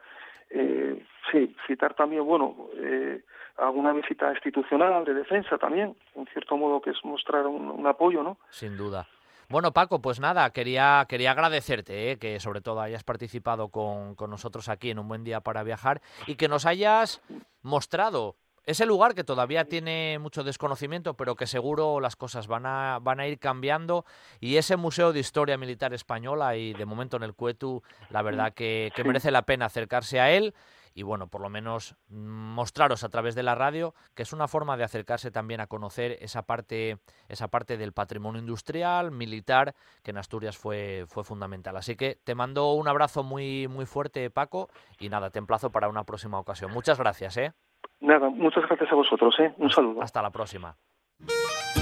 Eh, 0.51 1.05
sí, 1.31 1.55
citar 1.67 1.95
también, 1.95 2.25
bueno, 2.25 2.69
eh, 2.77 3.23
alguna 3.57 3.93
visita 3.93 4.31
institucional 4.31 5.05
de 5.05 5.15
defensa 5.15 5.59
también, 5.59 5.97
en 6.15 6.27
cierto 6.27 6.57
modo 6.57 6.81
que 6.81 6.91
es 6.91 7.05
mostrar 7.05 7.47
un 7.47 7.87
apoyo, 7.87 8.23
¿no? 8.23 8.39
Sin 8.51 8.77
duda. 8.77 9.07
Bueno, 9.49 9.73
Paco, 9.73 10.01
pues 10.01 10.19
nada, 10.19 10.51
quería, 10.51 11.07
quería 11.09 11.31
agradecerte 11.31 12.11
eh, 12.11 12.19
que 12.19 12.41
sobre 12.41 12.61
todo 12.61 12.81
hayas 12.81 13.05
participado 13.05 13.69
con, 13.69 14.17
con 14.17 14.29
nosotros 14.29 14.69
aquí 14.69 14.91
en 14.91 14.99
Un 14.99 15.07
Buen 15.07 15.23
Día 15.23 15.41
para 15.41 15.63
Viajar 15.63 16.03
y 16.27 16.35
que 16.35 16.49
nos 16.49 16.67
hayas 16.67 17.21
mostrado 17.63 18.35
ese 18.65 18.85
lugar 18.85 19.15
que 19.15 19.23
todavía 19.23 19.67
tiene 19.67 20.19
mucho 20.19 20.43
desconocimiento, 20.43 21.15
pero 21.15 21.37
que 21.37 21.47
seguro 21.47 22.01
las 22.01 22.17
cosas 22.17 22.49
van 22.49 22.67
a, 22.67 22.99
van 23.01 23.21
a 23.21 23.29
ir 23.29 23.39
cambiando. 23.39 24.05
Y 24.41 24.57
ese 24.57 24.77
Museo 24.77 25.13
de 25.13 25.21
Historia 25.21 25.57
Militar 25.57 25.95
Española 25.95 26.57
y 26.57 26.73
de 26.73 26.85
momento 26.85 27.17
en 27.17 27.23
el 27.23 27.35
Cuetu, 27.35 27.85
la 28.11 28.23
verdad 28.23 28.53
que, 28.53 28.91
que 28.97 29.05
merece 29.05 29.31
la 29.31 29.43
pena 29.43 29.67
acercarse 29.67 30.19
a 30.19 30.33
él 30.33 30.53
y 30.97 31.03
bueno, 31.03 31.29
por 31.29 31.43
lo 31.43 31.51
menos 31.51 31.95
mostraros 32.09 33.05
a 33.05 33.11
través 33.11 33.35
de 33.35 33.43
la 33.43 33.55
radio 33.55 33.95
que 34.15 34.23
es 34.23 34.33
una 34.33 34.49
forma 34.49 34.79
de 34.79 34.85
acercarse 34.85 35.31
también 35.31 35.61
a 35.61 35.67
conocer 35.67 36.17
esa 36.21 36.43
parte, 36.43 36.97
esa 37.29 37.49
parte 37.49 37.77
del 37.77 37.93
patrimonio 37.93 38.41
industrial, 38.41 39.13
militar, 39.13 39.75
que 40.03 40.13
en 40.13 40.17
Asturias 40.17 40.57
fue, 40.57 41.05
fue 41.07 41.23
fundamental. 41.23 41.77
Así 41.77 41.97
que 41.97 42.17
te 42.25 42.35
mando 42.35 42.73
un 42.73 42.89
abrazo 42.89 43.23
muy, 43.23 43.69
muy 43.69 43.85
fuerte, 43.85 44.31
Paco, 44.31 44.71
y 44.99 45.11
nada, 45.11 45.29
te 45.29 45.39
emplazo 45.39 45.71
para 45.71 45.91
una 45.91 46.05
próxima 46.05 46.39
ocasión. 46.41 46.73
Muchas 46.73 46.99
gracias, 46.99 47.37
¿eh? 47.37 47.53
Nada, 48.01 48.31
muchas 48.31 48.65
gracias 48.67 48.91
a 48.91 48.95
vosotros, 48.95 49.35
¿eh? 49.39 49.55
Un 49.59 49.69
saludo. 49.69 50.01
Hasta 50.03 50.23
la 50.23 50.31
próxima. 50.31 50.77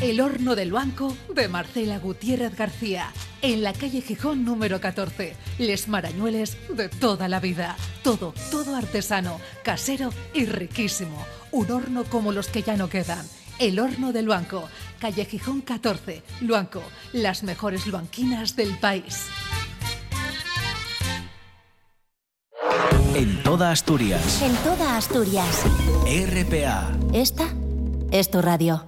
El 0.00 0.20
horno 0.20 0.54
del 0.54 0.70
banco 0.70 1.16
de 1.34 1.48
Marcela 1.48 1.98
Gutiérrez 1.98 2.54
García, 2.54 3.10
en 3.42 3.64
la 3.64 3.72
calle 3.72 4.00
Gijón 4.00 4.44
número 4.44 4.80
14. 4.80 5.34
Les 5.58 5.88
marañueles 5.88 6.56
de 6.68 6.88
toda 6.88 7.26
la 7.26 7.40
vida. 7.40 7.76
Todo, 8.04 8.32
todo 8.52 8.76
artesano, 8.76 9.40
casero 9.64 10.10
y 10.34 10.46
riquísimo. 10.46 11.26
Un 11.50 11.72
horno 11.72 12.04
como 12.04 12.30
los 12.30 12.46
que 12.46 12.62
ya 12.62 12.76
no 12.76 12.88
quedan. 12.88 13.26
El 13.58 13.80
horno 13.80 14.12
del 14.12 14.28
banco, 14.28 14.68
calle 15.00 15.24
Gijón 15.24 15.62
14, 15.62 16.22
Luanco, 16.42 16.82
las 17.12 17.42
mejores 17.42 17.88
luanquinas 17.88 18.54
del 18.54 18.78
país. 18.78 19.26
En 23.16 23.42
toda 23.42 23.72
Asturias. 23.72 24.42
En 24.42 24.54
toda 24.58 24.96
Asturias. 24.96 25.64
RPA. 26.06 26.96
Esta 27.12 27.52
es 28.12 28.30
tu 28.30 28.40
radio. 28.40 28.87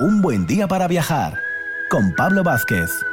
Un 0.00 0.22
buen 0.22 0.46
día 0.46 0.66
para 0.66 0.88
viajar 0.88 1.42
con 1.90 2.14
Pablo 2.14 2.42
Vázquez. 2.42 3.04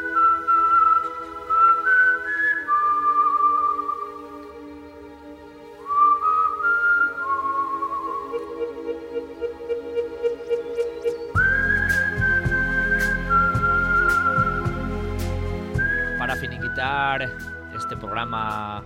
Para 16.17 16.37
finiquitar 16.37 17.29
este 17.75 17.97
programa 17.97 18.81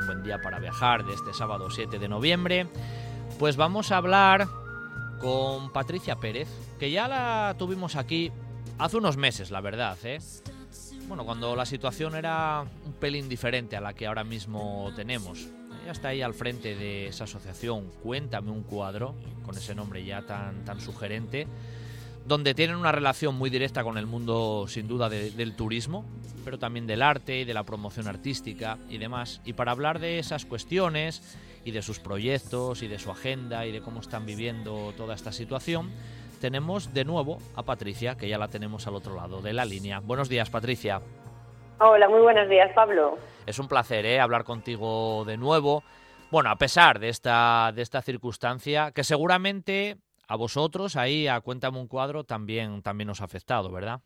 Un 0.00 0.06
buen 0.06 0.22
día 0.22 0.40
para 0.40 0.58
viajar 0.58 1.04
de 1.04 1.12
este 1.12 1.34
sábado 1.34 1.68
7 1.68 1.98
de 1.98 2.08
noviembre, 2.08 2.68
pues 3.38 3.58
vamos 3.58 3.92
a 3.92 3.98
hablar 3.98 4.48
con 5.20 5.70
Patricia 5.70 6.16
Pérez, 6.16 6.48
que 6.78 6.90
ya 6.90 7.08
la 7.08 7.54
tuvimos 7.58 7.96
aquí 7.96 8.30
hace 8.78 8.96
unos 8.96 9.16
meses, 9.16 9.50
la 9.50 9.60
verdad, 9.60 9.98
¿eh? 10.04 10.18
Bueno, 11.08 11.24
cuando 11.24 11.56
la 11.56 11.64
situación 11.64 12.14
era 12.14 12.64
un 12.84 12.92
pelín 12.92 13.28
diferente 13.28 13.76
a 13.76 13.80
la 13.80 13.94
que 13.94 14.06
ahora 14.06 14.24
mismo 14.24 14.90
tenemos. 14.94 15.48
Ella 15.82 15.92
está 15.92 16.08
ahí 16.08 16.20
al 16.20 16.34
frente 16.34 16.74
de 16.74 17.06
esa 17.06 17.24
asociación 17.24 17.90
Cuéntame 18.02 18.50
un 18.50 18.62
cuadro, 18.62 19.14
con 19.44 19.56
ese 19.56 19.74
nombre 19.74 20.04
ya 20.04 20.22
tan, 20.22 20.64
tan 20.66 20.80
sugerente, 20.80 21.46
donde 22.26 22.54
tienen 22.54 22.76
una 22.76 22.92
relación 22.92 23.34
muy 23.34 23.48
directa 23.48 23.82
con 23.82 23.96
el 23.96 24.06
mundo, 24.06 24.66
sin 24.68 24.86
duda, 24.86 25.08
del 25.08 25.56
turismo, 25.56 26.04
pero 26.48 26.58
también 26.58 26.86
del 26.86 27.02
arte 27.02 27.40
y 27.40 27.44
de 27.44 27.52
la 27.52 27.62
promoción 27.62 28.08
artística 28.08 28.78
y 28.88 28.96
demás. 28.96 29.42
Y 29.44 29.52
para 29.52 29.70
hablar 29.70 29.98
de 29.98 30.18
esas 30.18 30.46
cuestiones 30.46 31.38
y 31.62 31.72
de 31.72 31.82
sus 31.82 32.00
proyectos 32.00 32.82
y 32.82 32.88
de 32.88 32.98
su 32.98 33.10
agenda 33.10 33.66
y 33.66 33.70
de 33.70 33.82
cómo 33.82 34.00
están 34.00 34.24
viviendo 34.24 34.94
toda 34.96 35.14
esta 35.14 35.30
situación, 35.30 35.90
tenemos 36.40 36.94
de 36.94 37.04
nuevo 37.04 37.36
a 37.54 37.64
Patricia, 37.64 38.16
que 38.16 38.30
ya 38.30 38.38
la 38.38 38.48
tenemos 38.48 38.86
al 38.86 38.94
otro 38.94 39.14
lado 39.14 39.42
de 39.42 39.52
la 39.52 39.66
línea. 39.66 40.00
Buenos 40.00 40.30
días, 40.30 40.48
Patricia. 40.48 41.02
Hola, 41.80 42.08
muy 42.08 42.22
buenos 42.22 42.48
días, 42.48 42.72
Pablo. 42.74 43.18
Es 43.44 43.58
un 43.58 43.68
placer 43.68 44.06
¿eh? 44.06 44.18
hablar 44.18 44.44
contigo 44.44 45.26
de 45.26 45.36
nuevo. 45.36 45.84
Bueno, 46.30 46.48
a 46.48 46.56
pesar 46.56 46.98
de 46.98 47.10
esta, 47.10 47.72
de 47.74 47.82
esta 47.82 48.00
circunstancia, 48.00 48.92
que 48.92 49.04
seguramente 49.04 49.98
a 50.26 50.36
vosotros 50.36 50.96
ahí, 50.96 51.28
a 51.28 51.42
Cuéntame 51.42 51.78
un 51.78 51.88
cuadro, 51.88 52.24
también, 52.24 52.80
también 52.80 53.10
os 53.10 53.20
ha 53.20 53.24
afectado, 53.24 53.70
¿verdad? 53.70 54.00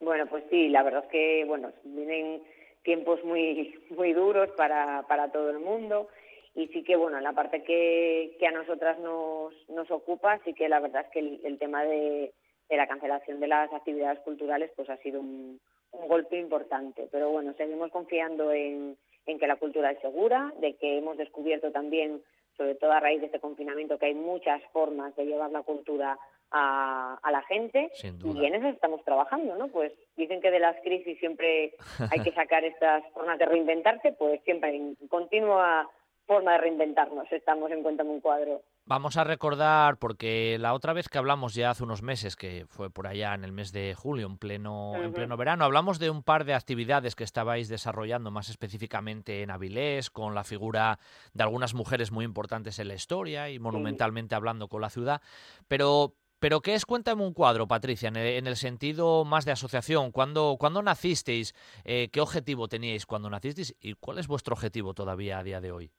Bueno, 0.00 0.26
pues 0.26 0.44
sí, 0.50 0.68
la 0.68 0.82
verdad 0.82 1.04
es 1.04 1.10
que, 1.10 1.44
bueno, 1.46 1.72
vienen 1.84 2.42
tiempos 2.82 3.22
muy, 3.24 3.74
muy 3.90 4.12
duros 4.12 4.50
para, 4.52 5.04
para 5.08 5.30
todo 5.32 5.50
el 5.50 5.58
mundo 5.58 6.08
y 6.54 6.66
sí 6.68 6.82
que, 6.82 6.96
bueno, 6.96 7.20
la 7.20 7.32
parte 7.32 7.62
que, 7.62 8.36
que 8.38 8.46
a 8.46 8.52
nosotras 8.52 8.98
nos, 8.98 9.54
nos 9.68 9.90
ocupa, 9.90 10.40
sí 10.44 10.54
que 10.54 10.68
la 10.68 10.80
verdad 10.80 11.04
es 11.06 11.10
que 11.12 11.40
el, 11.46 11.58
tema 11.58 11.84
de, 11.84 12.32
de, 12.68 12.76
la 12.76 12.88
cancelación 12.88 13.38
de 13.38 13.46
las 13.46 13.72
actividades 13.72 14.18
culturales 14.20 14.70
pues 14.74 14.90
ha 14.90 14.96
sido 14.96 15.20
un, 15.20 15.60
un 15.92 16.08
golpe 16.08 16.38
importante. 16.38 17.08
Pero 17.12 17.30
bueno, 17.30 17.54
seguimos 17.56 17.90
confiando 17.90 18.52
en, 18.52 18.96
en 19.26 19.38
que 19.38 19.46
la 19.46 19.56
cultura 19.56 19.92
es 19.92 20.00
segura, 20.00 20.52
de 20.60 20.74
que 20.74 20.98
hemos 20.98 21.16
descubierto 21.16 21.70
también, 21.70 22.22
sobre 22.56 22.74
todo 22.74 22.92
a 22.92 23.00
raíz 23.00 23.20
de 23.20 23.26
este 23.26 23.40
confinamiento, 23.40 23.98
que 23.98 24.06
hay 24.06 24.14
muchas 24.14 24.62
formas 24.72 25.14
de 25.16 25.26
llevar 25.26 25.50
la 25.50 25.62
cultura 25.62 26.18
a, 26.50 27.18
a, 27.22 27.30
la 27.30 27.42
gente 27.42 27.90
y 28.02 28.44
en 28.44 28.54
eso 28.54 28.68
estamos 28.68 29.04
trabajando, 29.04 29.56
¿no? 29.56 29.68
Pues 29.68 29.92
dicen 30.16 30.40
que 30.40 30.50
de 30.50 30.60
las 30.60 30.76
crisis 30.82 31.18
siempre 31.18 31.74
hay 32.10 32.20
que 32.20 32.32
sacar 32.32 32.64
estas 32.64 33.04
formas 33.12 33.38
de 33.38 33.46
reinventarse, 33.46 34.12
pues 34.12 34.42
siempre 34.44 34.74
en 34.74 34.96
continua 35.08 35.88
forma 36.28 36.52
de 36.52 36.58
reinventarnos. 36.58 37.26
Estamos 37.32 37.70
en 37.72 37.82
Cuéntame 37.82 38.10
un 38.10 38.20
cuadro. 38.20 38.62
Vamos 38.84 39.16
a 39.16 39.24
recordar, 39.24 39.98
porque 39.98 40.56
la 40.58 40.72
otra 40.72 40.92
vez 40.92 41.08
que 41.08 41.18
hablamos 41.18 41.54
ya 41.54 41.70
hace 41.70 41.84
unos 41.84 42.02
meses, 42.02 42.36
que 42.36 42.64
fue 42.68 42.90
por 42.90 43.06
allá 43.06 43.34
en 43.34 43.44
el 43.44 43.52
mes 43.52 43.72
de 43.72 43.94
julio, 43.94 44.26
en 44.26 44.38
pleno, 44.38 44.94
en 44.96 45.12
pleno 45.12 45.36
verano, 45.36 45.64
hablamos 45.64 45.98
de 45.98 46.10
un 46.10 46.22
par 46.22 46.44
de 46.44 46.54
actividades 46.54 47.14
que 47.14 47.24
estabais 47.24 47.68
desarrollando 47.68 48.30
más 48.30 48.48
específicamente 48.48 49.42
en 49.42 49.50
Avilés, 49.50 50.10
con 50.10 50.34
la 50.34 50.44
figura 50.44 50.98
de 51.32 51.42
algunas 51.42 51.74
mujeres 51.74 52.12
muy 52.12 52.24
importantes 52.24 52.78
en 52.78 52.88
la 52.88 52.94
historia 52.94 53.50
y 53.50 53.58
monumentalmente 53.58 54.34
hablando 54.34 54.68
con 54.68 54.80
la 54.80 54.90
ciudad. 54.90 55.20
Pero, 55.66 56.14
pero 56.40 56.60
¿qué 56.60 56.74
es? 56.74 56.86
Cuéntame 56.86 57.22
un 57.22 57.34
cuadro, 57.34 57.66
Patricia, 57.66 58.08
en 58.08 58.46
el, 58.46 58.56
sentido 58.56 59.24
más 59.24 59.44
de 59.44 59.52
asociación. 59.52 60.12
¿Cuándo, 60.12 60.56
¿cuándo 60.58 60.82
nacisteis? 60.82 61.54
Eh, 61.84 62.08
¿Qué 62.12 62.20
objetivo 62.20 62.68
teníais 62.68 63.06
cuando 63.06 63.30
nacisteis? 63.30 63.74
¿Y 63.80 63.94
cuál 63.94 64.18
es 64.18 64.28
vuestro 64.28 64.54
objetivo 64.54 64.94
todavía 64.94 65.38
a 65.38 65.42
día 65.42 65.60
de 65.60 65.72
hoy? 65.72 65.90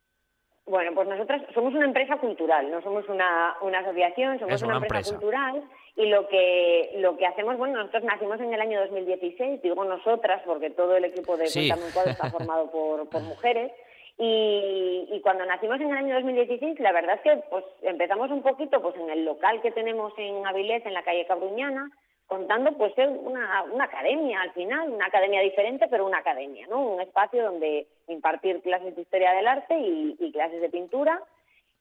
Bueno, 0.66 0.92
pues 0.94 1.08
nosotros 1.08 1.42
somos 1.56 1.74
una 1.74 1.86
empresa 1.86 2.18
cultural, 2.18 2.70
no 2.70 2.80
somos 2.84 3.08
una, 3.10 3.56
una 3.62 3.80
asociación, 3.80 4.38
somos 4.38 4.62
una, 4.62 4.78
empresa, 4.78 5.12
cultural 5.12 5.64
y 5.96 6.06
lo 6.06 6.28
que 6.28 6.92
lo 6.98 7.18
que 7.18 7.26
hacemos, 7.26 7.58
bueno, 7.58 7.80
nosotros 7.80 8.04
nacimos 8.04 8.40
en 8.40 8.54
el 8.54 8.62
año 8.62 8.80
2016, 8.82 9.64
digo 9.64 9.84
nosotras 9.84 10.44
porque 10.46 10.70
todo 10.70 10.96
el 10.96 11.06
equipo 11.06 11.38
de 11.38 11.48
sí. 11.48 11.68
Cuéntame 11.68 11.88
un 11.88 11.92
cuadro 11.92 12.12
está 12.12 12.30
formado 12.32 12.70
por, 12.70 13.10
por 13.10 13.24
mujeres 13.24 13.72
y, 14.22 15.08
y, 15.12 15.22
cuando 15.22 15.46
nacimos 15.46 15.80
en 15.80 15.92
el 15.92 15.98
año 15.98 16.16
2016, 16.16 16.78
la 16.82 16.92
verdad 16.92 17.16
es 17.16 17.22
que 17.22 17.38
pues 17.50 17.64
empezamos 17.82 18.30
un 18.30 18.42
poquito 18.42 18.82
pues 18.82 18.94
en 18.98 19.10
el 19.10 19.24
local 19.24 19.62
que 19.62 19.72
tenemos 19.72 20.12
en 20.18 20.46
Avilés, 20.46 20.86
en 20.86 20.94
la 20.94 21.04
calle 21.04 21.26
Cabruñana, 21.26 21.90
contando 22.28 22.74
pues 22.74 22.92
una, 22.98 23.64
una 23.72 23.86
academia 23.86 24.42
al 24.42 24.52
final, 24.52 24.90
una 24.90 25.06
academia 25.06 25.40
diferente, 25.40 25.88
pero 25.88 26.06
una 26.06 26.18
academia, 26.18 26.68
¿no? 26.68 26.82
Un 26.82 27.00
espacio 27.00 27.46
donde 27.46 27.88
impartir 28.10 28.62
clases 28.62 28.94
de 28.94 29.04
historia 29.04 29.32
del 29.32 29.48
arte 29.48 29.80
y, 29.80 30.32
clases 30.34 30.60
de 30.60 30.70
pintura. 30.70 31.24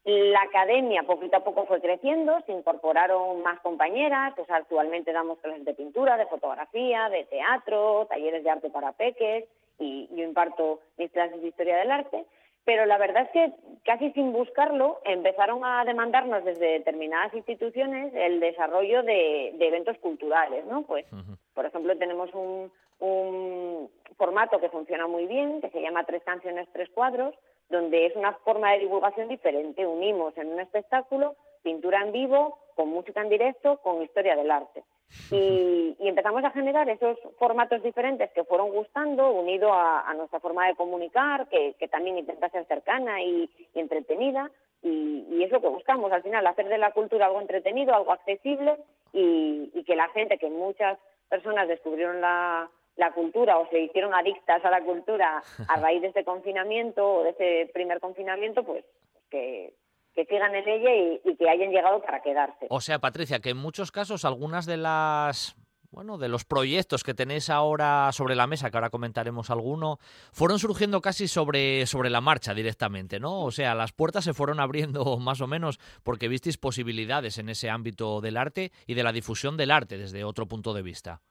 La 0.04 0.42
academia 0.42 1.02
poquito 1.02 1.38
a 1.38 1.44
poco 1.44 1.66
fue 1.66 1.80
creciendo, 1.80 2.40
se 2.46 2.52
incorporaron 2.52 3.42
más 3.42 3.58
compañeras, 3.60 4.32
pues 4.36 4.48
actualmente 4.48 5.12
damos 5.12 5.40
clases 5.40 5.64
de 5.64 5.74
pintura, 5.74 6.16
de 6.16 6.26
fotografía, 6.26 7.08
de 7.08 7.24
teatro, 7.24 8.06
talleres 8.08 8.44
de 8.44 8.50
arte 8.50 8.70
para 8.70 8.92
peques 8.92 9.44
y 9.78 10.08
yo 10.12 10.24
imparto 10.24 10.80
mis 10.96 11.10
clases 11.10 11.40
de 11.40 11.48
historia 11.48 11.76
del 11.76 11.90
arte 11.90 12.24
pero 12.68 12.84
la 12.84 12.98
verdad 12.98 13.22
es 13.22 13.30
que 13.30 13.52
casi 13.82 14.10
sin 14.12 14.30
buscarlo 14.30 15.00
empezaron 15.06 15.64
a 15.64 15.86
demandarnos 15.86 16.44
desde 16.44 16.72
determinadas 16.72 17.32
instituciones 17.32 18.12
el 18.14 18.40
desarrollo 18.40 19.02
de, 19.04 19.56
eventos 19.58 19.96
culturales, 20.00 20.66
¿no? 20.66 20.82
Pues, 20.82 21.06
por 21.54 21.64
ejemplo, 21.64 21.96
tenemos 21.96 22.28
un, 22.34 22.70
un, 22.98 23.90
formato 24.18 24.60
que 24.60 24.68
funciona 24.68 25.06
muy 25.06 25.24
bien, 25.24 25.62
que 25.62 25.70
se 25.70 25.80
llama 25.80 26.04
Tres 26.04 26.22
canciones, 26.24 26.68
tres 26.74 26.90
cuadros, 26.90 27.34
donde 27.70 28.04
es 28.04 28.14
una 28.16 28.34
forma 28.34 28.72
de 28.72 28.80
divulgación 28.80 29.28
diferente. 29.28 29.86
Unimos 29.86 30.36
en 30.36 30.48
un 30.48 30.60
espectáculo 30.60 31.36
pintura 31.62 32.02
en 32.02 32.12
vivo, 32.12 32.58
con 32.76 32.90
música 32.90 33.22
en 33.22 33.30
directo, 33.30 33.78
con 33.78 34.02
historia 34.02 34.36
del 34.36 34.50
arte. 34.50 34.84
Y, 35.30 35.96
empezamos 36.00 36.44
a 36.44 36.50
generar 36.50 36.88
esos 36.88 37.18
formatos 37.38 37.82
diferentes 37.82 38.30
que 38.32 38.44
fueron 38.44 38.70
gustando, 38.70 39.30
unido 39.30 39.72
a, 39.72 40.12
nuestra 40.14 40.40
forma 40.40 40.66
de 40.66 40.74
comunicar, 40.74 41.48
que, 41.48 41.88
también 41.90 42.18
intenta 42.18 42.48
ser 42.50 42.66
cercana 42.66 43.22
y, 43.22 43.50
entretenida. 43.74 44.50
Y, 44.82 45.42
es 45.42 45.50
lo 45.50 45.60
que 45.60 45.68
buscamos 45.68 46.12
al 46.12 46.22
final, 46.22 46.46
hacer 46.46 46.68
de 46.68 46.78
la 46.78 46.92
cultura 46.92 47.26
algo 47.26 47.40
entretenido, 47.40 47.94
algo 47.94 48.12
accesible 48.12 48.76
y, 49.12 49.84
que 49.86 49.96
la 49.96 50.08
gente, 50.10 50.38
que 50.38 50.50
muchas 50.50 50.98
personas 51.28 51.68
descubrieron 51.68 52.20
la, 52.20 52.70
la 52.96 53.12
cultura 53.12 53.58
o 53.58 53.68
se 53.68 53.80
hicieron 53.80 54.14
adictas 54.14 54.64
a 54.64 54.70
la 54.70 54.82
cultura 54.82 55.42
a 55.68 55.76
raíz 55.80 56.02
de 56.02 56.08
este 56.08 56.24
confinamiento 56.24 57.06
o 57.06 57.22
de 57.22 57.30
ese 57.30 57.70
primer 57.72 58.00
confinamiento, 58.00 58.62
pues 58.64 58.84
que, 59.30 59.72
que 60.18 60.24
sigan 60.24 60.52
en 60.52 60.68
ella 60.68 61.20
y, 61.24 61.36
que 61.36 61.48
hayan 61.48 61.70
llegado 61.70 62.02
para 62.02 62.20
quedarse. 62.20 62.66
O 62.70 62.80
sea, 62.80 62.98
Patricia, 62.98 63.38
que 63.38 63.50
en 63.50 63.56
muchos 63.56 63.92
casos 63.92 64.24
algunas 64.24 64.66
de 64.66 64.76
las 64.76 65.56
bueno, 65.90 66.18
de 66.18 66.28
los 66.28 66.44
proyectos 66.44 67.04
que 67.04 67.14
tenéis 67.14 67.48
ahora 67.48 68.10
sobre 68.12 68.34
la 68.34 68.48
mesa, 68.48 68.68
que 68.70 68.76
ahora 68.76 68.90
comentaremos 68.90 69.48
alguno, 69.48 69.98
fueron 70.32 70.58
surgiendo 70.58 71.00
casi 71.00 71.28
sobre, 71.28 71.86
sobre 71.86 72.10
la 72.10 72.20
marcha 72.20 72.52
directamente, 72.52 73.20
¿no? 73.20 73.42
O 73.42 73.52
sea, 73.52 73.74
las 73.76 73.92
puertas 73.92 74.24
se 74.24 74.34
fueron 74.34 74.58
abriendo 74.58 75.16
más 75.18 75.40
o 75.40 75.46
menos 75.46 75.78
porque 76.02 76.26
visteis 76.26 76.58
posibilidades 76.58 77.38
en 77.38 77.48
ese 77.48 77.70
ámbito 77.70 78.20
del 78.20 78.36
arte 78.38 78.72
y 78.86 78.94
de 78.94 79.04
la 79.04 79.12
difusión 79.12 79.56
del 79.56 79.70
arte 79.70 79.98
desde 79.98 80.24
otro 80.24 80.46
punto 80.46 80.74
de 80.74 80.82
vista. 80.82 81.22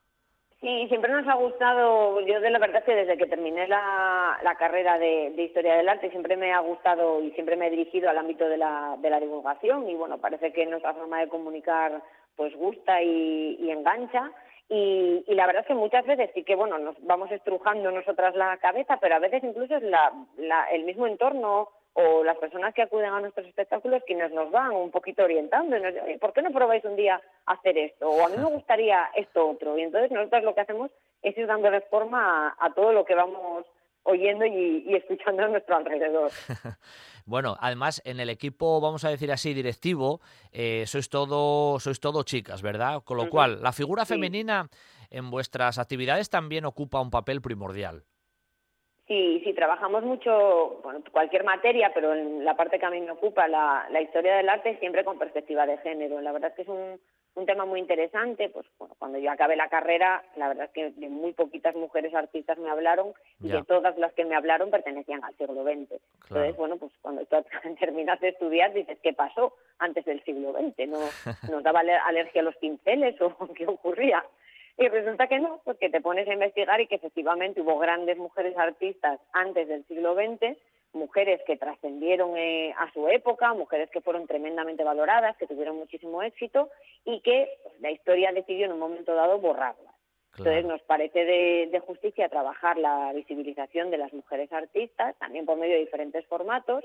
Sí, 0.67 0.85
siempre 0.89 1.13
nos 1.13 1.25
ha 1.29 1.35
gustado, 1.35 2.19
yo 2.19 2.41
de 2.41 2.49
la 2.49 2.59
verdad 2.59 2.79
es 2.79 2.83
que 2.83 2.93
desde 2.93 3.17
que 3.17 3.25
terminé 3.27 3.69
la, 3.69 4.37
carrera 4.59 4.99
de, 4.99 5.33
Historia 5.37 5.77
del 5.77 5.87
Arte 5.87 6.09
siempre 6.09 6.35
me 6.35 6.51
ha 6.51 6.59
gustado 6.59 7.23
y 7.23 7.31
siempre 7.31 7.55
me 7.55 7.67
he 7.67 7.69
dirigido 7.69 8.09
al 8.09 8.17
ámbito 8.17 8.49
de 8.49 8.57
la, 8.57 8.97
de 8.99 9.09
la 9.09 9.21
divulgación 9.21 9.89
y 9.89 9.95
bueno, 9.95 10.17
parece 10.17 10.51
que 10.51 10.65
nuestra 10.65 10.93
forma 10.93 11.21
de 11.21 11.29
comunicar 11.29 12.03
pues 12.35 12.53
gusta 12.57 13.01
y, 13.01 13.71
engancha. 13.71 14.29
Y, 14.67 15.23
y, 15.25 15.35
la 15.35 15.45
verdad 15.45 15.61
es 15.61 15.67
que 15.69 15.73
muchas 15.73 16.05
veces 16.05 16.31
sí 16.33 16.43
que 16.43 16.55
bueno, 16.57 16.77
nos 16.79 17.01
vamos 17.05 17.31
estrujando 17.31 17.89
nosotras 17.89 18.35
la 18.35 18.57
cabeza, 18.57 18.97
pero 18.99 19.15
a 19.15 19.19
veces 19.19 19.45
incluso 19.45 19.73
es 19.73 19.83
la, 19.83 20.11
el 20.73 20.83
mismo 20.83 21.07
entorno 21.07 21.69
o 21.99 22.23
las 22.23 22.37
personas 22.37 22.75
que 22.75 22.83
acuden 22.83 23.11
a 23.11 23.19
nuestros 23.19 23.47
espectáculos 23.47 24.03
quienes 24.05 24.31
nos 24.31 24.51
van 24.51 24.71
un 24.71 24.91
poquito 24.91 25.23
orientando 25.23 25.75
y 25.75 25.81
nos 25.81 25.95
dicen, 25.95 26.19
¿por 26.19 26.31
qué 26.31 26.43
no 26.43 26.51
probáis 26.51 26.85
un 26.85 26.95
día 26.95 27.19
hacer 27.47 27.75
esto? 27.75 28.07
O 28.07 28.23
a 28.23 28.29
mí 28.29 28.37
me 28.37 28.43
gustaría 28.53 29.09
esto 29.15 29.49
otro. 29.49 29.75
Y 29.75 29.81
entonces 29.81 30.11
nosotros 30.11 30.43
lo 30.43 30.53
que 30.53 30.61
hacemos 30.61 30.91
es 31.23 31.35
ir 31.35 31.47
dándole 31.47 31.81
forma 31.89 32.55
a, 32.59 32.73
todo 32.75 32.93
lo 32.93 33.03
que 33.03 33.15
vamos 33.15 33.65
oyendo 34.03 34.45
y, 34.45 34.93
escuchando 34.93 35.43
a 35.43 35.47
nuestro 35.47 35.75
alrededor. 35.75 36.31
Bueno, 37.25 37.57
además 37.59 38.01
en 38.05 38.21
el 38.21 38.29
equipo, 38.29 38.79
vamos 38.79 39.03
a 39.03 39.09
decir 39.09 39.33
así, 39.33 39.53
directivo, 39.53 40.21
eh, 40.53 40.85
sois 40.87 41.09
todo, 41.09 41.77
sois 41.77 41.99
todo 41.99 42.23
chicas, 42.23 42.61
¿verdad? 42.61 43.03
Con 43.03 43.17
lo 43.17 43.29
cual, 43.29 43.61
la 43.61 43.73
figura 43.73 44.05
femenina 44.05 44.69
en 45.09 45.29
vuestras 45.29 45.77
actividades 45.77 46.29
también 46.29 46.63
ocupa 46.63 47.01
un 47.01 47.09
papel 47.09 47.41
primordial. 47.41 48.05
Sí, 49.07 49.41
sí, 49.45 49.53
trabajamos 49.53 50.03
mucho, 50.03 50.81
bueno, 50.83 51.01
cualquier 51.11 51.45
materia, 51.45 51.91
pero 51.93 52.13
en 52.13 52.43
la 52.43 52.57
parte 52.57 52.77
que 52.77 52.85
a 52.85 52.89
mí 52.89 52.99
me 52.99 53.11
ocupa, 53.11 53.47
la, 53.47 53.87
la 53.89 54.01
historia 54.01 54.35
del 54.35 54.49
arte, 54.49 54.77
siempre 54.79 55.05
con 55.05 55.17
perspectiva 55.17 55.65
de 55.65 55.77
género. 55.77 56.19
La 56.19 56.33
verdad 56.33 56.49
es 56.49 56.55
que 56.57 56.61
es 56.63 56.67
un, 56.67 56.99
un 57.37 57.45
tema 57.45 57.65
muy 57.65 57.79
interesante. 57.79 58.49
Pues 58.49 58.65
bueno, 58.77 58.95
cuando 58.99 59.19
yo 59.19 59.31
acabé 59.31 59.55
la 59.55 59.69
carrera, 59.69 60.23
la 60.35 60.49
verdad 60.49 60.65
es 60.65 60.71
que 60.71 60.89
de 60.99 61.07
muy 61.07 61.33
poquitas 61.33 61.75
mujeres 61.75 62.13
artistas 62.13 62.57
me 62.57 62.69
hablaron 62.69 63.13
y 63.39 63.49
de 63.49 63.63
todas 63.63 63.97
las 63.97 64.11
que 64.13 64.25
me 64.25 64.35
hablaron 64.35 64.71
pertenecían 64.71 65.23
al 65.23 65.35
siglo 65.37 65.63
XX. 65.63 66.01
Entonces, 66.29 66.57
bueno, 66.57 66.77
pues 66.77 66.91
cuando 67.01 67.23
tú 67.25 67.37
terminas 67.79 68.19
de 68.19 68.29
estudiar 68.29 68.73
dices, 68.73 68.97
¿qué 69.01 69.13
pasó 69.13 69.53
antes 69.79 70.03
del 70.05 70.23
siglo 70.23 70.51
XX? 70.51 70.89
¿No, 70.89 70.99
¿Nos 71.51 71.63
daba 71.63 71.79
alergia 71.79 72.41
a 72.41 72.45
los 72.45 72.57
pinceles 72.57 73.15
o 73.21 73.33
qué 73.55 73.67
ocurría? 73.67 74.23
Y 74.77 74.87
resulta 74.89 75.27
que 75.27 75.39
no, 75.39 75.61
porque 75.63 75.89
te 75.89 76.01
pones 76.01 76.27
a 76.27 76.33
investigar 76.33 76.79
y 76.79 76.87
que 76.87 76.95
efectivamente 76.95 77.61
hubo 77.61 77.79
grandes 77.79 78.17
mujeres 78.17 78.55
artistas 78.57 79.19
antes 79.33 79.67
del 79.67 79.85
siglo 79.87 80.13
XX, 80.13 80.55
mujeres 80.93 81.41
que 81.45 81.57
trascendieron 81.57 82.37
eh, 82.37 82.73
a 82.77 82.91
su 82.93 83.07
época, 83.07 83.53
mujeres 83.53 83.89
que 83.89 84.01
fueron 84.01 84.27
tremendamente 84.27 84.83
valoradas, 84.83 85.35
que 85.37 85.47
tuvieron 85.47 85.77
muchísimo 85.77 86.21
éxito 86.21 86.69
y 87.05 87.21
que 87.21 87.49
pues, 87.63 87.81
la 87.81 87.91
historia 87.91 88.31
decidió 88.31 88.65
en 88.65 88.73
un 88.73 88.79
momento 88.79 89.13
dado 89.15 89.39
borrarlas. 89.39 89.97
Entonces 90.37 90.65
nos 90.65 90.81
parece 90.83 91.25
de, 91.25 91.79
justicia 91.79 92.29
trabajar 92.29 92.77
la 92.77 93.11
visibilización 93.13 93.89
de 93.89 93.97
las 93.97 94.13
mujeres 94.13 94.51
artistas, 94.53 95.17
también 95.17 95.47
por 95.47 95.57
medio 95.57 95.73
de 95.73 95.81
diferentes 95.81 96.25
formatos, 96.27 96.83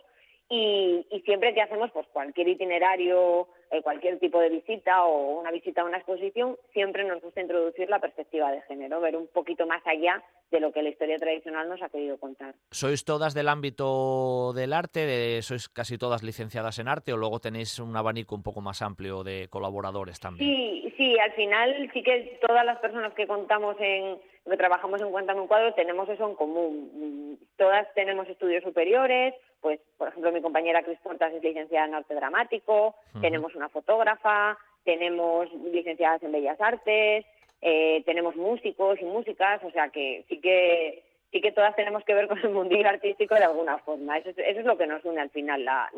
y, 0.49 1.07
siempre 1.25 1.53
que 1.53 1.61
hacemos 1.61 1.91
pues 1.93 2.07
cualquier 2.09 2.49
itinerario, 2.49 3.49
cualquier 3.81 4.19
tipo 4.19 4.39
de 4.39 4.51
visita 4.51 5.05
o 5.05 5.41
una 5.41 5.51
visita 5.51 5.81
a 5.81 5.85
una 5.85 5.97
exposición, 5.97 6.59
siempre 6.73 7.05
nos 7.05 7.23
gusta 7.23 7.41
introducir 7.41 7.89
la 7.89 8.01
perspectiva 8.01 8.53
de 8.53 8.61
género, 8.63 9.01
ver 9.01 9.17
un 9.17 9.29
poquito 9.29 9.67
más 9.67 9.81
allá 9.87 10.23
de 10.51 10.61
lo 10.61 10.73
que 10.73 10.83
la 10.83 10.91
historia 10.91 11.17
tradicional 11.17 11.69
nos 11.69 11.81
ha 11.83 11.89
querido 11.89 12.19
contar. 12.19 12.55
¿Sois 12.71 13.05
todas 13.05 13.33
del 13.33 13.49
ámbito 13.49 14.53
del 14.53 14.75
arte? 14.75 15.41
¿Sois 15.41 15.71
casi 15.71 15.97
todas 15.97 16.23
licenciadas 16.23 16.79
en 16.79 16.89
arte 16.89 17.15
o 17.15 17.17
luego 17.17 17.41
tenéis 17.41 17.79
un 17.79 17.97
abanico 17.97 18.35
un 18.35 18.43
poco 18.43 18.61
más 18.61 18.83
amplio 18.83 19.25
de 19.25 19.49
colaboradores 19.49 20.21
también? 20.21 20.51
Sí, 20.51 20.95
sí, 20.99 21.19
al 21.19 21.33
final 21.33 21.91
sí 21.95 22.03
que 22.03 22.39
todas 22.47 22.67
las 22.67 22.79
personas 22.79 23.15
que 23.15 23.27
contamos 23.27 23.77
en, 23.81 24.19
que 24.49 24.57
trabajamos 24.57 25.01
en 25.01 25.11
Cuéntame 25.11 25.41
un 25.41 25.47
cuadro 25.47 25.73
tenemos 25.75 26.09
eso 26.09 26.29
en 26.29 26.35
común. 26.35 27.39
Todas 27.57 27.87
tenemos 27.95 28.29
estudios 28.29 28.63
superiores, 28.63 29.35
pues 29.61 29.81
por 29.97 30.09
ejemplo 30.09 30.33
mi 30.33 30.43
compañera 30.43 30.83
Cris 30.83 30.99
Portas 31.03 31.33
es 31.33 31.43
licenciada 31.43 31.87
en 31.87 31.95
arte 31.95 32.15
dramático, 32.15 32.97
tenemos 33.21 33.55
una 33.55 33.62
fotógrafa, 33.69 34.59
tenemos 34.85 35.53
licenciadas 35.73 36.23
en 36.23 36.33
bellas 36.33 36.61
artes, 36.61 37.25
eh, 37.61 38.03
tenemos 38.05 38.37
músicos 38.37 39.01
y 39.01 39.05
músicas, 39.05 39.63
o 39.65 39.71
sea 39.71 39.89
que 39.89 40.25
sí 40.29 40.41
que 40.41 41.03
sí 41.31 41.41
que 41.41 41.53
todas 41.53 41.75
tenemos 41.77 42.05
que 42.05 42.15
ver 42.15 42.29
con 42.29 42.39
el 42.39 42.51
mundillo 42.51 42.89
artístico 42.89 43.35
de 43.35 43.45
alguna 43.45 43.79
forma. 43.79 44.19
Eso 44.19 44.31
es, 44.37 44.65
lo 44.65 44.77
que 44.77 44.87
nos 44.87 45.05
une 45.05 45.21
al 45.21 45.31
final, 45.31 45.65
la, 45.65 45.91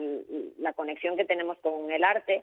la 0.58 0.72
conexión 0.74 1.16
que 1.16 1.24
tenemos 1.24 1.58
con 1.58 1.90
el 1.90 2.04
arte 2.04 2.42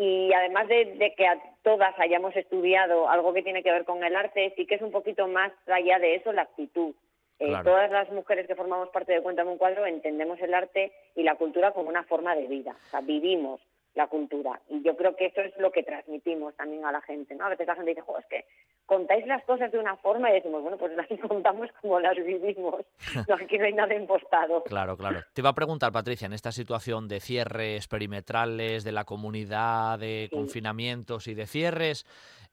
y 0.00 0.32
además 0.32 0.66
de, 0.68 1.12
que 1.14 1.26
a 1.26 1.38
todas 1.62 1.94
hayamos 1.98 2.34
estudiado 2.34 3.10
algo 3.10 3.34
que 3.34 3.42
tiene 3.42 3.62
que 3.62 3.70
ver 3.70 3.84
con 3.84 4.02
el 4.02 4.16
arte, 4.16 4.54
sí 4.56 4.64
que 4.64 4.76
es 4.76 4.82
un 4.82 4.90
poquito 4.90 5.28
más 5.28 5.52
allá 5.66 5.98
de 5.98 6.14
eso 6.14 6.32
la 6.32 6.42
actitud. 6.42 6.94
Eh, 7.38 7.52
todas 7.64 7.90
las 7.90 8.10
mujeres 8.10 8.46
que 8.46 8.54
formamos 8.54 8.88
parte 8.90 9.12
de 9.12 9.22
Cuéntame 9.22 9.50
un 9.50 9.58
cuadro 9.58 9.84
entendemos 9.84 10.40
el 10.40 10.54
arte 10.54 10.92
y 11.14 11.22
la 11.22 11.34
cultura 11.34 11.72
como 11.72 11.90
una 11.90 12.04
forma 12.04 12.34
de 12.34 12.46
vida. 12.46 12.76
O 12.86 12.90
sea, 12.90 13.00
vivimos 13.02 13.60
la 13.94 14.06
cultura. 14.06 14.60
Y 14.68 14.82
yo 14.82 14.96
creo 14.96 15.16
que 15.16 15.26
eso 15.26 15.40
es 15.40 15.52
lo 15.58 15.72
que 15.72 15.82
transmitimos 15.82 16.54
también 16.54 16.84
a 16.84 16.92
la 16.92 17.00
gente, 17.00 17.34
¿no? 17.34 17.44
A 17.44 17.48
veces 17.48 17.66
la 17.66 17.74
gente 17.74 17.90
dice, 17.90 18.02
es 18.18 18.26
que 18.26 18.44
contáis 18.86 19.26
las 19.26 19.44
cosas 19.44 19.72
de 19.72 19.78
una 19.78 19.96
forma 19.96 20.30
y 20.30 20.34
decimos, 20.34 20.62
bueno, 20.62 20.76
pues 20.76 20.92
las 20.96 21.06
contamos 21.28 21.68
como 21.80 22.00
las 22.00 22.16
vivimos. 22.16 22.84
No, 23.28 23.34
aquí 23.34 23.58
no 23.58 23.64
hay 23.64 23.72
nada 23.72 23.94
impostado. 23.94 24.62
Claro, 24.64 24.96
claro. 24.96 25.20
Te 25.32 25.40
iba 25.40 25.50
a 25.50 25.54
preguntar, 25.54 25.92
Patricia, 25.92 26.26
en 26.26 26.32
esta 26.32 26.52
situación 26.52 27.08
de 27.08 27.20
cierres 27.20 27.86
perimetrales, 27.86 28.84
de 28.84 28.92
la 28.92 29.04
comunidad, 29.04 29.98
de 29.98 30.28
confinamientos 30.32 31.26
y 31.26 31.34
de 31.34 31.46
cierres, 31.46 32.06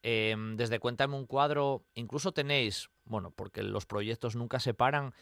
em, 0.03 0.57
desde 0.57 0.79
Cuéntame 0.79 1.15
un 1.15 1.25
cuadro, 1.25 1.83
incluso 1.93 2.31
tenéis, 2.31 2.89
bueno, 3.05 3.31
porque 3.31 3.63
los 3.63 3.85
proyectos 3.85 4.35
nunca 4.35 4.59
se 4.59 4.73
paran, 4.73 5.13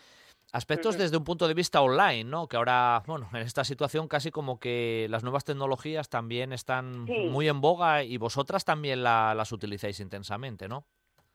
Aspectos 0.55 0.97
desde 0.97 1.17
un 1.17 1.25
punto 1.25 1.49
de 1.49 1.53
vista 1.53 1.81
online, 1.81 2.23
¿no? 2.23 2.47
Que 2.47 2.55
ahora, 2.55 3.03
bueno, 3.05 3.27
en 3.33 3.41
esta 3.41 3.65
situación 3.65 4.07
casi 4.07 4.31
como 4.31 4.57
que 4.57 5.05
las 5.09 5.21
nuevas 5.21 5.43
tecnologías 5.43 6.09
también 6.09 6.53
están 6.53 7.03
muy 7.03 7.49
en 7.49 7.59
boga 7.59 8.03
y 8.03 8.15
vosotras 8.15 8.63
también 8.63 9.03
las 9.03 9.51
utilizáis 9.51 9.99
intensamente, 9.99 10.69
¿no? 10.69 10.85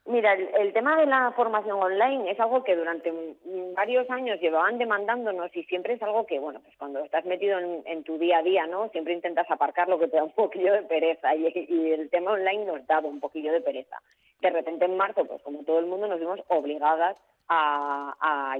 Mira, 0.05 0.33
el, 0.33 0.73
tema 0.73 0.99
de 0.99 1.05
la 1.05 1.31
formación 1.33 1.79
online 1.79 2.31
es 2.31 2.39
algo 2.39 2.63
que 2.63 2.75
durante 2.75 3.13
varios 3.75 4.09
años 4.09 4.41
llevaban 4.41 4.79
demandándonos 4.79 5.55
y 5.55 5.65
siempre 5.65 5.93
es 5.93 6.01
algo 6.01 6.25
que, 6.25 6.39
bueno, 6.39 6.59
pues 6.59 6.75
cuando 6.77 7.01
estás 7.01 7.23
metido 7.23 7.59
en, 7.59 8.03
tu 8.03 8.17
día 8.17 8.39
a 8.39 8.43
día, 8.43 8.65
¿no? 8.65 8.89
Siempre 8.89 9.13
intentas 9.13 9.45
aparcar 9.51 9.87
lo 9.87 9.99
que 9.99 10.07
te 10.07 10.17
da 10.17 10.23
un 10.23 10.31
poquillo 10.35 10.73
de 10.73 10.81
pereza 10.81 11.35
y, 11.35 11.45
y 11.69 11.91
el 11.91 12.09
tema 12.09 12.31
online 12.31 12.65
nos 12.65 12.87
daba 12.87 13.07
un 13.07 13.19
poquillo 13.19 13.53
de 13.53 13.61
pereza. 13.61 14.01
De 14.41 14.49
repente 14.49 14.85
en 14.85 14.97
marzo, 14.97 15.25
pues 15.25 15.43
como 15.43 15.63
todo 15.63 15.77
el 15.77 15.85
mundo 15.85 16.07
nos 16.07 16.19
vimos 16.19 16.39
obligadas 16.47 17.15
a, 17.53 18.57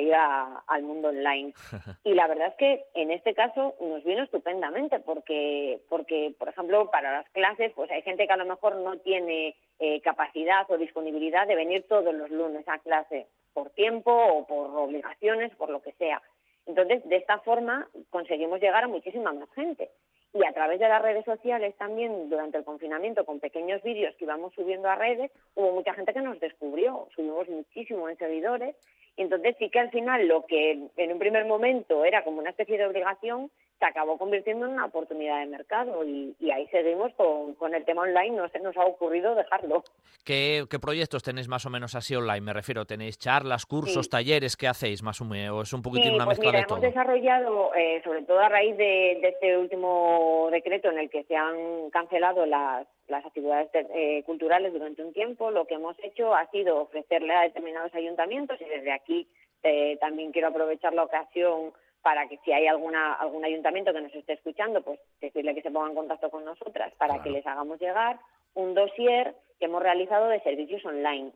ir 0.00 0.14
al 0.14 0.82
mundo 0.82 1.08
online. 1.08 1.52
Y 2.04 2.14
la 2.14 2.26
verdad 2.26 2.48
es 2.48 2.54
que 2.54 2.84
en 2.94 3.10
este 3.10 3.34
caso 3.34 3.74
nos 3.80 4.04
vino 4.04 4.22
estupendamente 4.22 4.98
porque, 5.00 5.80
porque, 5.88 6.34
por 6.38 6.48
ejemplo, 6.48 6.90
para 6.90 7.12
las 7.12 7.28
clases, 7.30 7.72
pues 7.74 7.90
hay 7.90 8.02
gente 8.02 8.26
que 8.26 8.32
a 8.32 8.36
lo 8.36 8.46
mejor 8.46 8.76
no 8.76 8.98
tiene 8.98 9.56
eh, 9.78 10.00
capacidad 10.00 10.70
o 10.70 10.78
disponibilidad 10.78 11.46
de 11.46 11.54
venir 11.54 11.86
todos 11.88 12.14
los 12.14 12.30
lunes 12.30 12.66
a 12.68 12.78
clase 12.78 13.26
por 13.52 13.70
tiempo 13.70 14.12
o 14.12 14.46
por 14.46 14.70
obligaciones, 14.70 15.54
por 15.56 15.70
lo 15.70 15.82
que 15.82 15.92
sea. 15.92 16.22
Entonces, 16.66 17.06
de 17.08 17.16
esta 17.16 17.38
forma 17.38 17.88
conseguimos 18.10 18.60
llegar 18.60 18.84
a 18.84 18.88
muchísima 18.88 19.32
más 19.32 19.50
gente 19.54 19.90
y 20.34 20.44
a 20.44 20.52
través 20.52 20.78
de 20.78 20.88
las 20.88 21.02
redes 21.02 21.24
sociales 21.24 21.74
también 21.76 22.28
durante 22.28 22.58
el 22.58 22.64
confinamiento 22.64 23.24
con 23.24 23.40
pequeños 23.40 23.82
vídeos 23.82 24.14
que 24.16 24.24
íbamos 24.24 24.52
subiendo 24.54 24.88
a 24.88 24.96
redes, 24.96 25.30
hubo 25.54 25.72
mucha 25.72 25.94
gente 25.94 26.12
que 26.12 26.20
nos 26.20 26.38
descubrió, 26.38 27.08
subimos 27.14 27.48
muchísimo 27.48 28.08
en 28.08 28.18
seguidores. 28.18 28.76
Y 29.16 29.22
entonces 29.22 29.56
sí 29.58 29.68
que 29.70 29.80
al 29.80 29.90
final 29.90 30.28
lo 30.28 30.46
que 30.46 30.78
en 30.96 31.12
un 31.12 31.18
primer 31.18 31.44
momento 31.44 32.04
era 32.04 32.22
como 32.22 32.38
una 32.38 32.50
especie 32.50 32.78
de 32.78 32.86
obligación 32.86 33.50
se 33.78 33.86
acabó 33.86 34.18
convirtiendo 34.18 34.66
en 34.66 34.72
una 34.72 34.86
oportunidad 34.86 35.40
de 35.40 35.46
mercado 35.46 36.04
y, 36.04 36.34
ahí 36.50 36.66
seguimos 36.68 37.12
con, 37.14 37.74
el 37.74 37.84
tema 37.84 38.02
online, 38.02 38.36
no 38.36 38.48
se 38.48 38.58
nos 38.58 38.76
ha 38.76 38.84
ocurrido 38.84 39.34
dejarlo. 39.34 39.84
¿Qué, 40.24 40.66
proyectos 40.80 41.22
tenéis 41.22 41.48
más 41.48 41.64
o 41.66 41.70
menos 41.70 41.94
así 41.94 42.14
online? 42.14 42.40
Me 42.40 42.52
refiero, 42.52 42.84
¿tenéis 42.84 43.18
charlas, 43.18 43.66
cursos, 43.66 44.08
talleres? 44.08 44.56
¿Qué 44.56 44.66
hacéis 44.66 45.02
más 45.02 45.20
o 45.20 45.24
menos? 45.24 45.56
¿O 45.56 45.62
es 45.62 45.72
un 45.72 45.82
poquitín 45.82 46.14
una 46.14 46.24
pues 46.24 46.38
mezcla 46.38 46.50
mira, 46.50 46.60
de 46.60 46.66
todo? 46.66 46.78
hemos 46.78 46.88
desarrollado, 46.88 47.74
eh, 47.74 48.00
sobre 48.02 48.22
todo 48.22 48.40
a 48.40 48.48
raíz 48.48 48.76
de, 48.76 49.12
este 49.12 49.56
último 49.56 50.48
decreto 50.50 50.90
en 50.90 50.98
el 50.98 51.10
que 51.10 51.24
se 51.24 51.36
han 51.36 51.90
cancelado 51.90 52.46
las, 52.46 52.86
actividades 53.08 53.70
eh, 53.74 54.22
culturales 54.24 54.72
durante 54.72 55.02
un 55.02 55.12
tiempo, 55.12 55.50
lo 55.50 55.66
que 55.66 55.74
hemos 55.74 55.96
hecho 56.02 56.34
ha 56.34 56.50
sido 56.50 56.82
ofrecerle 56.82 57.34
a 57.34 57.42
determinados 57.42 57.94
ayuntamientos 57.94 58.60
y 58.60 58.64
desde 58.64 58.92
aquí 58.92 59.28
eh, 59.62 59.96
también 60.00 60.32
quiero 60.32 60.48
aprovechar 60.48 60.94
la 60.94 61.04
ocasión 61.04 61.72
para 62.02 62.28
que 62.28 62.38
si 62.44 62.52
hay 62.52 62.66
alguna, 62.66 63.14
algún 63.14 63.44
ayuntamiento 63.44 63.92
que 63.92 64.00
nos 64.00 64.14
esté 64.14 64.34
escuchando, 64.34 64.82
pues 64.82 65.00
decirle 65.20 65.54
que 65.54 65.62
se 65.62 65.70
ponga 65.70 65.88
en 65.88 65.94
contacto 65.94 66.30
con 66.30 66.44
nosotras 66.44 66.92
para 66.96 67.22
que 67.22 67.30
les 67.30 67.46
hagamos 67.46 67.80
llegar 67.80 68.18
un 68.54 68.74
dossier 68.74 69.34
que 69.58 69.66
hemos 69.66 69.82
realizado 69.82 70.28
de 70.28 70.40
servicios 70.40 70.84
online. 70.84 71.32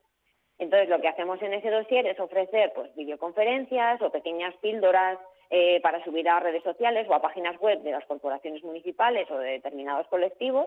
Entonces, 0.58 0.88
lo 0.88 1.00
que 1.00 1.08
hacemos 1.08 1.40
en 1.42 1.54
ese 1.54 1.70
dossier 1.70 2.06
es 2.06 2.18
ofrecer 2.20 2.72
pues, 2.74 2.94
videoconferencias 2.94 4.00
o 4.00 4.10
pequeñas 4.10 4.54
píldoras 4.56 5.18
eh, 5.50 5.80
para 5.82 6.02
subir 6.04 6.28
a 6.28 6.40
redes 6.40 6.62
sociales 6.62 7.06
o 7.08 7.14
a 7.14 7.22
páginas 7.22 7.58
web 7.60 7.80
de 7.82 7.90
las 7.90 8.04
corporaciones 8.06 8.62
municipales 8.62 9.30
o 9.30 9.38
de 9.38 9.52
determinados 9.52 10.06
colectivos 10.08 10.66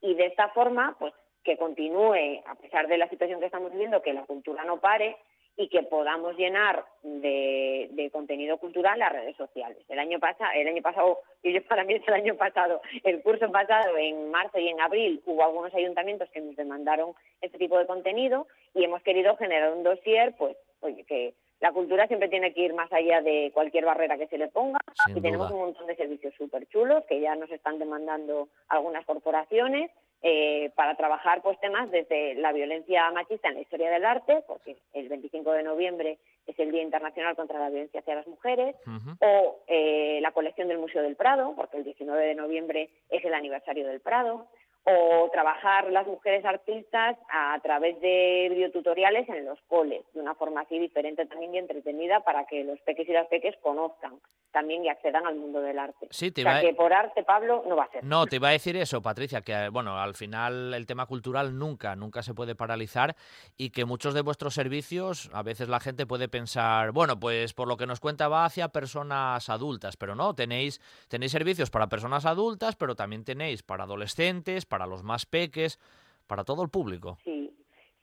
y 0.00 0.14
de 0.14 0.26
esta 0.26 0.48
forma, 0.48 0.96
pues 0.98 1.14
que 1.42 1.56
continúe, 1.56 2.42
a 2.44 2.54
pesar 2.56 2.88
de 2.88 2.98
la 2.98 3.08
situación 3.08 3.38
que 3.40 3.46
estamos 3.46 3.70
viviendo, 3.70 4.02
que 4.02 4.12
la 4.12 4.26
cultura 4.26 4.64
no 4.64 4.80
pare, 4.80 5.16
y 5.56 5.68
que 5.68 5.82
podamos 5.82 6.36
llenar 6.36 6.84
de, 7.02 8.10
contenido 8.12 8.56
cultural 8.58 8.98
las 8.98 9.12
redes 9.12 9.36
sociales. 9.36 9.78
El 9.88 9.98
año 9.98 10.18
pasado, 10.18 10.50
el 10.54 10.68
año 10.68 10.82
pasado, 10.82 11.20
y 11.42 11.52
yo 11.52 11.62
para 11.64 11.84
mí 11.84 11.94
es 11.94 12.06
el 12.06 12.14
año 12.14 12.36
pasado, 12.36 12.80
el 13.04 13.22
curso 13.22 13.50
pasado 13.50 13.96
en 13.98 14.30
marzo 14.30 14.58
y 14.58 14.68
en 14.68 14.80
abril 14.80 15.22
hubo 15.26 15.42
algunos 15.42 15.74
ayuntamientos 15.74 16.30
que 16.30 16.40
nos 16.40 16.56
demandaron 16.56 17.14
este 17.40 17.58
tipo 17.58 17.78
de 17.78 17.86
contenido 17.86 18.46
y 18.74 18.84
hemos 18.84 19.02
querido 19.02 19.36
generar 19.36 19.72
un 19.72 19.82
dossier, 19.82 20.34
pues, 20.38 20.56
oye, 20.80 21.04
que 21.04 21.34
la 21.60 21.72
cultura 21.72 22.06
siempre 22.06 22.28
tiene 22.28 22.52
que 22.52 22.62
ir 22.62 22.74
más 22.74 22.92
allá 22.92 23.22
de 23.22 23.50
cualquier 23.52 23.84
barrera 23.84 24.18
que 24.18 24.28
se 24.28 24.38
le 24.38 24.48
ponga 24.48 24.78
y 25.08 25.20
tenemos 25.20 25.50
un 25.50 25.58
montón 25.58 25.86
de 25.86 25.96
servicios 25.96 26.34
súper 26.36 26.66
chulos 26.68 27.04
que 27.08 27.20
ya 27.20 27.34
nos 27.34 27.50
están 27.50 27.78
demandando 27.78 28.48
algunas 28.68 29.04
corporaciones 29.06 29.90
eh, 30.28 30.72
para 30.74 30.96
trabajar 30.96 31.40
pues 31.40 31.56
temas 31.60 31.88
desde 31.92 32.34
la 32.34 32.52
violencia 32.52 33.08
machista 33.12 33.46
en 33.46 33.54
la 33.54 33.60
historia 33.60 33.90
del 33.90 34.04
arte, 34.04 34.42
porque 34.48 34.76
el 34.92 35.08
25 35.08 35.52
de 35.52 35.62
noviembre 35.62 36.18
es 36.48 36.58
el 36.58 36.72
Día 36.72 36.82
Internacional 36.82 37.36
contra 37.36 37.60
la 37.60 37.68
Violencia 37.68 38.00
hacia 38.00 38.16
las 38.16 38.26
Mujeres, 38.26 38.74
o 39.20 39.60
eh, 39.68 40.18
la 40.20 40.32
colección 40.32 40.66
del 40.66 40.78
Museo 40.78 41.04
del 41.04 41.14
Prado, 41.14 41.54
porque 41.54 41.76
el 41.76 41.84
19 41.84 42.26
de 42.26 42.34
noviembre 42.34 42.90
es 43.08 43.24
el 43.24 43.34
aniversario 43.34 43.86
del 43.86 44.00
Prado, 44.00 44.48
o 44.88 45.28
trabajar 45.32 45.90
las 45.90 46.06
mujeres 46.06 46.44
artistas 46.44 47.16
a 47.28 47.58
través 47.60 48.00
de 48.00 48.46
videotutoriales 48.50 49.28
en 49.28 49.44
los 49.44 49.58
coles, 49.62 50.02
de 50.14 50.20
una 50.20 50.36
forma 50.36 50.60
así 50.60 50.78
diferente 50.78 51.26
también 51.26 51.54
y 51.54 51.58
entretenida 51.58 52.20
para 52.20 52.46
que 52.46 52.62
los 52.62 52.80
peques 52.82 53.08
y 53.08 53.12
las 53.12 53.26
peques 53.26 53.56
conozcan 53.62 54.20
también 54.52 54.84
y 54.84 54.88
accedan 54.88 55.26
al 55.26 55.34
mundo 55.34 55.60
del 55.60 55.78
arte. 55.78 56.06
Sí, 56.10 56.30
te 56.30 56.42
o 56.42 56.44
sea, 56.44 56.58
a... 56.58 56.60
que 56.60 56.72
por 56.72 56.92
arte, 56.92 57.24
Pablo, 57.24 57.64
no 57.66 57.76
va 57.76 57.84
a 57.84 57.90
ser. 57.90 58.04
No, 58.04 58.26
te 58.26 58.36
iba 58.36 58.48
a 58.48 58.52
decir 58.52 58.76
eso, 58.76 59.02
Patricia, 59.02 59.42
que 59.42 59.68
bueno, 59.70 59.98
al 59.98 60.14
final 60.14 60.72
el 60.72 60.86
tema 60.86 61.06
cultural 61.06 61.58
nunca, 61.58 61.96
nunca 61.96 62.22
se 62.22 62.32
puede 62.32 62.54
paralizar 62.54 63.16
y 63.56 63.70
que 63.70 63.84
muchos 63.84 64.14
de 64.14 64.22
vuestros 64.22 64.54
servicios, 64.54 65.30
a 65.34 65.42
veces 65.42 65.68
la 65.68 65.80
gente 65.80 66.06
puede 66.06 66.28
pensar, 66.28 66.92
bueno, 66.92 67.18
pues 67.18 67.52
por 67.54 67.66
lo 67.66 67.76
que 67.76 67.86
nos 67.86 68.00
cuenta 68.00 68.28
va 68.28 68.44
hacia 68.44 68.68
personas 68.68 69.48
adultas, 69.50 69.96
pero 69.96 70.14
no, 70.14 70.34
tenéis, 70.34 70.80
tenéis 71.08 71.32
servicios 71.32 71.70
para 71.70 71.88
personas 71.88 72.24
adultas, 72.24 72.76
pero 72.76 72.94
también 72.94 73.24
tenéis 73.24 73.62
para 73.62 73.84
adolescentes, 73.84 74.64
para 74.64 74.75
para 74.76 74.86
los 74.86 75.02
más 75.02 75.24
peques, 75.24 75.80
para 76.26 76.44
todo 76.44 76.62
el 76.62 76.68
público. 76.68 77.16
Sí, 77.24 77.50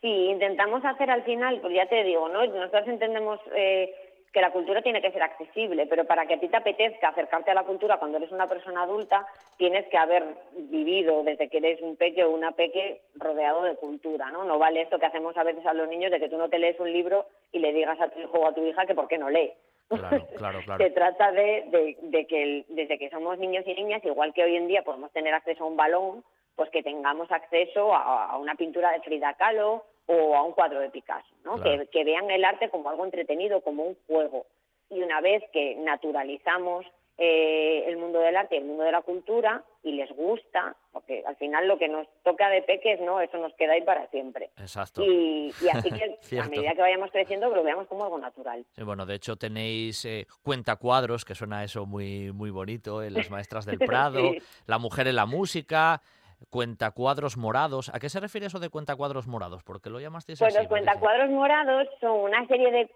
sí, 0.02 0.08
intentamos 0.08 0.84
hacer 0.84 1.12
al 1.12 1.22
final, 1.22 1.62
pues 1.62 1.76
ya 1.76 1.86
te 1.86 2.04
digo, 2.04 2.28
¿no? 2.30 2.44
Nosotros 2.48 2.88
entendemos 2.88 3.40
eh, 3.56 3.94
que 4.32 4.42
la 4.42 4.50
cultura 4.50 4.82
tiene 4.82 5.00
que 5.00 5.12
ser 5.12 5.22
accesible, 5.22 5.86
pero 5.86 6.06
para 6.06 6.26
que 6.26 6.34
a 6.34 6.40
ti 6.40 6.48
te 6.48 6.58
apetezca 6.58 7.10
acercarte 7.10 7.52
a 7.52 7.54
la 7.54 7.62
cultura 7.62 8.00
cuando 8.00 8.18
eres 8.18 8.32
una 8.32 8.50
persona 8.50 8.82
adulta, 8.82 9.28
tienes 9.58 9.88
que 9.90 9.98
haber 10.00 10.24
vivido 10.58 11.22
desde 11.22 11.48
que 11.48 11.58
eres 11.58 11.80
un 11.80 11.96
peque 11.96 12.24
o 12.24 12.32
una 12.32 12.54
peque 12.54 13.02
rodeado 13.14 13.62
de 13.62 13.76
cultura, 13.76 14.32
¿no? 14.32 14.44
No 14.44 14.58
vale 14.58 14.82
esto 14.82 14.98
que 14.98 15.06
hacemos 15.06 15.38
a 15.38 15.44
veces 15.44 15.64
a 15.68 15.76
los 15.76 15.88
niños 15.88 16.10
de 16.10 16.20
que 16.20 16.30
tú 16.30 16.40
no 16.40 16.50
te 16.50 16.58
lees 16.58 16.80
un 16.80 16.92
libro 16.92 17.28
y 17.52 17.60
le 17.60 17.72
digas 17.72 18.02
a 18.02 18.10
tu 18.10 18.20
hijo 18.20 18.40
o 18.40 18.48
a 18.48 18.56
tu 18.56 18.66
hija 18.66 18.88
que 18.88 18.96
por 18.96 19.08
qué 19.08 19.20
no 19.20 19.30
lee. 19.30 19.54
Claro, 19.90 20.28
claro, 20.38 20.60
claro. 20.66 20.84
Se 20.84 20.90
trata 20.90 21.32
de, 21.32 21.96
de, 22.02 22.26
que 22.26 22.66
desde 22.70 22.98
que 22.98 23.12
somos 23.12 23.38
niños 23.38 23.64
y 23.68 23.76
niñas, 23.76 24.04
igual 24.04 24.34
que 24.34 24.44
hoy 24.44 24.56
en 24.56 24.68
día 24.68 24.82
podemos 24.82 25.12
tener 25.12 25.36
acceso 25.36 25.66
a 25.66 25.68
un 25.68 25.78
balón, 25.78 26.24
pues 26.56 26.70
que 26.70 26.84
tengamos 26.84 27.32
acceso 27.32 27.94
a, 27.94 28.38
una 28.38 28.56
pintura 28.56 28.92
de 28.92 29.02
Frida 29.02 29.34
Kahlo 29.34 29.86
o 30.06 30.36
a 30.36 30.44
un 30.44 30.52
cuadro 30.54 30.80
de 30.80 30.90
Picasso, 30.90 31.36
¿no? 31.44 31.62
Que, 31.62 32.04
vean 32.04 32.30
el 32.30 32.44
arte 32.44 32.70
como 32.70 32.90
algo 32.90 33.06
entretenido, 33.06 33.62
como 33.62 33.84
un 33.84 33.98
juego. 34.08 34.46
Y 34.90 35.02
una 35.02 35.22
vez 35.22 35.44
que 35.52 35.76
naturalizamos 35.76 36.86
eh, 37.18 37.86
el 37.88 37.98
mundo 37.98 38.20
del 38.20 38.36
arte 38.36 38.56
y 38.56 38.58
el 38.60 38.66
mundo 38.66 38.84
de 38.84 38.92
la 38.92 39.02
cultura 39.02 39.64
y 39.84 39.92
les 39.92 40.10
gusta, 40.12 40.76
porque 40.92 41.24
al 41.28 41.36
final 41.36 41.68
lo 41.68 41.78
que 41.78 41.88
nos 41.88 42.08
toca 42.24 42.50
de 42.50 42.64
peques, 42.64 43.00
¿no? 43.02 43.22
Eso 43.22 43.38
nos 43.38 43.54
queda 43.54 43.74
ahí 43.74 43.84
para 43.84 44.08
siempre. 44.08 44.50
Exacto. 44.58 45.04
Y, 45.04 45.54
así 45.72 45.90
que 45.92 46.18
a 46.40 46.48
medida 46.48 46.74
que 46.74 46.82
vayamos 46.82 47.12
creciendo 47.12 47.50
lo 47.50 47.64
veamos 47.64 47.88
como 47.88 48.04
algo 48.04 48.18
natural. 48.18 48.66
Sí, 48.72 48.84
bueno, 48.84 49.06
de 49.06 49.16
hecho 49.16 49.36
tenéis 49.36 50.04
eh, 50.06 50.26
cuenta 50.42 50.76
cuadros, 50.78 51.24
que 51.24 51.36
suena 51.36 51.64
eso 51.64 51.86
muy, 51.86 52.32
muy 52.32 52.50
bonito, 52.50 53.04
en 53.04 53.14
Las 53.14 53.30
Maestras 53.30 53.66
del 53.66 53.78
Prado, 53.80 54.32
La 54.66 54.80
Mujer 54.80 55.08
en 55.08 55.16
la 55.16 55.26
Música, 55.26 56.02
cuentacuadros 56.50 57.38
morados. 57.38 57.90
¿A 57.94 58.00
qué 58.00 58.10
se 58.10 58.20
refiere 58.20 58.48
eso 58.48 58.60
de 58.60 58.70
cuentacuadros 58.70 59.28
morados? 59.28 59.64
¿Por 59.64 59.82
qué 59.82 59.90
lo 59.90 60.00
llamasteis 60.00 60.40
pues 60.40 60.54
así? 60.54 60.64
los 60.64 60.70
cuentacuadros 60.70 61.30
morados 61.30 61.88
son 62.00 62.20
una 62.20 62.46
serie 62.48 62.72
de 62.72 62.90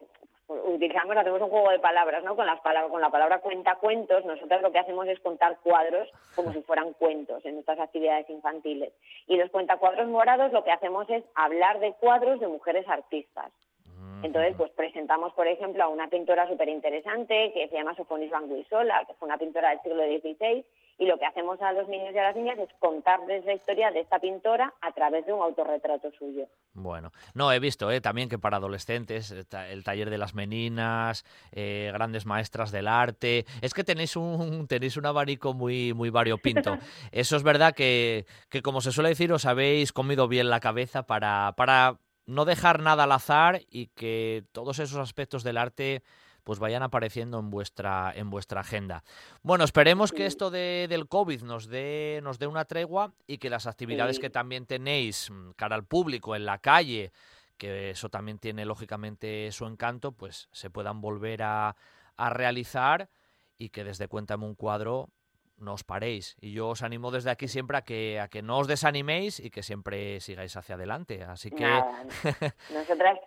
utilizamos, 0.48 1.18
hacemos 1.18 1.42
un 1.42 1.50
juego 1.50 1.70
de 1.72 1.80
palabras, 1.80 2.24
¿no? 2.24 2.36
Con 2.36 2.46
las 2.46 2.60
palabras, 2.62 2.92
con 2.92 3.02
la 3.02 3.10
palabra 3.10 3.40
cuentacuentos, 3.40 4.24
nosotros 4.26 4.62
lo 4.62 4.72
que 4.72 4.80
hacemos 4.80 5.08
es 5.08 5.20
contar 5.20 5.58
cuadros 5.62 6.08
como 6.36 6.54
si 6.54 6.62
fueran 6.62 6.94
cuentos 6.94 7.46
en 7.46 7.56
nuestras 7.56 7.80
actividades 7.80 8.30
infantiles. 8.30 8.94
Y 9.28 9.36
los 9.36 9.50
cuentacuadros 9.52 10.08
morados 10.08 10.54
lo 10.54 10.64
que 10.64 10.72
hacemos 10.72 11.10
es 11.10 11.24
hablar 11.36 11.80
de 11.80 11.94
cuadros 11.94 12.40
de 12.40 12.48
mujeres 12.48 12.88
artistas. 12.88 13.52
Mm. 13.98 14.26
Entonces, 14.26 14.56
pues 14.58 14.72
presentamos, 14.72 15.34
por 15.34 15.48
ejemplo, 15.48 15.84
a 15.84 15.90
una 15.90 16.08
pintora 16.08 16.48
súper 16.48 16.70
interesante 16.70 17.52
que 17.54 17.68
se 17.68 17.76
llama 17.76 17.96
Sofonis 17.96 18.32
Banguisola, 18.32 19.04
que 19.06 19.14
fue 19.16 19.28
una 19.28 19.38
pintora 19.38 19.72
del 19.72 19.82
siglo 19.82 20.04
XVI 20.04 20.66
y 21.00 21.06
lo 21.06 21.18
que 21.20 21.26
hacemos 21.26 21.62
a 21.62 21.72
los 21.74 21.88
niños 21.88 22.14
y 22.14 22.18
a 22.18 22.24
las 22.24 22.36
niñas 22.36 22.58
es 22.58 22.70
contarles 22.80 23.46
la 23.46 23.54
historia 23.54 23.92
de 23.92 24.00
esta 24.00 24.20
pintora 24.20 24.74
a 24.82 24.92
través 24.94 25.26
de 25.26 25.34
un 25.34 25.42
autorretrato 25.42 26.12
suyo. 26.18 26.48
Bueno, 26.74 27.12
no, 27.36 27.52
he 27.52 27.60
visto 27.60 27.92
eh, 27.92 28.02
también 28.02 28.30
que 28.30 28.40
para 28.40 28.58
adolescentes, 28.58 29.32
eh, 29.32 29.46
el 29.70 29.84
taller 29.84 30.10
de 30.10 30.18
las 30.18 30.34
meninas, 30.34 31.24
eh, 31.52 31.92
grandes 31.94 32.26
maestras 32.26 32.72
del 32.72 32.88
arte, 32.88 33.46
es 33.62 33.74
que 33.74 33.84
tenéis 33.84 34.16
un, 34.16 34.68
tenéis 34.68 34.98
un 34.98 35.06
abanico 35.06 35.54
muy, 35.54 35.94
muy 35.94 36.10
variopinto. 36.10 36.78
Eso 37.12 37.36
es 37.36 37.44
verdad 37.44 37.76
que, 37.76 38.26
que, 38.50 38.62
como 38.62 38.82
se 38.82 38.92
suele 38.92 39.10
decir, 39.10 39.32
os 39.32 39.46
habéis 39.46 39.94
comido 39.94 40.28
bien 40.28 40.50
la 40.50 40.60
cabeza 40.60 41.04
para, 41.04 41.54
para 41.56 42.00
no 42.26 42.46
dejar 42.46 42.82
nada 42.82 43.04
al 43.04 43.12
azar 43.12 43.62
y 43.70 43.88
que 43.88 44.44
todos 44.52 44.80
esos 44.80 44.98
aspectos 44.98 45.44
del 45.44 45.58
arte 45.58 46.04
pues 46.48 46.60
vayan 46.60 46.82
apareciendo 46.82 47.40
en 47.40 47.50
vuestra, 47.50 48.14
en 48.16 48.30
vuestra 48.30 48.62
agenda. 48.62 49.04
Bueno, 49.44 49.66
esperemos 49.66 50.14
que 50.14 50.26
esto 50.26 50.50
de, 50.50 50.88
del 50.88 51.10
COVID 51.10 51.42
nos 51.42 51.68
dé, 51.68 52.22
nos 52.24 52.40
dé 52.40 52.48
una 52.48 52.64
tregua 52.64 53.12
y 53.28 53.38
que 53.38 53.50
las 53.50 53.68
actividades 53.68 54.18
que 54.18 54.30
también 54.30 54.66
tenéis 54.66 55.30
mm, 55.30 55.52
cara 55.58 55.76
al 55.76 55.84
público 55.84 56.38
en 56.38 56.46
la 56.46 56.60
calle, 56.60 57.12
que 57.58 57.90
eso 57.90 58.08
también 58.08 58.40
tiene 58.40 58.64
lógicamente 58.64 59.52
su 59.52 59.66
encanto, 59.66 60.14
pues 60.14 60.48
se 60.54 60.70
puedan 60.70 61.02
volver 61.02 61.44
a, 61.44 61.76
a 62.16 62.30
realizar 62.30 63.10
y 63.58 63.68
que 63.68 63.84
desde 63.84 64.08
Cuéntame 64.08 64.46
un 64.46 64.56
cuadro 64.56 65.10
no 65.58 65.74
os 65.74 65.84
paréis. 65.84 66.38
Y 66.40 66.54
yo 66.54 66.70
os 66.70 66.82
animo 66.82 67.12
desde 67.12 67.30
aquí 67.30 67.50
siempre 67.50 67.76
a 67.76 67.82
que, 67.82 68.22
a 68.22 68.30
que 68.30 68.42
no 68.42 68.60
os 68.60 68.68
desaniméis 68.68 69.42
y 69.42 69.50
que 69.50 69.64
siempre 69.64 70.22
sigáis 70.22 70.56
hacia 70.56 70.76
adelante. 70.76 71.26
Así 71.26 71.52
que... 71.52 71.66
Nosotras 72.74 73.20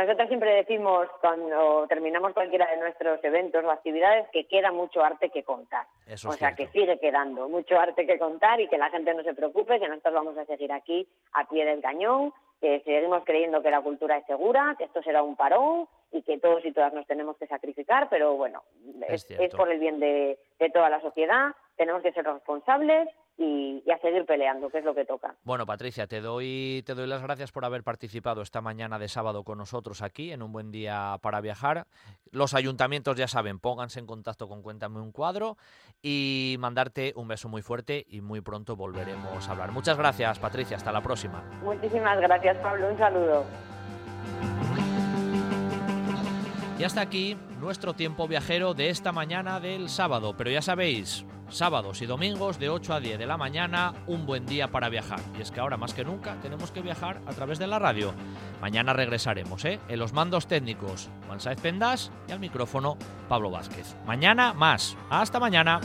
nosotros 0.00 0.28
siempre 0.28 0.54
decimos 0.54 1.06
cuando 1.20 1.86
terminamos 1.88 2.32
cualquiera 2.32 2.70
de 2.70 2.78
nuestros 2.78 3.22
eventos 3.22 3.64
o 3.64 3.70
actividades 3.70 4.28
que 4.30 4.46
queda 4.46 4.72
mucho 4.72 5.02
arte 5.02 5.30
que 5.30 5.42
contar. 5.42 5.86
o 6.26 6.32
sea, 6.32 6.54
que 6.54 6.66
sigue 6.68 6.98
quedando 6.98 7.48
mucho 7.48 7.78
arte 7.78 8.06
que 8.06 8.18
contar 8.18 8.60
y 8.60 8.68
que 8.68 8.78
la 8.78 8.90
gente 8.90 9.14
no 9.14 9.22
se 9.22 9.34
preocupe, 9.34 9.78
que 9.78 9.88
nosotros 9.88 10.14
vamos 10.14 10.38
a 10.38 10.44
seguir 10.46 10.72
aquí 10.72 11.06
a 11.32 11.48
pie 11.48 11.64
del 11.64 11.80
cañón, 11.80 12.32
que 12.60 12.80
seguimos 12.80 13.24
creyendo 13.24 13.62
que 13.62 13.70
la 13.70 13.82
cultura 13.82 14.16
es 14.16 14.26
segura, 14.26 14.74
que 14.78 14.84
esto 14.84 15.02
será 15.02 15.22
un 15.22 15.36
parón 15.36 15.86
y 16.12 16.22
que 16.22 16.38
todos 16.38 16.64
y 16.64 16.72
todas 16.72 16.92
nos 16.92 17.06
tenemos 17.06 17.36
que 17.36 17.46
sacrificar, 17.46 18.08
pero 18.08 18.34
bueno, 18.34 18.62
es, 19.08 19.26
por 19.54 19.70
el 19.70 19.78
bien 19.78 20.00
de, 20.00 20.38
de 20.58 20.70
toda 20.70 20.88
la 20.88 21.00
sociedad, 21.00 21.54
tenemos 21.76 22.02
que 22.02 22.12
ser 22.12 22.24
responsables 22.24 23.08
y, 23.36 23.82
a 23.90 23.98
seguir 23.98 24.24
peleando, 24.24 24.70
que 24.70 24.78
es 24.78 24.84
lo 24.84 24.94
que 24.94 25.04
toca. 25.04 25.34
Bueno, 25.44 25.66
Patricia, 25.66 26.06
te 26.06 26.20
doy, 26.20 26.82
te 26.86 26.94
doy 26.94 27.06
las 27.06 27.22
gracias 27.22 27.52
por 27.52 27.64
haber 27.64 27.82
participado 27.82 28.42
esta 28.42 28.60
mañana 28.60 28.98
de 28.98 29.08
sábado 29.08 29.44
con 29.44 29.58
nosotros 29.58 30.02
aquí 30.02 30.32
en 30.32 30.42
un 30.42 30.52
buen 30.52 30.70
día 30.70 31.18
para 31.20 31.40
viajar. 31.40 31.86
Los 32.30 32.54
ayuntamientos 32.54 33.16
ya 33.16 33.28
saben, 33.28 33.58
pónganse 33.58 34.00
en 34.00 34.06
contacto 34.06 34.48
con 34.48 34.62
Cuéntame 34.62 35.00
un 35.00 35.12
cuadro 35.12 35.56
y 36.02 36.56
mandarte 36.58 37.12
un 37.16 37.28
beso 37.28 37.48
muy 37.48 37.62
fuerte 37.62 38.04
y 38.08 38.20
muy 38.20 38.40
pronto 38.40 38.76
volveremos 38.76 39.48
a 39.48 39.52
hablar. 39.52 39.72
Muchas 39.72 39.98
gracias, 39.98 40.38
Patricia, 40.38 40.76
hasta 40.76 40.92
la 40.92 41.02
próxima. 41.02 41.42
Muchísimas 41.62 42.20
gracias, 42.20 42.56
Pablo, 42.58 42.88
un 42.88 42.98
saludo. 42.98 43.44
Y 46.84 46.86
hasta 46.86 47.00
aquí 47.00 47.34
nuestro 47.62 47.94
tiempo 47.94 48.28
viajero 48.28 48.74
de 48.74 48.90
esta 48.90 49.10
mañana 49.10 49.58
del 49.58 49.88
sábado. 49.88 50.34
Pero 50.36 50.50
ya 50.50 50.60
sabéis, 50.60 51.24
sábados 51.48 52.02
y 52.02 52.06
domingos 52.06 52.58
de 52.58 52.68
8 52.68 52.92
a 52.92 53.00
10 53.00 53.18
de 53.18 53.24
la 53.24 53.38
mañana, 53.38 53.94
un 54.06 54.26
buen 54.26 54.44
día 54.44 54.70
para 54.70 54.90
viajar. 54.90 55.20
Y 55.38 55.40
es 55.40 55.50
que 55.50 55.60
ahora 55.60 55.78
más 55.78 55.94
que 55.94 56.04
nunca 56.04 56.36
tenemos 56.42 56.72
que 56.72 56.82
viajar 56.82 57.22
a 57.26 57.32
través 57.32 57.58
de 57.58 57.68
la 57.68 57.78
radio. 57.78 58.12
Mañana 58.60 58.92
regresaremos, 58.92 59.64
¿eh? 59.64 59.80
En 59.88 59.98
los 59.98 60.12
mandos 60.12 60.46
técnicos, 60.46 61.08
Juan 61.26 61.40
Saez 61.40 61.58
Pendas 61.58 62.12
y 62.28 62.32
al 62.32 62.38
micrófono, 62.38 62.98
Pablo 63.30 63.50
Vázquez. 63.50 63.96
Mañana 64.04 64.52
más. 64.52 64.94
Hasta 65.08 65.40
mañana. 65.40 65.80